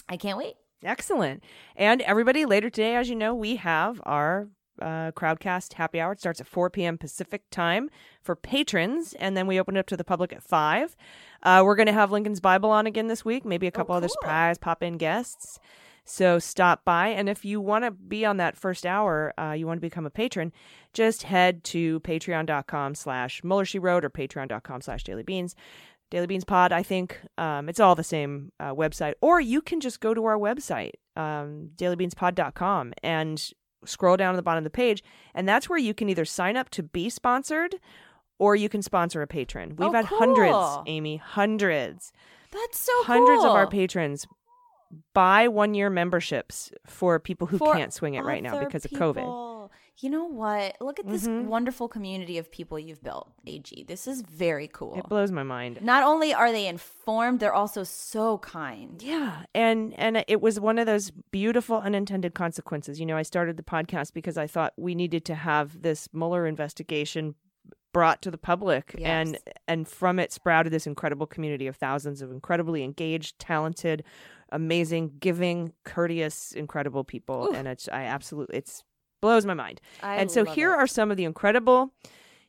I 0.08 0.16
can't 0.16 0.38
wait. 0.38 0.54
Excellent. 0.82 1.42
And 1.76 2.00
everybody, 2.02 2.44
later 2.44 2.70
today, 2.70 2.94
as 2.94 3.08
you 3.08 3.16
know, 3.16 3.34
we 3.34 3.56
have 3.56 4.00
our 4.04 4.48
uh, 4.80 5.10
Crowdcast 5.12 5.74
happy 5.74 6.00
hour. 6.00 6.12
It 6.12 6.20
starts 6.20 6.40
at 6.40 6.46
4 6.46 6.70
p.m. 6.70 6.98
Pacific 6.98 7.42
time 7.50 7.90
for 8.22 8.36
patrons, 8.36 9.14
and 9.14 9.36
then 9.36 9.46
we 9.46 9.58
open 9.58 9.76
it 9.76 9.80
up 9.80 9.86
to 9.88 9.96
the 9.96 10.04
public 10.04 10.32
at 10.32 10.42
5. 10.42 10.96
Uh, 11.42 11.62
we're 11.64 11.74
going 11.74 11.86
to 11.86 11.92
have 11.92 12.12
Lincoln's 12.12 12.40
Bible 12.40 12.70
on 12.70 12.86
again 12.86 13.08
this 13.08 13.24
week, 13.24 13.44
maybe 13.44 13.66
a 13.66 13.72
couple 13.72 13.94
other 13.94 14.06
cool. 14.06 14.16
surprise 14.20 14.58
pop 14.58 14.82
in 14.82 14.96
guests. 14.96 15.58
So 16.04 16.38
stop 16.38 16.84
by. 16.86 17.08
And 17.08 17.28
if 17.28 17.44
you 17.44 17.60
want 17.60 17.84
to 17.84 17.90
be 17.90 18.24
on 18.24 18.38
that 18.38 18.56
first 18.56 18.86
hour, 18.86 19.34
uh, 19.38 19.52
you 19.52 19.66
want 19.66 19.76
to 19.76 19.82
become 19.82 20.06
a 20.06 20.10
patron, 20.10 20.52
just 20.94 21.24
head 21.24 21.62
to 21.64 22.00
patreon.com 22.00 22.94
slash 22.94 23.44
Mueller 23.44 23.66
She 23.66 23.78
Wrote 23.78 24.06
or 24.06 24.10
patreon.com 24.10 24.80
slash 24.80 25.04
Daily 25.04 25.22
Beans. 25.22 25.54
Daily 26.10 26.26
Beans 26.26 26.44
Pod, 26.44 26.72
I 26.72 26.82
think 26.82 27.18
um, 27.36 27.68
it's 27.68 27.80
all 27.80 27.94
the 27.94 28.02
same 28.04 28.50
uh, 28.58 28.72
website. 28.74 29.12
Or 29.20 29.40
you 29.40 29.60
can 29.60 29.80
just 29.80 30.00
go 30.00 30.14
to 30.14 30.24
our 30.24 30.38
website, 30.38 30.92
um, 31.16 31.70
dailybeanspod.com, 31.76 32.94
and 33.02 33.50
scroll 33.84 34.16
down 34.16 34.32
to 34.32 34.36
the 34.36 34.42
bottom 34.42 34.58
of 34.58 34.64
the 34.64 34.70
page. 34.70 35.02
And 35.34 35.48
that's 35.48 35.68
where 35.68 35.78
you 35.78 35.94
can 35.94 36.08
either 36.08 36.24
sign 36.24 36.56
up 36.56 36.70
to 36.70 36.82
be 36.82 37.10
sponsored 37.10 37.76
or 38.38 38.56
you 38.56 38.68
can 38.68 38.82
sponsor 38.82 39.20
a 39.22 39.26
patron. 39.26 39.76
We've 39.76 39.88
Oh, 39.88 39.92
had 39.92 40.06
cool. 40.06 40.18
hundreds, 40.18 40.78
Aimee, 40.86 41.16
hundreds, 41.16 42.12
That's 42.52 42.78
so 42.78 42.92
hundreds 43.04 43.44
of 43.44 43.50
our 43.50 43.66
patrons 43.66 44.26
buy 45.12 45.48
one 45.48 45.74
year 45.74 45.90
memberships 45.90 46.72
for 46.86 47.18
people 47.18 47.46
who 47.46 47.58
For 47.58 47.74
can't 47.74 47.92
swing 47.92 48.14
it 48.14 48.22
right 48.24 48.42
now 48.42 48.58
because 48.64 48.84
of 48.86 48.90
COVID. 48.92 49.68
You 50.00 50.10
know 50.10 50.24
what? 50.24 50.76
Look 50.80 51.00
at 51.00 51.08
this 51.08 51.26
Mm-hmm. 51.26 51.48
wonderful 51.48 51.88
community 51.88 52.38
of 52.38 52.50
people 52.52 52.78
you've 52.78 53.02
built, 53.02 53.32
AG. 53.46 53.84
This 53.88 54.06
is 54.06 54.22
very 54.22 54.68
cool. 54.68 54.96
It 54.98 55.08
blows 55.08 55.32
my 55.32 55.42
mind. 55.42 55.80
Not 55.82 56.04
only 56.04 56.32
are 56.32 56.52
they 56.52 56.66
informed, 56.68 57.40
they're 57.40 57.52
also 57.52 57.82
so 57.84 58.38
kind. 58.38 59.02
Yeah, 59.02 59.42
and 59.54 59.92
and 59.98 60.24
it 60.28 60.40
was 60.40 60.60
one 60.60 60.78
of 60.78 60.86
those 60.86 61.10
beautiful 61.32 61.78
unintended 61.78 62.34
consequences. 62.34 63.00
You 63.00 63.06
know, 63.06 63.16
I 63.16 63.22
started 63.22 63.56
the 63.56 63.62
podcast 63.64 64.12
because 64.12 64.38
I 64.38 64.46
thought 64.46 64.72
we 64.76 64.94
needed 64.94 65.24
to 65.26 65.34
have 65.34 65.82
this 65.82 66.08
Mueller 66.12 66.46
investigation 66.46 67.34
brought 67.92 68.20
to 68.22 68.30
the 68.30 68.38
public 68.38 68.94
and 69.02 69.30
Yes. 69.32 69.42
and 69.66 69.88
from 69.88 70.18
it 70.18 70.30
sprouted 70.30 70.72
this 70.72 70.86
incredible 70.86 71.26
community 71.26 71.66
of 71.66 71.74
thousands 71.74 72.20
of 72.22 72.30
incredibly 72.30 72.84
engaged, 72.84 73.38
talented, 73.38 74.04
amazing, 74.52 75.12
giving, 75.18 75.72
courteous, 75.84 76.52
incredible 76.52 77.02
people 77.02 77.50
and 77.54 77.66
it's 77.66 77.88
I 77.88 78.02
absolutely 78.04 78.58
it's 78.58 78.84
blows 79.20 79.46
my 79.46 79.54
mind. 79.54 79.80
I 80.02 80.16
and 80.16 80.30
so 80.30 80.44
here 80.44 80.72
it. 80.72 80.76
are 80.76 80.86
some 80.86 81.10
of 81.10 81.16
the 81.16 81.24
incredible 81.24 81.92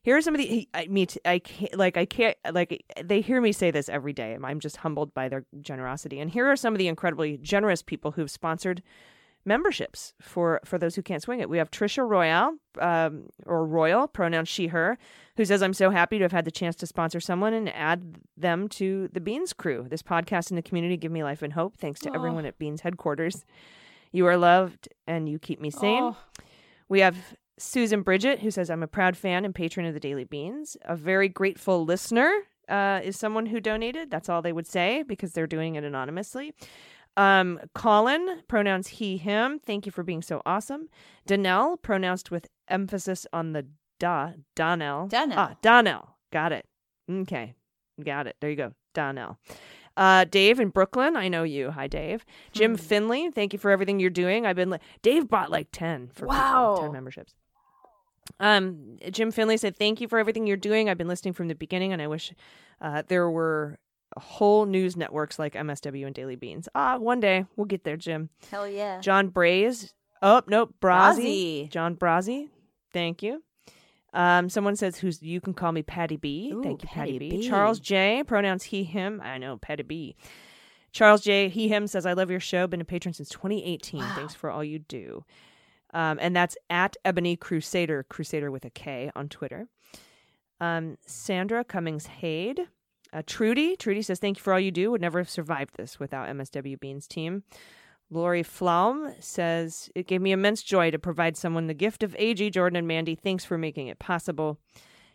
here 0.01 0.15
are 0.15 0.21
some 0.21 0.33
of 0.33 0.39
the 0.39 0.67
I 0.73 0.87
me 0.87 1.05
t- 1.05 1.19
I 1.25 1.39
can't 1.39 1.77
like 1.77 1.97
I 1.97 2.05
can't 2.05 2.37
like 2.51 2.83
they 3.03 3.21
hear 3.21 3.41
me 3.41 3.51
say 3.51 3.69
this 3.71 3.89
every 3.89 4.13
day. 4.13 4.37
I'm 4.41 4.59
just 4.59 4.77
humbled 4.77 5.13
by 5.13 5.27
their 5.27 5.45
generosity. 5.61 6.19
And 6.19 6.31
here 6.31 6.47
are 6.47 6.55
some 6.55 6.73
of 6.73 6.79
the 6.79 6.87
incredibly 6.87 7.37
generous 7.37 7.81
people 7.81 8.11
who've 8.11 8.31
sponsored 8.31 8.81
memberships 9.45 10.13
for 10.21 10.61
for 10.63 10.77
those 10.77 10.95
who 10.95 11.01
can't 11.01 11.21
swing 11.21 11.41
it. 11.41 11.49
We 11.49 11.57
have 11.57 11.69
Trisha 11.69 12.07
Royale, 12.07 12.55
um, 12.79 13.25
or 13.45 13.65
Royal, 13.65 14.07
pronoun 14.07 14.45
she 14.45 14.67
her, 14.67 14.97
who 15.35 15.43
says, 15.43 15.61
"I'm 15.61 15.73
so 15.73 15.89
happy 15.89 16.17
to 16.17 16.23
have 16.23 16.31
had 16.31 16.45
the 16.45 16.51
chance 16.51 16.75
to 16.77 16.87
sponsor 16.87 17.19
someone 17.19 17.53
and 17.53 17.67
add 17.75 18.19
them 18.37 18.69
to 18.69 19.09
the 19.11 19.21
Beans 19.21 19.51
crew. 19.51 19.85
This 19.89 20.01
podcast 20.01 20.49
and 20.49 20.57
the 20.57 20.63
community 20.63 20.95
give 20.95 21.11
me 21.11 21.23
life 21.23 21.41
and 21.41 21.53
hope. 21.53 21.75
Thanks 21.77 21.99
to 22.01 22.13
everyone 22.15 22.45
at 22.45 22.57
Beans 22.57 22.81
headquarters. 22.81 23.45
You 24.11 24.25
are 24.27 24.37
loved 24.37 24.87
and 25.07 25.27
you 25.27 25.39
keep 25.39 25.59
me 25.59 25.71
sane." 25.71 26.15
We 26.89 26.99
have 27.01 27.15
Susan 27.57 28.01
Bridget, 28.01 28.39
who 28.39 28.51
says, 28.51 28.69
I'm 28.69 28.83
a 28.83 28.87
proud 28.87 29.15
fan 29.15 29.45
and 29.45 29.53
patron 29.53 29.85
of 29.85 29.93
the 29.93 29.99
Daily 29.99 30.23
Beans. 30.23 30.75
A 30.83 30.95
very 30.95 31.29
grateful 31.29 31.85
listener 31.85 32.31
uh, 32.67 33.01
is 33.03 33.17
someone 33.17 33.45
who 33.45 33.59
donated. 33.59 34.09
That's 34.09 34.29
all 34.29 34.41
they 34.41 34.53
would 34.53 34.67
say 34.67 35.03
because 35.03 35.33
they're 35.33 35.47
doing 35.47 35.75
it 35.75 35.83
anonymously. 35.83 36.53
Um, 37.17 37.59
Colin, 37.75 38.41
pronouns 38.47 38.87
he, 38.87 39.17
him. 39.17 39.59
Thank 39.59 39.85
you 39.85 39.91
for 39.91 40.03
being 40.03 40.21
so 40.21 40.41
awesome. 40.45 40.89
Donnell, 41.27 41.77
pronounced 41.77 42.31
with 42.31 42.47
emphasis 42.67 43.27
on 43.33 43.53
the 43.53 43.67
da. 43.99 44.31
Donnell. 44.55 45.07
Donnell. 45.07 45.37
Ah, 45.37 45.55
Donnell. 45.61 46.15
Got 46.31 46.53
it. 46.53 46.65
Okay. 47.11 47.55
Got 48.03 48.27
it. 48.27 48.37
There 48.39 48.49
you 48.49 48.55
go. 48.55 48.73
Donnell. 48.93 49.37
Uh, 49.99 50.23
Dave 50.23 50.61
in 50.61 50.69
Brooklyn, 50.69 51.17
I 51.17 51.27
know 51.27 51.43
you. 51.43 51.71
Hi, 51.71 51.87
Dave. 51.87 52.25
Jim 52.53 52.77
Finley, 52.77 53.29
thank 53.31 53.51
you 53.51 53.59
for 53.59 53.69
everything 53.69 53.99
you're 53.99 54.09
doing. 54.09 54.45
I've 54.45 54.55
been 54.55 54.69
li- 54.69 54.79
Dave 55.01 55.27
bought 55.27 55.51
like 55.51 55.67
ten 55.73 56.07
for 56.07 56.21
people, 56.25 56.27
Wow. 56.37 56.77
ten 56.81 56.91
memberships. 56.93 57.35
Um, 58.39 58.97
Jim 59.11 59.31
Finley 59.31 59.57
said, 59.57 59.75
"Thank 59.75 59.99
you 59.99 60.07
for 60.07 60.17
everything 60.19 60.47
you're 60.47 60.55
doing. 60.57 60.87
I've 60.89 60.97
been 60.97 61.07
listening 61.09 61.33
from 61.33 61.47
the 61.49 61.55
beginning, 61.55 61.91
and 61.93 62.01
I 62.01 62.07
wish 62.07 62.31
uh, 62.79 63.03
there 63.07 63.29
were 63.29 63.77
whole 64.17 64.65
news 64.65 64.95
networks 64.95 65.37
like 65.37 65.53
MSW 65.53 66.05
and 66.05 66.15
Daily 66.15 66.35
Beans. 66.35 66.69
Ah, 66.73 66.97
one 66.97 67.19
day 67.19 67.45
we'll 67.55 67.65
get 67.65 67.83
there, 67.83 67.97
Jim." 67.97 68.29
Hell 68.51 68.67
yeah. 68.69 69.01
John 69.01 69.27
Braze. 69.29 69.93
Oh, 70.21 70.41
nope. 70.47 70.75
Brazzi. 70.81 71.69
John 71.69 71.95
Brazzi. 71.95 72.49
Thank 72.93 73.21
you. 73.23 73.43
Um, 74.13 74.49
someone 74.49 74.75
says, 74.75 74.97
"Who's 74.97 75.21
you 75.21 75.39
can 75.41 75.53
call 75.53 75.71
me 75.71 75.83
Patty 75.83 76.17
B." 76.17 76.51
Ooh, 76.53 76.63
Thank 76.63 76.83
you, 76.83 76.89
Patty, 76.89 77.13
Patty 77.13 77.19
B. 77.19 77.37
B. 77.41 77.49
Charles 77.49 77.79
J. 77.79 78.23
Pronouns 78.25 78.63
he 78.63 78.83
him. 78.83 79.21
I 79.23 79.37
know 79.37 79.57
Patty 79.57 79.83
B. 79.83 80.15
Charles 80.91 81.21
J. 81.21 81.49
He 81.49 81.67
him 81.67 81.85
says, 81.87 82.05
"I 82.05 82.13
love 82.13 82.31
your 82.31 82.39
show. 82.39 82.65
Been 82.67 82.81
a 82.81 82.85
patron 82.85 83.13
since 83.13 83.29
2018. 83.29 84.01
Thanks 84.01 84.33
for 84.33 84.49
all 84.49 84.63
you 84.63 84.79
do." 84.79 85.23
Um, 85.93 86.17
and 86.21 86.35
that's 86.35 86.55
at 86.69 86.97
Ebony 87.03 87.35
Crusader, 87.35 88.05
Crusader 88.09 88.51
with 88.51 88.65
a 88.65 88.69
K 88.69 89.11
on 89.15 89.27
Twitter. 89.29 89.67
Um, 90.59 90.97
Sandra 91.05 91.63
Cummings 91.63 92.07
Hayde. 92.21 92.67
Uh, 93.11 93.23
Trudy. 93.25 93.75
Trudy 93.75 94.01
says, 94.01 94.19
Thank 94.19 94.37
you 94.37 94.43
for 94.43 94.53
all 94.53 94.59
you 94.59 94.71
do. 94.71 94.91
Would 94.91 95.01
never 95.01 95.19
have 95.19 95.29
survived 95.29 95.75
this 95.77 95.99
without 95.99 96.27
MSW 96.27 96.79
Beans 96.79 97.07
team. 97.07 97.43
Lori 98.11 98.43
Flaum 98.43 99.13
says, 99.19 99.89
It 99.95 100.07
gave 100.07 100.21
me 100.21 100.31
immense 100.31 100.63
joy 100.63 100.91
to 100.91 100.99
provide 100.99 101.37
someone 101.37 101.67
the 101.67 101.73
gift 101.73 102.01
of 102.03 102.15
AG, 102.17 102.49
Jordan, 102.49 102.77
and 102.77 102.87
Mandy. 102.87 103.15
Thanks 103.15 103.45
for 103.45 103.57
making 103.57 103.87
it 103.87 103.99
possible. 103.99 104.59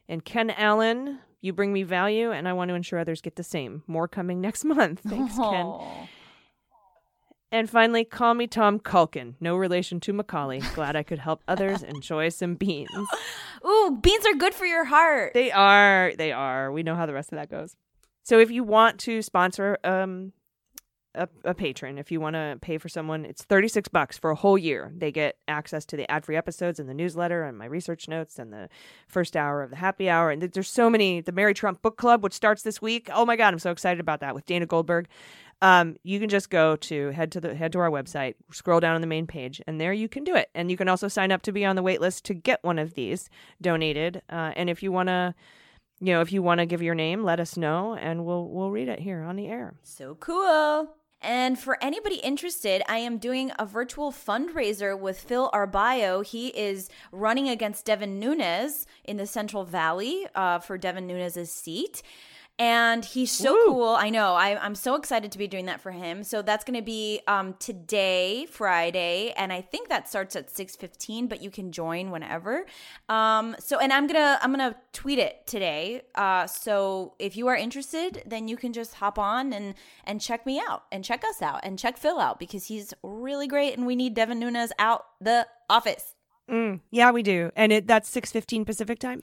And 0.09 0.25
Ken 0.25 0.51
Allen, 0.51 1.19
you 1.41 1.53
bring 1.53 1.73
me 1.73 1.83
value, 1.83 2.31
and 2.31 2.47
I 2.47 2.53
want 2.53 2.69
to 2.69 2.75
ensure 2.75 2.99
others 2.99 3.21
get 3.21 3.37
the 3.37 3.43
same. 3.43 3.83
More 3.87 4.07
coming 4.07 4.41
next 4.41 4.65
month. 4.65 5.01
Thanks, 5.01 5.37
Ken. 5.37 5.73
And 7.51 7.71
finally, 7.71 8.05
call 8.05 8.35
me 8.35 8.47
Tom 8.49 8.81
Culkin. 8.81 9.35
No 9.41 9.57
relation 9.57 10.01
to 10.01 10.13
Macaulay. 10.13 10.61
Glad 10.75 10.97
I 10.97 11.03
could 11.05 11.21
help 11.21 11.41
others 11.49 11.83
enjoy 11.83 12.29
some 12.29 12.55
beans. 12.57 12.91
Ooh, 13.67 13.99
beans 14.01 14.27
are 14.27 14.35
good 14.35 14.55
for 14.55 14.67
your 14.67 14.85
heart. 14.85 15.35
They 15.35 15.53
are. 15.53 16.13
They 16.19 16.33
are. 16.33 16.73
We 16.73 16.83
know 16.83 16.97
how 16.97 17.07
the 17.07 17.15
rest 17.15 17.33
of 17.33 17.37
that 17.39 17.51
goes. 17.51 17.77
So 18.25 18.39
if 18.39 18.51
you 18.51 18.65
want 18.65 18.99
to 19.01 19.23
sponsor 19.23 19.79
um 19.85 20.33
a, 21.15 21.29
a 21.45 21.55
patron, 21.55 21.99
if 21.99 22.11
you 22.11 22.21
want 22.21 22.35
to 22.35 22.59
pay 22.61 22.79
for 22.79 22.89
someone, 22.89 23.25
it's 23.25 23.43
36 23.43 23.89
bucks 23.89 24.19
for 24.19 24.31
a 24.31 24.35
whole 24.35 24.59
year. 24.59 24.93
They 24.97 25.13
get 25.13 25.37
access 25.49 25.85
to 25.87 25.97
the 25.97 26.11
ad-free 26.11 26.37
episodes 26.37 26.81
and 26.81 26.89
the 26.89 26.95
newsletter 26.95 27.45
and 27.45 27.57
my 27.57 27.67
research 27.67 28.09
notes 28.09 28.39
and 28.39 28.53
the 28.53 28.69
first 29.09 29.37
hour 29.37 29.63
of 29.63 29.71
the 29.71 29.77
happy 29.77 30.11
hour. 30.11 30.31
And 30.31 30.43
there's 30.43 30.71
so 30.71 30.91
many, 30.91 31.21
the 31.21 31.33
Mary 31.33 31.55
Trump 31.55 31.83
book 31.83 31.97
club, 31.97 32.23
which 32.23 32.33
starts 32.33 32.63
this 32.63 32.83
week. 32.83 33.09
Oh 33.13 33.25
my 33.25 33.37
God, 33.37 33.53
I'm 33.53 33.59
so 33.59 33.71
excited 33.71 34.01
about 34.01 34.21
that 34.21 34.35
with 34.35 34.47
Dana 34.47 34.67
Goldberg. 34.67 35.09
Um, 35.63 35.97
you 36.03 36.21
can 36.21 36.29
just 36.29 36.51
go 36.51 36.77
to 36.77 37.11
head 37.11 37.33
to 37.33 37.41
the 37.41 37.55
head 37.55 37.73
to 37.73 37.79
our 37.79 37.91
website, 37.91 38.35
scroll 38.53 38.81
down 38.81 38.95
on 38.95 39.01
the 39.01 39.07
main 39.07 39.27
page, 39.27 39.63
and 39.67 39.81
there 39.81 39.93
you 39.93 40.09
can 40.09 40.25
do 40.25 40.35
it. 40.35 40.51
And 40.55 40.71
you 40.71 40.77
can 40.77 40.89
also 40.89 41.09
sign 41.09 41.33
up 41.33 41.43
to 41.43 41.53
be 41.53 41.65
on 41.65 41.77
the 41.77 41.83
wait 41.83 42.01
list 42.01 42.25
to 42.27 42.35
get 42.35 42.63
one 42.63 42.79
of 42.79 42.95
these 42.95 43.31
donated. 43.63 44.21
Uh, 44.29 44.53
and 44.57 44.69
if 44.69 44.83
you 44.83 44.93
want 44.93 45.09
to, 45.09 45.35
you 46.01 46.13
know, 46.13 46.21
if 46.21 46.33
you 46.33 46.43
want 46.43 46.59
to 46.59 46.67
give 46.67 46.83
your 46.83 46.95
name, 46.95 47.23
let 47.23 47.41
us 47.41 47.57
know, 47.57 47.95
and 47.95 48.27
we'll 48.27 48.49
we'll 48.49 48.71
read 48.71 48.89
it 48.89 49.01
here 49.01 49.23
on 49.23 49.37
the 49.37 49.47
air. 49.47 49.75
So 49.83 50.17
cool. 50.17 50.91
And 51.25 51.59
for 51.59 51.83
anybody 51.83 52.17
interested, 52.17 52.83
I 52.87 52.99
am 52.99 53.17
doing 53.17 53.51
a 53.59 53.65
virtual 53.65 54.13
fundraiser 54.13 54.97
with 54.99 55.19
Phil 55.19 55.51
Arballo. 55.55 56.23
He 56.25 56.49
is 56.49 56.91
running 57.13 57.49
against 57.49 57.87
Devin 57.87 58.21
Nunes 58.21 58.87
in 59.05 59.17
the 59.17 59.27
Central 59.27 59.65
Valley 59.65 60.27
uh, 60.35 60.59
for 60.59 60.77
Devin 60.77 61.07
Nunes' 61.07 61.51
seat. 61.51 62.03
And 62.59 63.05
he's 63.05 63.33
so 63.33 63.53
Woo. 63.53 63.65
cool. 63.67 63.89
I 63.89 64.11
know. 64.11 64.35
I, 64.35 64.57
I'm 64.65 64.77
so 64.77 64.95
excited 64.95 65.33
to 65.33 65.39
be 65.39 65.49
doing 65.49 65.67
that 65.67 65.81
for 65.81 65.91
him. 65.91 66.23
So 66.23 66.41
that's 66.41 66.65
going 66.65 66.77
to 66.79 66.85
be 66.85 67.21
um, 67.27 67.55
today, 67.55 68.47
Friday, 68.47 69.33
and 69.37 69.53
I 69.53 69.61
think 69.61 69.89
that 69.89 70.09
starts 70.09 70.37
at 70.37 70.49
6:15. 70.55 71.29
But 71.29 71.43
you 71.43 71.51
can 71.51 71.73
join 71.73 72.13
whenever. 72.13 72.65
Um, 73.09 73.57
so, 73.59 73.79
and 73.81 73.93
I'm 73.93 74.07
gonna 74.07 74.39
I'm 74.41 74.53
gonna 74.53 74.77
tweet 74.93 75.19
it 75.19 75.47
today. 75.47 76.03
Uh, 76.15 76.47
so 76.47 77.15
if 77.19 77.37
you 77.37 77.49
are 77.49 77.57
interested, 77.57 78.23
then 78.25 78.47
you 78.47 78.57
can 78.57 78.73
just 78.73 78.95
hop 78.95 79.19
on 79.19 79.53
and 79.53 79.75
and 80.05 80.21
check 80.21 80.47
me 80.47 80.61
out 80.61 80.85
and 80.93 81.05
check 81.05 81.25
us 81.25 81.43
out 81.43 81.61
and 81.65 81.77
check 81.77 81.99
Phil 81.99 82.21
out 82.21 82.39
because 82.39 82.67
he's 82.67 82.95
really 83.03 83.49
great, 83.49 83.77
and 83.77 83.85
we 83.85 83.97
need 83.97 84.15
Devin 84.15 84.39
Nunes 84.39 84.71
out 84.79 85.07
the 85.21 85.49
office. 85.69 86.14
Mm, 86.51 86.81
yeah, 86.91 87.11
we 87.11 87.23
do. 87.23 87.51
And 87.57 87.73
it 87.73 87.87
that's 87.87 88.09
6:15 88.11 88.67
Pacific 88.67 88.99
time. 88.99 89.21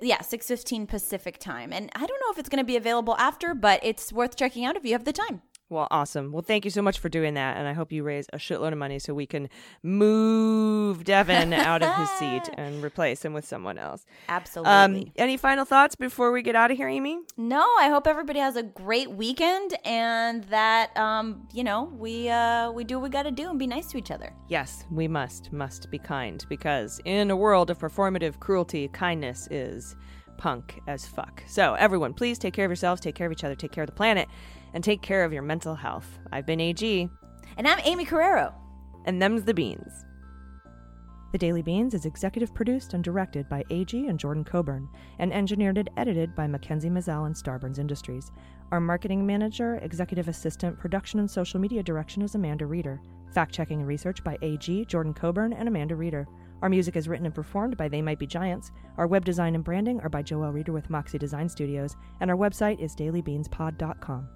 Yeah, 0.00 0.20
6:15 0.20 0.86
Pacific 0.86 1.38
time. 1.38 1.72
And 1.72 1.90
I 1.94 2.06
don't 2.06 2.20
know 2.20 2.32
if 2.32 2.38
it's 2.38 2.48
going 2.48 2.64
to 2.64 2.66
be 2.66 2.76
available 2.76 3.16
after, 3.18 3.54
but 3.54 3.80
it's 3.82 4.12
worth 4.12 4.36
checking 4.36 4.64
out 4.64 4.76
if 4.76 4.84
you 4.84 4.92
have 4.92 5.04
the 5.04 5.12
time. 5.12 5.42
Well, 5.72 5.88
awesome. 5.90 6.32
Well, 6.32 6.42
thank 6.42 6.66
you 6.66 6.70
so 6.70 6.82
much 6.82 6.98
for 6.98 7.08
doing 7.08 7.32
that, 7.32 7.56
and 7.56 7.66
I 7.66 7.72
hope 7.72 7.92
you 7.92 8.02
raise 8.02 8.26
a 8.30 8.36
shitload 8.36 8.72
of 8.72 8.78
money 8.78 8.98
so 8.98 9.14
we 9.14 9.24
can 9.24 9.48
move 9.82 11.04
Devin 11.04 11.54
out 11.54 11.82
of 11.82 11.94
his 11.96 12.10
seat 12.10 12.42
and 12.58 12.84
replace 12.84 13.24
him 13.24 13.32
with 13.32 13.46
someone 13.46 13.78
else. 13.78 14.04
Absolutely. 14.28 14.70
Um, 14.70 15.12
any 15.16 15.38
final 15.38 15.64
thoughts 15.64 15.94
before 15.94 16.30
we 16.30 16.42
get 16.42 16.54
out 16.54 16.70
of 16.70 16.76
here, 16.76 16.88
Aimee? 16.88 17.20
no, 17.38 17.66
I 17.80 17.88
hope 17.88 18.06
everybody 18.06 18.38
has 18.38 18.56
a 18.56 18.62
great 18.62 19.10
weekend 19.12 19.74
and 19.86 20.44
that 20.44 20.94
um, 20.94 21.48
you 21.54 21.64
know, 21.64 21.84
we 21.96 22.28
uh 22.28 22.70
we 22.70 22.84
do 22.84 22.96
what 22.98 23.04
we 23.04 23.08
got 23.08 23.22
to 23.22 23.30
do 23.30 23.48
and 23.48 23.58
be 23.58 23.66
nice 23.66 23.86
to 23.92 23.96
each 23.96 24.10
other. 24.10 24.30
Yes, 24.48 24.84
we 24.90 25.08
must 25.08 25.54
must 25.54 25.90
be 25.90 25.98
kind 25.98 26.44
because 26.50 27.00
in 27.06 27.30
a 27.30 27.36
world 27.36 27.70
of 27.70 27.78
performative 27.78 28.38
cruelty, 28.40 28.88
kindness 28.88 29.48
is 29.50 29.96
punk 30.36 30.80
as 30.86 31.06
fuck. 31.06 31.42
So, 31.46 31.74
everyone, 31.74 32.12
please 32.12 32.38
take 32.38 32.52
care 32.52 32.64
of 32.64 32.70
yourselves, 32.70 33.00
take 33.00 33.14
care 33.14 33.26
of 33.26 33.32
each 33.32 33.44
other, 33.44 33.54
take 33.54 33.72
care 33.72 33.84
of 33.84 33.88
the 33.88 33.96
planet, 33.96 34.28
and 34.74 34.82
take 34.82 35.02
care 35.02 35.24
of 35.24 35.32
your 35.32 35.42
mental 35.42 35.74
health. 35.74 36.18
I've 36.32 36.46
been 36.46 36.60
AG, 36.60 37.08
And 37.56 37.68
I'm 37.68 37.78
Aimee 37.84 38.06
Carrero. 38.06 38.52
and 39.04 39.20
them's 39.20 39.44
the 39.44 39.54
beans. 39.54 40.04
The 41.32 41.38
Daily 41.38 41.62
Beans 41.62 41.94
is 41.94 42.04
executive 42.04 42.54
produced 42.54 42.92
and 42.92 43.02
directed 43.02 43.48
by 43.48 43.64
AG 43.70 44.06
and 44.06 44.18
Jordan 44.18 44.44
Coburn, 44.44 44.86
and 45.18 45.32
engineered 45.32 45.78
and 45.78 45.88
edited 45.96 46.34
by 46.34 46.46
Mackenzie 46.46 46.90
Mazzell 46.90 47.24
and 47.24 47.34
Starburns 47.34 47.78
Industries. 47.78 48.30
Our 48.70 48.80
marketing 48.80 49.24
manager, 49.24 49.76
executive 49.76 50.28
assistant, 50.28 50.78
production 50.78 51.20
and 51.20 51.30
social 51.30 51.58
media 51.58 51.82
direction 51.82 52.20
is 52.20 52.34
Amanda 52.34 52.66
Reeder. 52.66 53.00
Fact 53.32 53.50
checking 53.54 53.78
and 53.80 53.88
research 53.88 54.22
by 54.22 54.36
AG, 54.42 54.84
Jordan 54.84 55.14
Coburn, 55.14 55.54
and 55.54 55.68
Amanda 55.68 55.96
Reeder. 55.96 56.28
Our 56.60 56.68
music 56.68 56.96
is 56.96 57.08
written 57.08 57.24
and 57.24 57.34
performed 57.34 57.78
by 57.78 57.88
They 57.88 58.02
Might 58.02 58.18
Be 58.18 58.26
Giants. 58.26 58.70
Our 58.98 59.06
web 59.06 59.24
design 59.24 59.54
and 59.54 59.64
branding 59.64 60.00
are 60.00 60.10
by 60.10 60.20
Joel 60.22 60.52
Reeder 60.52 60.72
with 60.72 60.90
Moxie 60.90 61.18
Design 61.18 61.48
Studios, 61.48 61.96
and 62.20 62.30
our 62.30 62.36
website 62.36 62.78
is 62.78 62.94
dailybeanspod.com. 62.94 64.28